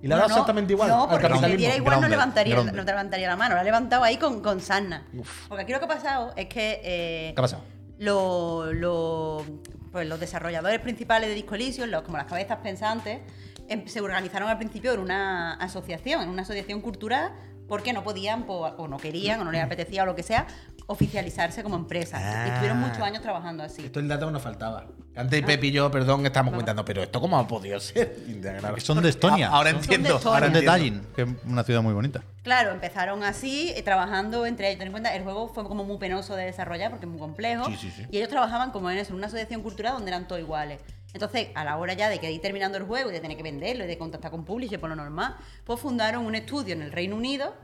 Y 0.00 0.08
le 0.08 0.14
No, 0.14 0.16
das 0.16 0.28
no, 0.30 0.34
exactamente 0.34 0.72
igual 0.72 0.88
No, 0.88 1.02
al 1.04 1.10
porque 1.20 1.34
si 1.34 1.40
le 1.46 1.56
diera 1.58 1.76
igual 1.76 2.00
no 2.00 2.08
levantaría, 2.08 2.54
grande. 2.54 2.72
no 2.72 2.84
te 2.86 2.90
levantaría 2.90 3.28
la 3.28 3.36
mano. 3.36 3.54
La 3.54 3.60
ha 3.60 3.64
levantado 3.64 4.02
ahí 4.02 4.16
con, 4.16 4.40
con 4.40 4.60
sarna. 4.62 5.06
Porque 5.46 5.64
aquí 5.64 5.72
lo 5.72 5.78
que 5.78 5.84
ha 5.84 5.88
pasado 5.88 6.32
es 6.36 6.46
que 6.46 6.80
eh, 6.82 7.32
¿Qué 7.34 7.38
ha 7.38 7.42
pasado? 7.42 7.62
lo- 7.98 8.72
lo- 8.72 9.44
pues 9.92 10.06
los 10.08 10.18
desarrolladores 10.20 10.80
principales 10.80 11.28
de 11.28 11.34
Disco 11.34 11.54
Elysium, 11.54 11.88
los, 11.90 12.00
como 12.02 12.16
las 12.16 12.26
cabezas 12.26 12.58
pensantes, 12.62 13.20
em- 13.68 13.86
se 13.86 14.00
organizaron 14.00 14.48
al 14.48 14.56
principio 14.56 14.92
en 14.94 15.00
una 15.00 15.54
asociación, 15.54 16.22
en 16.22 16.28
una 16.30 16.42
asociación 16.42 16.80
cultural, 16.80 17.32
porque 17.68 17.92
no 17.92 18.02
podían 18.02 18.44
po- 18.44 18.66
o 18.76 18.88
no 18.88 18.96
querían 18.96 19.40
o 19.40 19.44
no 19.44 19.52
les 19.52 19.62
apetecía 19.62 20.02
o 20.02 20.06
lo 20.06 20.14
que 20.16 20.22
sea 20.22 20.46
oficializarse 20.90 21.62
como 21.62 21.76
empresa. 21.76 22.18
Y 22.46 22.48
estuvieron 22.48 22.82
Ah. 22.82 22.86
muchos 22.88 23.02
años 23.02 23.20
trabajando 23.22 23.62
así. 23.62 23.84
Esto 23.84 24.00
es 24.00 24.04
el 24.04 24.08
dato 24.08 24.26
que 24.26 24.32
nos 24.32 24.42
faltaba. 24.42 24.86
Antes 25.14 25.42
Pepe 25.42 25.66
y 25.66 25.72
yo, 25.72 25.90
perdón, 25.90 26.24
estábamos 26.24 26.52
comentando, 26.52 26.82
pero 26.84 27.02
¿esto 27.02 27.20
cómo 27.20 27.38
ha 27.38 27.46
podido 27.46 27.78
ser? 27.80 28.16
Integral. 28.28 28.74
Que 28.74 28.80
son 28.80 29.02
de 29.02 29.08
Estonia. 29.10 29.48
Ah, 29.48 29.56
Ahora 29.56 29.70
Son- 29.72 29.80
entiendo. 29.80 30.08
de 30.10 30.14
Estonia. 30.16 30.34
Ahora 30.38 30.48
de. 30.48 30.62
Tallinn, 30.62 31.06
que 31.14 31.22
es 31.22 31.28
una 31.44 31.62
ciudad 31.64 31.82
muy 31.82 31.92
bonita. 31.92 32.22
Claro, 32.42 32.70
empezaron 32.70 33.22
así, 33.22 33.70
eh, 33.76 33.82
trabajando 33.82 34.46
entre 34.46 34.68
ellos. 34.68 34.78
Ten 34.78 34.86
en 34.88 34.92
cuenta, 34.92 35.14
el 35.14 35.22
juego 35.24 35.48
fue 35.48 35.64
como 35.64 35.84
muy 35.84 35.98
penoso 35.98 36.36
de 36.36 36.44
desarrollar 36.46 36.90
porque 36.90 37.04
es 37.04 37.10
muy 37.10 37.20
complejo. 37.20 37.66
Sí, 37.66 37.76
sí, 37.76 37.90
sí. 37.94 38.06
Y 38.10 38.16
ellos 38.16 38.28
trabajaban 38.30 38.70
como 38.70 38.90
en 38.90 38.96
eso, 38.98 39.10
en 39.10 39.16
una 39.18 39.26
asociación 39.26 39.60
cultural 39.62 39.94
donde 39.94 40.10
eran 40.10 40.26
todos 40.26 40.40
iguales. 40.40 40.80
Entonces, 41.14 41.48
a 41.54 41.64
la 41.64 41.76
hora 41.78 41.94
ya 41.94 42.08
de 42.08 42.18
que 42.18 42.30
ir 42.30 42.40
terminando 42.40 42.76
el 42.78 42.84
juego 42.84 43.10
y 43.10 43.12
de 43.12 43.20
tener 43.20 43.36
que 43.36 43.42
venderlo 43.42 43.84
y 43.84 43.86
de 43.86 43.98
contactar 43.98 44.30
con 44.30 44.44
publisher 44.44 44.78
por 44.78 44.90
lo 44.90 44.96
normal, 44.96 45.36
pues 45.64 45.80
fundaron 45.80 46.26
un 46.26 46.34
estudio 46.34 46.74
en 46.74 46.82
el 46.82 46.92
Reino 46.92 47.16
Unido 47.16 47.54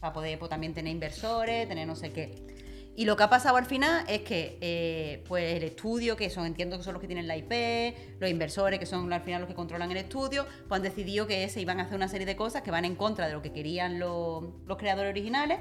para 0.00 0.12
poder 0.12 0.38
pues, 0.38 0.48
también 0.48 0.74
tener 0.74 0.92
inversores, 0.92 1.68
tener 1.68 1.86
no 1.86 1.94
sé 1.94 2.10
qué. 2.12 2.56
Y 2.98 3.04
lo 3.04 3.14
que 3.14 3.24
ha 3.24 3.28
pasado 3.28 3.58
al 3.58 3.66
final 3.66 4.06
es 4.08 4.22
que 4.22 4.56
eh, 4.62 5.22
pues 5.28 5.54
el 5.54 5.64
estudio, 5.64 6.16
que 6.16 6.30
son, 6.30 6.46
entiendo 6.46 6.78
que 6.78 6.82
son 6.82 6.94
los 6.94 7.00
que 7.02 7.06
tienen 7.06 7.28
la 7.28 7.36
IP, 7.36 7.94
los 8.18 8.30
inversores, 8.30 8.78
que 8.78 8.86
son 8.86 9.12
al 9.12 9.20
final 9.20 9.42
los 9.42 9.48
que 9.48 9.54
controlan 9.54 9.90
el 9.90 9.98
estudio, 9.98 10.46
pues 10.66 10.78
han 10.78 10.82
decidido 10.82 11.26
que 11.26 11.46
se 11.50 11.60
iban 11.60 11.78
a 11.78 11.82
hacer 11.82 11.96
una 11.96 12.08
serie 12.08 12.26
de 12.26 12.36
cosas 12.36 12.62
que 12.62 12.70
van 12.70 12.86
en 12.86 12.96
contra 12.96 13.26
de 13.26 13.34
lo 13.34 13.42
que 13.42 13.52
querían 13.52 13.98
los, 13.98 14.44
los 14.64 14.78
creadores 14.78 15.10
originales. 15.10 15.58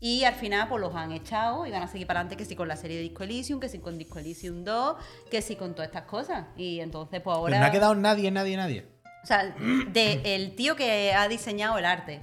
Y 0.00 0.24
al 0.24 0.34
final 0.34 0.66
pues 0.68 0.80
los 0.80 0.94
han 0.94 1.12
echado 1.12 1.66
y 1.66 1.70
van 1.70 1.82
a 1.82 1.86
seguir 1.86 2.06
para 2.06 2.20
adelante 2.20 2.36
que 2.36 2.46
si 2.46 2.56
con 2.56 2.66
la 2.66 2.76
serie 2.76 2.96
de 2.96 3.02
Disco 3.02 3.22
Elysium, 3.22 3.60
que 3.60 3.68
si 3.68 3.78
con 3.78 3.98
Disco 3.98 4.18
Elysium 4.18 4.64
2, 4.64 4.96
que 5.30 5.42
si 5.42 5.56
con 5.56 5.74
todas 5.74 5.88
estas 5.88 6.04
cosas. 6.04 6.46
Y 6.56 6.80
entonces 6.80 7.20
pues 7.20 7.36
ahora... 7.36 7.50
Pero 7.50 7.60
no 7.60 7.66
ha 7.66 7.70
quedado 7.70 7.94
nadie, 7.94 8.30
nadie, 8.30 8.56
nadie. 8.56 8.86
O 9.22 9.26
sea, 9.26 9.54
de 9.88 10.22
el 10.34 10.56
tío 10.56 10.74
que 10.76 11.12
ha 11.12 11.28
diseñado 11.28 11.76
el 11.76 11.84
arte, 11.84 12.22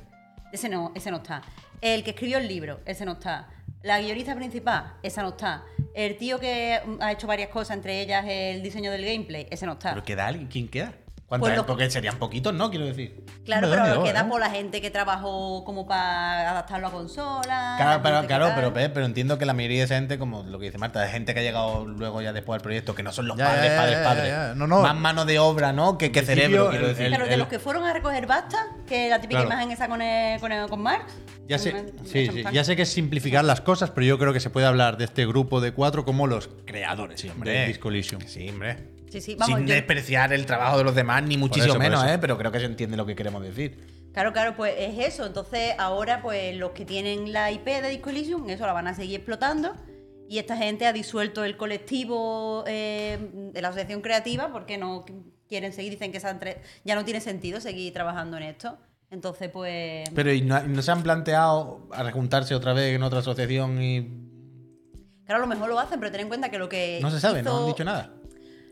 ese 0.51 0.69
no, 0.69 0.91
ese 0.95 1.11
no 1.11 1.17
está. 1.17 1.43
El 1.82 2.03
que 2.03 2.09
escribió 2.09 2.39
el 2.39 2.47
libro, 2.47 2.80
ese 2.86 3.05
no 3.05 3.13
está. 3.13 3.49
La 3.84 4.01
guionista 4.01 4.36
principal, 4.36 4.95
esa 5.03 5.21
no 5.21 5.30
está. 5.30 5.63
El 5.93 6.17
tío 6.17 6.39
que 6.39 6.82
ha 6.99 7.11
hecho 7.11 7.28
varias 7.28 7.49
cosas, 7.49 7.78
entre 7.78 8.01
ellas 8.01 8.25
el 8.28 8.63
diseño 8.63 8.91
del 8.91 9.05
gameplay, 9.05 9.47
ese 9.51 9.67
no 9.67 9.73
está. 9.73 9.91
¿Pero 9.91 10.03
queda 10.03 10.25
alguien? 10.25 10.47
¿Quién 10.47 10.67
queda? 10.67 10.95
Pues 11.30 11.57
lo- 11.57 11.65
Porque 11.65 11.89
serían 11.89 12.15
poquitos, 12.19 12.53
¿no? 12.53 12.69
Quiero 12.69 12.86
decir. 12.86 13.25
Claro, 13.43 13.67
Hombre, 13.67 13.82
pero 13.82 13.95
¿dónde 13.95 14.09
queda 14.11 14.21
eh? 14.21 14.25
por 14.30 14.39
la 14.39 14.49
gente 14.49 14.80
que 14.82 14.89
trabajó 14.91 15.65
como 15.65 15.86
para 15.86 16.51
adaptarlo 16.51 16.88
a 16.88 16.91
consola. 16.91 17.73
Claro, 17.78 17.91
la 17.91 18.01
pero, 18.01 18.28
claro 18.28 18.51
pero, 18.73 18.93
pero 18.93 19.05
entiendo 19.05 19.38
que 19.38 19.45
la 19.45 19.53
mayoría 19.53 19.80
de 19.80 19.84
esa 19.84 19.95
gente, 19.95 20.17
como 20.17 20.43
lo 20.43 20.57
que 20.57 20.67
dice 20.67 20.78
Marta, 20.78 21.05
es 21.05 21.11
gente 21.11 21.34
que 21.34 21.41
ha 21.41 21.43
llegado 21.43 21.86
luego 21.86 22.21
ya 22.21 22.32
después 22.32 22.55
al 22.57 22.61
proyecto, 22.63 22.95
que 22.95 23.03
no 23.03 23.11
son 23.11 23.28
los 23.28 23.36
Ya, 23.38 23.45
padres, 23.45 23.71
ya, 23.71 23.78
padres, 23.78 23.97
ya, 23.97 24.03
padres. 24.05 24.30
ya. 24.30 24.53
No, 24.55 24.67
no. 24.67 24.82
Más 24.82 24.95
mano 24.95 25.25
de 25.25 25.38
obra, 25.38 25.73
¿no? 25.73 25.97
Que, 25.97 26.11
cerebro, 26.23 26.69
quiero 26.69 26.88
decir. 26.88 27.07
el- 27.07 27.09
Claro, 27.15 27.28
de 27.30 27.36
los 27.36 27.47
que 27.49 27.59
fueron 27.59 27.84
a 27.84 27.91
recoger 27.91 28.25
basta, 28.25 28.65
que 28.88 29.09
la 29.09 29.19
típica 29.19 29.41
Claro. 29.41 29.53
imagen 29.53 29.71
esa 29.71 29.89
con, 29.89 30.01
el- 30.01 30.39
con, 30.39 30.51
el- 30.53 30.69
con 30.69 30.82
Marx. 30.82 31.13
Ya 31.49 31.57
sé, 31.59 31.71
con- 31.73 32.05
sí, 32.07 32.30
sí, 32.32 32.43
ya 32.53 32.63
sé 32.63 32.78
que 32.78 32.84
es 32.84 32.89
simplificar 32.89 33.43
las 33.43 33.59
cosas, 33.59 33.91
pero 33.91 34.05
yo 34.07 34.17
creo 34.17 34.32
que 34.32 34.39
se 34.39 34.49
puede 34.49 34.65
hablar 34.65 34.95
de 34.95 35.03
este 35.03 35.25
grupo 35.25 35.59
de 35.59 35.73
cuatro 35.73 36.05
como 36.05 36.25
los 36.25 36.49
creadores 36.65 37.21
de 37.43 37.65
Disco 37.67 37.89
Elysium. 37.89 38.21
Sí, 38.25 38.47
hombre. 38.49 38.95
Sí, 39.10 39.22
sí, 39.22 39.36
vamos, 39.36 39.58
Sin 39.58 39.68
yo- 39.68 39.74
despreciar 39.74 40.34
el 40.34 40.45
trabajo 40.45 40.78
de 40.78 40.84
los 40.84 40.95
demás, 40.95 41.24
ni 41.24 41.38
muchísimo 41.38 41.74
eso, 41.74 41.80
menos. 41.80 42.05
¿eh? 42.05 42.18
Pero 42.20 42.38
creo 42.38 42.51
que 42.51 42.60
se 42.60 42.66
entiende 42.66 42.97
lo 42.97 43.05
que 43.05 43.16
queremos 43.16 43.41
decir. 43.41 43.78
Claro, 44.14 44.34
claro, 44.34 44.55
pues 44.55 44.74
es 44.78 45.14
eso. 45.14 45.26
Entonces, 45.26 45.76
ahora, 45.78 46.22
pues 46.22 46.55
los 46.58 46.72
que 46.72 46.86
tienen 46.86 47.32
la 47.32 47.51
IP 47.51 47.66
de 47.66 47.89
Disco 47.89 48.10
Elysium, 48.10 48.49
eso 48.49 48.66
la 48.66 48.74
van 48.74 48.88
a 48.88 48.95
seguir 48.95 49.16
explotando. 49.16 49.76
Y 50.30 50.39
esta 50.39 50.58
gente 50.58 50.86
ha 50.86 50.93
disuelto 50.93 51.43
el 51.43 51.55
colectivo 51.55 52.64
eh, 52.68 53.18
de 53.53 53.62
la 53.62 53.70
asociación 53.70 54.01
creativa 54.01 54.51
porque 54.51 54.78
no 54.78 55.05
quieren 55.47 55.72
seguir, 55.72 55.91
dicen 55.91 56.12
que 56.12 56.20
ya 56.84 56.95
no 56.95 57.05
tiene 57.05 57.22
sentido 57.22 57.62
seguir 57.62 57.93
trabajando 57.93 58.38
en 58.38 58.43
esto. 58.43 58.78
Entonces, 59.10 59.49
pues. 59.49 60.10
Pero 60.14 60.34
¿y 60.34 60.41
no, 60.41 60.82
se 60.82 60.91
han 60.91 61.01
planteado 61.01 61.88
a 61.93 62.12
juntarse 62.12 62.55
otra 62.55 62.74
vez 62.74 62.93
en 62.93 63.03
otra 63.03 63.20
asociación 63.20 63.82
y. 63.82 64.01
Claro, 65.26 65.43
a 65.43 65.45
lo 65.45 65.47
mejor 65.47 65.70
lo 65.70 65.80
hacen, 65.80 65.99
pero 65.99 66.12
ten 66.12 66.22
en 66.22 66.28
cuenta 66.28 66.49
que 66.49 66.58
lo 66.58 66.68
que. 66.68 66.99
No 67.01 67.10
se 67.10 67.20
sabe, 67.20 67.41
no 67.41 67.60
han 67.60 67.68
dicho 67.68 67.86
nada. 67.86 68.14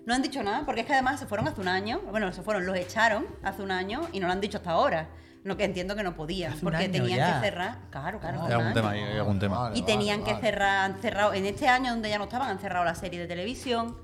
No 0.05 0.13
han 0.13 0.21
dicho 0.21 0.43
nada, 0.43 0.63
porque 0.65 0.81
es 0.81 0.87
que 0.87 0.93
además 0.93 1.19
se 1.19 1.25
fueron 1.25 1.47
hace 1.47 1.59
un 1.61 1.67
año. 1.67 1.99
Bueno, 2.11 2.31
se 2.31 2.41
fueron, 2.43 2.65
los 2.65 2.75
echaron 2.77 3.25
hace 3.43 3.61
un 3.63 3.71
año 3.71 4.01
y 4.11 4.19
no 4.19 4.27
lo 4.27 4.33
han 4.33 4.41
dicho 4.41 4.57
hasta 4.57 4.71
ahora. 4.71 5.07
Lo 5.43 5.57
que 5.57 5.63
entiendo 5.63 5.95
que 5.95 6.01
no 6.03 6.15
podían, 6.15 6.53
Hace 6.53 6.59
un 6.65 6.71
porque 6.71 6.85
año 6.85 6.91
tenían 6.91 7.17
ya. 7.17 7.33
que 7.41 7.45
cerrar. 7.49 7.77
Claro, 7.91 8.19
claro. 8.19 8.43
Hay 8.45 8.53
algún 8.53 8.73
tema 8.73 8.89
ahí, 8.91 8.99
hay 9.01 9.17
algún 9.17 9.39
tema. 9.39 9.59
Vale, 9.59 9.77
Y 9.77 9.81
vale, 9.81 9.93
tenían 9.93 10.23
que 10.23 10.33
vale. 10.33 10.45
cerrar, 10.45 10.85
han 10.85 10.95
cerrado, 11.01 11.33
en 11.33 11.45
este 11.45 11.67
año 11.67 11.91
donde 11.91 12.09
ya 12.09 12.17
no 12.17 12.23
estaban, 12.23 12.49
han 12.49 12.59
cerrado 12.59 12.83
la 12.83 12.95
serie 12.95 13.19
de 13.19 13.27
televisión, 13.27 13.95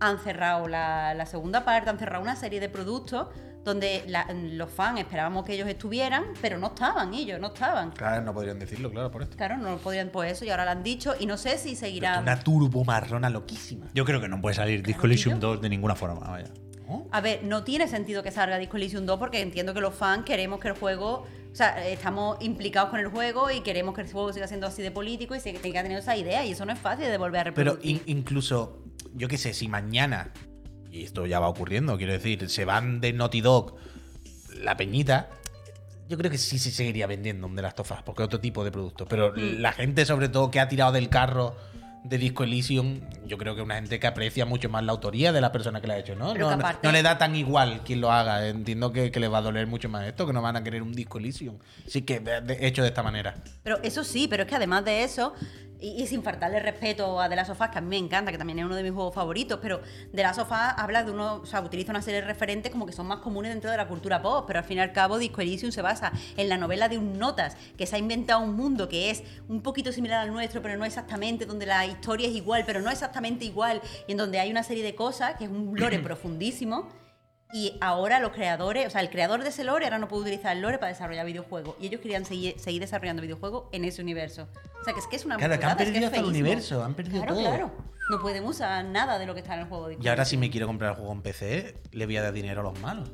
han 0.00 0.18
cerrado 0.18 0.66
la, 0.66 1.14
la 1.14 1.26
segunda 1.26 1.64
parte, 1.64 1.88
han 1.90 1.98
cerrado 1.98 2.22
una 2.22 2.34
serie 2.36 2.58
de 2.60 2.68
productos 2.68 3.28
donde 3.64 4.04
la- 4.06 4.26
los 4.32 4.70
fans 4.70 5.00
esperábamos 5.00 5.44
que 5.44 5.52
ellos 5.54 5.68
estuvieran, 5.68 6.24
pero 6.40 6.58
no 6.58 6.68
estaban 6.68 7.12
ellos, 7.14 7.38
no 7.40 7.48
estaban. 7.48 7.90
Claro, 7.90 8.22
no 8.22 8.32
podrían 8.32 8.58
decirlo, 8.58 8.90
claro, 8.90 9.10
por 9.10 9.22
esto. 9.22 9.36
Claro, 9.36 9.56
no 9.58 9.76
podían 9.78 10.08
por 10.10 10.24
eso 10.26 10.44
y 10.44 10.50
ahora 10.50 10.64
lo 10.64 10.70
han 10.70 10.82
dicho 10.82 11.14
y 11.18 11.26
no 11.26 11.36
sé 11.36 11.58
si 11.58 11.76
seguirán. 11.76 12.22
Una 12.22 12.40
turbo 12.40 12.84
marrona 12.84 13.28
loquísima. 13.30 13.86
Yo 13.94 14.04
creo 14.04 14.20
que 14.20 14.28
no 14.28 14.40
puede 14.40 14.54
salir 14.56 14.82
Disco 14.82 15.06
Elysium 15.06 15.38
2 15.38 15.60
de 15.60 15.68
ninguna 15.68 15.94
forma. 15.94 16.20
Vaya. 16.28 16.46
A 17.10 17.20
ver, 17.20 17.44
no 17.44 17.64
tiene 17.64 17.86
sentido 17.86 18.22
que 18.22 18.30
salga 18.30 18.56
Disco 18.56 18.78
Elysium 18.78 19.04
2 19.04 19.18
porque 19.18 19.42
entiendo 19.42 19.74
que 19.74 19.80
los 19.82 19.94
fans 19.94 20.24
queremos 20.24 20.58
que 20.58 20.68
el 20.68 20.74
juego, 20.74 21.26
o 21.52 21.54
sea, 21.54 21.86
estamos 21.86 22.38
implicados 22.40 22.88
con 22.88 22.98
el 23.00 23.08
juego 23.08 23.50
y 23.50 23.60
queremos 23.60 23.94
que 23.94 24.00
el 24.00 24.10
juego 24.10 24.32
siga 24.32 24.46
siendo 24.48 24.66
así 24.66 24.80
de 24.80 24.90
político 24.90 25.34
y 25.34 25.40
se 25.40 25.52
tenga 25.52 25.82
tenido 25.82 26.00
esa 26.00 26.16
idea 26.16 26.46
y 26.46 26.52
eso 26.52 26.64
no 26.64 26.72
es 26.72 26.78
fácil 26.78 27.04
de 27.08 27.18
volver 27.18 27.40
a 27.48 27.52
Pero 27.52 27.72
reproducir. 27.72 27.90
in- 28.06 28.18
incluso, 28.18 28.78
yo 29.14 29.28
qué 29.28 29.36
sé, 29.36 29.52
si 29.52 29.68
mañana, 29.68 30.32
y 30.90 31.04
esto 31.04 31.26
ya 31.26 31.40
va 31.40 31.48
ocurriendo, 31.48 31.96
quiero 31.96 32.12
decir, 32.12 32.48
se 32.48 32.64
van 32.64 33.00
de 33.00 33.12
Naughty 33.12 33.40
Dog 33.40 33.74
la 34.62 34.76
peñita, 34.76 35.28
yo 36.08 36.16
creo 36.16 36.30
que 36.30 36.38
sí 36.38 36.58
se 36.58 36.70
seguiría 36.70 37.06
vendiendo 37.06 37.46
un 37.46 37.54
de 37.54 37.62
las 37.62 37.74
tofas, 37.74 38.02
porque 38.02 38.22
es 38.22 38.26
otro 38.26 38.40
tipo 38.40 38.64
de 38.64 38.70
producto. 38.72 39.06
Pero 39.06 39.32
Mm. 39.36 39.60
la 39.60 39.72
gente, 39.72 40.06
sobre 40.06 40.28
todo, 40.28 40.50
que 40.50 40.58
ha 40.60 40.68
tirado 40.68 40.92
del 40.92 41.08
carro 41.10 41.54
de 42.04 42.16
Disco 42.16 42.44
Elysium, 42.44 43.00
yo 43.26 43.36
creo 43.36 43.54
que 43.54 43.60
es 43.60 43.64
una 43.66 43.74
gente 43.74 44.00
que 44.00 44.06
aprecia 44.06 44.46
mucho 44.46 44.70
más 44.70 44.82
la 44.84 44.92
autoría 44.92 45.32
de 45.32 45.40
la 45.42 45.52
persona 45.52 45.80
que 45.82 45.86
la 45.88 45.94
ha 45.94 45.98
hecho, 45.98 46.14
¿no? 46.14 46.32
No, 46.32 46.40
no- 46.48 46.50
aparte- 46.50 46.86
no 46.86 46.92
le 46.92 47.02
da 47.02 47.18
tan 47.18 47.36
igual 47.36 47.82
quien 47.84 48.00
lo 48.00 48.10
haga. 48.10 48.48
Entiendo 48.48 48.92
que, 48.92 49.10
que 49.10 49.20
les 49.20 49.30
va 49.30 49.38
a 49.38 49.42
doler 49.42 49.66
mucho 49.66 49.90
más 49.90 50.06
esto, 50.06 50.26
que 50.26 50.32
no 50.32 50.40
van 50.40 50.56
a 50.56 50.64
querer 50.64 50.80
un 50.80 50.92
Disco 50.92 51.18
Elysium. 51.18 51.58
Sí 51.86 52.02
que 52.02 52.20
de- 52.20 52.40
de- 52.40 52.66
hecho 52.66 52.80
de 52.82 52.88
esta 52.88 53.02
manera. 53.02 53.34
Pero 53.62 53.78
eso 53.82 54.04
sí, 54.04 54.26
pero 54.28 54.44
es 54.44 54.48
que 54.48 54.54
además 54.54 54.84
de 54.86 55.02
eso, 55.04 55.34
y, 55.80 56.02
y 56.02 56.06
sin 56.06 56.22
faltarle 56.22 56.60
respeto 56.60 57.20
a 57.20 57.28
The 57.28 57.36
Last 57.36 57.50
of 57.50 57.60
Us, 57.60 57.68
que 57.68 57.78
a 57.78 57.80
mí 57.80 57.88
me 57.88 57.96
encanta, 57.96 58.32
que 58.32 58.38
también 58.38 58.58
es 58.58 58.64
uno 58.64 58.76
de 58.76 58.82
mis 58.82 58.92
juegos 58.92 59.14
favoritos, 59.14 59.58
pero 59.60 59.80
The 60.14 60.22
Last 60.22 60.40
of 60.40 60.50
Us 60.50 60.56
habla 60.76 61.04
de 61.04 61.10
uno, 61.10 61.36
o 61.42 61.46
sea, 61.46 61.60
utiliza 61.60 61.90
una 61.90 62.02
serie 62.02 62.20
de 62.20 62.26
referentes 62.26 62.72
como 62.72 62.86
que 62.86 62.92
son 62.92 63.06
más 63.06 63.18
comunes 63.18 63.52
dentro 63.52 63.70
de 63.70 63.76
la 63.76 63.88
cultura 63.88 64.22
pop, 64.22 64.44
pero 64.46 64.58
al 64.58 64.64
fin 64.64 64.78
y 64.78 64.80
al 64.80 64.92
cabo 64.92 65.18
Disco 65.18 65.40
Elysium 65.40 65.72
se 65.72 65.82
basa 65.82 66.12
en 66.36 66.48
la 66.48 66.56
novela 66.56 66.88
de 66.88 66.98
un 66.98 67.18
Notas, 67.18 67.56
que 67.76 67.86
se 67.86 67.96
ha 67.96 67.98
inventado 67.98 68.40
un 68.40 68.54
mundo 68.54 68.88
que 68.88 69.10
es 69.10 69.22
un 69.48 69.60
poquito 69.60 69.92
similar 69.92 70.20
al 70.20 70.32
nuestro, 70.32 70.62
pero 70.62 70.76
no 70.76 70.84
exactamente, 70.84 71.46
donde 71.46 71.66
la 71.66 71.86
historia 71.86 72.28
es 72.28 72.34
igual, 72.34 72.64
pero 72.66 72.80
no 72.80 72.90
exactamente 72.90 73.44
igual, 73.44 73.80
y 74.06 74.12
en 74.12 74.18
donde 74.18 74.38
hay 74.38 74.50
una 74.50 74.62
serie 74.62 74.84
de 74.84 74.94
cosas, 74.94 75.36
que 75.36 75.44
es 75.44 75.50
un 75.50 75.72
lore 75.74 75.98
profundísimo, 76.08 76.88
y 77.52 77.78
ahora 77.80 78.20
los 78.20 78.32
creadores, 78.32 78.86
o 78.86 78.90
sea, 78.90 79.00
el 79.00 79.08
creador 79.08 79.42
de 79.42 79.48
ese 79.48 79.64
lore 79.64 79.86
ahora 79.86 79.98
no 79.98 80.06
puede 80.06 80.22
utilizar 80.22 80.54
el 80.54 80.62
lore 80.62 80.78
para 80.78 80.92
desarrollar 80.92 81.24
videojuegos. 81.24 81.76
Y 81.80 81.86
ellos 81.86 82.00
querían 82.02 82.26
seguir, 82.26 82.58
seguir 82.60 82.82
desarrollando 82.82 83.22
videojuegos 83.22 83.64
en 83.72 83.84
ese 83.84 84.02
universo. 84.02 84.48
O 84.80 84.84
sea, 84.84 84.92
que 84.92 85.00
es 85.00 85.06
que 85.06 85.16
es 85.16 85.24
una 85.24 85.38
Claro, 85.38 85.58
que 85.58 85.64
han 85.64 85.70
es 85.72 85.76
perdido 85.76 85.98
es 85.98 86.04
hasta 86.06 86.18
el 86.18 86.26
universo, 86.26 86.84
han 86.84 86.94
perdido 86.94 87.22
claro, 87.22 87.34
todo. 87.34 87.44
Claro, 87.44 87.72
No 88.10 88.20
pueden 88.20 88.44
usar 88.44 88.84
nada 88.84 89.18
de 89.18 89.24
lo 89.24 89.32
que 89.32 89.40
está 89.40 89.54
en 89.54 89.60
el 89.60 89.66
juego. 89.66 89.88
de 89.88 89.96
Y 89.98 90.08
ahora 90.08 90.26
si 90.26 90.36
me 90.36 90.50
quiero 90.50 90.66
comprar 90.66 90.90
el 90.90 90.96
juego 90.96 91.12
en 91.12 91.22
PC, 91.22 91.74
le 91.92 92.04
voy 92.04 92.18
a 92.18 92.22
dar 92.22 92.34
dinero 92.34 92.60
a 92.60 92.64
los 92.64 92.78
malos. 92.80 93.10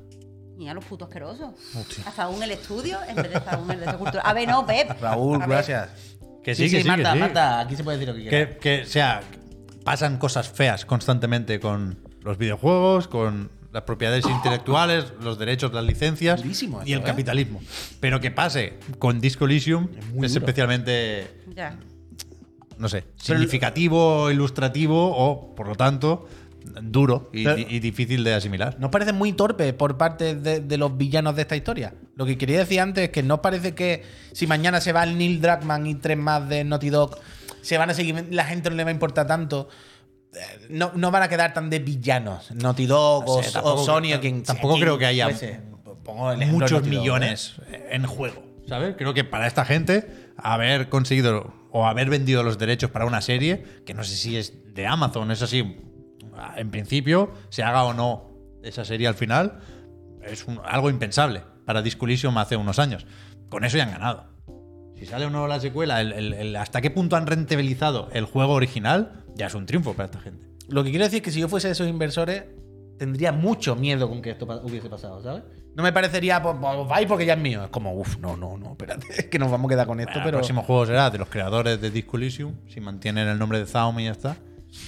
Y 0.59 0.67
a 0.67 0.75
los 0.75 0.85
putos 0.85 1.09
asquerosos. 1.09 1.53
Hostia. 1.77 2.05
Hasta 2.07 2.29
un 2.29 2.43
el 2.43 2.51
estudio 2.51 2.99
en 3.07 3.17
vez 3.17 3.31
de 3.31 3.39
estar 3.39 3.59
un 3.61 3.71
el 3.71 3.81
de 3.81 3.95
cultura. 3.95 4.23
A 4.23 4.33
ver, 4.33 4.49
no, 4.49 4.67
Pep. 4.67 5.01
Raúl, 5.01 5.39
gracias. 5.47 5.91
Que 6.43 6.55
sí, 6.55 6.71
que 6.71 6.83
sí, 6.83 6.89
Marta, 6.89 7.11
que 7.11 7.15
sí. 7.15 7.21
Marta, 7.21 7.61
aquí 7.61 7.77
se 7.77 7.85
puede 7.85 7.99
decir 7.99 8.09
lo 8.09 8.15
que 8.15 8.29
quieras. 8.29 8.55
Que, 8.55 8.59
que, 8.59 8.83
o 8.83 8.87
sea, 8.87 9.23
pasan 9.85 10.19
cosas 10.19 10.49
feas 10.49 10.85
constantemente 10.85 11.61
con 11.61 11.99
los 12.23 12.39
videojuegos, 12.39 13.09
con 13.09 13.51
las 13.75 13.83
propiedades 13.83 14.25
intelectuales, 14.25 15.07
los 15.21 15.37
derechos, 15.37 15.73
las 15.75 15.85
licencias 15.85 16.41
Durísimo 16.41 16.79
y 16.87 16.93
esto, 16.93 16.95
el 16.95 17.01
¿eh? 17.01 17.05
capitalismo. 17.05 17.61
Pero 17.99 18.21
que 18.21 18.31
pase 18.31 18.75
con 19.01 19.21
Disco 19.21 19.47
Elysium 19.47 19.89
es, 20.23 20.37
especialmente, 20.37 21.43
Ya. 21.57 21.77
no 22.79 22.89
sé, 22.89 23.05
significativo, 23.17 24.31
ilustrativo 24.31 25.11
o, 25.17 25.55
por 25.57 25.67
lo 25.67 25.75
tanto, 25.75 26.29
duro 26.83 27.31
y, 27.33 27.43
Pero- 27.45 27.59
y 27.59 27.81
difícil 27.81 28.23
de 28.23 28.35
asimilar. 28.35 28.77
¿Nos 28.79 28.91
parece 28.91 29.13
muy 29.13 29.33
torpe 29.33 29.73
por 29.73 29.99
parte 29.99 30.37
de, 30.37 30.61
de 30.61 30.79
los 30.79 30.97
villanos 30.97 31.35
de 31.35 31.43
esta 31.43 31.57
historia? 31.57 31.95
Lo 32.15 32.25
que 32.27 32.39
quería 32.39 32.61
decir 32.61 32.79
antes 32.81 33.05
es 33.05 33.11
que 33.11 33.25
no 33.25 33.43
parece 33.43 33.75
que 33.75 34.05
si 34.33 34.47
mañana 34.47 34.81
se 34.81 34.93
va 34.93 35.03
el 35.03 35.19
Neil 35.19 35.41
Druckmann 35.41 35.87
y 35.89 35.97
tres 35.97 36.17
más 36.17 36.49
de 36.49 36.63
Naughty 36.63 36.91
Dog, 36.91 37.19
se 37.61 37.77
van 37.77 37.91
a 37.91 37.95
seguir, 37.95 38.29
la 38.31 38.45
gente 38.45 38.71
no 38.71 38.77
le 38.77 38.85
va 38.85 38.91
a 38.91 38.93
importar 38.95 39.27
tanto. 39.27 39.69
No, 40.69 40.93
no 40.95 41.11
van 41.11 41.23
a 41.23 41.29
quedar 41.29 41.53
tan 41.55 41.71
de 41.71 41.79
villanos. 41.79 42.51
Naughty 42.53 42.87
Dog 42.87 43.25
No 43.27 43.33
o, 43.33 43.43
sé, 43.43 43.59
o 43.63 43.79
Sony 43.85 44.15
o 44.17 44.21
quien 44.21 44.43
tampoco 44.43 44.75
creo 44.79 44.99
que 44.99 45.07
haya. 45.07 45.29
Pongo 46.05 46.35
muchos 46.37 46.71
Naughty 46.73 46.91
Dog, 46.91 46.95
¿eh? 46.97 47.01
millones 47.01 47.55
en 47.91 48.07
juego, 48.07 48.43
¿sabes? 48.69 48.95
Creo 48.99 49.15
que 49.15 49.25
para 49.25 49.47
esta 49.47 49.65
gente 49.65 50.33
haber 50.37 50.89
conseguido 50.89 51.55
o 51.71 51.87
haber 51.87 52.11
vendido 52.11 52.43
los 52.43 52.59
derechos 52.59 52.91
para 52.91 53.07
una 53.07 53.21
serie, 53.21 53.65
que 53.87 53.95
no 53.95 54.05
sé 54.05 54.15
si 54.17 54.37
es 54.37 54.53
de 54.75 54.87
Amazon, 54.87 55.31
es 55.31 55.43
así, 55.43 55.79
en 56.57 56.71
principio, 56.71 57.33
se 57.49 57.63
haga 57.63 57.85
o 57.85 57.95
no 57.95 58.31
esa 58.63 58.85
serie 58.85 59.09
al 59.09 59.15
final, 59.15 59.61
es 60.23 60.45
un- 60.47 60.61
algo 60.65 60.91
impensable 60.91 61.43
para 61.65 61.83
Disco 61.83 62.07
hace 62.37 62.57
unos 62.57 62.79
años. 62.79 63.07
Con 63.49 63.65
eso 63.65 63.77
ya 63.77 63.85
han 63.85 63.93
ganado. 63.93 64.34
Si 64.99 65.07
sale 65.07 65.27
o 65.27 65.31
no 65.31 65.47
la 65.47 65.61
secuela, 65.61 66.01
el- 66.01 66.13
el- 66.13 66.33
el- 66.35 66.57
hasta 66.57 66.81
qué 66.81 66.91
punto 66.91 67.17
han 67.17 67.27
rentabilizado 67.27 68.09
el 68.13 68.25
juego 68.25 68.53
original, 68.55 69.25
ya 69.35 69.47
es 69.49 69.55
un 69.55 69.67
triunfo 69.67 69.95
para 69.95 70.07
esta 70.07 70.21
gente. 70.21 70.47
Lo 70.69 70.83
que 70.85 70.91
quiero 70.91 71.05
decir 71.05 71.19
es 71.19 71.23
que 71.23 71.31
si 71.31 71.41
yo 71.41 71.49
fuese 71.49 71.69
de 71.69 71.73
esos 71.73 71.89
inversores, 71.89 72.45
tendría 72.99 73.33
mucho 73.33 73.75
miedo 73.77 74.09
con 74.09 74.23
que 74.23 74.31
esto 74.31 74.47
hubiese 74.63 74.89
pasado, 74.89 75.23
¿sabes? 75.23 75.43
No 75.75 75.83
me 75.83 75.93
parecería, 75.93 76.41
pues, 76.41 76.55
pues, 76.61 76.89
vais 76.89 77.07
porque 77.09 77.27
ya 77.27 77.35
es 77.35 77.41
mío. 77.41 77.65
Es 77.65 77.71
como, 77.71 77.93
uff, 77.95 78.19
no, 78.19 78.37
no, 78.37 78.57
no, 78.57 78.71
espérate, 78.71 79.07
es 79.19 79.27
que 79.27 79.39
nos 79.41 79.51
vamos 79.51 79.69
a 79.69 79.75
quedar 79.75 79.87
con 79.89 79.99
esto, 79.99 80.13
Bueno, 80.13 80.25
pero. 80.25 80.37
El 80.39 80.41
próximo 80.41 80.63
juego 80.63 80.87
será 80.87 81.11
de 81.11 81.19
los 81.19 81.29
creadores 81.29 81.81
de 81.81 81.91
Disco 81.91 82.17
Elysium, 82.17 82.55
si 82.69 82.81
mantienen 82.81 83.27
el 83.29 83.39
nombre 83.39 83.59
de 83.59 83.67
Zaum 83.67 83.99
y 83.99 84.05
ya 84.05 84.13
está. 84.13 84.37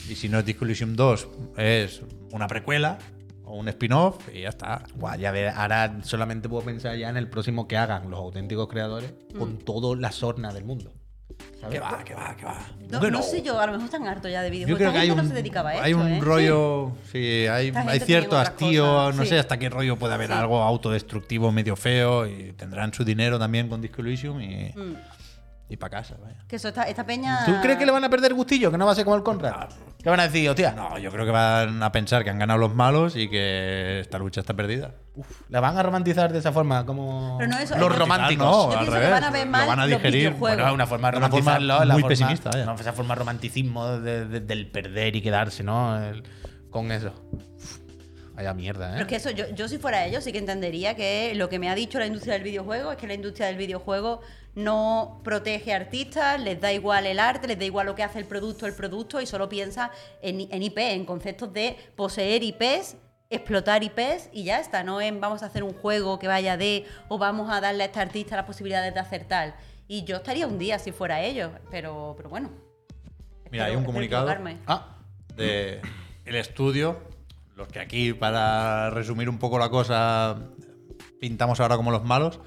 Y 0.09 0.15
si 0.15 0.29
no 0.29 0.39
es 0.39 0.47
Disco 0.47 0.65
Elysium 0.65 0.95
2, 0.95 1.29
es 1.57 2.03
una 2.33 2.47
precuela 2.47 2.99
o 3.47 3.55
un 3.57 3.69
spin-off 3.69 4.29
y 4.35 4.43
ya 4.43 4.51
está. 4.51 4.83
Buah, 4.97 5.17
ya 5.17 5.31
ver, 5.31 5.49
ahora 5.49 5.99
solamente 6.03 6.49
puedo 6.49 6.65
pensar 6.65 6.97
ya 6.97 7.09
en 7.09 7.17
el 7.17 7.29
próximo 7.29 7.67
que 7.69 7.77
hagan 7.77 8.11
los 8.11 8.19
auténticos 8.19 8.69
creadores 8.69 9.15
con 9.39 9.59
toda 9.59 9.97
la 9.97 10.13
sorna 10.13 10.53
del 10.53 10.65
mundo. 10.65 10.93
¿sabes? 11.61 11.75
Que 11.75 11.81
va, 11.81 12.03
que 12.05 12.15
va, 12.15 12.35
que 12.37 12.45
va. 12.47 12.59
No, 12.91 12.99
Bueno, 13.01 13.19
no 13.19 13.23
sé 13.25 13.43
yo, 13.43 13.59
a 13.59 13.67
lo 13.67 13.73
mejor 13.73 13.87
están 13.87 14.07
hartos 14.07 14.31
ya 14.31 14.41
de 14.43 14.49
Yo 14.49 14.53
videojuegos. 14.53 14.79
creo 14.79 14.89
Esta 14.91 14.99
que 15.01 15.03
hay 15.05 15.11
un, 15.11 15.17
no 15.17 15.25
se 15.25 15.35
dedicaba 15.35 15.71
a 15.71 15.75
esto, 15.75 15.85
hay 15.85 15.95
un 15.95 16.07
¿eh? 16.09 16.21
rollo, 16.21 16.93
sí, 17.13 17.47
hay, 17.47 17.69
Esta 17.69 17.81
hay 17.81 17.87
gente 17.89 18.07
cierto 18.07 18.39
hastío, 18.39 18.85
cosas, 18.87 19.17
no 19.17 19.23
sí. 19.25 19.29
sé 19.31 19.39
hasta 19.39 19.59
qué 19.59 19.69
rollo 19.69 19.97
puede 19.97 20.15
haber 20.15 20.29
Sí. 20.29 20.33
algo 20.35 20.63
autodestructivo 20.63 21.53
medio 21.53 21.77
feo 21.77 22.27
y 22.27 22.53
tendrán 22.53 22.93
su 22.95 23.05
dinero 23.05 23.39
también 23.39 23.69
con 23.69 23.81
Disco 23.83 24.01
Elysium 24.03 24.41
y, 24.41 24.73
Mm. 24.75 24.95
Y 25.69 25.77
para 25.77 25.99
casa, 25.99 26.17
vaya. 26.23 26.37
Que 26.47 26.57
eso, 26.57 26.69
esta, 26.69 26.85
esta 26.85 27.05
peña. 27.05 27.45
¿Tú 27.45 27.53
crees 27.61 27.77
que 27.79 27.87
le 27.87 27.93
van 27.93 28.05
a 28.05 28.09
perder 28.11 28.35
gustillo? 28.35 28.71
Que 28.71 28.79
no 28.79 28.87
va 28.87 28.93
a 28.93 28.95
ser 28.95 29.05
como 29.05 29.17
el 29.17 29.23
Conrad. 29.23 29.69
¿Qué 30.03 30.09
van 30.09 30.21
a 30.21 30.25
decir, 30.25 30.49
hostia? 30.49 30.71
No, 30.73 30.97
yo 30.99 31.11
creo 31.11 31.25
que 31.25 31.33
van 31.33 31.83
a 31.83 31.91
pensar 31.91 32.23
que 32.23 32.31
han 32.31 32.39
ganado 32.39 32.59
los 32.61 32.73
malos 32.75 33.17
y 33.17 33.29
que 33.29 33.99
esta 34.01 34.19
lucha 34.19 34.41
está 34.41 34.55
perdida. 34.55 34.93
La 35.49 35.59
van 35.61 35.77
a 35.77 35.83
romantizar 35.83 36.33
de 36.33 36.39
esa 36.39 36.53
forma, 36.53 36.87
como 36.87 37.37
Pero 37.39 37.51
no 37.51 37.59
eso, 37.59 37.77
los 37.77 37.99
románticos. 37.99 38.47
No, 38.47 38.71
Yo 38.73 38.79
al 38.79 38.85
que 38.85 38.91
revés. 38.93 39.11
van 39.11 39.25
a 39.25 39.31
ver 39.31 39.47
lo 39.47 39.51
mal 39.53 39.67
van 39.67 39.81
a 39.81 39.87
digerir. 39.87 40.13
videojuegos. 40.13 40.41
Bueno, 40.57 40.67
es 40.69 40.75
una 40.75 40.87
forma 40.87 41.11
de 41.11 41.17
Una 41.17 41.29
forma 41.29 41.41
romantizarlo. 41.59 41.83
es 41.83 41.89
la 41.89 41.95
muy 41.95 42.03
forma- 42.03 42.09
pesimista, 42.09 42.51
vaya. 42.51 42.65
no, 42.67 42.75
esa 42.75 42.93
forma 42.93 43.15
de 43.15 43.19
romanticismo 43.19 43.89
de- 43.99 44.27
de- 44.27 44.41
del 44.41 44.71
perder 44.71 45.17
y 45.17 45.23
quedarse, 45.23 45.65
¿no? 45.65 46.01
El- 46.01 46.23
con 46.71 46.93
eso. 46.93 47.13
Uf, 47.33 47.79
Vaya 48.35 48.53
mierda, 48.53 48.89
¿eh? 48.89 48.93
Pero 48.93 49.03
es 49.05 49.09
que 49.09 49.17
eso, 49.17 49.31
yo, 49.31 49.49
yo 49.55 49.67
si 49.67 49.79
fuera 49.79 50.05
ellos 50.05 50.23
sí 50.23 50.31
que 50.31 50.37
entendería 50.39 50.95
que 50.95 51.33
lo 51.37 51.49
que 51.49 51.59
me 51.59 51.71
ha 51.71 51.75
dicho 51.75 51.99
la 51.99 52.05
industria 52.07 52.35
del 52.35 52.43
videojuego 52.43 52.93
es 52.93 52.99
que 52.99 53.07
la 53.07 53.15
industria 53.15 53.47
del 53.47 53.57
videojuego 53.57 54.21
no 54.57 55.21
protege 55.23 55.73
artistas, 55.73 56.41
les 56.41 56.61
da 56.61 56.73
igual 56.73 57.07
el 57.07 57.21
arte, 57.21 57.47
les 57.47 57.59
da 57.59 57.65
igual 57.65 57.87
lo 57.87 57.95
que 57.95 58.03
hace 58.03 58.19
el 58.19 58.25
producto, 58.25 58.67
el 58.67 58.75
producto, 58.75 59.21
y 59.21 59.27
solo 59.27 59.49
piensa 59.49 59.93
en, 60.23 60.49
en 60.51 60.63
IP, 60.63 60.79
en 60.79 61.05
conceptos 61.05 61.53
de 61.53 61.77
poseer 61.95 62.43
IPs, 62.43 62.97
explotar 63.29 63.85
IPs 63.85 64.31
y 64.33 64.45
ya 64.45 64.59
está, 64.59 64.83
no 64.83 65.01
en 65.01 65.21
vamos 65.21 65.43
a 65.43 65.47
hacer 65.47 65.63
un 65.63 65.75
juego 65.75 66.19
que 66.19 66.27
vaya 66.27 66.57
de 66.57 66.87
o 67.09 67.19
vamos 67.19 67.51
a 67.51 67.61
darle 67.61 67.83
a 67.83 67.87
este 67.87 68.01
artista 68.01 68.37
las 68.37 68.47
posibilidades 68.47 68.95
de 68.95 69.01
hacer 69.01 69.25
tal. 69.25 69.55
Y 69.89 70.05
yo 70.05 70.17
estaría 70.17 70.47
un 70.47 70.59
día 70.59 70.79
si 70.79 70.91
fuera 70.91 71.23
ellos, 71.23 71.53
pero, 71.71 72.15
pero 72.17 72.29
bueno. 72.29 72.51
Mira, 73.51 73.67
hay 73.67 73.77
un 73.77 73.85
comunicado. 73.85 74.29
Ah, 74.67 74.97
de 75.37 75.81
el 76.25 76.35
estudio, 76.35 77.01
los 77.55 77.69
que 77.69 77.79
aquí, 77.79 78.13
para 78.13 78.91
resumir 78.91 79.29
un 79.29 79.39
poco 79.39 79.59
la 79.59 79.69
cosa, 79.69 80.37
pintamos 81.21 81.61
ahora 81.61 81.77
como 81.77 81.91
los 81.91 82.05
malos, 82.05 82.41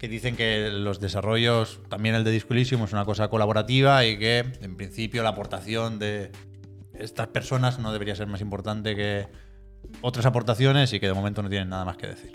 que 0.00 0.08
dicen 0.08 0.34
que 0.34 0.70
los 0.70 0.98
desarrollos, 0.98 1.82
también 1.90 2.14
el 2.14 2.24
de 2.24 2.30
Disco 2.30 2.54
Elysium, 2.54 2.82
es 2.84 2.92
una 2.94 3.04
cosa 3.04 3.28
colaborativa 3.28 4.06
y 4.06 4.18
que, 4.18 4.38
en 4.38 4.74
principio, 4.74 5.22
la 5.22 5.28
aportación 5.28 5.98
de 5.98 6.32
estas 6.94 7.28
personas 7.28 7.78
no 7.78 7.92
debería 7.92 8.16
ser 8.16 8.26
más 8.26 8.40
importante 8.40 8.96
que 8.96 9.28
otras 10.00 10.24
aportaciones 10.24 10.90
y 10.94 11.00
que 11.00 11.06
de 11.06 11.12
momento 11.12 11.42
no 11.42 11.50
tienen 11.50 11.68
nada 11.68 11.84
más 11.84 11.98
que 11.98 12.06
decir. 12.06 12.32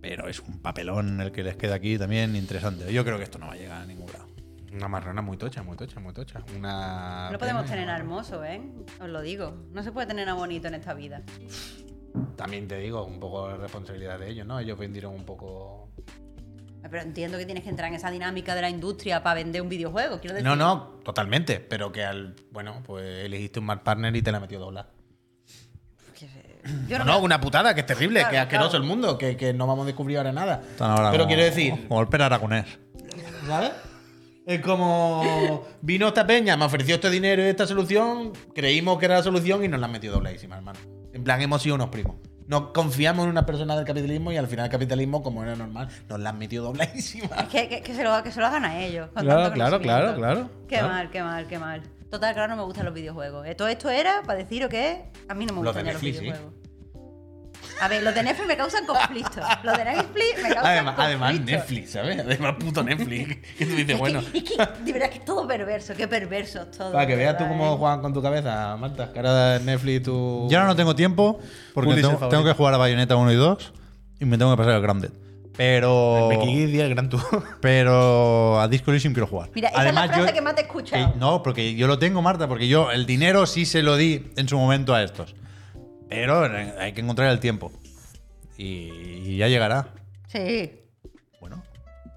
Pero 0.00 0.28
es 0.28 0.38
un 0.38 0.62
papelón 0.62 1.20
el 1.20 1.32
que 1.32 1.42
les 1.42 1.56
queda 1.56 1.74
aquí 1.74 1.98
también 1.98 2.36
interesante. 2.36 2.92
Yo 2.92 3.04
creo 3.04 3.18
que 3.18 3.24
esto 3.24 3.40
no 3.40 3.48
va 3.48 3.54
a 3.54 3.56
llegar 3.56 3.82
a 3.82 3.86
ningún 3.86 4.12
lado. 4.12 4.28
una 4.72 4.86
marrana 4.86 5.20
muy 5.20 5.36
tocha, 5.36 5.64
muy 5.64 5.76
tocha, 5.76 5.98
muy 5.98 6.14
tocha. 6.14 6.44
Una. 6.56 7.26
No 7.26 7.32
lo 7.32 7.38
podemos 7.40 7.66
tener 7.66 7.88
hermoso, 7.88 8.44
¿eh? 8.44 8.62
Os 9.00 9.08
lo 9.08 9.20
digo. 9.20 9.66
No 9.72 9.82
se 9.82 9.90
puede 9.90 10.06
tener 10.06 10.26
nada 10.26 10.38
bonito 10.38 10.68
en 10.68 10.74
esta 10.74 10.94
vida. 10.94 11.24
También 12.36 12.68
te 12.68 12.78
digo, 12.78 13.04
un 13.04 13.18
poco 13.18 13.48
de 13.48 13.56
responsabilidad 13.56 14.20
de 14.20 14.30
ellos, 14.30 14.46
¿no? 14.46 14.60
Ellos 14.60 14.78
vendieron 14.78 15.12
un 15.12 15.24
poco. 15.24 15.90
Pero 16.90 17.02
entiendo 17.02 17.38
que 17.38 17.46
tienes 17.46 17.64
que 17.64 17.70
entrar 17.70 17.88
en 17.88 17.94
esa 17.94 18.10
dinámica 18.10 18.54
de 18.54 18.60
la 18.60 18.68
industria 18.70 19.22
para 19.22 19.34
vender 19.36 19.62
un 19.62 19.68
videojuego. 19.68 20.20
Quiero 20.20 20.34
decir, 20.34 20.46
No, 20.48 20.54
no, 20.54 21.00
totalmente. 21.04 21.58
Pero 21.60 21.90
que 21.90 22.04
al. 22.04 22.36
Bueno, 22.50 22.82
pues 22.84 23.24
elegiste 23.24 23.58
un 23.58 23.66
mal 23.66 23.82
partner 23.82 24.14
y 24.14 24.22
te 24.22 24.30
la 24.30 24.38
metió 24.40 24.58
dobla. 24.60 24.88
Yo 26.88 26.98
No, 26.98 27.04
no, 27.04 27.12
no, 27.12 27.18
me- 27.20 27.24
una 27.26 27.40
putada, 27.40 27.74
que 27.74 27.80
es 27.80 27.86
terrible, 27.86 28.20
Claro, 28.20 28.30
que 28.30 28.36
es 28.36 28.42
asqueroso 28.42 28.70
claro. 28.70 28.84
el 28.84 28.88
mundo, 28.88 29.18
que, 29.18 29.36
que 29.36 29.52
no 29.52 29.66
vamos 29.66 29.84
a 29.84 29.86
descubrir 29.86 30.18
ahora 30.18 30.32
nada. 30.32 30.62
Ahora 30.78 31.10
Pero 31.10 31.24
como- 31.24 31.28
quiero 31.28 31.42
decir, 31.44 31.88
Como 31.88 32.00
el 32.02 32.22
Aragonés. 32.22 32.66
¿sabes? 33.46 33.72
Es 34.46 34.60
como 34.60 35.66
vino 35.80 36.08
esta 36.08 36.26
peña, 36.26 36.56
me 36.56 36.66
ofreció 36.66 36.96
este 36.96 37.08
dinero 37.10 37.42
y 37.42 37.46
esta 37.46 37.66
solución, 37.66 38.32
creímos 38.54 38.98
que 38.98 39.06
era 39.06 39.16
la 39.16 39.22
solución 39.22 39.64
y 39.64 39.68
nos 39.68 39.80
la 39.80 39.86
han 39.86 39.92
metido 39.92 40.14
dobladísima, 40.14 40.56
hermano. 40.56 40.78
En 41.14 41.24
plan, 41.24 41.40
hemos 41.40 41.62
sido 41.62 41.76
unos 41.76 41.88
primos. 41.88 42.16
Nos 42.46 42.70
confiamos 42.72 43.24
en 43.24 43.30
una 43.30 43.46
persona 43.46 43.74
del 43.76 43.84
capitalismo 43.86 44.30
y 44.30 44.36
al 44.36 44.46
final 44.46 44.66
el 44.66 44.70
capitalismo, 44.70 45.22
como 45.22 45.42
era 45.42 45.56
normal, 45.56 45.88
nos 46.08 46.20
la 46.20 46.30
han 46.30 46.38
metido 46.38 46.64
dobladísima. 46.64 47.28
Es 47.36 47.48
que, 47.48 47.68
que- 47.68 47.82
que 47.82 47.94
se 47.94 48.04
lo, 48.04 48.22
que 48.22 48.30
se 48.30 48.40
lo 48.40 48.46
hagan 48.46 48.64
a 48.66 48.80
ellos. 48.84 49.08
con 49.14 49.22
Claro, 49.24 49.40
tanto 49.42 49.54
claro, 49.54 49.80
claro, 49.80 50.14
claro, 50.16 50.50
Qué 50.68 50.76
claro. 50.76 50.88
mal, 50.88 51.10
qué 51.10 51.22
mal, 51.22 51.46
qué 51.46 51.58
mal. 51.58 51.82
Total, 52.10 52.34
claro, 52.34 52.48
no 52.54 52.56
me 52.56 52.62
gustan 52.64 52.84
los 52.84 52.94
videojuegos. 52.94 53.46
Todo 53.56 53.68
esto 53.68 53.88
era 53.90 54.22
para 54.22 54.38
deciros 54.38 54.68
que 54.70 55.04
a 55.28 55.34
mí 55.34 55.46
no 55.46 55.54
me 55.54 55.62
Los 55.62 55.74
de 55.74 55.82
gustan 55.82 55.86
ya 55.86 55.92
los 55.92 56.00
sí. 56.00 56.32
A 57.80 57.88
ver, 57.88 58.02
los 58.02 58.14
de 58.14 58.22
Netflix 58.22 58.48
me 58.48 58.56
causan 58.56 58.86
conflicto. 58.86 59.40
Los 59.62 59.76
de 59.76 59.84
Netflix 59.84 60.36
me 60.36 60.48
causan 60.48 60.66
Además, 60.66 60.94
además 60.98 61.30
conflicto. 61.32 61.58
Netflix, 61.58 61.90
¿sabes? 61.90 62.18
Además, 62.20 62.54
puto 62.58 62.82
Netflix. 62.82 63.36
Que 63.58 63.66
tú 63.66 63.72
dices, 63.72 63.90
Es 63.90 63.98
bueno. 63.98 64.22
que, 64.32 64.38
es 64.38 64.44
que, 64.44 64.56
de 64.56 64.92
verdad 64.92 65.10
que 65.10 65.18
es 65.18 65.24
todo 65.24 65.46
perverso, 65.46 65.94
qué 65.96 66.08
perverso 66.08 66.66
todo. 66.66 66.92
Para 66.92 67.06
que 67.06 67.16
veas 67.16 67.36
tú 67.36 67.46
cómo 67.48 67.74
¿eh? 67.74 67.76
juegan 67.78 68.00
con 68.00 68.12
tu 68.12 68.22
cabeza, 68.22 68.76
Marta. 68.76 69.12
Que 69.12 69.18
ahora 69.18 69.58
Netflix 69.58 70.02
tú. 70.04 70.48
Yo 70.50 70.58
ahora 70.58 70.68
no 70.68 70.76
tengo 70.76 70.94
tiempo 70.94 71.40
porque 71.72 71.94
tengo, 71.94 72.28
tengo 72.28 72.44
que 72.44 72.52
jugar 72.52 72.74
a 72.74 72.78
Bayonetta 72.78 73.16
1 73.16 73.32
y 73.32 73.36
2 73.36 73.72
y 74.20 74.24
me 74.24 74.38
tengo 74.38 74.50
que 74.52 74.56
pasar 74.56 74.74
el 74.74 74.82
Grounded. 74.82 75.10
Pero, 75.56 76.28
Me 76.28 76.64
el 76.64 76.94
Gran 76.94 77.08
Tour. 77.08 77.22
pero 77.60 78.60
a 78.60 78.66
Disco 78.66 78.90
Elysium 78.90 79.14
quiero 79.14 79.28
jugar. 79.28 79.50
Mira, 79.54 79.68
esa 79.68 79.88
es 79.88 79.94
la 79.94 80.08
frase 80.08 80.32
que 80.32 80.40
más 80.40 80.54
te 80.54 80.62
he 80.62 80.64
escuchado. 80.64 81.14
no, 81.16 81.42
porque 81.42 81.74
yo 81.74 81.86
lo 81.86 81.98
tengo, 81.98 82.22
Marta, 82.22 82.48
porque 82.48 82.66
yo 82.66 82.90
el 82.90 83.06
dinero 83.06 83.46
sí 83.46 83.64
se 83.64 83.82
lo 83.82 83.96
di 83.96 84.32
en 84.36 84.48
su 84.48 84.58
momento 84.58 84.94
a 84.94 85.02
estos. 85.02 85.34
Pero 86.14 86.48
hay 86.78 86.92
que 86.92 87.00
encontrar 87.00 87.30
el 87.30 87.40
tiempo. 87.40 87.72
Y, 88.56 88.64
y 89.24 89.36
ya 89.38 89.48
llegará. 89.48 89.88
Sí. 90.28 90.72
Bueno, 91.40 91.62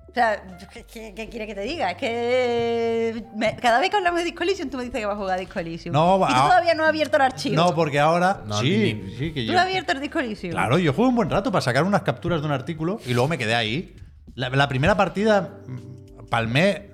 O 0.09 0.13
sea, 0.13 0.41
¿qué, 0.73 1.13
qué, 1.15 1.29
quieres 1.29 1.47
que 1.47 1.55
te 1.55 1.61
diga? 1.61 1.91
Es 1.91 1.97
que 1.97 3.23
me- 3.35 3.55
cada 3.57 3.79
vez 3.79 3.89
que 3.89 3.97
hablamos 3.97 4.19
de 4.19 4.25
Disco 4.25 4.43
Elysium, 4.43 4.69
tú 4.69 4.77
me 4.77 4.83
dices 4.83 4.99
que 4.99 5.05
vas 5.05 5.15
a 5.15 5.17
jugar 5.17 5.37
a 5.37 5.39
Disco 5.39 5.59
Elysium. 5.59 5.93
No, 5.93 6.15
y 6.15 6.27
tú 6.27 6.33
va- 6.33 6.47
todavía 6.47 6.73
no 6.73 6.83
has 6.83 6.89
abierto 6.89 7.17
el 7.17 7.21
archivo. 7.23 7.55
no, 7.55 7.73
porque 7.75 7.99
ahora. 7.99 8.43
No, 8.47 8.59
sí, 8.59 8.93
ni- 9.03 9.15
sí, 9.17 9.33
que 9.33 9.41
¿Tú 9.41 9.47
yo. 9.47 9.53
no 9.53 9.59
has 9.59 9.65
abierto 9.65 9.91
el 9.93 9.99
Disco 10.01 10.19
Elysium? 10.19 10.51
Claro, 10.53 10.77
yo 10.79 10.93
jugué 10.93 11.07
un 11.09 11.15
buen 11.15 11.29
rato 11.29 11.51
para 11.51 11.61
sacar 11.61 11.83
unas 11.83 12.01
capturas 12.03 12.41
de 12.41 12.47
un 12.47 12.53
artículo 12.53 12.99
y 13.05 13.13
luego 13.13 13.27
me 13.27 13.37
quedé 13.37 13.55
ahí. 13.55 13.95
La, 14.35 14.49
la 14.49 14.67
primera 14.67 14.95
partida 14.95 15.59
mm, 15.67 16.27
palmé 16.29 16.91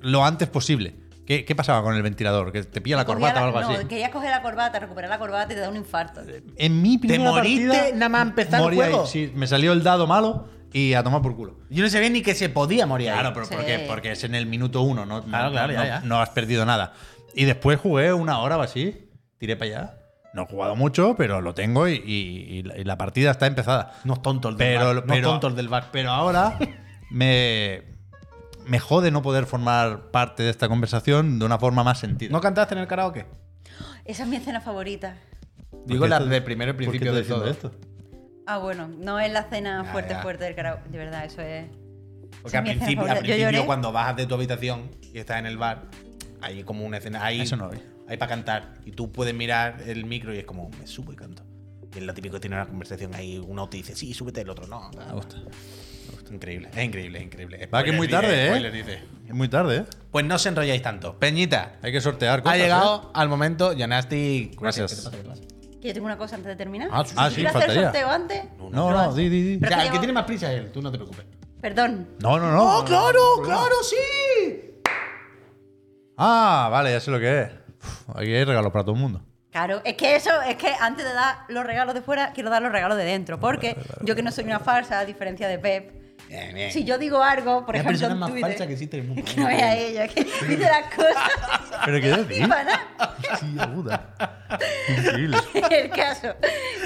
lo 0.00 0.24
antes 0.24 0.48
posible. 0.48 0.94
¿Qué, 1.26 1.44
qué 1.44 1.54
pasaba 1.54 1.82
con 1.82 1.94
el 1.94 2.02
ventilador? 2.02 2.52
¿Que 2.52 2.64
te 2.64 2.80
pilla 2.80 2.96
la 2.96 3.04
corbata 3.04 3.42
o 3.42 3.44
algo 3.46 3.60
no, 3.60 3.68
así? 3.70 3.84
querías 3.86 4.10
coger 4.10 4.30
la 4.30 4.42
corbata, 4.42 4.78
recuperar 4.80 5.08
la 5.08 5.18
corbata 5.18 5.52
y 5.52 5.54
te 5.56 5.60
da 5.60 5.68
un 5.68 5.76
infarto. 5.76 6.20
En 6.56 6.82
mi 6.82 6.98
primera 6.98 7.30
moriste 7.30 7.68
partida, 7.68 7.94
nada 7.94 8.08
más 8.08 8.22
empezar 8.28 8.58
el 8.60 8.64
morí 8.64 8.80
ahí. 8.80 8.90
juego? 8.90 9.06
Sí, 9.06 9.32
me 9.34 9.46
salió 9.46 9.72
el 9.72 9.82
dado 9.84 10.06
malo 10.08 10.48
y 10.72 10.94
a 10.94 11.02
tomar 11.04 11.22
por 11.22 11.36
culo. 11.36 11.60
Yo 11.70 11.84
no 11.84 11.90
sabía 11.90 12.10
ni 12.10 12.22
que 12.22 12.34
se 12.34 12.48
podía 12.48 12.86
morir 12.86 13.10
ahí. 13.10 13.14
Claro, 13.20 13.34
pero 13.34 13.46
Sí. 13.46 13.54
¿por 13.54 13.64
qué? 13.64 13.84
Porque 13.86 14.10
es 14.12 14.24
en 14.24 14.34
el 14.34 14.46
minuto 14.46 14.82
uno, 14.82 15.06
¿no? 15.06 15.22
Claro, 15.24 15.46
no, 15.46 15.52
claro, 15.52 15.72
ya, 15.72 15.78
no- 15.78 15.84
ya. 15.84 16.00
no 16.00 16.20
has 16.20 16.30
perdido 16.30 16.64
nada. 16.66 16.92
Y 17.34 17.44
después 17.44 17.78
jugué 17.78 18.12
una 18.12 18.38
hora 18.40 18.56
o 18.58 18.62
así, 18.62 19.08
tiré 19.38 19.54
para 19.56 19.70
allá. 19.70 19.94
No 20.34 20.42
he 20.42 20.46
jugado 20.46 20.74
mucho, 20.76 21.14
pero 21.16 21.40
lo 21.42 21.54
tengo 21.54 21.86
y, 21.88 21.92
y- 22.04 22.58
y 22.58 22.62
la, 22.62 22.74
la 22.78 22.96
partida 22.98 23.30
está 23.30 23.46
empezada. 23.46 23.92
No 24.04 24.14
es 24.14 24.22
tonto 24.22 24.48
el 24.48 24.56
del 24.56 24.66
Pero, 24.66 24.84
bar. 24.86 24.94
No 24.96 25.02
pero- 25.06 25.28
tonto 25.30 25.46
el 25.48 25.54
del 25.56 25.68
bar. 25.68 25.88
Pero 25.92 26.10
ahora 26.10 26.58
me, 27.10 27.82
me 28.66 28.78
jode 28.78 29.10
no 29.10 29.22
poder 29.22 29.46
formar 29.46 30.10
parte 30.10 30.42
de 30.42 30.50
esta 30.50 30.68
conversación 30.68 31.38
de 31.38 31.44
una 31.44 31.58
forma 31.58 31.82
más 31.84 31.98
sentida. 32.00 32.30
¿No 32.30 32.40
cantaste 32.40 32.74
en 32.74 32.80
el 32.80 32.86
karaoke? 32.86 33.26
Esa 34.04 34.22
es 34.24 34.28
mi 34.28 34.36
escena 34.36 34.60
favorita. 34.60 35.16
Digo 35.86 36.04
esto- 36.06 36.26
del 36.26 36.42
primero 36.44 36.70
y 36.70 36.74
¿Por 36.74 36.84
qué 36.84 36.90
principio 36.90 37.18
estoy 37.18 37.22
de 37.36 37.40
todo. 37.40 37.50
esto? 37.50 37.72
Ah, 38.46 38.58
bueno, 38.58 38.88
no 38.88 39.20
es 39.20 39.32
la 39.32 39.44
cena 39.44 39.84
fuerte, 39.84 40.14
ya. 40.14 40.22
fuerte 40.22 40.44
del 40.44 40.54
karaoke. 40.54 40.88
De 40.90 40.98
verdad, 40.98 41.24
eso 41.24 41.40
es. 41.42 41.66
Porque 42.42 42.56
al 42.58 42.66
es 42.66 42.76
principio, 42.76 43.04
al 43.04 43.18
principio 43.18 43.66
cuando 43.66 43.92
bajas 43.92 44.16
de 44.16 44.26
tu 44.26 44.34
habitación 44.34 44.90
y 45.00 45.18
estás 45.18 45.38
en 45.38 45.46
el 45.46 45.56
bar, 45.58 45.82
hay 46.40 46.64
como 46.64 46.84
una 46.84 46.98
escena. 46.98 47.24
Hay, 47.24 47.40
Eso 47.42 47.56
no 47.56 47.68
vi. 47.70 47.78
hay 48.08 48.16
para 48.16 48.28
cantar. 48.30 48.74
Y 48.84 48.92
tú 48.92 49.12
puedes 49.12 49.32
mirar 49.34 49.80
el 49.86 50.04
micro 50.04 50.34
y 50.34 50.38
es 50.38 50.44
como, 50.44 50.68
me 50.70 50.86
subo 50.86 51.12
y 51.12 51.16
canto. 51.16 51.44
Y 51.94 51.98
es 51.98 52.04
lo 52.04 52.14
típico 52.14 52.34
que 52.34 52.40
tiene 52.40 52.56
una 52.56 52.66
conversación 52.66 53.14
ahí. 53.14 53.38
Uno 53.38 53.68
te 53.68 53.76
dice, 53.76 53.94
sí, 53.94 54.12
súbete, 54.14 54.40
el 54.40 54.50
otro 54.50 54.66
no. 54.66 54.90
Me 54.96 55.12
gusta. 55.12 55.36
Increíble, 56.32 56.68
es 56.74 56.82
increíble, 56.84 57.18
es 57.18 57.24
increíble. 57.24 57.66
Va 57.66 57.84
que 57.84 57.90
es 57.90 57.96
muy 57.96 58.08
tarde, 58.08 58.28
dice, 58.28 58.44
¿eh? 58.44 58.48
spoiler, 58.48 58.72
dice. 58.72 59.00
Es 59.28 59.34
muy 59.34 59.48
tarde, 59.48 59.76
¿eh? 59.78 59.84
Pues 60.10 60.24
no 60.24 60.34
os 60.36 60.46
enrolláis 60.46 60.80
tanto. 60.82 61.18
Peñita, 61.18 61.74
Hay 61.82 61.92
que 61.92 62.00
sortear 62.00 62.42
cosas. 62.42 62.54
ha 62.54 62.58
¿eh? 62.58 62.62
llegado 62.62 63.10
al 63.14 63.28
momento. 63.28 63.72
Yanasti, 63.74 64.52
Gracias. 64.58 65.10
Que 65.80 65.88
yo 65.88 65.94
tengo 65.94 66.06
una 66.06 66.16
cosa 66.16 66.36
antes 66.36 66.48
de 66.48 66.56
terminar. 66.56 66.88
Ah, 66.92 67.04
sí, 67.04 67.14
Ah, 67.18 67.28
sí. 67.28 67.34
sí, 67.36 67.40
¿Quieres 67.42 67.56
hacer 67.56 67.70
el 67.70 67.74
faltaría. 67.76 67.82
sorteo 67.90 68.08
antes? 68.10 68.44
No, 68.70 68.90
no, 68.92 69.14
di, 69.14 69.28
di, 69.28 69.56
di. 69.56 69.60
Que 69.66 69.74
el 69.74 69.90
que 69.90 69.98
tiene 69.98 70.12
más 70.12 70.24
prisa 70.24 70.52
es 70.52 70.60
él, 70.60 70.72
tú 70.72 70.80
no 70.80 70.90
te 70.90 70.96
preocupes. 70.98 71.24
Perdón. 71.60 72.08
No, 72.20 72.38
no, 72.38 72.50
no. 72.50 72.78
¡Oh, 72.78 72.84
claro, 72.84 73.20
claro, 73.44 73.74
sí! 73.82 74.80
Ah, 76.16 76.68
vale, 76.70 76.92
ya 76.92 77.00
sé 77.00 77.10
lo 77.10 77.18
que 77.18 77.42
es. 77.42 77.48
Uf, 77.80 78.16
aquí 78.16 78.32
hay 78.34 78.44
regalos 78.44 78.72
para 78.72 78.84
todo 78.84 78.94
el 78.94 79.00
mundo. 79.00 79.22
Claro, 79.50 79.82
es 79.84 79.94
que 79.96 80.16
eso, 80.16 80.30
es 80.42 80.56
que 80.56 80.72
antes 80.80 81.04
de 81.04 81.12
dar 81.12 81.40
los 81.48 81.64
regalos 81.64 81.94
de 81.94 82.00
fuera, 82.00 82.32
quiero 82.32 82.48
dar 82.48 82.62
los 82.62 82.72
regalos 82.72 82.96
de 82.96 83.04
dentro. 83.04 83.38
Porque 83.38 83.76
yo 84.02 84.14
que 84.14 84.22
no 84.22 84.30
soy 84.32 84.44
una 84.44 84.60
farsa, 84.60 85.00
a 85.00 85.04
diferencia 85.04 85.46
de 85.48 85.58
Pep, 85.58 86.01
Bien, 86.32 86.54
bien. 86.54 86.72
si 86.72 86.84
yo 86.84 86.96
digo 86.96 87.22
algo, 87.22 87.66
por 87.66 87.74
la 87.74 87.82
ejemplo, 87.82 87.98
persona 87.98 88.14
más 88.14 88.30
Twitter, 88.30 88.50
falsa 88.50 88.66
que 88.66 88.72
existe 88.72 88.96
en 88.96 89.02
el 89.02 89.08
mundo. 89.08 89.24
que 89.24 89.40
no 89.40 89.48
es 89.50 89.62
a 89.62 89.76
ella, 89.76 90.08
que 90.08 90.24
dice 90.24 90.58
las 90.58 90.94
cosas 90.94 91.30
¿Pero 91.84 92.00
qué 92.00 92.38
nada. 92.48 92.86
Sí, 93.38 93.56
aguda. 93.58 94.14
Increíble. 94.88 95.36
el 95.70 95.90
caso. 95.90 96.34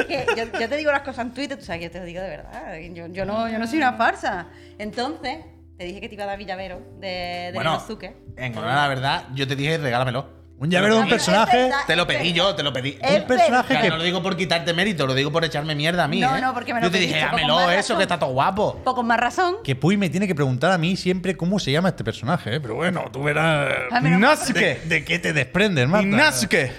Que 0.08 0.26
yo, 0.36 0.58
yo 0.58 0.68
te 0.68 0.76
digo 0.76 0.90
las 0.90 1.02
cosas 1.02 1.26
en 1.26 1.34
Twitter, 1.34 1.56
tú 1.56 1.64
sabes 1.64 1.80
que 1.80 1.86
yo 1.86 1.90
te 1.92 2.00
lo 2.00 2.04
digo 2.06 2.22
de 2.22 2.28
verdad. 2.28 2.76
Yo, 2.92 3.06
yo 3.06 3.24
no, 3.24 3.48
yo 3.48 3.58
no 3.58 3.66
soy 3.68 3.78
una 3.78 3.92
farsa. 3.92 4.48
Entonces, 4.78 5.44
te 5.78 5.84
dije 5.84 6.00
que 6.00 6.08
te 6.08 6.14
iba 6.14 6.24
a 6.24 6.28
dar 6.28 6.38
Villavero 6.38 6.80
de, 6.98 7.06
de 7.06 7.52
Bueno, 7.54 7.80
en 8.36 8.58
honor 8.58 8.70
a 8.70 8.74
la 8.74 8.88
verdad, 8.88 9.24
yo 9.34 9.46
te 9.46 9.54
dije, 9.54 9.78
regálamelo. 9.78 10.45
Un 10.58 10.70
llavero 10.70 10.94
de 10.96 11.02
un 11.02 11.08
personaje. 11.10 11.70
Te 11.86 11.94
lo 11.96 12.06
pedí 12.06 12.32
yo, 12.32 12.54
te 12.54 12.62
lo 12.62 12.72
pedí. 12.72 12.98
Es 13.02 13.20
Un 13.20 13.26
personaje. 13.26 13.78
Que 13.78 13.90
no 13.90 13.98
lo 13.98 14.02
digo 14.04 14.22
por 14.22 14.36
quitarte 14.38 14.72
mérito, 14.72 15.06
lo 15.06 15.12
digo 15.14 15.30
por 15.30 15.44
echarme 15.44 15.74
mierda 15.74 16.04
a 16.04 16.08
mí. 16.08 16.20
No, 16.20 16.34
¿eh? 16.34 16.40
no, 16.40 16.54
porque 16.54 16.72
me 16.72 16.80
lo 16.80 16.86
Yo 16.86 16.90
te 16.90 16.98
dije, 16.98 17.18
dámelo 17.18 17.56
más 17.56 17.64
eso, 17.74 17.76
razón. 17.78 17.96
que 17.98 18.02
está 18.04 18.18
todo 18.18 18.30
guapo. 18.30 18.80
Poco 18.82 19.02
más 19.02 19.20
razón. 19.20 19.56
Que 19.62 19.76
Puy 19.76 19.98
me 19.98 20.08
tiene 20.08 20.26
que 20.26 20.34
preguntar 20.34 20.72
a 20.72 20.78
mí 20.78 20.96
siempre 20.96 21.36
cómo 21.36 21.58
se 21.58 21.72
llama 21.72 21.90
este 21.90 22.04
personaje, 22.04 22.54
¿eh? 22.56 22.60
Pero 22.60 22.74
bueno, 22.74 23.04
tú 23.12 23.22
verás. 23.22 23.70
Ah, 23.90 24.00
menos 24.00 24.18
mal, 24.18 24.30
Inosuke. 24.38 24.58
¿De, 24.60 24.80
de 24.86 25.04
qué 25.04 25.18
te 25.18 25.34
desprendes, 25.34 25.86
Marta? 25.88 26.06
Inosuke. 26.08 26.72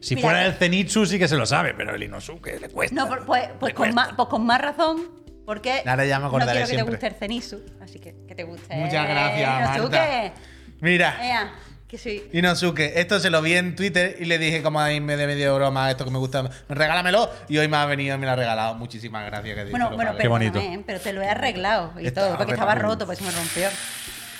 Si 0.00 0.14
Mira, 0.16 0.26
fuera 0.28 0.40
que- 0.42 0.46
el 0.48 0.54
Zenitsu 0.54 1.06
sí 1.06 1.18
que 1.18 1.28
se 1.28 1.36
lo 1.36 1.46
sabe, 1.46 1.74
pero 1.74 1.94
el 1.94 2.02
Inosuke 2.02 2.58
le 2.60 2.68
cuesta. 2.68 2.94
No, 2.94 3.06
pues, 3.08 3.20
pues, 3.26 3.48
pues 3.58 3.70
Le 3.70 3.74
con, 3.74 3.84
cuesta. 3.86 3.94
más, 3.94 4.12
pues 4.16 4.28
con 4.28 4.44
más 4.46 4.60
razón, 4.60 5.08
porque 5.46 5.82
Ahora 5.86 6.04
ya 6.06 6.18
me 6.18 6.26
acordaré 6.26 6.60
no 6.60 6.66
quiero 6.66 6.66
que 6.66 6.74
siempre. 6.74 6.84
te 6.98 7.06
guste 7.06 7.06
el 7.06 7.14
Zenitsu, 7.14 7.60
así 7.82 7.98
que 7.98 8.14
que 8.26 8.34
te 8.34 8.44
guste. 8.44 8.74
Muchas 8.76 9.08
gracias, 9.08 9.76
Inosuke. 9.76 9.96
Marta. 9.96 10.32
Mira. 10.80 11.16
Ea, 11.26 11.52
que 11.90 11.98
sí. 11.98 12.22
Inosuke, 12.32 12.92
esto 13.00 13.18
se 13.18 13.30
lo 13.30 13.42
vi 13.42 13.54
en 13.54 13.74
Twitter 13.74 14.16
y 14.20 14.24
le 14.26 14.38
dije 14.38 14.62
como 14.62 14.80
ahí 14.80 15.00
me 15.00 15.16
de 15.16 15.26
medio 15.26 15.54
broma 15.56 15.90
esto 15.90 16.04
que 16.04 16.10
me 16.10 16.18
gusta, 16.18 16.48
regálamelo 16.68 17.28
y 17.48 17.58
hoy 17.58 17.66
me 17.68 17.76
ha 17.78 17.86
venido 17.86 18.14
y 18.14 18.18
me 18.18 18.26
lo 18.26 18.32
ha 18.32 18.36
regalado. 18.36 18.74
Muchísimas 18.74 19.26
gracias. 19.26 19.56
Que 19.56 19.64
Bueno, 19.70 19.90
bueno, 19.96 20.12
perdóname, 20.16 20.50
bonito. 20.50 20.58
¿eh? 20.60 20.82
pero 20.86 21.00
te 21.00 21.12
lo 21.12 21.22
he 21.22 21.28
arreglado 21.28 21.92
y 22.00 22.10
todo, 22.12 22.36
porque 22.36 22.52
estaba 22.52 22.74
roto, 22.76 23.06
pues 23.06 23.18
se 23.18 23.24
me 23.24 23.30
rompió. 23.32 23.68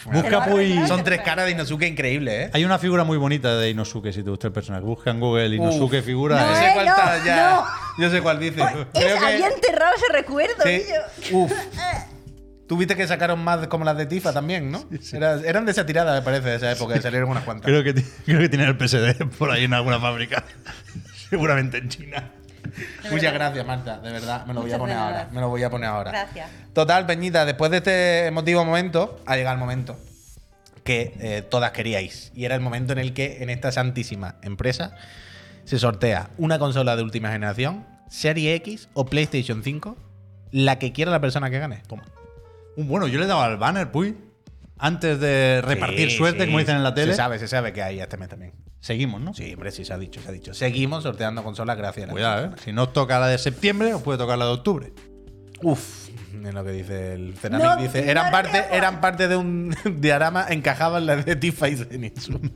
Busca 0.05 0.43
arreglado, 0.45 0.87
Son 0.89 1.05
tres 1.05 1.21
caras 1.21 1.45
de 1.45 1.51
Inosuke 1.53 1.83
increíbles, 1.87 2.47
¿eh? 2.47 2.51
Hay 2.55 2.65
una 2.65 2.79
figura 2.79 3.05
muy 3.05 3.19
bonita 3.19 3.57
de 3.59 3.69
Inosuke 3.71 4.13
si 4.15 4.23
te 4.23 4.31
gusta 4.31 4.47
el 4.47 4.53
personaje. 4.53 4.83
Busca 4.85 5.11
en 5.11 5.21
Google 5.21 5.57
Inosuke 5.57 5.99
Uf. 5.99 6.05
figura. 6.05 6.37
No, 6.41 6.47
Yo 6.47 6.53
¿eh? 6.53 6.57
sé 6.61 6.67
eh, 6.69 6.71
cuál 6.75 6.87
no, 6.87 6.93
está 6.97 7.25
ya. 7.25 7.51
no. 7.51 7.65
Yo 8.05 8.11
sé 8.11 8.23
cuál 8.23 8.39
dice. 8.41 8.63
Es, 8.63 9.05
Creo 9.05 9.19
que- 9.19 9.27
había 9.27 9.49
enterrado 9.49 9.93
ese 9.97 10.13
recuerdo, 10.13 10.63
Sí. 10.65 10.83
tío. 11.29 11.39
Uf. 11.39 11.53
Tuviste 12.71 12.95
que 12.95 13.05
sacaron 13.09 13.43
más 13.43 13.67
como 13.67 13.85
las 13.85 13.97
de 13.97 14.07
Tifa 14.07 14.33
también, 14.33 14.71
¿no? 14.71 14.85
Era- 15.13 15.41
eran 15.45 15.65
de 15.65 15.73
esa 15.73 15.85
tirada, 15.85 16.15
me 16.15 16.23
parece, 16.23 16.51
de 16.51 16.55
esa 16.55 16.71
época, 16.71 16.95
que 16.95 17.03
salieron 17.03 17.29
unas 17.29 17.43
cuantas. 17.43 17.67
Creo 17.67 17.83
que, 17.83 17.93
creo 18.25 18.39
que 18.39 18.49
tiene 18.49 18.65
el 18.65 18.77
PSD 18.77 19.25
por 19.39 19.51
ahí 19.51 19.65
en 19.65 19.75
alguna 19.75 19.99
fábrica. 19.99 20.45
Seguramente 21.31 21.79
en 21.79 21.89
China. 21.89 22.31
Muchas 23.11 23.35
gracias, 23.35 23.67
Marta, 23.67 23.99
de 23.99 24.13
verdad. 24.13 24.47
Me 24.47 24.55
lo 24.55 24.63
voy 24.63 24.71
a 24.71 24.79
poner 24.79 24.97
ahora. 24.97 25.29
Me 25.33 25.41
lo 25.41 25.49
voy 25.49 25.65
a 25.65 25.69
poner 25.69 25.89
ahora. 25.89 26.13
Gracias. 26.13 26.49
Total, 26.73 27.07
Peñita, 27.07 27.45
después 27.45 27.73
de 27.73 27.79
este 27.79 28.27
emotivo 28.27 28.65
momento, 28.65 29.21
ha 29.27 29.35
llegado 29.35 29.55
el 29.55 29.59
momento 29.59 29.99
que 30.85 31.15
eh, 31.19 31.43
todas 31.43 31.73
queríais. 31.73 32.31
Y 32.37 32.45
era 32.45 32.55
el 32.55 32.61
momento 32.61 32.93
en 32.93 33.01
el 33.01 33.13
que 33.15 33.43
en 33.43 33.51
esta 33.51 33.73
santísima 33.73 34.37
empresa 34.43 34.95
se 35.65 35.81
sortea 35.81 36.31
una 36.39 36.61
consola 36.61 36.95
de 36.95 37.03
última 37.03 37.33
generación, 37.33 37.85
Serie 38.09 38.55
X 38.55 38.89
o 38.93 39.07
PlayStation 39.07 39.65
5, 39.65 39.97
la 40.53 40.79
que 40.79 40.93
quiera 40.93 41.11
la 41.11 41.21
persona 41.21 41.51
que 41.51 41.59
gane. 41.59 41.83
Toma. 41.89 42.05
Uh, 42.81 42.85
bueno, 42.85 43.07
yo 43.07 43.19
le 43.19 43.25
he 43.25 43.29
dado 43.29 43.43
al 43.43 43.57
banner, 43.57 43.91
Puy. 43.91 44.17
Antes 44.79 45.21
de 45.21 45.61
repartir 45.63 46.11
Sí, 46.11 46.17
suerte, 46.17 46.41
sí. 46.41 46.47
como 46.47 46.59
dicen 46.59 46.77
en 46.77 46.83
la 46.83 46.95
tele. 46.95 47.13
Se 47.13 47.17
sabe, 47.17 47.39
se 47.39 47.49
sabe 47.49 47.73
que 47.73 47.83
hay 47.83 48.01
este 48.01 48.17
mes 48.17 48.29
también. 48.31 48.53
Seguimos, 48.81 49.21
¿no? 49.21 49.35
Sí, 49.35 49.53
hombre, 49.53 49.71
sí 49.73 49.85
se 49.85 49.93
ha 49.93 49.99
dicho, 49.99 50.23
se 50.23 50.29
ha 50.29 50.33
dicho. 50.33 50.55
Seguimos 50.55 51.03
sorteando 51.03 51.45
consolas 51.45 51.77
gracias 51.77 52.05
a 52.05 52.07
la 52.07 52.13
Cuidado, 52.13 52.47
¿eh? 52.47 52.51
Si 52.65 52.73
no 52.73 52.85
os 52.85 52.93
toca 52.95 53.19
la 53.21 53.29
de 53.29 53.37
septiembre, 53.37 53.93
os 53.93 54.01
puede 54.03 54.17
tocar 54.19 54.39
la 54.39 54.47
de 54.47 54.53
octubre. 54.53 54.93
Uf, 55.63 56.09
es 56.43 56.55
lo 56.55 56.65
que 56.65 56.71
dice 56.73 57.13
el 57.13 57.35
Ceramic. 57.37 57.67
No, 57.67 57.77
dice, 57.77 58.11
eran 58.11 58.31
parte, 58.33 58.65
eran 58.73 59.03
parte 59.03 59.29
de 59.29 59.37
un 59.37 59.77
diorama, 59.99 60.47
encajaban 60.49 61.05
las 61.05 61.27
de 61.27 61.37
Tifa 61.37 61.69
y 61.69 61.77
Zenitsu. 61.77 62.41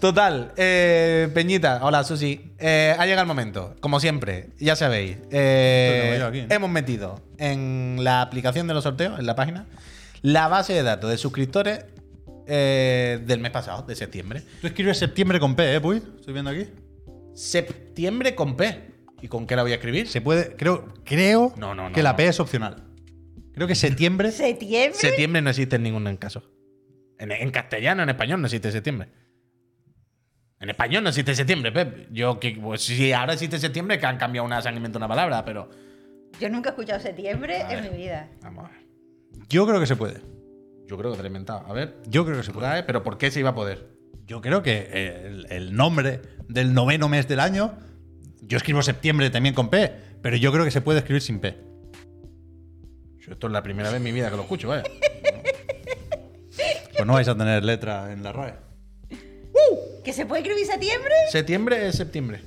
Total, 0.00 0.52
eh, 0.56 1.28
Peñita, 1.34 1.80
hola 1.82 2.02
Susi. 2.04 2.52
Eh, 2.58 2.94
ha 2.98 3.04
llegado 3.04 3.22
el 3.22 3.28
momento, 3.28 3.76
como 3.80 4.00
siempre, 4.00 4.48
ya 4.58 4.74
sabéis. 4.74 5.18
eh, 5.30 6.46
hemos 6.48 6.70
metido 6.70 7.20
en 7.36 7.98
la 8.00 8.22
aplicación 8.22 8.66
de 8.66 8.72
los 8.72 8.84
sorteos, 8.84 9.18
en 9.18 9.26
la 9.26 9.34
página, 9.34 9.66
la 10.22 10.48
base 10.48 10.72
de 10.72 10.82
datos 10.82 11.10
de 11.10 11.18
suscriptores 11.18 11.84
eh, 12.46 13.20
del 13.26 13.40
mes 13.40 13.50
pasado, 13.50 13.82
de 13.82 13.94
septiembre. 13.94 14.42
Tú 14.62 14.68
escribes 14.68 14.96
septiembre 14.96 15.38
con 15.38 15.54
P, 15.54 15.74
¿eh, 15.74 15.80
Puy? 15.82 16.02
Estoy 16.18 16.32
viendo 16.32 16.50
aquí. 16.50 16.66
Septiembre 17.34 18.34
con 18.34 18.56
P. 18.56 18.90
¿Y 19.20 19.28
con 19.28 19.46
qué 19.46 19.54
la 19.54 19.62
voy 19.62 19.72
a 19.72 19.74
escribir? 19.74 20.08
Se 20.08 20.22
puede, 20.22 20.56
creo, 20.56 20.94
creo 21.04 21.52
No, 21.58 21.74
no, 21.74 21.90
no, 21.90 21.94
que 21.94 22.02
la. 22.02 22.16
P 22.16 22.26
es 22.26 22.40
opcional. 22.40 22.84
Creo 23.52 23.68
que 23.68 23.74
septiembre. 23.74 24.32
¿Septiembre? 24.32 24.98
Septiembre 24.98 25.42
no 25.42 25.50
existe 25.50 25.76
en 25.76 25.82
ningún 25.82 26.16
caso. 26.16 26.42
En, 27.18 27.30
en 27.32 27.50
castellano, 27.50 28.02
en 28.02 28.08
español 28.08 28.40
no 28.40 28.46
existe 28.46 28.72
septiembre. 28.72 29.19
En 30.60 30.68
español 30.68 31.02
no 31.02 31.08
existe 31.08 31.34
septiembre, 31.34 31.72
Pep. 31.72 32.08
Yo 32.12 32.38
que 32.38 32.50
pues, 32.60 32.82
si 32.82 33.12
ahora 33.14 33.32
existe 33.32 33.58
septiembre, 33.58 33.98
que 33.98 34.04
han 34.04 34.18
cambiado 34.18 34.46
una, 34.46 34.60
se 34.60 34.68
han 34.68 34.76
inventado 34.76 34.98
una 34.98 35.08
palabra, 35.08 35.42
pero. 35.42 35.70
Yo 36.38 36.50
nunca 36.50 36.68
he 36.68 36.72
escuchado 36.72 37.00
septiembre 37.00 37.62
en 37.70 37.90
mi 37.90 37.96
vida. 37.96 38.28
Vamos 38.42 38.66
a 38.66 38.68
ver. 38.68 38.80
Yo 39.48 39.66
creo 39.66 39.80
que 39.80 39.86
se 39.86 39.96
puede. 39.96 40.20
Yo 40.86 40.98
creo 40.98 41.12
que 41.12 41.16
te 41.16 41.22
lo 41.22 41.26
he 41.26 41.28
inventado. 41.28 41.64
A 41.66 41.72
ver. 41.72 41.96
Yo 42.06 42.26
creo 42.26 42.36
que 42.36 42.42
se 42.42 42.52
puede. 42.52 42.66
¿verdad, 42.66 42.80
eh? 42.80 42.84
Pero 42.86 43.02
¿por 43.02 43.16
qué 43.16 43.30
se 43.30 43.40
iba 43.40 43.50
a 43.50 43.54
poder? 43.54 43.88
Yo 44.26 44.42
creo 44.42 44.62
que 44.62 44.86
eh, 44.92 45.26
el, 45.26 45.46
el 45.50 45.74
nombre 45.74 46.20
del 46.46 46.74
noveno 46.74 47.08
mes 47.08 47.26
del 47.26 47.40
año. 47.40 47.74
Yo 48.42 48.58
escribo 48.58 48.82
septiembre 48.82 49.30
también 49.30 49.54
con 49.54 49.70
P, 49.70 49.92
pero 50.20 50.36
yo 50.36 50.52
creo 50.52 50.64
que 50.64 50.70
se 50.70 50.82
puede 50.82 50.98
escribir 50.98 51.22
sin 51.22 51.40
P. 51.40 51.56
Yo 53.18 53.32
esto 53.32 53.46
es 53.46 53.52
la 53.52 53.62
primera 53.62 53.88
vez 53.88 53.96
en 53.96 54.02
mi 54.02 54.12
vida 54.12 54.28
que 54.28 54.36
lo 54.36 54.42
escucho, 54.42 54.68
vaya. 54.68 54.82
Pues 56.92 57.06
no 57.06 57.14
vais 57.14 57.28
a 57.28 57.36
tener 57.36 57.64
letra 57.64 58.12
en 58.12 58.22
la 58.22 58.32
RAE. 58.32 58.69
¿Que 60.10 60.14
se 60.14 60.26
puede 60.26 60.42
escribir 60.42 60.66
septiembre? 60.66 61.12
septiembre 61.30 61.86
es 61.86 61.94
septiembre. 61.94 62.42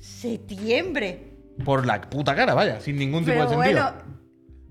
Septiembre. 0.00 1.30
Por 1.64 1.86
la 1.86 2.00
puta 2.00 2.34
cara, 2.34 2.52
vaya, 2.52 2.80
sin 2.80 2.96
ningún 2.98 3.24
tipo 3.24 3.36
Pero 3.38 3.48
de 3.48 3.54
sentido. 3.54 3.82
bueno, 3.92 3.96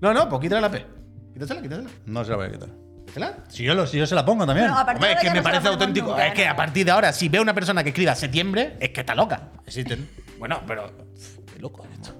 No, 0.02 0.12
no, 0.12 0.28
pues 0.28 0.42
quítale 0.42 0.60
la 0.60 0.70
P. 0.70 0.84
Quítasela, 1.32 1.62
quítasela. 1.62 1.88
No 2.04 2.22
se 2.22 2.30
la 2.32 2.36
voy 2.36 2.46
a 2.48 2.52
quitar. 2.52 2.68
Quítasela. 3.06 3.44
Si 3.48 3.64
yo, 3.64 3.74
lo- 3.74 3.86
si 3.86 3.96
yo 3.96 4.06
se 4.06 4.14
la 4.14 4.22
pongo 4.22 4.44
también. 4.44 4.66
Bueno, 4.66 4.78
a 4.80 4.84
partir 4.84 4.96
Hombre, 5.02 5.08
de 5.08 5.14
es 5.14 5.20
que 5.22 5.28
ahora 5.28 5.32
me 5.32 5.36
ya 5.38 5.40
no 5.40 5.48
se 5.48 5.50
parece 5.50 5.60
ponemos 5.62 5.80
auténtico. 5.80 6.06
nunca, 6.10 6.26
es 6.26 6.34
que 6.34 6.46
a 6.46 6.56
partir 6.56 6.84
de 6.84 6.90
ahora, 6.92 7.12
si 7.14 7.28
veo 7.30 7.40
una 7.40 7.54
persona 7.54 7.82
que 7.82 7.88
escriba 7.88 8.14
septiembre, 8.14 8.76
es 8.80 8.90
que 8.90 9.00
está 9.00 9.14
loca. 9.14 9.50
Existen. 9.66 10.06
Bueno, 10.38 10.60
pero. 10.66 10.92
Qué 11.54 11.58
loco 11.58 11.86
esto. 11.90 12.14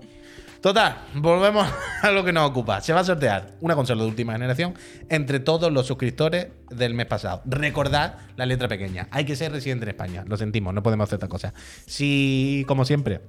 Total, 0.64 0.96
volvemos 1.16 1.68
a 2.02 2.10
lo 2.10 2.24
que 2.24 2.32
nos 2.32 2.48
ocupa. 2.48 2.80
Se 2.80 2.94
va 2.94 3.00
a 3.00 3.04
sortear 3.04 3.50
una 3.60 3.74
consola 3.74 4.02
de 4.02 4.08
última 4.08 4.32
generación 4.32 4.72
entre 5.10 5.38
todos 5.38 5.70
los 5.70 5.86
suscriptores 5.86 6.46
del 6.70 6.94
mes 6.94 7.04
pasado. 7.04 7.42
Recordad 7.44 8.14
la 8.36 8.46
letra 8.46 8.66
pequeña. 8.66 9.06
Hay 9.10 9.26
que 9.26 9.36
ser 9.36 9.52
residente 9.52 9.84
en 9.84 9.90
España. 9.90 10.24
Lo 10.26 10.38
sentimos, 10.38 10.72
no 10.72 10.82
podemos 10.82 11.06
hacer 11.06 11.16
otra 11.16 11.28
cosa. 11.28 11.52
Si, 11.84 12.64
como 12.66 12.86
siempre, 12.86 13.20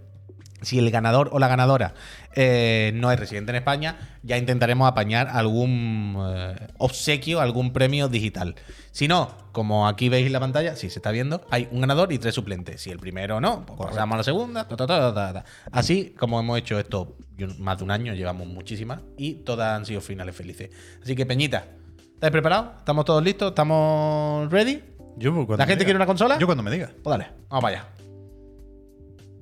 si 0.65 0.79
el 0.79 0.91
ganador 0.91 1.29
o 1.31 1.39
la 1.39 1.47
ganadora 1.47 1.93
eh, 2.35 2.91
no 2.95 3.11
es 3.11 3.19
residente 3.19 3.51
en 3.51 3.57
España, 3.57 4.17
ya 4.23 4.37
intentaremos 4.37 4.87
apañar 4.87 5.29
algún 5.29 6.15
eh, 6.35 6.67
obsequio, 6.77 7.39
algún 7.39 7.71
premio 7.71 8.09
digital. 8.09 8.55
Si 8.91 9.07
no, 9.07 9.29
como 9.51 9.87
aquí 9.87 10.09
veis 10.09 10.25
en 10.25 10.33
la 10.33 10.39
pantalla, 10.39 10.75
si 10.75 10.89
se 10.89 10.99
está 10.99 11.11
viendo, 11.11 11.45
hay 11.49 11.67
un 11.71 11.81
ganador 11.81 12.11
y 12.11 12.17
tres 12.17 12.35
suplentes. 12.35 12.81
Si 12.81 12.91
el 12.91 12.99
primero 12.99 13.39
no, 13.39 13.65
pues 13.65 13.79
pasamos 13.79 14.15
a 14.15 14.17
la 14.17 14.23
segunda. 14.23 14.67
ta, 14.67 14.75
ta, 14.75 14.87
ta, 14.87 15.13
ta, 15.13 15.33
ta. 15.33 15.45
Así 15.71 16.13
como 16.17 16.39
hemos 16.39 16.57
hecho 16.57 16.79
esto 16.79 17.15
más 17.59 17.77
de 17.77 17.83
un 17.83 17.91
año, 17.91 18.13
llevamos 18.13 18.47
muchísimas 18.47 19.01
y 19.17 19.35
todas 19.35 19.77
han 19.77 19.85
sido 19.85 20.01
finales 20.01 20.35
felices. 20.35 20.69
Así 21.01 21.15
que, 21.15 21.25
Peñita, 21.25 21.65
¿estáis 22.13 22.31
preparados? 22.31 22.67
¿Estamos 22.79 23.05
todos 23.05 23.23
listos? 23.23 23.49
¿Estamos 23.49 24.51
ready? 24.51 24.81
Yo, 25.17 25.45
pues, 25.45 25.57
¿La 25.57 25.65
gente 25.65 25.79
diga. 25.79 25.85
quiere 25.85 25.97
una 25.97 26.05
consola? 26.05 26.37
Yo 26.37 26.45
cuando 26.45 26.63
me 26.63 26.71
diga. 26.71 26.91
Pues 27.03 27.17
dale, 27.17 27.31
vamos 27.49 27.61
para 27.61 27.77
allá. 27.77 28.04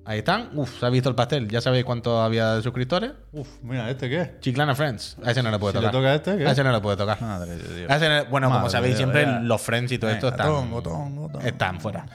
Ahí 0.06 0.20
están. 0.20 0.50
Uf, 0.54 0.80
se 0.80 0.86
ha 0.86 0.90
visto 0.90 1.08
el 1.08 1.16
pastel. 1.16 1.48
Ya 1.48 1.62
sabéis 1.62 1.86
cuánto 1.86 2.22
había 2.22 2.56
de 2.56 2.62
suscriptores. 2.62 3.12
Uf, 3.32 3.48
mira, 3.62 3.90
¿este 3.90 4.10
qué? 4.10 4.36
Chiclana 4.42 4.76
Friends. 4.76 5.16
A 5.24 5.32
ese 5.32 5.42
no 5.42 5.50
le 5.50 5.58
puede 5.60 5.72
Si 5.74 5.78
le 5.80 5.82
tocar. 5.88 5.92
toca 5.94 6.08
a 6.10 6.16
este, 6.16 6.38
¿qué? 6.38 6.48
A 6.48 6.52
ese 6.52 6.64
no 6.64 6.72
le 6.74 6.82
puede 6.82 6.98
tocar. 6.98 7.22
Madre 7.22 7.56
de 7.56 7.76
Dios. 7.80 7.90
A 7.92 7.96
ese 7.96 8.10
no- 8.10 8.26
bueno, 8.26 8.50
como 8.52 8.70
sabéis, 8.70 8.98
siempre 8.98 9.26
los 9.42 9.62
Friends 9.62 9.92
y 9.94 9.98
todo 9.98 10.12
esto 10.12 10.28
están, 10.28 10.48
tongo, 10.48 10.82
tongo, 10.82 11.30
tongo. 11.30 11.46
están 11.48 11.80
fuera. 11.80 12.06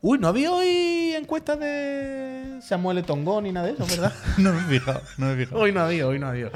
Uy, 0.00 0.18
no 0.18 0.28
había 0.28 0.50
hoy 0.52 1.14
encuestas 1.16 1.58
de 1.60 2.58
Samuel 2.62 3.04
Tongón 3.04 3.44
ni 3.44 3.52
nada 3.52 3.66
de 3.66 3.72
eso, 3.74 3.86
¿verdad? 3.86 4.12
no 4.38 4.52
me 4.52 4.60
he 4.60 4.78
fijado, 4.78 5.02
no 5.18 5.26
me 5.26 5.32
he 5.34 5.36
fijado. 5.36 5.60
hoy 5.60 5.72
no 5.72 5.80
había, 5.82 6.06
hoy 6.06 6.18
no 6.18 6.28
había. 6.28 6.50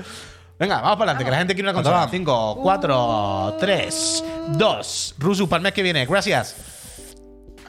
Venga, 0.59 0.77
vamos 0.81 0.97
para 0.99 1.11
adelante, 1.13 1.25
que 1.25 1.31
la 1.31 1.37
gente 1.39 1.55
quiere 1.55 1.69
una 1.69 1.75
consola. 1.75 1.97
Vamos. 1.97 2.11
5, 2.13 2.59
4, 2.63 3.57
3, 3.61 4.25
2. 4.57 5.15
Rusu, 5.19 5.49
para 5.49 5.59
el 5.59 5.63
mes 5.65 5.73
que 5.75 5.83
viene. 5.83 6.07
Gracias. 6.07 6.57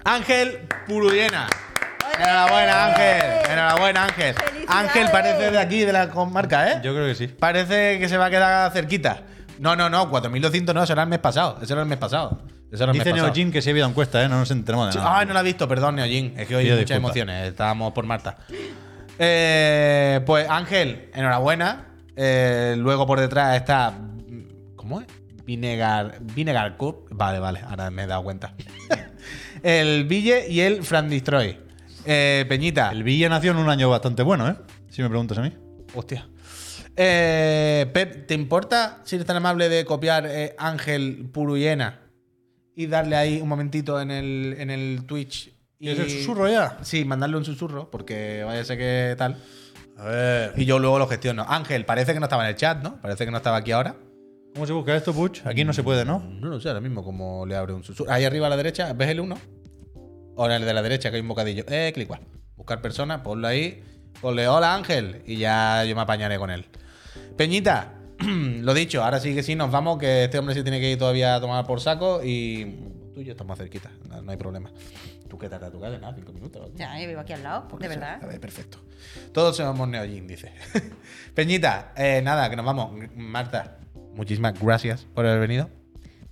Ángel 0.04 0.68
Puruyena. 0.88 1.48
Enhorabuena, 2.20 2.86
Ángel. 2.86 3.52
Enhorabuena, 3.52 4.04
Ángel. 4.06 4.36
Ángel 4.68 5.08
parece 5.12 5.52
de 5.52 5.60
aquí, 5.60 5.80
de 5.82 5.94
la 5.94 6.10
comarca, 6.10 6.72
¿eh? 6.72 6.82
Yo 6.84 6.94
creo 6.94 7.08
que 7.08 7.16
sí. 7.16 7.28
Parece 7.28 8.00
que 8.00 8.08
se 8.10 8.18
va 8.18 8.26
a 8.26 8.30
quedar 8.30 8.72
cerquita. 8.72 9.24
No, 9.60 9.76
no, 9.76 9.90
no, 9.90 10.12
4.200 10.12 10.74
no, 10.74 10.84
eso 10.84 10.94
era 10.94 11.04
el 11.04 11.10
mes 11.10 11.20
pasado. 11.20 11.60
Eso 11.62 11.74
era 11.74 11.84
el 11.84 11.88
mes 11.88 11.98
pasado. 11.98 12.42
Eso 12.72 12.84
era 12.84 12.92
el 12.92 12.98
Dice 12.98 13.06
mes 13.06 13.14
pasado. 13.14 13.28
Neojin 13.28 13.52
que 13.52 13.62
sí 13.62 13.70
ha 13.70 13.72
habido 13.72 13.88
encuesta, 13.88 14.24
¿eh? 14.24 14.28
No 14.30 14.40
nos 14.40 14.52
enteramos 14.52 14.94
de 14.94 15.00
nada. 15.00 15.20
Ay, 15.20 15.26
no 15.26 15.34
la 15.34 15.40
he 15.42 15.44
visto, 15.44 15.68
perdón, 15.68 15.96
Neojin. 15.96 16.34
Es 16.38 16.48
que 16.48 16.56
hoy 16.56 16.62
hay 16.62 16.66
Pido 16.66 16.78
muchas 16.78 16.90
disculpas. 16.90 16.98
emociones. 17.18 17.48
Estábamos 17.50 17.94
por 17.94 18.06
Marta. 18.06 18.38
Eh, 19.18 20.22
pues 20.26 20.50
Ángel, 20.50 21.10
enhorabuena. 21.14 21.86
Eh, 22.16 22.76
luego 22.78 23.06
por 23.06 23.20
detrás 23.20 23.56
está. 23.56 23.94
¿Cómo 24.76 25.02
es? 25.02 25.08
Vinegar, 25.46 26.18
Vinegar 26.22 26.76
Cup. 26.76 27.08
Vale, 27.12 27.40
vale, 27.40 27.62
ahora 27.70 27.90
me 27.92 28.04
he 28.04 28.08
dado 28.08 28.24
cuenta. 28.24 28.54
el 29.64 30.06
Ville 30.06 30.48
y 30.50 30.62
el 30.62 30.84
Fran 30.84 31.10
Destroy. 31.10 31.65
Eh, 32.06 32.46
Peñita. 32.48 32.92
El 32.92 33.04
Villa 33.04 33.30
nació 33.30 33.52
en 33.52 33.58
un 33.58 33.70
año 33.70 33.90
bastante 33.90 34.24
bueno, 34.24 34.48
¿eh? 34.48 34.56
Si 34.90 35.02
me 35.02 35.10
preguntas 35.10 35.38
a 35.38 35.42
mí. 35.42 35.52
Hostia. 35.94 36.28
Eh, 36.96 37.90
Pep, 37.94 38.28
¿te 38.28 38.34
importa 38.34 39.02
si 39.04 39.16
eres 39.16 39.28
tan 39.28 39.38
amable 39.38 39.68
de 39.68 39.84
copiar 39.84 40.26
eh, 40.28 40.56
Ángel 40.58 41.30
Puruyena 41.34 42.00
y 42.76 42.88
darle 42.88 43.16
ahí 43.18 43.42
un 43.42 43.50
momentito 43.50 44.00
en 44.00 44.12
el, 44.12 44.56
en 44.58 44.70
el 44.70 45.06
Twitch? 45.06 45.52
¿Y 45.78 45.90
es 45.90 46.00
el 46.00 46.10
susurro 46.10 46.48
ya? 46.48 46.78
Sí, 46.84 47.04
mandarle 47.04 47.38
un 47.38 47.46
susurro, 47.46 47.92
porque 47.92 48.44
vaya 48.46 48.62
a 48.62 48.66
ser 48.66 48.78
que 48.78 49.16
tal. 49.18 49.38
A 49.98 50.06
ver. 50.06 50.54
Y 50.56 50.66
yo 50.66 50.80
luego 50.80 51.00
lo 51.00 51.08
gestiono. 51.08 51.46
Ángel, 51.48 51.86
parece 51.86 52.14
que 52.14 52.20
no 52.20 52.26
estaba 52.26 52.44
en 52.44 52.50
el 52.50 52.56
chat, 52.56 52.82
¿no? 52.82 53.02
Parece 53.02 53.26
que 53.26 53.32
no 53.32 53.38
estaba 53.38 53.58
aquí 53.58 53.72
ahora. 53.72 53.96
¿Cómo 54.54 54.66
se 54.66 54.72
busca 54.72 54.96
esto, 54.96 55.14
Puch? 55.14 55.46
Aquí 55.46 55.66
no 55.66 55.74
se 55.74 55.84
puede, 55.84 56.06
¿no? 56.06 56.20
No 56.20 56.48
lo 56.48 56.62
sé 56.62 56.70
ahora 56.70 56.80
mismo 56.80 57.04
cómo 57.04 57.46
le 57.46 57.58
abre 57.58 57.74
un 57.74 57.84
susurro. 57.84 58.10
Ahí 58.10 58.24
arriba 58.24 58.48
a 58.48 58.50
la 58.50 58.58
derecha, 58.58 58.94
¿ves 58.94 59.10
el 59.10 59.20
1? 59.20 59.38
O 60.36 60.46
en 60.46 60.52
el 60.52 60.66
de 60.66 60.74
la 60.74 60.82
derecha 60.82 61.10
que 61.10 61.16
hay 61.16 61.22
un 61.22 61.28
bocadillo. 61.28 61.64
Eh, 61.68 61.92
clic 61.94 62.06
igual. 62.06 62.22
Buscar 62.58 62.82
persona, 62.82 63.24
ponlo 63.24 63.48
ahí. 63.48 63.84
Ponle 64.22 64.48
hola 64.48 64.76
Ángel 64.76 65.22
y 65.26 65.38
ya 65.38 65.84
yo 65.86 65.96
me 65.96 66.02
apañaré 66.02 66.38
con 66.38 66.50
él. 66.50 66.66
Peñita, 67.38 67.94
lo 68.20 68.74
dicho, 68.74 69.04
ahora 69.04 69.20
sí 69.20 69.36
que 69.36 69.44
sí, 69.44 69.56
nos 69.56 69.72
vamos, 69.72 69.98
que 69.98 70.26
este 70.26 70.40
hombre 70.40 70.56
se 70.56 70.64
tiene 70.64 70.80
que 70.80 70.92
ir 70.92 70.98
todavía 70.98 71.36
a 71.36 71.42
tomar 71.42 71.66
por 71.66 71.82
saco 71.82 72.22
y 72.24 72.78
tú 73.14 73.22
y 73.22 73.26
yo 73.26 73.32
estamos 73.32 73.58
cerquita, 73.58 73.92
no, 74.10 74.22
no 74.22 74.32
hay 74.32 74.38
problema. 74.38 74.72
¿Tú 75.28 75.38
qué 75.38 75.50
tardas 75.50 75.72
tu 75.72 75.82
casa? 75.82 75.98
Nada, 75.98 76.14
cinco 76.16 76.32
minutos. 76.32 76.72
Ya, 76.76 77.00
yo 77.00 77.08
vivo 77.08 77.20
aquí 77.20 77.34
al 77.34 77.44
lado, 77.44 77.68
de 77.78 77.88
verdad. 77.88 78.24
A 78.24 78.28
ver, 78.28 78.40
perfecto. 78.40 78.78
Todos 79.34 79.58
somos 79.58 79.88
Neojin, 79.88 80.28
dice. 80.28 80.54
Peñita, 81.34 81.94
eh, 81.98 82.22
nada, 82.24 82.50
que 82.50 82.56
nos 82.56 82.66
vamos. 82.66 82.92
Marta, 83.16 83.80
muchísimas 84.14 84.60
gracias 84.60 85.06
por 85.14 85.26
haber 85.26 85.40
venido. 85.40 85.70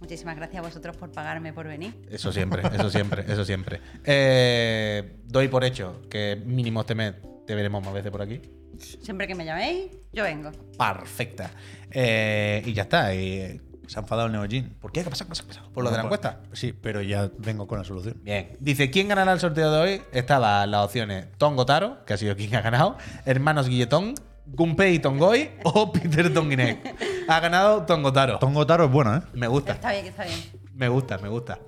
Muchísimas 0.03 0.35
gracias 0.35 0.59
a 0.61 0.67
vosotros 0.67 0.97
por 0.97 1.13
pagarme 1.13 1.53
por 1.53 1.65
venir. 1.65 1.95
Eso 2.11 2.33
siempre, 2.33 2.61
eso 2.75 2.89
siempre, 2.89 3.23
eso 3.25 3.45
siempre. 3.45 3.79
Eh, 4.03 5.15
doy 5.23 5.47
por 5.47 5.63
hecho 5.63 6.01
que 6.09 6.35
mínimo 6.45 6.81
este 6.81 6.93
mes 6.93 7.13
te 7.47 7.55
veremos 7.55 7.81
más 7.85 7.93
veces 7.93 8.11
por 8.11 8.21
aquí. 8.21 8.41
Siempre 8.77 9.27
que 9.27 9.33
me 9.33 9.45
llaméis, 9.45 9.91
yo 10.11 10.23
vengo. 10.25 10.51
Perfecta. 10.77 11.51
Eh, 11.89 12.61
y 12.65 12.73
ya 12.73 12.81
está. 12.81 13.15
y, 13.15 13.37
eh, 13.37 13.61
Se 13.87 13.97
ha 13.97 14.01
enfadado 14.01 14.27
el 14.27 14.33
Neojin. 14.33 14.71
¿Por 14.81 14.91
qué? 14.91 15.05
¿Qué 15.05 15.09
pasa? 15.09 15.25
¿Qué. 15.25 15.31
¿Por 15.73 15.85
lo 15.85 15.89
de 15.89 15.95
la 15.95 16.03
encuesta? 16.03 16.41
Sí, 16.51 16.73
pero 16.73 17.01
ya 17.01 17.31
vengo 17.37 17.65
con 17.65 17.77
la 17.77 17.85
solución. 17.85 18.17
Bien. 18.23 18.57
Dice, 18.59 18.91
¿quién 18.91 19.07
ganará 19.07 19.31
el 19.31 19.39
sorteo 19.39 19.71
de 19.71 19.77
hoy? 19.77 20.01
Estaban 20.11 20.69
las 20.69 20.83
opciones 20.83 21.27
Tongo 21.37 21.65
Taro, 21.65 22.03
que 22.05 22.13
ha 22.13 22.17
sido 22.17 22.35
quien 22.35 22.53
ha 22.55 22.61
ganado, 22.61 22.97
Hermanos 23.25 23.69
Guilletón, 23.69 24.15
Gunpei 24.45 24.99
Tongoy 24.99 25.49
o 25.63 25.91
Peter 25.91 26.33
Tonguinek. 26.33 26.95
Ha 27.27 27.39
ganado 27.39 27.83
Tongo 27.83 28.11
Taro. 28.13 28.39
Tongo 28.39 28.65
Taro 28.65 28.85
es 28.85 28.91
bueno, 28.91 29.15
¿eh? 29.15 29.21
Me 29.33 29.47
gusta. 29.47 29.73
Está 29.73 29.91
bien, 29.91 30.05
está 30.05 30.25
bien. 30.25 30.39
Me 30.75 30.87
gusta, 30.89 31.17
me 31.17 31.29
gusta. 31.29 31.59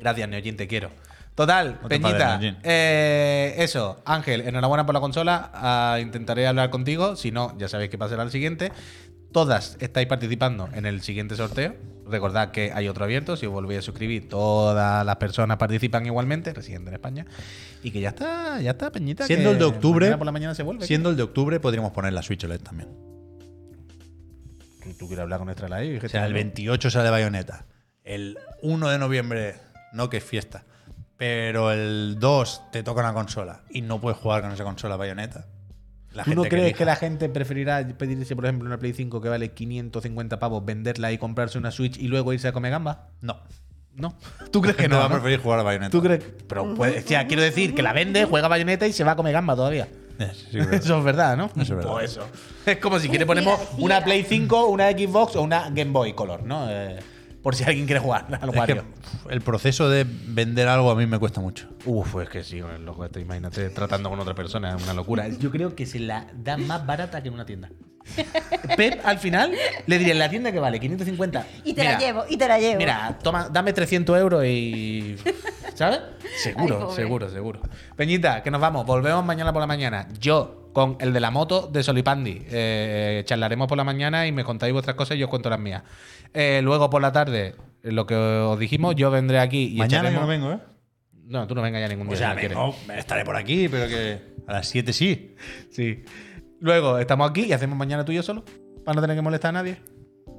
Gracias, 0.00 0.28
Neojin, 0.28 0.56
te 0.56 0.66
quiero. 0.66 0.90
Total, 1.34 1.78
No 1.82 1.88
te 1.88 1.98
Peñita. 2.00 2.40
eh, 2.64 3.54
eso, 3.58 4.02
Ángel, 4.04 4.42
enhorabuena 4.42 4.84
por 4.84 4.94
la 4.94 5.00
consola. 5.00 5.50
Ah, 5.54 5.98
intentaré 6.00 6.46
hablar 6.46 6.70
contigo. 6.70 7.16
Si 7.16 7.30
no, 7.30 7.56
ya 7.58 7.68
sabéis 7.68 7.90
que 7.90 7.98
pasará 7.98 8.22
al 8.22 8.30
siguiente. 8.30 8.72
Todas 9.32 9.76
estáis 9.80 10.06
participando 10.08 10.68
en 10.72 10.86
el 10.86 11.02
siguiente 11.02 11.36
sorteo. 11.36 11.74
Recordad 12.10 12.50
que 12.50 12.72
hay 12.72 12.88
otro 12.88 13.04
abierto. 13.04 13.36
Si 13.36 13.46
os 13.46 13.52
volvéis 13.52 13.78
a 13.78 13.82
suscribir, 13.82 14.28
todas 14.28 15.04
las 15.06 15.16
personas 15.16 15.56
participan 15.56 16.06
igualmente, 16.06 16.52
residentes 16.52 16.88
en 16.88 16.94
España. 16.94 17.26
Y 17.82 17.90
que 17.90 18.00
ya 18.00 18.10
está, 18.10 18.60
ya 18.60 18.72
está, 18.72 18.90
Peñita. 18.90 19.26
Siendo 19.26 19.50
que 19.50 19.52
el 19.52 19.58
de 19.58 19.64
octubre. 19.64 20.16
por 20.16 20.26
la 20.26 20.32
mañana 20.32 20.54
se 20.54 20.62
vuelve. 20.62 20.86
Siendo 20.86 21.10
el 21.10 21.16
de 21.16 21.22
octubre, 21.22 21.60
podríamos 21.60 21.92
poner 21.92 22.12
la 22.12 22.22
Switch 22.22 22.44
OLED 22.44 22.60
también. 22.60 22.88
¿Tú, 24.82 24.92
tú 24.98 25.06
quieres 25.06 25.22
hablar 25.22 25.38
con 25.38 25.46
nuestra 25.46 25.68
live? 25.80 26.04
O 26.04 26.08
sea, 26.08 26.26
el 26.26 26.32
28 26.32 26.90
sale 26.90 27.10
Bayonetta. 27.10 27.66
El 28.02 28.38
1 28.62 28.88
de 28.88 28.98
noviembre, 28.98 29.56
no 29.92 30.10
que 30.10 30.18
es 30.18 30.24
fiesta. 30.24 30.64
Pero 31.16 31.70
el 31.70 32.16
2 32.18 32.70
te 32.72 32.82
toca 32.82 33.02
una 33.02 33.12
consola 33.12 33.62
y 33.68 33.82
no 33.82 34.00
puedes 34.00 34.18
jugar 34.18 34.42
con 34.42 34.52
esa 34.52 34.64
consola 34.64 34.96
Bayonetta. 34.96 35.46
La 36.12 36.24
¿Tú 36.24 36.34
no 36.34 36.42
crees 36.42 36.64
elija. 36.64 36.78
que 36.78 36.84
la 36.84 36.96
gente 36.96 37.28
preferirá 37.28 37.86
pedirse, 37.96 38.34
por 38.34 38.44
ejemplo, 38.44 38.66
una 38.66 38.78
Play 38.78 38.92
5 38.92 39.20
que 39.20 39.28
vale 39.28 39.52
550 39.52 40.38
pavos, 40.40 40.64
venderla 40.64 41.12
y 41.12 41.18
comprarse 41.18 41.56
una 41.58 41.70
Switch 41.70 41.98
y 41.98 42.08
luego 42.08 42.32
irse 42.32 42.48
a 42.48 42.52
comer 42.52 42.72
gamba? 42.72 43.08
No. 43.20 43.38
No. 43.94 44.16
¿Tú 44.50 44.60
crees 44.60 44.76
Que 44.76 44.88
no 44.88 44.94
no? 44.96 45.00
va 45.00 45.06
a 45.06 45.08
no? 45.08 45.14
preferir 45.16 45.40
jugar 45.40 45.60
a 45.60 45.62
Bayonetta. 45.62 45.90
¿Tú 45.90 46.02
crees? 46.02 46.24
Pero 46.48 46.74
puede, 46.74 46.98
o 46.98 47.02
sea, 47.02 47.26
quiero 47.26 47.42
decir 47.42 47.74
que 47.74 47.82
la 47.82 47.92
vende, 47.92 48.24
juega 48.24 48.48
bayoneta 48.48 48.86
y 48.86 48.92
se 48.92 49.04
va 49.04 49.12
a 49.12 49.16
comer 49.16 49.32
gamba 49.32 49.54
todavía. 49.54 49.88
Eh, 50.18 50.32
sí. 50.34 50.58
Eso 50.72 50.98
es 50.98 51.04
verdad, 51.04 51.36
¿no? 51.36 51.46
Eso 51.46 51.60
es 51.60 51.70
verdad. 51.70 51.90
Pues 51.92 52.10
eso. 52.12 52.26
Es 52.66 52.76
como 52.78 52.98
si 52.98 53.08
quiere 53.08 53.24
ponemos 53.24 53.58
una 53.78 54.02
Play 54.04 54.24
5, 54.28 54.66
una 54.66 54.90
Xbox 54.90 55.36
o 55.36 55.42
una 55.42 55.70
Game 55.70 55.92
Boy 55.92 56.12
Color, 56.12 56.42
¿no? 56.42 56.66
Eh, 56.70 56.98
por 57.42 57.54
si 57.56 57.64
alguien 57.64 57.86
quiere 57.86 58.00
jugar 58.00 58.26
al 58.40 58.50
que 58.50 58.58
Wario. 58.58 58.84
el 59.28 59.40
proceso 59.40 59.88
de 59.88 60.04
vender 60.04 60.68
algo 60.68 60.90
a 60.90 60.94
mí 60.94 61.06
me 61.06 61.18
cuesta 61.18 61.40
mucho. 61.40 61.68
Uf, 61.84 62.16
es 62.22 62.28
que 62.28 62.44
sí, 62.44 62.60
loco, 62.80 63.04
esto, 63.04 63.18
imagínate 63.20 63.70
tratando 63.70 64.10
con 64.10 64.20
otra 64.20 64.34
persona, 64.34 64.76
es 64.76 64.82
una 64.82 64.94
locura. 64.94 65.28
Yo 65.28 65.50
creo 65.50 65.74
que 65.74 65.86
se 65.86 65.98
la 66.00 66.26
da 66.34 66.56
más 66.56 66.86
barata 66.86 67.22
que 67.22 67.28
en 67.28 67.34
una 67.34 67.46
tienda. 67.46 67.70
Pep, 68.76 69.00
al 69.04 69.18
final, 69.18 69.52
le 69.86 69.98
diría 69.98 70.12
en 70.12 70.18
la 70.18 70.28
tienda 70.28 70.52
que 70.52 70.58
vale 70.58 70.80
550. 70.80 71.46
Y 71.64 71.74
te 71.74 71.84
la 71.84 71.98
llevo, 71.98 72.24
y 72.28 72.36
te 72.36 72.48
la 72.48 72.58
llevo. 72.58 72.78
Mira, 72.78 73.18
toma, 73.22 73.48
dame 73.48 73.72
300 73.72 74.18
euros 74.18 74.44
y. 74.44 75.16
¿Sabes? 75.74 76.00
Seguro, 76.42 76.88
Ay, 76.90 76.96
seguro, 76.96 77.30
seguro. 77.30 77.60
Peñita, 77.96 78.42
que 78.42 78.50
nos 78.50 78.60
vamos. 78.60 78.86
Volvemos 78.86 79.24
mañana 79.24 79.52
por 79.52 79.60
la 79.60 79.66
mañana. 79.66 80.08
Yo 80.18 80.59
con 80.72 80.96
el 81.00 81.12
de 81.12 81.20
la 81.20 81.30
moto 81.30 81.66
de 81.66 81.82
Solipandi. 81.82 82.42
Eh, 82.50 83.22
charlaremos 83.26 83.66
por 83.66 83.76
la 83.76 83.84
mañana 83.84 84.26
y 84.26 84.32
me 84.32 84.44
contáis 84.44 84.72
vuestras 84.72 84.96
cosas 84.96 85.16
y 85.16 85.20
yo 85.20 85.26
os 85.26 85.30
cuento 85.30 85.50
las 85.50 85.58
mías. 85.60 85.82
Eh, 86.32 86.60
luego 86.62 86.90
por 86.90 87.02
la 87.02 87.12
tarde, 87.12 87.54
lo 87.82 88.06
que 88.06 88.14
os 88.14 88.58
dijimos, 88.58 88.94
yo 88.96 89.10
vendré 89.10 89.38
aquí 89.38 89.74
y 89.74 89.78
Mañana 89.78 90.10
yo 90.10 90.20
no 90.20 90.26
vengo, 90.26 90.52
¿eh? 90.52 90.58
No, 91.26 91.46
tú 91.46 91.54
no 91.54 91.62
vengas 91.62 91.80
ya 91.80 91.88
ningún 91.88 92.08
día. 92.08 92.14
O 92.14 92.18
sea, 92.18 92.30
si 92.30 92.34
no 92.34 92.40
quieres. 92.40 92.58
vengo, 92.58 92.74
estaré 92.96 93.24
por 93.24 93.36
aquí, 93.36 93.68
pero 93.68 93.86
que 93.86 94.20
a 94.46 94.52
las 94.52 94.68
7 94.68 94.92
sí. 94.92 95.36
Sí. 95.70 96.02
Luego 96.60 96.98
estamos 96.98 97.30
aquí 97.30 97.44
y 97.44 97.52
hacemos 97.52 97.78
mañana 97.78 98.04
tú 98.04 98.12
y 98.12 98.16
yo 98.16 98.22
solo. 98.22 98.44
Para 98.84 98.96
no 98.96 99.00
tener 99.00 99.16
que 99.16 99.22
molestar 99.22 99.50
a 99.50 99.52
nadie. 99.52 99.76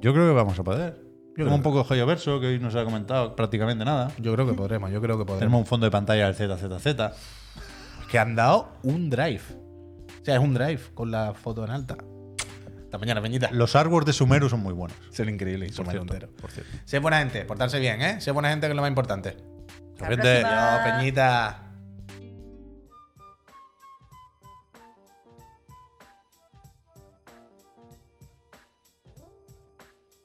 Yo 0.00 0.12
creo 0.12 0.26
que 0.26 0.34
vamos 0.34 0.58
a 0.58 0.64
poder. 0.64 1.00
Tengo 1.34 1.54
un 1.54 1.62
poco 1.62 1.78
de 1.78 1.84
joyo 1.84 2.04
verso, 2.04 2.40
que 2.40 2.48
hoy 2.48 2.58
no 2.58 2.70
se 2.70 2.78
ha 2.78 2.84
comentado 2.84 3.34
prácticamente 3.34 3.84
nada. 3.84 4.12
Yo 4.18 4.34
creo 4.34 4.46
que 4.46 4.52
podremos, 4.52 4.90
yo 4.90 5.00
creo 5.00 5.16
que 5.16 5.24
podremos. 5.24 5.38
Tenemos 5.38 5.60
un 5.60 5.66
fondo 5.66 5.86
de 5.86 5.90
pantalla 5.90 6.30
del 6.30 6.34
ZZZ. 6.34 6.86
Que 8.10 8.18
han 8.18 8.34
dado 8.34 8.68
un 8.82 9.08
drive. 9.08 9.61
O 10.22 10.24
sea, 10.24 10.36
es 10.36 10.40
un 10.40 10.54
drive 10.54 10.80
con 10.94 11.10
la 11.10 11.34
foto 11.34 11.64
en 11.64 11.70
alta. 11.72 11.96
Hasta 12.84 12.98
mañana, 12.98 13.20
Peñita. 13.20 13.50
Los 13.52 13.74
artworks 13.74 14.06
de 14.06 14.12
Sumeru 14.12 14.48
son 14.48 14.60
muy 14.60 14.72
buenos. 14.72 14.96
Son 15.10 15.28
increíbles 15.28 15.74
son 15.74 15.86
cierto, 15.86 16.02
entero. 16.14 16.32
por 16.40 16.50
cierto. 16.50 16.70
Sé 16.84 16.98
buena 16.98 17.18
gente, 17.18 17.44
portarse 17.44 17.78
bien, 17.80 18.00
¿eh? 18.02 18.20
Sé 18.20 18.30
buena 18.30 18.50
gente 18.50 18.66
que 18.66 18.72
es 18.72 18.76
lo 18.76 18.82
más 18.82 18.88
importante. 18.90 19.36
La 19.98 20.08
Gente- 20.08 20.40
próxima- 20.40 20.50
Chao, 20.50 20.98
Peñita. 20.98 21.61